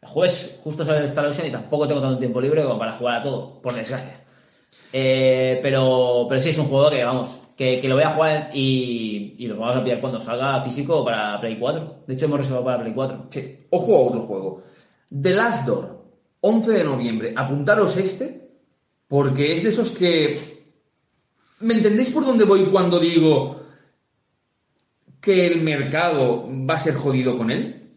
El 0.00 0.08
jueves 0.08 0.60
justo 0.64 0.82
sale 0.82 1.00
el 1.00 1.04
Star 1.04 1.26
Ocean 1.26 1.46
y 1.46 1.50
tampoco 1.50 1.86
tengo 1.86 2.00
tanto 2.00 2.18
tiempo 2.18 2.40
libre 2.40 2.62
como 2.62 2.78
para 2.78 2.92
jugar 2.92 3.20
a 3.20 3.22
todo, 3.22 3.60
por 3.60 3.74
desgracia. 3.74 4.18
Eh, 4.90 5.60
pero, 5.62 6.24
pero 6.26 6.40
sí 6.40 6.48
es 6.48 6.58
un 6.58 6.68
juego 6.68 6.88
que, 6.88 7.04
vamos, 7.04 7.38
que, 7.54 7.78
que 7.82 7.88
lo 7.90 7.96
voy 7.96 8.04
a 8.04 8.10
jugar 8.14 8.50
y, 8.54 9.34
y 9.36 9.46
lo 9.46 9.58
vamos 9.58 9.76
a 9.76 9.84
pillar 9.84 10.00
cuando 10.00 10.20
salga 10.20 10.62
físico 10.62 11.04
para 11.04 11.38
Play 11.38 11.58
4. 11.58 12.04
De 12.06 12.14
hecho, 12.14 12.24
hemos 12.24 12.38
reservado 12.38 12.64
para 12.64 12.80
Play 12.80 12.94
4. 12.94 13.26
Sí. 13.28 13.66
Ojo 13.68 13.94
a 13.94 14.00
otro 14.08 14.22
juego. 14.22 14.62
The 15.20 15.30
Last 15.32 15.66
Door, 15.66 15.93
11 16.46 16.72
de 16.72 16.84
noviembre. 16.84 17.32
Apuntaros 17.34 17.96
este, 17.96 18.50
porque 19.08 19.54
es 19.54 19.62
de 19.62 19.70
esos 19.70 19.90
que... 19.92 20.66
¿Me 21.60 21.72
entendéis 21.72 22.10
por 22.10 22.26
dónde 22.26 22.44
voy 22.44 22.66
cuando 22.66 23.00
digo 23.00 23.62
que 25.22 25.46
el 25.46 25.62
mercado 25.62 26.46
va 26.68 26.74
a 26.74 26.78
ser 26.78 26.96
jodido 26.96 27.34
con 27.34 27.50
él? 27.50 27.88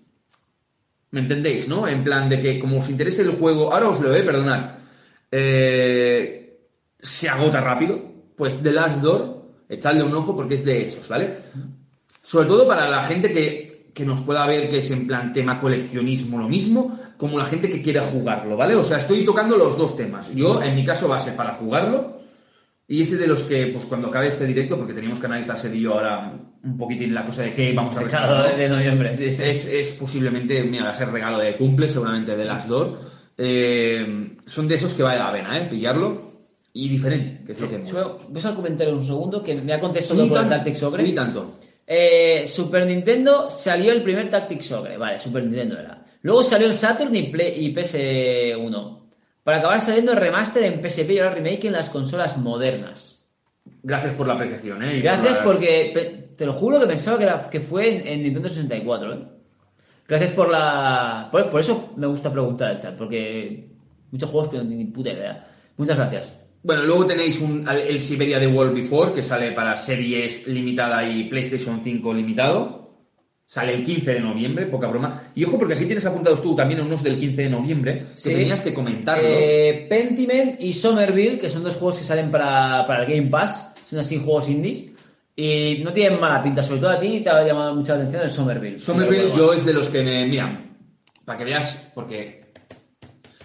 ¿Me 1.11 1.19
entendéis, 1.19 1.67
no? 1.67 1.89
En 1.89 2.05
plan 2.05 2.29
de 2.29 2.39
que 2.39 2.57
como 2.57 2.77
os 2.77 2.89
interese 2.89 3.23
el 3.23 3.31
juego... 3.31 3.73
Ahora 3.73 3.89
os 3.89 3.99
lo 3.99 4.15
he, 4.15 4.23
perdonad. 4.23 4.77
Eh, 5.29 6.57
se 7.01 7.27
agota 7.27 7.59
rápido. 7.59 7.99
Pues 8.33 8.63
The 8.63 8.71
Last 8.71 9.01
Door, 9.01 9.41
echadle 9.67 10.03
un 10.03 10.15
ojo 10.15 10.33
porque 10.33 10.55
es 10.55 10.63
de 10.63 10.85
esos, 10.85 11.05
¿vale? 11.09 11.33
Sobre 12.21 12.47
todo 12.47 12.65
para 12.65 12.87
la 12.87 13.03
gente 13.03 13.29
que, 13.29 13.76
que 13.97 14.05
nos 14.05 14.21
pueda 14.21 14.45
ver 14.45 14.69
que 14.69 14.77
es 14.77 14.91
en 14.91 15.07
plan 15.07 15.33
tema 15.33 15.59
coleccionismo 15.59 16.37
lo 16.37 16.47
mismo, 16.47 16.99
como 17.17 17.37
la 17.39 17.45
gente 17.45 17.67
que 17.69 17.81
quiera 17.81 18.03
jugarlo, 18.03 18.55
¿vale? 18.55 18.75
O 18.75 18.83
sea, 18.83 18.97
estoy 18.97 19.25
tocando 19.25 19.57
los 19.57 19.75
dos 19.77 19.97
temas. 19.97 20.33
Yo, 20.35 20.61
en 20.61 20.75
mi 20.75 20.85
caso, 20.85 21.09
va 21.09 21.17
a 21.17 21.19
ser 21.19 21.35
para 21.35 21.53
jugarlo. 21.55 22.15
Y 22.87 23.01
ese 23.01 23.17
de 23.17 23.27
los 23.27 23.43
que, 23.43 23.65
pues 23.67 23.85
cuando 23.85 24.07
acabe 24.07 24.27
este 24.27 24.45
directo, 24.45 24.77
porque 24.77 24.93
teníamos 24.93 25.19
que 25.19 25.25
analizar 25.25 25.57
y 25.75 25.81
yo 25.81 25.95
ahora 25.95 26.31
un 26.63 26.77
poquitín 26.77 27.13
la 27.13 27.25
cosa 27.25 27.41
de 27.41 27.53
qué 27.53 27.73
vamos 27.73 27.95
a 27.97 28.01
regalar. 28.03 28.55
De, 28.55 28.69
noviembre, 28.69 29.17
sí, 29.17 29.33
sí. 29.33 29.43
Es, 29.43 29.65
es 29.67 29.93
posiblemente, 29.93 30.63
mira, 30.63 30.83
va 30.85 30.91
a 30.91 30.95
ser 30.95 31.09
regalo 31.11 31.39
de 31.39 31.57
cumple, 31.57 31.87
seguramente 31.87 32.37
de 32.37 32.45
las 32.45 32.67
dos. 32.67 32.99
Eh, 33.37 34.37
son 34.45 34.67
de 34.67 34.75
esos 34.75 34.93
que 34.93 35.03
vale 35.03 35.19
la 35.19 35.31
pena, 35.33 35.57
¿eh? 35.59 35.67
Pillarlo. 35.69 36.27
Y 36.73 36.89
diferente, 36.89 37.43
que 37.43 37.53
es 37.53 37.59
lo 37.59 37.67
que 37.67 37.75
al 38.45 38.55
comentario 38.55 38.93
un 38.93 39.03
segundo 39.03 39.43
que 39.43 39.55
me 39.55 39.73
ha 39.73 39.79
contestado 39.79 40.21
Ni 40.21 40.29
por 40.29 40.37
el 40.37 40.43
tan- 40.43 40.57
Tactics 40.59 40.83
Ogre. 40.83 41.01
ni 41.03 41.15
tanto. 41.15 41.55
Eh, 41.89 42.45
Super 42.47 42.85
Nintendo 42.85 43.49
salió 43.49 43.93
el 43.93 44.03
primer 44.03 44.29
Tactics 44.29 44.71
Ogre. 44.73 44.97
Vale, 44.97 45.17
Super 45.17 45.43
Nintendo 45.43 45.79
era. 45.79 46.03
Luego 46.21 46.43
salió 46.43 46.67
el 46.67 46.75
Saturn 46.75 47.15
y, 47.15 47.23
Play- 47.23 47.53
y 47.65 47.73
PS1. 47.73 48.99
Para 49.43 49.59
acabar 49.59 49.79
saliendo 49.79 50.11
el 50.11 50.17
remaster 50.17 50.63
en 50.63 50.81
PSP 50.83 51.11
y 51.11 51.19
ahora 51.19 51.35
remake 51.35 51.65
en 51.67 51.73
las 51.73 51.89
consolas 51.89 52.37
modernas. 52.37 53.29
Gracias 53.83 54.15
por 54.15 54.27
la 54.27 54.33
apreciación, 54.33 54.83
¿eh? 54.83 54.97
Y 54.97 55.01
Gracias 55.01 55.37
por 55.37 55.53
la- 55.55 55.59
porque 55.61 56.29
te 56.35 56.45
lo 56.45 56.51
juro 56.53 56.79
que 56.81 56.87
pensaba 56.87 57.17
que, 57.17 57.23
era, 57.23 57.49
que 57.49 57.61
fue 57.61 57.89
en, 58.01 58.07
en 58.07 58.23
Nintendo 58.23 58.49
64, 58.49 59.13
¿eh? 59.13 59.19
Gracias 60.07 60.31
por 60.31 60.49
la. 60.51 61.29
Por, 61.31 61.49
por 61.49 61.61
eso 61.61 61.93
me 61.95 62.07
gusta 62.07 62.31
preguntar 62.31 62.71
al 62.71 62.81
chat, 62.81 62.97
porque 62.97 63.69
muchos 64.11 64.29
juegos 64.29 64.49
que 64.49 64.57
no 64.57 64.63
ni 64.65 64.83
puta 64.85 65.11
idea. 65.11 65.47
Muchas 65.77 65.95
gracias. 65.97 66.37
Bueno, 66.63 66.83
luego 66.83 67.05
tenéis 67.05 67.39
un- 67.39 67.65
el 67.67 67.99
Siberia 68.01 68.39
de 68.39 68.47
World 68.47 68.73
Before, 68.73 69.13
que 69.13 69.23
sale 69.23 69.51
para 69.51 69.77
series 69.77 70.47
limitada 70.47 71.07
y 71.07 71.25
PlayStation 71.25 71.79
5 71.83 72.13
limitado. 72.13 72.75
Sale 73.45 73.73
el 73.75 73.83
15 73.83 74.15
de 74.15 74.19
noviembre, 74.19 74.65
poca 74.65 74.87
broma. 74.87 75.31
Y 75.33 75.45
ojo, 75.45 75.57
porque 75.57 75.75
aquí 75.75 75.85
tienes 75.85 76.05
apuntados 76.05 76.41
tú 76.41 76.53
también 76.53 76.81
unos 76.81 77.01
del 77.01 77.17
15 77.17 77.43
de 77.43 77.49
noviembre, 77.49 78.07
Sí. 78.13 78.31
que 78.31 78.35
tenías 78.35 78.59
que 78.59 78.73
comentarlos. 78.73 79.25
Eh, 79.25 79.85
Pentiment 79.89 80.61
y 80.61 80.73
Somerville, 80.73 81.39
que 81.39 81.49
son 81.49 81.63
dos 81.63 81.77
juegos 81.77 81.97
que 81.99 82.03
salen 82.03 82.29
para, 82.29 82.85
para 82.85 83.03
el 83.05 83.09
Game 83.15 83.29
Pass, 83.29 83.73
son 83.89 83.99
así 83.99 84.17
juegos 84.17 84.49
indies. 84.49 84.89
Y 85.33 85.81
no 85.83 85.93
tienen 85.93 86.19
mala 86.19 86.43
pinta, 86.43 86.61
sobre 86.63 86.81
todo 86.81 86.89
a 86.89 86.99
ti 86.99 87.21
te 87.21 87.29
ha 87.29 87.45
llamado 87.45 87.73
mucha 87.75 87.93
atención 87.93 88.23
el 88.23 88.31
Somerville. 88.31 88.79
Somerville, 88.79 89.31
yo 89.37 89.53
es 89.53 89.63
de 89.65 89.71
los 89.73 89.87
que 89.87 90.03
me. 90.03 90.25
Mira, 90.25 90.65
para 91.23 91.37
que 91.37 91.45
veas, 91.45 91.91
porque. 91.95 92.41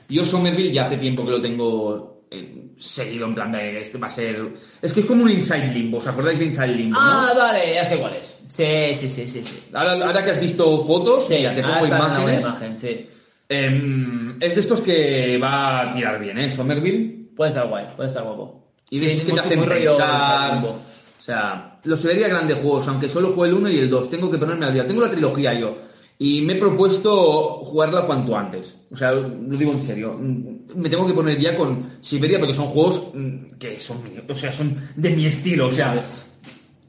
Yo 0.09 0.25
Somerville 0.25 0.73
ya 0.73 0.85
hace 0.87 0.97
tiempo 0.97 1.25
que 1.25 1.31
lo 1.31 1.41
tengo 1.41 2.12
eh, 2.33 2.73
seguido 2.79 3.27
en 3.27 3.35
plan 3.35 3.53
de. 3.53 3.81
Este 3.83 3.99
va 3.99 4.07
a 4.07 4.11
ser. 4.11 4.49
Es 4.81 4.93
que 4.93 5.01
es 5.01 5.07
como 5.07 5.23
un 5.25 5.31
Inside 5.31 5.73
Limbo, 5.73 5.99
¿os 5.99 6.07
acordáis 6.07 6.39
de 6.39 6.47
Inside 6.47 6.69
Limbo? 6.75 6.99
no? 7.01 7.07
Ah, 7.07 7.33
vale, 7.37 7.75
ya 7.75 7.85
sé 7.85 7.99
cuál 7.99 8.15
es. 8.15 8.37
Sí, 8.49 8.95
sí, 8.95 9.09
sí, 9.09 9.29
sí. 9.29 9.43
sí. 9.43 9.63
Ahora, 9.73 9.93
ahora 10.07 10.25
que 10.25 10.31
has 10.33 10.41
visto 10.41 10.85
fotos, 10.87 11.27
Sí, 11.27 11.35
mira, 11.39 11.55
te 11.55 11.63
pongo 11.63 11.87
imágenes. 11.87 12.41
imagen, 12.45 12.79
sí. 12.79 13.09
Em, 13.49 14.37
es 14.41 14.55
de 14.55 14.61
estos 14.61 14.81
que 14.81 15.39
va 15.39 15.83
a 15.83 15.93
tirar 15.93 16.19
bien, 16.19 16.39
¿eh? 16.39 16.49
Somerville. 16.51 17.29
Puede 17.37 17.51
estar 17.51 17.67
guay, 17.69 17.87
puede 17.97 18.09
estar 18.09 18.23
guapo. 18.25 18.73
Y 18.91 18.99
de 18.99 19.07
Sí, 19.09 19.13
estos 19.17 19.21
que 19.23 19.27
te 19.27 19.33
mucho- 19.33 19.45
hacen 19.47 19.59
muy 19.59 19.69
rollo 19.69 19.91
pensar. 19.91 20.65
O 20.65 21.25
sea, 21.25 21.79
los 21.85 22.01
Siberia 22.01 22.29
grandes 22.29 22.59
juegos, 22.59 22.89
aunque 22.89 23.09
solo 23.09 23.31
juegue 23.31 23.53
el 23.55 23.59
1 23.59 23.69
y 23.71 23.79
el 23.79 23.89
2, 23.91 24.11
tengo 24.11 24.31
que 24.31 24.39
ponerme 24.39 24.67
al 24.67 24.75
día. 24.75 24.87
Tengo 24.87 25.01
la 25.03 25.11
trilogía 25.11 25.55
yo. 25.55 25.77
Y 26.25 26.41
me 26.43 26.53
he 26.53 26.57
propuesto 26.57 27.59
jugarla 27.65 28.07
cuanto 28.07 28.37
antes. 28.37 28.77
O 28.91 28.97
sea, 28.97 29.11
lo 29.13 29.57
digo 29.57 29.73
en 29.73 29.81
serio. 29.83 30.17
Me 30.19 30.89
tengo 30.89 31.07
que 31.07 31.15
poner 31.15 31.41
ya 31.41 31.57
con 31.57 31.95
Siberia 32.01 32.39
porque 32.39 32.55
son 32.55 32.67
juegos 32.67 33.09
mm, 33.15 33.57
que 33.59 33.81
son 33.81 34.03
míos. 34.05 34.25
O 34.29 34.35
sea, 34.35 34.53
son 34.53 34.77
de 34.95 35.11
mi 35.17 35.27
estilo. 35.27 35.67
O 35.67 35.71
sea, 35.71 36.01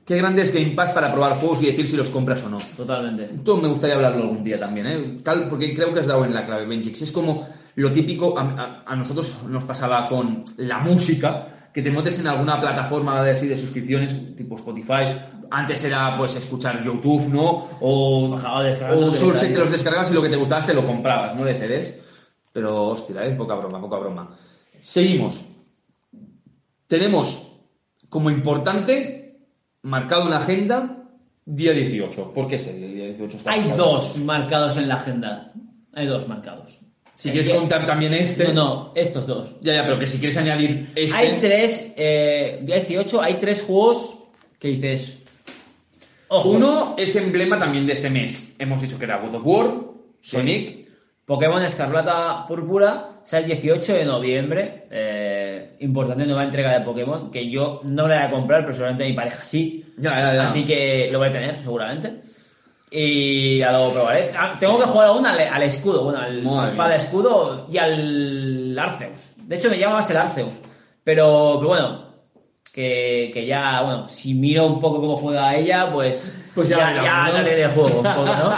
qué 0.06 0.18
grande 0.18 0.42
es 0.44 0.54
Game 0.54 0.72
Pass 0.72 0.92
para 0.92 1.12
probar 1.12 1.38
juegos 1.38 1.64
y 1.64 1.68
decir 1.68 1.88
si 1.88 1.96
los 1.98 2.10
compras 2.10 2.44
o 2.44 2.50
no. 2.50 2.58
Totalmente. 2.78 3.30
Esto 3.36 3.58
me 3.58 3.68
gustaría 3.70 3.96
hablarlo 3.96 4.24
algún 4.24 4.44
día 4.44 4.60
también, 4.60 4.86
¿eh? 4.88 5.18
Tal, 5.24 5.48
porque 5.48 5.74
creo 5.74 5.94
que 5.94 6.02
has 6.02 6.08
dado 6.08 6.26
en 6.26 6.34
la 6.34 6.44
clave, 6.44 6.68
Benjix. 6.68 7.02
Es 7.02 7.12
como 7.12 7.48
lo 7.76 7.92
típico, 7.92 8.38
a, 8.38 8.42
a- 8.44 8.84
a 8.86 8.96
nosotros 8.96 9.36
nos 9.50 9.64
pasaba 9.66 10.08
con 10.08 10.44
la 10.58 10.78
música, 10.80 11.63
que 11.74 11.82
te 11.82 11.90
metes 11.90 12.20
en 12.20 12.28
alguna 12.28 12.60
plataforma 12.62 13.24
de, 13.24 13.32
así 13.32 13.48
de 13.48 13.58
suscripciones, 13.58 14.36
tipo 14.36 14.56
Spotify. 14.56 15.20
Antes 15.50 15.84
era, 15.84 16.16
pues, 16.18 16.36
escuchar 16.36 16.84
YouTube, 16.84 17.28
¿no? 17.30 17.68
O, 17.82 18.36
o 18.36 18.62
descargas. 18.62 19.20
te 19.42 19.58
los 19.58 19.72
descargabas 19.72 20.12
y 20.12 20.14
lo 20.14 20.22
que 20.22 20.30
te 20.30 20.36
gustaba 20.36 20.66
te 20.66 20.74
lo 20.74 20.86
comprabas, 20.86 21.36
¿no? 21.36 21.44
De 21.44 21.56
CDs. 21.56 21.96
Pero, 22.52 22.90
hostia, 22.90 23.24
es 23.26 23.36
poca 23.36 23.56
broma, 23.56 23.82
poca 23.82 23.98
broma. 23.98 24.30
Seguimos. 24.80 25.44
Tenemos 26.88 27.52
como 28.10 28.30
importante 28.30 29.40
marcado 29.82 30.28
una 30.28 30.38
agenda 30.38 31.04
día 31.46 31.72
18. 31.72 32.34
¿Por 32.34 32.48
qué 32.48 32.56
es 32.58 32.68
el 32.68 32.94
día 32.94 33.06
18? 33.08 33.38
Está 33.38 33.52
Hay 33.52 33.62
marcado? 33.62 33.94
dos 33.94 34.18
marcados 34.18 34.78
en 34.78 34.88
la 34.88 34.96
agenda. 34.96 35.52
Hay 35.94 36.06
dos 36.06 36.28
marcados. 36.28 36.83
Si 37.16 37.30
quieres 37.30 37.50
contar 37.50 37.86
también 37.86 38.14
este. 38.14 38.46
No, 38.50 38.54
no, 38.54 38.92
estos 38.96 39.28
dos. 39.28 39.56
Ya, 39.62 39.74
ya, 39.74 39.84
pero 39.84 40.00
que 40.00 40.08
si 40.08 40.18
quieres 40.18 40.38
añadir 40.38 40.92
este. 40.96 41.16
Hay 41.16 41.38
tres, 41.40 41.94
eh, 41.96 42.60
día 42.64 42.78
18, 42.78 43.22
hay 43.22 43.36
tres 43.36 43.64
juegos 43.64 44.20
que 44.60 44.70
dices. 44.70 45.24
Ojo. 46.28 46.50
Uno 46.50 46.96
es 46.98 47.16
emblema 47.16 47.60
también 47.60 47.86
de 47.86 47.94
este 47.94 48.10
mes. 48.10 48.56
Hemos 48.58 48.82
dicho 48.82 48.98
que 48.98 49.06
era 49.06 49.20
God 49.20 49.36
of 49.36 49.46
War, 49.46 49.74
Sonic. 50.22 50.84
Pokémon 51.26 51.64
Escarlata 51.64 52.46
Púrpura 52.48 53.22
sale 53.24 53.46
el 53.46 53.62
18 53.62 53.94
de 53.94 54.06
noviembre. 54.06 54.88
Eh, 54.92 55.78
importante 55.80 56.26
nueva 56.26 56.44
entrega 56.44 56.78
de 56.78 56.84
Pokémon 56.84 57.32
que 57.32 57.50
yo 57.50 57.80
no 57.84 58.08
la 58.08 58.16
voy 58.16 58.26
a 58.26 58.32
comprar, 58.32 58.62
pero 58.62 58.74
seguramente 58.74 59.06
mi 59.06 59.14
pareja 59.14 59.44
sí. 59.44 59.86
Ya, 59.98 60.20
ya, 60.20 60.34
ya. 60.36 60.44
Así 60.44 60.66
que 60.66 61.10
lo 61.12 61.20
voy 61.20 61.30
a 61.30 61.32
tener, 61.32 61.62
seguramente. 61.62 62.14
Y 62.96 63.58
ya 63.58 63.72
lo 63.72 63.92
probaré. 63.92 64.30
Ah, 64.38 64.54
Tengo 64.60 64.78
que 64.80 64.86
jugar 64.86 65.08
aún 65.08 65.26
al, 65.26 65.40
al 65.40 65.64
escudo, 65.64 66.04
bueno, 66.04 66.20
al 66.20 66.44
Madre 66.44 66.70
espada 66.72 66.96
escudo 66.96 67.66
y 67.72 67.78
al 67.80 68.78
Arceus. 68.78 69.34
De 69.38 69.56
hecho, 69.56 69.70
me 69.72 69.80
llama 69.80 69.96
más 69.96 70.10
el 70.12 70.18
Arceus. 70.18 70.54
Pero, 71.04 71.56
pero 71.58 71.68
bueno, 71.70 72.06
que, 72.72 73.32
que 73.34 73.46
ya, 73.48 73.82
bueno, 73.84 74.08
si 74.10 74.36
miro 74.36 74.68
un 74.68 74.80
poco 74.80 75.02
cómo 75.02 75.16
juega 75.18 75.56
ella, 75.56 75.92
pues, 75.92 76.40
Pues 76.56 76.70
ya 76.70 76.78
ya, 76.78 76.86
veremos, 76.88 77.04
ya, 77.06 77.26
¿no? 77.28 77.34
ya 77.34 77.42
le 77.44 77.56
de 77.56 77.68
juego 77.68 77.98
un 77.98 78.04
poco, 78.04 78.26
¿no? 78.26 78.54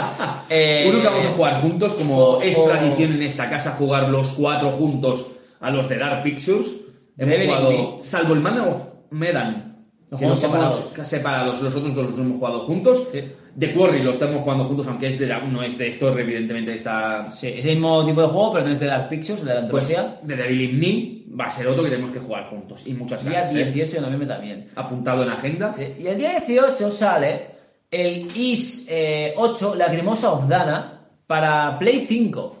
Eh, 0.50 0.86
Uno 0.90 1.00
que 1.00 1.06
vamos 1.08 1.24
a 1.24 1.28
jugar 1.30 1.60
juntos, 1.62 1.94
como 1.94 2.40
es 2.42 2.58
o- 2.58 2.64
tradición 2.66 3.12
en 3.14 3.22
esta 3.22 3.48
casa 3.50 3.72
jugar 3.72 4.08
los 4.10 4.32
cuatro 4.34 4.70
juntos 4.70 5.26
a 5.60 5.70
los 5.70 5.88
de 5.88 5.96
Dark 5.98 6.22
Pictures. 6.22 6.76
Hemos 7.18 7.38
jugado, 7.46 7.96
salvo 8.00 8.34
el 8.34 8.40
Man 8.40 8.60
of 8.60 8.82
Medan, 9.10 9.65
Los 10.10 10.20
que 10.20 10.26
los 10.26 10.38
separados. 10.38 10.92
separados, 11.02 11.62
los 11.62 11.74
otros 11.74 11.94
dos 11.94 12.06
los 12.06 12.18
hemos 12.18 12.38
jugado 12.38 12.60
juntos. 12.60 13.02
Sí. 13.10 13.20
The 13.58 13.72
Quarry 13.74 14.02
lo 14.02 14.10
estamos 14.12 14.42
jugando 14.42 14.64
juntos, 14.64 14.86
aunque 14.86 15.08
es 15.08 15.18
de 15.18 15.26
la- 15.26 15.40
no 15.40 15.62
es 15.62 15.76
de 15.78 15.88
Store, 15.88 16.22
evidentemente, 16.22 16.74
esta 16.74 17.28
Sí, 17.30 17.48
es 17.48 17.64
el 17.64 17.72
mismo 17.72 18.04
tipo 18.06 18.20
de 18.22 18.28
juego, 18.28 18.52
pero 18.52 18.66
no 18.66 18.72
es 18.72 18.80
de 18.80 18.86
Dark 18.86 19.08
Pictures, 19.08 19.44
de 19.44 19.54
la 19.54 19.66
pues, 19.68 19.90
antología. 19.90 20.20
de 20.22 20.36
Devil 20.36 20.60
in 20.60 21.26
Me 21.30 21.36
va 21.42 21.46
a 21.46 21.50
ser 21.50 21.66
otro 21.66 21.82
que 21.82 21.90
tenemos 21.90 22.10
que 22.12 22.20
jugar 22.20 22.48
juntos. 22.48 22.86
Y 22.86 22.92
muchas 22.94 23.22
Día 23.24 23.40
gracias. 23.40 23.68
¿eh? 23.68 23.72
18 23.72 23.94
de 23.96 24.00
noviembre 24.02 24.28
también. 24.28 24.68
Apuntado 24.76 25.22
en 25.22 25.28
agenda. 25.30 25.70
Sí, 25.70 25.84
Y 25.98 26.06
el 26.06 26.18
día 26.18 26.30
18 26.38 26.90
sale 26.90 27.46
el 27.90 28.28
IS 28.36 28.86
eh, 28.90 29.34
8, 29.36 29.74
Lacrimosa 29.74 30.32
of 30.32 30.48
Dana, 30.48 31.00
para 31.26 31.78
Play 31.78 32.04
5. 32.08 32.58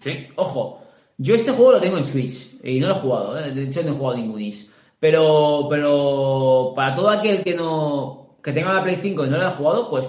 Sí. 0.00 0.26
Ojo, 0.36 0.82
yo 1.16 1.34
este 1.34 1.52
juego 1.52 1.72
lo 1.72 1.80
tengo 1.80 1.96
en 1.98 2.04
Switch 2.04 2.56
y 2.64 2.80
no 2.80 2.88
lo 2.88 2.94
he 2.94 2.98
jugado, 2.98 3.38
¿eh? 3.38 3.50
de 3.50 3.64
hecho 3.64 3.82
no 3.82 3.90
he 3.90 3.94
jugado 3.94 4.16
ningún 4.16 4.40
IS. 4.40 4.68
Pero, 5.00 5.66
pero 5.70 6.72
para 6.74 6.94
todo 6.94 7.08
aquel 7.10 7.42
que 7.42 7.54
no 7.54 8.36
que 8.42 8.52
tenga 8.52 8.72
la 8.72 8.82
Play 8.82 8.98
5 9.00 9.26
y 9.26 9.28
no 9.28 9.36
lo 9.36 9.42
haya 9.46 9.54
jugado, 9.56 9.90
pues 9.90 10.08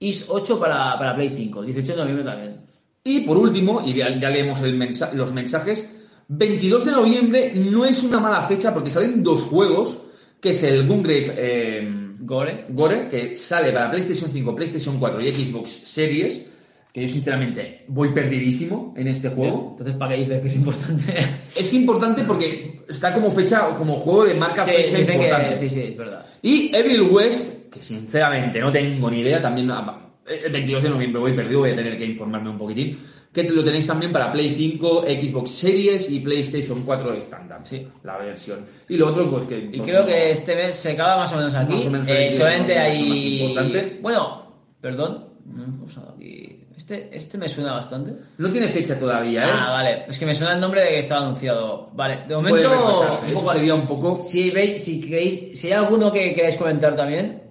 IS 0.00 0.26
8 0.28 0.58
para, 0.58 0.98
para 0.98 1.14
Play 1.14 1.32
5, 1.36 1.62
18 1.62 1.92
de 1.92 1.98
noviembre 1.98 2.24
también. 2.24 2.60
Y 3.04 3.20
por 3.20 3.36
último, 3.38 3.82
y 3.84 3.94
ya, 3.94 4.14
ya 4.18 4.28
leemos 4.30 4.60
el 4.62 4.74
mensa- 4.76 5.12
los 5.14 5.32
mensajes, 5.32 5.90
22 6.28 6.84
de 6.84 6.92
noviembre 6.92 7.52
no 7.54 7.84
es 7.84 8.02
una 8.02 8.18
mala 8.20 8.42
fecha 8.42 8.72
porque 8.74 8.90
salen 8.90 9.22
dos 9.22 9.42
juegos, 9.44 9.98
que 10.40 10.50
es 10.50 10.62
el 10.62 10.86
Gungrave 10.86 11.34
eh, 11.36 11.88
Gore. 12.20 12.66
Gore, 12.70 13.08
que 13.08 13.36
sale 13.36 13.72
para 13.72 13.90
PlayStation 13.90 14.30
5, 14.30 14.54
PlayStation 14.54 14.98
4 14.98 15.20
y 15.22 15.34
Xbox 15.34 15.70
Series, 15.70 16.46
que 16.92 17.02
yo 17.02 17.08
sinceramente 17.08 17.84
voy 17.88 18.12
perdidísimo 18.12 18.94
en 18.96 19.06
este 19.08 19.28
juego. 19.28 19.68
Entonces, 19.72 19.94
¿para 19.96 20.14
qué 20.14 20.22
dices 20.22 20.40
que 20.42 20.48
es 20.48 20.56
importante? 20.56 21.14
Es 21.56 21.72
importante 21.74 22.22
porque 22.24 22.80
está 22.88 23.12
como 23.12 23.30
fecha, 23.32 23.68
como 23.76 23.96
juego 23.96 24.24
de 24.24 24.34
marca 24.34 24.64
sí, 24.64 24.70
fecha 24.72 25.00
importante. 25.00 25.50
que 25.50 25.56
sí, 25.56 25.70
sí, 25.70 25.80
es 25.80 25.96
verdad. 25.96 26.24
Y 26.42 26.74
Evil 26.74 27.02
West, 27.02 27.70
que 27.70 27.82
sinceramente 27.82 28.60
no 28.60 28.70
tengo 28.72 29.10
ni 29.10 29.20
idea, 29.20 29.40
también 29.40 29.70
ah, 29.70 30.10
el 30.26 30.52
22 30.52 30.82
de 30.84 30.90
noviembre 30.90 31.20
voy 31.20 31.32
perdido, 31.34 31.60
voy 31.60 31.70
a 31.70 31.74
tener 31.76 31.98
que 31.98 32.06
informarme 32.06 32.50
un 32.50 32.58
poquitín, 32.58 32.98
que 33.32 33.44
lo 33.44 33.62
tenéis 33.62 33.86
también 33.86 34.10
para 34.12 34.32
Play 34.32 34.54
5, 34.56 35.02
Xbox 35.06 35.50
Series 35.50 36.10
y 36.10 36.20
PlayStation 36.20 36.82
4 36.84 37.14
estándar, 37.14 37.60
sí, 37.64 37.86
la 38.02 38.16
versión. 38.18 38.60
Y 38.88 38.96
lo 38.96 39.08
otro, 39.08 39.30
pues 39.30 39.46
que... 39.46 39.58
Y 39.58 39.76
pues, 39.78 39.88
creo 39.90 40.00
no. 40.02 40.06
que 40.06 40.30
este 40.30 40.56
mes 40.56 40.74
se 40.74 40.92
acaba 40.92 41.16
más 41.18 41.32
o 41.32 41.36
menos 41.36 41.54
aquí. 41.54 41.74
Más 41.74 41.84
o 41.86 41.90
menos 41.90 42.08
Eh, 42.08 42.32
solamente 42.32 42.78
hay. 42.78 43.08
más 43.08 43.18
importante. 43.18 43.98
Bueno, 44.02 44.52
perdón. 44.80 45.26
No 45.46 45.64
he 45.64 45.66
pulsado 45.78 46.14
aquí. 46.16 46.49
Este, 46.90 47.16
este 47.16 47.38
me 47.38 47.48
suena 47.48 47.72
bastante. 47.74 48.12
No 48.38 48.50
tiene 48.50 48.66
fecha 48.66 48.98
todavía, 48.98 49.44
¿eh? 49.44 49.50
Ah, 49.52 49.70
vale. 49.70 50.04
Es 50.08 50.18
que 50.18 50.26
me 50.26 50.34
suena 50.34 50.54
el 50.54 50.60
nombre 50.60 50.80
de 50.82 50.88
que 50.88 50.98
estaba 50.98 51.22
anunciado. 51.22 51.88
Vale, 51.92 52.22
de 52.26 52.34
momento. 52.34 52.56
retrasarse, 52.68 53.26
un 53.26 53.34
poco- 53.34 53.52
sería 53.52 53.74
un 53.76 53.86
poco... 53.86 54.20
Si 54.22 54.50
veis, 54.50 54.82
si 54.82 55.00
queréis, 55.00 55.60
si 55.60 55.68
hay 55.68 55.74
alguno 55.74 56.12
que 56.12 56.34
queráis 56.34 56.56
comentar 56.56 56.96
también. 56.96 57.42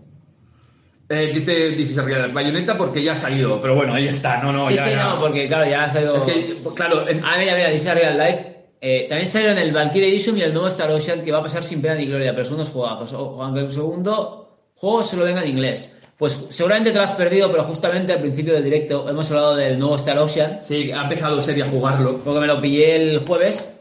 Eh, 1.08 1.32
dice 1.34 1.72
This 1.72 1.92
is 1.92 1.98
a 1.98 2.04
Real 2.04 2.32
Bayonetta 2.32 2.78
porque 2.78 3.02
ya 3.02 3.14
ha 3.14 3.16
salido, 3.16 3.60
pero 3.62 3.76
bueno, 3.76 3.94
ahí 3.94 4.08
está, 4.10 4.44
no, 4.44 4.52
no, 4.52 4.68
sí, 4.68 4.76
ya, 4.76 4.84
sí, 4.84 4.90
ya. 4.92 5.04
no, 5.06 5.20
porque 5.22 5.48
claro, 5.48 5.70
ya 5.70 5.86
ha 5.86 5.92
salido. 5.92 6.16
Es 6.18 6.22
que, 6.24 6.56
claro, 6.76 7.08
en- 7.08 7.24
Ah, 7.24 7.36
mira, 7.40 7.56
mira, 7.56 7.70
dice 7.70 7.94
Real 7.94 8.18
Life. 8.18 8.46
Eh, 8.82 9.06
también 9.10 9.28
salieron 9.28 9.58
el 9.58 9.72
Valkyrie 9.74 10.10
Edition 10.10 10.38
y 10.38 10.42
el 10.42 10.54
nuevo 10.54 10.68
Star 10.68 10.92
Ocean 10.92 11.22
que 11.24 11.32
va 11.32 11.40
a 11.40 11.44
pasar 11.44 11.64
sin 11.64 11.82
pena 11.82 11.96
ni 11.96 12.06
gloria, 12.06 12.34
pero 12.34 12.46
son 12.46 12.56
unos 12.56 12.70
juegazos. 12.70 13.14
O- 13.14 13.42
Aunque 13.42 13.62
el 13.62 13.72
segundo 13.72 14.68
juego 14.76 15.04
solo 15.04 15.24
venga 15.26 15.42
en 15.44 15.50
inglés. 15.50 15.99
Pues 16.20 16.38
seguramente 16.50 16.92
te 16.92 16.98
lo 16.98 17.04
has 17.06 17.14
perdido, 17.14 17.50
pero 17.50 17.64
justamente 17.64 18.12
al 18.12 18.20
principio 18.20 18.54
del 18.54 18.66
directo 18.66 19.08
hemos 19.08 19.32
hablado 19.32 19.56
del 19.56 19.80
nuevo 19.80 19.96
Star 19.96 20.20
Ocean, 20.20 20.60
sí, 20.62 20.92
ha 20.92 21.04
empezado 21.04 21.40
seria 21.42 21.64
a 21.64 21.70
jugarlo. 21.70 22.20
porque 22.20 22.42
me 22.42 22.48
lo 22.48 22.60
pillé 22.60 22.98
el 22.98 23.20
jueves, 23.26 23.80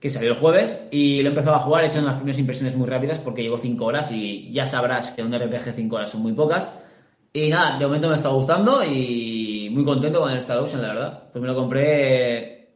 que 0.00 0.10
salió 0.10 0.32
el 0.32 0.36
jueves, 0.38 0.80
y 0.90 1.22
lo 1.22 1.28
he 1.28 1.30
empezado 1.30 1.54
a 1.54 1.60
jugar, 1.60 1.84
he 1.84 1.86
hecho 1.86 2.00
unas 2.00 2.16
primeras 2.16 2.40
impresiones 2.40 2.74
muy 2.76 2.88
rápidas 2.88 3.20
porque 3.20 3.42
llevo 3.44 3.58
5 3.58 3.84
horas 3.84 4.10
y 4.10 4.50
ya 4.52 4.66
sabrás 4.66 5.12
que 5.12 5.22
un 5.22 5.32
RPG 5.32 5.74
5 5.76 5.94
horas 5.94 6.10
son 6.10 6.22
muy 6.22 6.32
pocas. 6.32 6.72
Y 7.32 7.50
nada, 7.50 7.78
de 7.78 7.86
momento 7.86 8.08
me 8.08 8.16
está 8.16 8.30
gustando 8.30 8.82
y 8.84 9.68
muy 9.70 9.84
contento 9.84 10.18
con 10.20 10.32
el 10.32 10.38
Star 10.38 10.58
Ocean, 10.58 10.82
la 10.82 10.88
verdad. 10.88 11.22
Pues 11.30 11.40
me 11.40 11.46
lo 11.46 11.54
compré. 11.54 12.68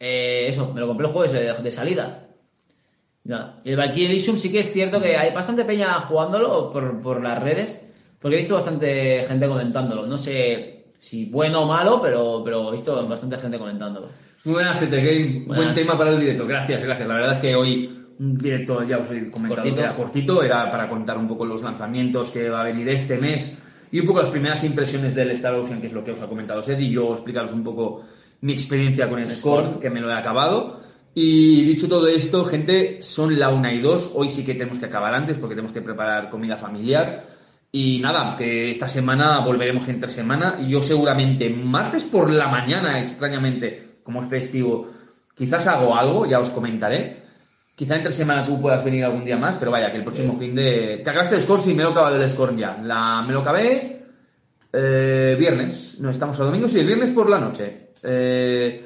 eh, 0.00 0.46
eso, 0.48 0.72
me 0.74 0.80
lo 0.80 0.88
compré 0.88 1.06
el 1.06 1.12
jueves 1.12 1.30
de, 1.32 1.52
de 1.52 1.70
salida. 1.70 2.26
Nada. 3.22 3.60
El 3.64 3.76
Valkyrie 3.76 4.08
Elysium 4.08 4.36
sí 4.36 4.50
que 4.50 4.60
es 4.60 4.72
cierto 4.72 5.00
que 5.00 5.16
hay 5.16 5.32
bastante 5.32 5.64
peña 5.64 5.92
jugándolo 6.00 6.70
por, 6.72 7.00
por 7.00 7.22
las 7.22 7.40
redes, 7.40 7.84
porque 8.20 8.36
he 8.36 8.40
visto 8.40 8.54
bastante 8.54 9.24
gente 9.26 9.48
comentándolo. 9.48 10.06
No 10.06 10.18
sé 10.18 10.92
si 11.00 11.26
bueno 11.26 11.62
o 11.62 11.66
malo, 11.66 12.00
pero, 12.02 12.42
pero 12.44 12.68
he 12.68 12.72
visto 12.72 13.06
bastante 13.06 13.38
gente 13.38 13.58
comentándolo. 13.58 14.08
Muy 14.44 14.54
buenas, 14.54 14.76
CT 14.76 14.92
Game. 14.92 15.44
Buen 15.46 15.72
tema 15.72 15.96
para 15.96 16.10
el 16.10 16.20
directo. 16.20 16.46
Gracias, 16.46 16.82
gracias. 16.82 17.08
La 17.08 17.14
verdad 17.14 17.32
es 17.32 17.38
que 17.38 17.54
hoy 17.54 17.98
un 18.18 18.36
directo, 18.36 18.82
ya 18.82 18.98
os 18.98 19.10
he 19.10 19.30
comentado 19.30 19.62
Cortito. 19.62 19.76
que 19.76 19.82
era 19.82 19.94
cortito, 19.94 20.42
era 20.42 20.70
para 20.70 20.88
contar 20.88 21.18
un 21.18 21.28
poco 21.28 21.44
los 21.44 21.62
lanzamientos 21.62 22.30
que 22.30 22.48
va 22.48 22.62
a 22.62 22.64
venir 22.64 22.88
este 22.88 23.16
mes 23.18 23.56
y 23.90 24.00
un 24.00 24.06
poco 24.06 24.20
las 24.20 24.30
primeras 24.30 24.62
impresiones 24.64 25.14
del 25.14 25.30
Star 25.30 25.54
Ocean, 25.54 25.80
que 25.80 25.86
es 25.86 25.92
lo 25.92 26.04
que 26.04 26.12
os 26.12 26.20
ha 26.20 26.26
comentado 26.26 26.62
Seth, 26.62 26.80
y 26.80 26.90
yo 26.90 27.12
explicaros 27.12 27.52
un 27.52 27.64
poco 27.64 28.02
mi 28.40 28.52
experiencia 28.52 29.08
con 29.08 29.18
el 29.20 29.30
Scorn, 29.30 29.80
que 29.80 29.90
me 29.90 30.00
lo 30.00 30.10
he 30.10 30.14
acabado. 30.14 30.80
Y 31.14 31.64
dicho 31.64 31.88
todo 31.88 32.06
esto, 32.06 32.44
gente, 32.44 33.02
son 33.02 33.38
la 33.38 33.48
una 33.48 33.72
y 33.72 33.80
dos. 33.80 34.12
Hoy 34.14 34.28
sí 34.28 34.44
que 34.44 34.54
tenemos 34.54 34.78
que 34.78 34.86
acabar 34.86 35.14
antes 35.14 35.38
porque 35.38 35.54
tenemos 35.54 35.72
que 35.72 35.80
preparar 35.80 36.28
comida 36.28 36.56
familiar. 36.56 37.37
Y 37.70 38.00
nada, 38.00 38.34
que 38.36 38.70
esta 38.70 38.88
semana 38.88 39.40
volveremos 39.40 39.88
entre 39.88 40.10
semana 40.10 40.56
y 40.58 40.68
yo 40.68 40.80
seguramente 40.80 41.50
martes 41.50 42.04
por 42.04 42.30
la 42.30 42.48
mañana, 42.48 43.00
extrañamente, 43.00 43.98
como 44.02 44.22
es 44.22 44.28
festivo, 44.28 44.88
quizás 45.34 45.66
hago 45.66 45.94
algo, 45.94 46.26
ya 46.26 46.40
os 46.40 46.50
comentaré. 46.50 47.22
Quizá 47.74 47.96
entre 47.96 48.10
semana 48.10 48.44
tú 48.44 48.60
puedas 48.60 48.82
venir 48.82 49.04
algún 49.04 49.24
día 49.24 49.36
más, 49.36 49.56
pero 49.56 49.70
vaya, 49.70 49.90
que 49.92 49.98
el 49.98 50.02
próximo 50.02 50.36
fin 50.36 50.54
de... 50.54 51.00
¿Te 51.04 51.10
acabaste 51.10 51.36
el 51.36 51.42
score? 51.42 51.60
Sí, 51.60 51.74
me 51.74 51.82
lo 51.82 51.90
he 51.90 51.92
acabado 51.92 52.16
el 52.16 52.28
score 52.28 52.56
ya. 52.56 52.76
La... 52.82 53.22
Me 53.22 53.32
lo 53.32 53.40
acabé 53.40 54.02
eh, 54.72 55.36
viernes. 55.38 55.98
No, 56.00 56.10
estamos 56.10 56.40
a 56.40 56.44
domingo, 56.44 56.66
sí, 56.68 56.80
el 56.80 56.86
viernes 56.86 57.10
por 57.10 57.28
la 57.28 57.38
noche. 57.38 57.90
Eh, 58.02 58.84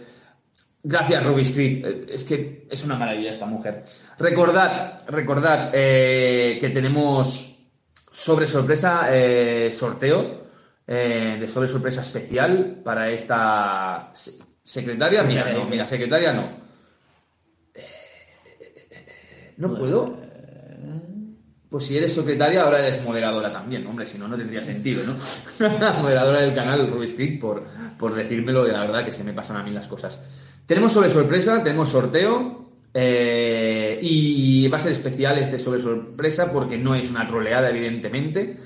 Gracias, 0.85 1.24
Ruby 1.24 1.43
Street. 1.43 1.85
Eh, 1.85 2.07
Es 2.12 2.24
que 2.24 2.66
es 2.68 2.85
una 2.85 2.97
maravilla 2.97 3.30
esta 3.30 3.47
mujer. 3.47 3.83
Recordad, 4.18 4.99
recordad 5.09 5.70
eh, 5.72 6.59
que 6.61 6.68
tenemos 6.70 7.52
sobre 8.13 8.47
sorpresa 8.47 9.09
eh, 9.11 9.73
sorteo 9.73 10.43
eh, 10.87 11.39
de 11.41 11.49
sobre 11.49 11.67
sorpresa 11.69 12.03
especial 12.03 12.81
para 12.85 13.11
esta 13.11 14.11
se- 14.13 14.33
secretaria. 14.63 15.23
Mira, 15.25 15.53
no, 15.53 15.65
mira, 15.65 15.87
secretaria 15.87 16.33
no. 16.33 16.63
No 19.57 19.75
puedo. 19.75 20.19
Pues 21.71 21.85
si 21.87 21.97
eres 21.97 22.13
secretaria, 22.13 22.65
ahora 22.65 22.87
eres 22.87 23.03
moderadora 23.03 23.51
también, 23.51 23.87
hombre, 23.87 24.05
si 24.05 24.19
no, 24.19 24.29
no 24.29 24.37
tendría 24.37 24.63
sentido, 24.63 25.03
¿no? 25.07 25.15
moderadora 26.03 26.41
del 26.41 26.55
canal 26.55 26.87
Ruby 26.91 27.07
Street, 27.07 27.41
por, 27.41 27.63
por 27.99 28.15
decírmelo, 28.15 28.67
que 28.67 28.73
la 28.73 28.81
verdad 28.83 29.03
que 29.05 29.13
se 29.13 29.25
me 29.25 29.33
pasan 29.33 29.57
a 29.57 29.63
mí 29.63 29.71
las 29.71 29.89
cosas. 29.89 30.21
Tenemos 30.67 30.93
sobre 30.93 31.09
sorpresa, 31.09 31.63
tenemos 31.63 31.89
sorteo, 31.89 32.69
eh, 32.95 33.99
y 34.03 34.68
va 34.68 34.76
a 34.76 34.80
ser 34.80 34.93
especial 34.93 35.38
este 35.38 35.59
sobre 35.59 35.80
sorpresa 35.80 36.53
porque 36.53 36.76
no 36.78 36.95
es 36.95 37.11
una 37.11 37.26
troleada, 37.26 37.70
evidentemente. 37.70 38.57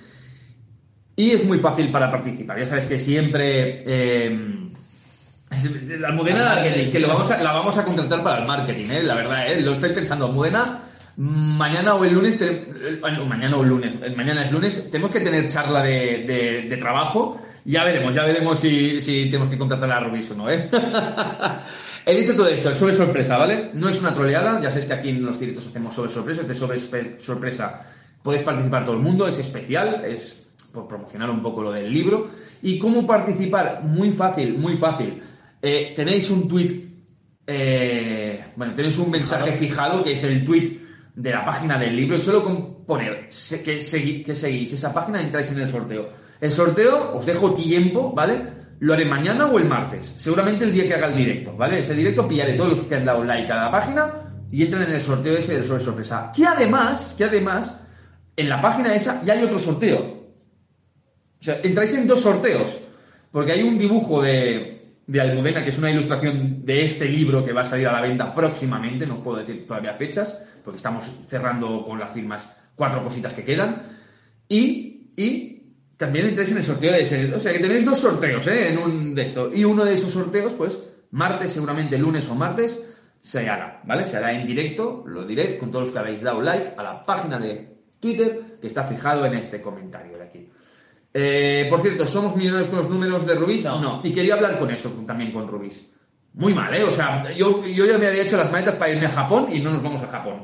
Y 1.16 1.30
es 1.30 1.44
muy 1.44 1.58
fácil 1.58 1.90
para 1.90 2.10
participar. 2.10 2.58
Ya 2.58 2.66
sabes 2.66 2.86
que 2.86 2.98
siempre. 2.98 3.82
eh, 3.86 4.38
la 5.98 6.08
Almudena 6.08 6.66
es 6.66 6.90
que 6.90 6.98
lo 6.98 7.08
vamos 7.08 7.30
a- 7.30 7.42
la 7.42 7.52
vamos 7.52 7.78
a 7.78 7.84
contratar 7.84 8.22
para 8.22 8.40
el 8.42 8.46
marketing, 8.48 8.90
¿eh? 8.90 9.02
la 9.02 9.14
verdad, 9.14 9.50
¿eh? 9.52 9.60
lo 9.62 9.72
estoy 9.72 9.90
pensando. 9.92 10.26
Almudena, 10.26 10.80
mañana 11.16 11.94
o 11.94 12.04
el 12.04 12.12
lunes, 12.12 12.38
te- 12.38 12.50
eh, 12.68 12.98
bueno, 13.00 13.24
mañana 13.24 13.56
o 13.56 13.62
el 13.62 13.68
lunes, 13.70 13.94
eh, 14.02 14.12
mañana 14.14 14.42
es 14.44 14.52
lunes, 14.52 14.90
tenemos 14.90 15.10
que 15.12 15.20
tener 15.20 15.46
charla 15.46 15.82
de, 15.82 16.24
de- 16.26 16.62
de 16.68 16.76
trabajo. 16.76 17.40
Ya 17.64 17.82
veremos, 17.84 18.14
ya 18.14 18.24
veremos 18.24 18.58
si, 18.60 19.00
si 19.00 19.26
tenemos 19.30 19.48
que 19.50 19.56
contratar 19.58 19.90
a 19.90 20.00
Rubis 20.00 20.30
o 20.32 20.34
no, 20.34 20.50
¿eh? 20.50 20.68
He 22.08 22.14
dicho 22.14 22.36
todo 22.36 22.46
esto, 22.46 22.68
el 22.68 22.76
sobre 22.76 22.94
sorpresa, 22.94 23.36
¿vale? 23.36 23.72
No 23.74 23.88
es 23.88 23.98
una 23.98 24.14
troleada, 24.14 24.60
ya 24.62 24.70
sabes 24.70 24.84
que 24.84 24.92
aquí 24.92 25.08
en 25.08 25.26
los 25.26 25.40
directos 25.40 25.66
hacemos 25.66 25.92
sobre 25.92 26.08
sorpresa, 26.08 26.42
este 26.42 26.54
sobre 26.54 26.78
sorpresa 27.18 27.84
puedes 28.22 28.44
participar 28.44 28.84
todo 28.84 28.94
el 28.94 29.02
mundo, 29.02 29.26
es 29.26 29.40
especial, 29.40 30.04
es 30.04 30.46
por 30.72 30.86
promocionar 30.86 31.28
un 31.30 31.42
poco 31.42 31.62
lo 31.62 31.72
del 31.72 31.92
libro. 31.92 32.28
¿Y 32.62 32.78
cómo 32.78 33.04
participar? 33.04 33.82
Muy 33.82 34.12
fácil, 34.12 34.56
muy 34.56 34.76
fácil. 34.76 35.20
Eh, 35.60 35.94
tenéis 35.96 36.30
un 36.30 36.46
tweet, 36.46 36.80
eh, 37.44 38.44
bueno, 38.54 38.72
tenéis 38.72 38.98
un 38.98 39.10
mensaje 39.10 39.50
fijado 39.54 40.04
que 40.04 40.12
es 40.12 40.22
el 40.22 40.44
tweet 40.44 40.78
de 41.12 41.30
la 41.32 41.44
página 41.44 41.76
del 41.76 41.96
libro 41.96 42.14
y 42.14 42.20
solo 42.20 42.44
con 42.44 42.84
poner 42.84 43.26
que 43.64 43.80
seguís 43.80 44.72
esa 44.72 44.94
página 44.94 45.20
entráis 45.20 45.50
en 45.50 45.58
el 45.58 45.68
sorteo. 45.68 46.08
El 46.40 46.52
sorteo, 46.52 47.16
os 47.16 47.26
dejo 47.26 47.52
tiempo, 47.52 48.12
¿vale? 48.12 48.65
Lo 48.78 48.92
haré 48.92 49.04
mañana 49.04 49.46
o 49.46 49.58
el 49.58 49.64
martes, 49.64 50.12
seguramente 50.16 50.64
el 50.64 50.72
día 50.72 50.86
que 50.86 50.94
haga 50.94 51.06
el 51.06 51.16
directo, 51.16 51.56
¿vale? 51.56 51.78
Ese 51.78 51.94
directo 51.94 52.28
pillaré 52.28 52.54
todos 52.54 52.70
los 52.70 52.80
que 52.80 52.94
han 52.94 53.04
dado 53.04 53.24
like 53.24 53.50
a 53.50 53.56
la 53.56 53.70
página 53.70 54.12
y 54.50 54.62
entran 54.62 54.82
en 54.82 54.92
el 54.92 55.00
sorteo 55.00 55.36
ese 55.36 55.54
del 55.54 55.64
sobre 55.64 55.82
sorpresa. 55.82 56.30
Que 56.34 56.44
además, 56.44 57.14
que 57.16 57.24
además, 57.24 57.80
en 58.36 58.48
la 58.48 58.60
página 58.60 58.94
esa 58.94 59.22
ya 59.24 59.32
hay 59.32 59.42
otro 59.42 59.58
sorteo. 59.58 60.00
O 61.40 61.44
sea, 61.44 61.58
entráis 61.62 61.94
en 61.94 62.06
dos 62.06 62.20
sorteos. 62.20 62.78
Porque 63.30 63.52
hay 63.52 63.62
un 63.62 63.78
dibujo 63.78 64.22
de, 64.22 65.00
de 65.06 65.20
Almudena, 65.20 65.62
que 65.62 65.70
es 65.70 65.78
una 65.78 65.90
ilustración 65.90 66.64
de 66.64 66.84
este 66.84 67.06
libro 67.06 67.44
que 67.44 67.52
va 67.52 67.62
a 67.62 67.64
salir 67.64 67.86
a 67.88 67.92
la 67.92 68.00
venta 68.00 68.32
próximamente. 68.32 69.06
No 69.06 69.14
os 69.14 69.20
puedo 69.20 69.38
decir 69.38 69.66
todavía 69.66 69.94
fechas, 69.94 70.40
porque 70.64 70.76
estamos 70.76 71.10
cerrando 71.26 71.84
con 71.84 71.98
las 71.98 72.12
firmas 72.12 72.48
cuatro 72.74 73.02
cositas 73.02 73.34
que 73.34 73.44
quedan. 73.44 73.82
Y, 74.48 75.10
y 75.16 75.55
también 75.96 76.26
entráis 76.26 76.50
en 76.50 76.58
el 76.58 76.64
sorteo 76.64 76.92
de 76.92 77.02
ese. 77.02 77.34
O 77.34 77.40
sea, 77.40 77.52
que 77.52 77.58
tenéis 77.58 77.84
dos 77.84 77.98
sorteos, 77.98 78.46
¿eh? 78.46 78.68
En 78.68 78.78
un 78.78 79.14
de 79.14 79.22
esto. 79.22 79.50
Y 79.52 79.64
uno 79.64 79.84
de 79.84 79.94
esos 79.94 80.12
sorteos, 80.12 80.52
pues, 80.52 80.78
martes, 81.10 81.52
seguramente 81.52 81.96
lunes 81.98 82.28
o 82.28 82.34
martes, 82.34 82.82
se 83.18 83.48
hará, 83.48 83.80
¿vale? 83.84 84.06
Se 84.06 84.16
hará 84.16 84.32
en 84.32 84.46
directo, 84.46 85.04
lo 85.06 85.24
diré, 85.24 85.56
con 85.58 85.70
todos 85.70 85.86
los 85.86 85.92
que 85.92 85.98
habéis 85.98 86.22
dado 86.22 86.40
like 86.42 86.74
a 86.76 86.82
la 86.82 87.02
página 87.02 87.38
de 87.38 87.76
Twitter 87.98 88.58
que 88.60 88.66
está 88.66 88.84
fijado 88.84 89.24
en 89.26 89.34
este 89.34 89.60
comentario 89.60 90.18
de 90.18 90.24
aquí. 90.24 90.48
Eh, 91.12 91.66
por 91.70 91.80
cierto, 91.80 92.06
¿somos 92.06 92.36
millonarios 92.36 92.68
con 92.68 92.78
los 92.78 92.90
números 92.90 93.26
de 93.26 93.34
Rubis? 93.34 93.64
No. 93.64 94.02
Y 94.04 94.12
quería 94.12 94.34
hablar 94.34 94.58
con 94.58 94.70
eso, 94.70 94.90
también 95.06 95.32
con 95.32 95.48
Rubis. 95.48 95.90
Muy 96.34 96.52
mal, 96.52 96.74
¿eh? 96.74 96.84
O 96.84 96.90
sea, 96.90 97.32
yo, 97.32 97.66
yo 97.66 97.86
ya 97.86 97.96
me 97.96 98.06
había 98.06 98.22
hecho 98.22 98.36
las 98.36 98.52
maletas 98.52 98.74
para 98.74 98.92
irme 98.92 99.06
a 99.06 99.10
Japón 99.10 99.48
y 99.50 99.60
no 99.60 99.72
nos 99.72 99.82
vamos 99.82 100.02
a 100.02 100.08
Japón. 100.08 100.42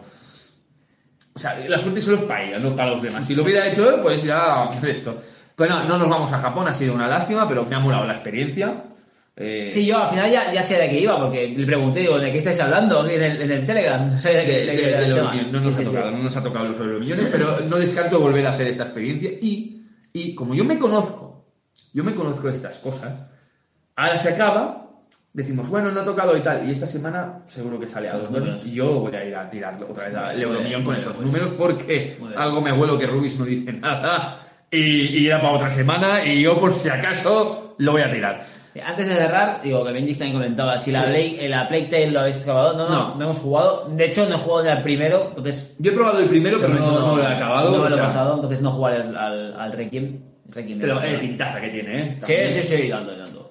O 1.35 1.39
sea, 1.39 1.59
la 1.59 1.79
suerte 1.79 2.01
solo 2.01 2.17
es 2.17 2.23
para 2.23 2.45
ella, 2.45 2.59
no 2.59 2.75
para 2.75 2.91
los 2.91 3.03
demás. 3.03 3.27
Si 3.27 3.35
lo 3.35 3.43
hubiera 3.43 3.67
hecho, 3.67 4.01
pues 4.03 4.23
ya 4.23 4.69
esto. 4.87 5.21
Pero 5.57 5.75
no, 5.77 5.85
no 5.85 5.99
nos 5.99 6.09
vamos 6.09 6.33
a 6.33 6.39
Japón, 6.39 6.69
ha 6.69 6.73
sido 6.73 6.95
una 6.95 7.07
lástima, 7.09 7.47
pero 7.47 7.65
me 7.67 7.75
ha 7.75 7.79
molado 7.81 8.05
la 8.07 8.15
experiencia. 8.15 8.85
Eh, 9.37 9.69
Sí, 9.73 9.87
yo 9.87 9.99
al 10.03 10.11
final 10.11 10.31
ya, 10.31 10.53
ya 10.53 10.63
sé 10.63 10.77
de 10.79 10.89
qué 10.91 11.01
iba, 11.01 11.19
porque 11.19 11.49
le 11.49 11.65
pregunté, 11.67 12.01
digo, 12.01 12.19
¿de 12.19 12.31
qué 12.33 12.39
estáis 12.39 12.61
hablando 12.61 13.07
en 13.09 13.23
el, 13.23 13.43
en 13.43 13.51
el 13.51 13.65
Telegram? 13.65 14.11
No 14.11 14.19
sé 14.19 14.35
de 14.35 14.45
qué, 14.45 14.53
de- 14.53 14.67
de 14.67 14.83
de- 14.83 15.15
de. 15.15 15.43
No 15.51 15.61
nos 15.61 15.63
Sí, 15.63 15.69
ha 15.69 15.73
sí. 15.79 15.85
tocado, 15.85 16.11
no 16.11 16.19
nos 16.19 16.37
ha 16.37 16.43
tocado 16.43 16.65
los 16.67 17.01
millones, 17.01 17.29
pero 17.33 17.61
no 17.61 17.77
descarto 17.79 18.21
volver 18.21 18.47
a 18.47 18.53
hacer 18.53 18.67
esta 18.69 18.85
experiencia. 18.85 19.31
Y, 19.41 19.83
y 20.13 20.35
como 20.35 20.55
yo 20.55 20.65
me 20.65 20.79
conozco, 20.79 21.47
yo 21.95 22.05
me 22.05 22.15
conozco 22.15 22.49
estas 22.51 22.79
cosas, 22.79 23.19
ahora 23.97 24.17
se 24.19 24.29
acaba, 24.31 24.91
decimos, 25.33 25.69
bueno, 25.71 25.91
no 25.91 26.01
ha 26.01 26.05
tocado 26.05 26.37
y 26.37 26.43
tal, 26.43 26.69
y 26.69 26.71
esta 26.73 26.87
semana 26.87 27.41
seguro 27.47 27.81
que 27.81 27.89
sale 27.89 28.09
a 28.11 28.19
dos 28.19 28.31
números, 28.31 28.67
y 28.67 28.73
yo 28.75 29.01
voy 29.01 29.15
a 29.17 29.25
ir 29.25 29.35
a 29.35 29.49
tirar 29.49 29.83
otra 29.83 30.09
vez 30.09 30.15
al 30.15 30.43
euromillón 30.43 30.85
con 30.85 30.97
esos 30.97 31.19
números, 31.19 31.53
porque 31.53 32.19
algo 32.37 32.61
me 32.61 32.71
huelo 32.73 32.99
que 32.99 33.07
Rubis 33.07 33.39
no 33.39 33.47
dice 33.47 33.73
nada, 33.73 34.41
y, 34.73 35.19
y 35.19 35.27
era 35.27 35.41
para 35.41 35.55
otra 35.55 35.69
semana, 35.69 36.25
y 36.25 36.41
yo 36.41 36.59
por 36.59 36.75
si 36.75 36.89
acaso 36.89 37.75
lo 37.79 37.93
voy 37.93 38.03
a 38.03 38.11
tirar. 38.11 38.41
Antes 38.85 39.07
de 39.07 39.17
cerrar, 39.17 39.61
digo 39.63 39.85
que 39.85 39.93
Benji 39.93 40.15
también 40.15 40.33
comentaba, 40.33 40.79
si 40.79 40.91
la, 40.93 41.03
Sí. 41.03 41.09
Play, 41.11 41.37
eh, 41.41 41.49
la 41.51 41.69
Plague 41.69 41.89
Tale 41.89 42.11
lo 42.11 42.21
habéis 42.21 42.41
acabado, 42.41 42.75
no, 42.75 42.89
no, 42.89 43.09
No. 43.09 43.15
no, 43.17 43.23
hemos 43.25 43.37
jugado, 43.39 43.87
de 43.95 44.05
hecho 44.07 44.27
no 44.31 44.37
he 44.37 44.39
jugado 44.39 44.65
ni 44.65 44.71
al 44.71 44.83
primero, 44.83 45.27
entonces... 45.37 45.77
Yo 45.79 45.93
he 45.93 45.95
probado 45.95 46.21
el 46.21 46.29
primero, 46.29 46.59
pero 46.59 46.73
no, 46.75 47.01
no 47.01 47.17
lo 47.17 47.23
he 47.23 47.27
acabado. 47.27 47.71
No 47.71 47.83
me 47.85 47.91
lo 47.91 47.97
he 47.97 47.99
pasado, 47.99 48.35
entonces 48.37 48.63
no 48.63 48.71
jugaré 48.71 49.03
al, 49.03 49.15
al, 49.17 49.61
al 49.61 49.73
Requiem. 49.73 50.21
Requiem 50.49 50.81
Pero 50.81 51.03
eh, 51.03 51.11
el 51.15 51.21
pintaza 51.21 51.61
que 51.61 51.69
tiene, 51.69 52.01
¿eh? 52.03 52.19
Sí, 52.21 52.63
sí, 52.63 52.77
sí, 52.77 52.89
dando, 52.89 53.15
dando. 53.15 53.51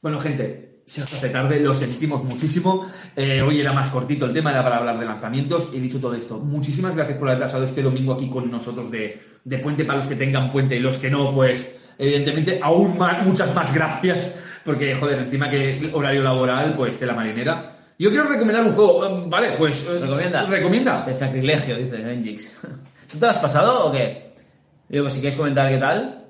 Bueno, 0.00 0.18
gente, 0.20 0.65
se 0.86 1.02
os 1.02 1.12
hace 1.12 1.30
tarde, 1.30 1.58
lo 1.58 1.74
sentimos 1.74 2.22
muchísimo. 2.22 2.86
Eh, 3.16 3.42
hoy 3.42 3.60
era 3.60 3.72
más 3.72 3.88
cortito 3.88 4.24
el 4.24 4.32
tema, 4.32 4.52
era 4.52 4.62
para 4.62 4.76
hablar 4.76 4.98
de 4.98 5.04
lanzamientos. 5.04 5.68
He 5.74 5.80
dicho 5.80 5.98
todo 5.98 6.14
esto. 6.14 6.38
Muchísimas 6.38 6.94
gracias 6.94 7.18
por 7.18 7.28
haber 7.28 7.42
pasado 7.42 7.64
este 7.64 7.82
domingo 7.82 8.12
aquí 8.12 8.30
con 8.30 8.48
nosotros 8.48 8.88
de, 8.88 9.20
de 9.42 9.58
puente 9.58 9.84
para 9.84 9.98
los 9.98 10.06
que 10.06 10.14
tengan 10.14 10.52
puente 10.52 10.76
y 10.76 10.78
los 10.78 10.96
que 10.98 11.10
no, 11.10 11.32
pues 11.32 11.76
evidentemente 11.98 12.60
aún 12.62 12.96
más, 12.96 13.26
muchas 13.26 13.52
más 13.52 13.74
gracias. 13.74 14.38
Porque, 14.64 14.94
joder, 14.94 15.18
encima 15.18 15.50
que 15.50 15.90
horario 15.92 16.22
laboral, 16.22 16.72
pues 16.74 17.00
de 17.00 17.06
la 17.06 17.14
marinera. 17.14 17.76
Yo 17.98 18.10
quiero 18.10 18.28
recomendar 18.28 18.62
un 18.64 18.72
juego, 18.72 19.06
eh, 19.06 19.24
vale, 19.26 19.52
pues... 19.58 19.88
eh, 19.88 19.98
¿Recomienda? 20.00 20.44
Recomienda. 20.44 21.04
El 21.08 21.16
sacrilegio, 21.16 21.76
dice 21.78 21.96
Benjix. 21.96 22.60
¿Tú 23.10 23.18
te 23.18 23.24
lo 23.24 23.30
has 23.30 23.38
pasado 23.38 23.86
o 23.86 23.92
qué? 23.92 24.34
Digo, 24.88 25.04
pues 25.04 25.14
si 25.14 25.20
quieres 25.20 25.36
comentar 25.36 25.68
qué 25.68 25.78
tal. 25.78 26.25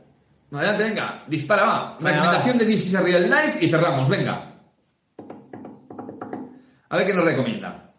Adelante, 0.52 0.84
venga, 0.84 1.24
dispara, 1.26 1.64
va. 1.64 1.96
Venga, 1.98 2.10
Recomendación 2.10 2.56
va. 2.56 2.58
de 2.60 2.66
This 2.66 2.86
is 2.86 2.94
a 2.94 3.00
Real 3.00 3.22
Life 3.24 3.64
y 3.64 3.68
cerramos, 3.68 4.08
venga. 4.08 4.52
A 6.88 6.96
ver 6.96 7.06
qué 7.06 7.12
nos 7.12 7.24
recomienda. 7.24 7.92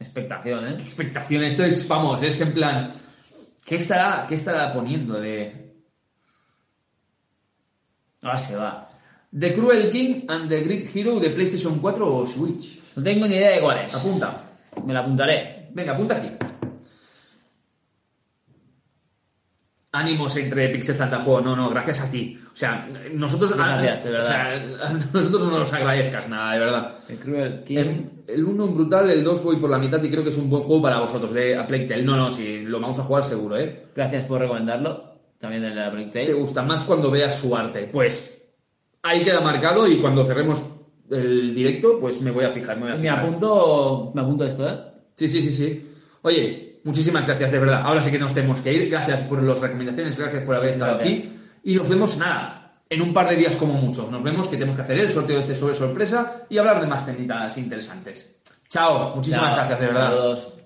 Expectación, 0.00 0.66
¿eh? 0.66 0.72
expectación. 0.72 1.42
Esto 1.42 1.64
es, 1.64 1.86
vamos, 1.86 2.22
es 2.22 2.40
en 2.40 2.52
plan. 2.52 2.92
¿Qué 3.64 3.76
estará, 3.76 4.24
qué 4.26 4.36
estará 4.36 4.72
poniendo 4.72 5.20
de. 5.20 5.74
Ahora 8.22 8.38
se 8.38 8.56
va. 8.56 8.88
The 9.38 9.52
Cruel 9.52 9.90
King 9.90 10.24
and 10.28 10.48
the 10.48 10.60
Great 10.60 10.96
Hero 10.96 11.20
de 11.20 11.30
PlayStation 11.30 11.78
4 11.78 12.16
o 12.16 12.26
Switch? 12.26 12.80
No 12.96 13.02
tengo 13.02 13.26
ni 13.26 13.36
idea 13.36 13.50
de 13.50 13.60
cuál 13.60 13.78
es. 13.80 13.94
Apunta. 13.94 14.44
Me 14.84 14.94
la 14.94 15.00
apuntaré. 15.00 15.68
Venga, 15.72 15.92
apunta 15.92 16.16
aquí. 16.16 16.30
Ánimos 19.98 20.36
entre 20.36 20.68
Pixel 20.70 20.94
Santa 20.94 21.18
Juego. 21.20 21.40
No, 21.40 21.56
no, 21.56 21.70
gracias 21.70 22.00
a 22.00 22.10
ti. 22.10 22.38
O 22.52 22.56
sea, 22.56 22.88
nosotros. 23.14 23.52
Gracias, 23.56 24.04
de 24.04 24.10
verdad. 24.10 24.28
O 24.74 24.78
sea, 24.78 24.98
nosotros 25.12 25.42
no 25.52 25.58
nos 25.58 25.72
agradezcas 25.72 26.28
nada, 26.28 26.52
de 26.54 26.58
verdad. 26.58 26.94
El 27.08 27.16
Cruel 27.18 27.62
King. 27.64 27.76
El- 27.78 28.10
El 28.28 28.44
1 28.44 28.64
en 28.64 28.74
brutal, 28.74 29.10
el 29.10 29.24
2 29.24 29.42
voy 29.42 29.56
por 29.56 29.70
la 29.70 29.78
mitad 29.78 30.02
y 30.02 30.10
creo 30.10 30.22
que 30.22 30.28
es 30.28 30.36
un 30.36 30.50
buen 30.50 30.62
juego 30.62 30.82
para 30.82 31.00
vosotros 31.00 31.32
de 31.32 31.56
A 31.56 31.66
Plague 31.66 31.86
Tale. 31.86 32.02
No, 32.02 32.14
no, 32.16 32.30
sí, 32.30 32.60
lo 32.64 32.78
vamos 32.78 32.98
a 32.98 33.02
jugar 33.04 33.24
seguro, 33.24 33.56
¿eh? 33.56 33.86
Gracias 33.96 34.24
por 34.24 34.40
recomendarlo. 34.40 35.04
También 35.38 35.64
el 35.64 35.70
de 35.74 35.80
la 35.80 35.90
Plague 35.90 36.10
te 36.10 36.32
gusta 36.34 36.62
más 36.62 36.84
cuando 36.84 37.10
veas 37.10 37.38
su 37.38 37.56
arte. 37.56 37.88
Pues 37.90 38.42
ahí 39.02 39.22
queda 39.24 39.40
marcado 39.40 39.86
y 39.88 39.98
cuando 39.98 40.24
cerremos 40.24 40.62
el 41.10 41.54
directo, 41.54 41.98
pues 41.98 42.20
me 42.20 42.30
voy 42.30 42.44
a 42.44 42.50
fijar. 42.50 42.76
Me, 42.76 42.82
voy 42.82 42.90
a 42.92 42.94
Me 42.96 43.00
fijar. 43.00 43.20
apunto, 43.20 44.10
me 44.14 44.20
apunto 44.20 44.44
esto, 44.44 44.68
¿eh? 44.68 44.74
Sí, 45.14 45.26
sí, 45.28 45.40
sí, 45.40 45.52
sí. 45.54 45.90
Oye, 46.22 46.67
muchísimas 46.88 47.26
gracias, 47.26 47.52
de 47.52 47.58
verdad. 47.58 47.82
Ahora 47.84 48.00
sí 48.00 48.10
que 48.10 48.18
nos 48.18 48.34
tenemos 48.34 48.60
que 48.60 48.72
ir. 48.72 48.90
Gracias 48.90 49.22
por 49.22 49.42
las 49.42 49.60
recomendaciones, 49.60 50.16
gracias 50.16 50.42
por 50.42 50.56
haber 50.56 50.70
estado 50.70 50.96
Gracias. 50.96 51.18
aquí. 51.18 51.38
Y 51.64 51.74
nos 51.74 51.88
vemos, 51.88 52.16
nada, 52.16 52.72
en 52.88 53.02
un 53.02 53.12
par 53.12 53.28
de 53.28 53.36
días 53.36 53.56
como 53.56 53.74
mucho. 53.74 54.10
Nos 54.10 54.22
vemos 54.22 54.48
que 54.48 54.56
tenemos 54.56 54.74
que 54.74 54.82
hacer 54.82 54.98
el 54.98 55.10
sorteo 55.10 55.36
de 55.36 55.42
este 55.42 55.54
sobre 55.54 55.74
sorpresa 55.74 56.44
y 56.48 56.58
hablar 56.58 56.80
de 56.80 56.86
más 56.86 57.04
temitas 57.04 57.56
interesantes. 57.58 58.36
Chao, 58.68 59.14
muchísimas 59.14 59.54
Chao. 59.54 59.68
gracias, 59.68 59.80
de 59.80 59.86
verdad. 59.86 60.08
Saludos. 60.08 60.57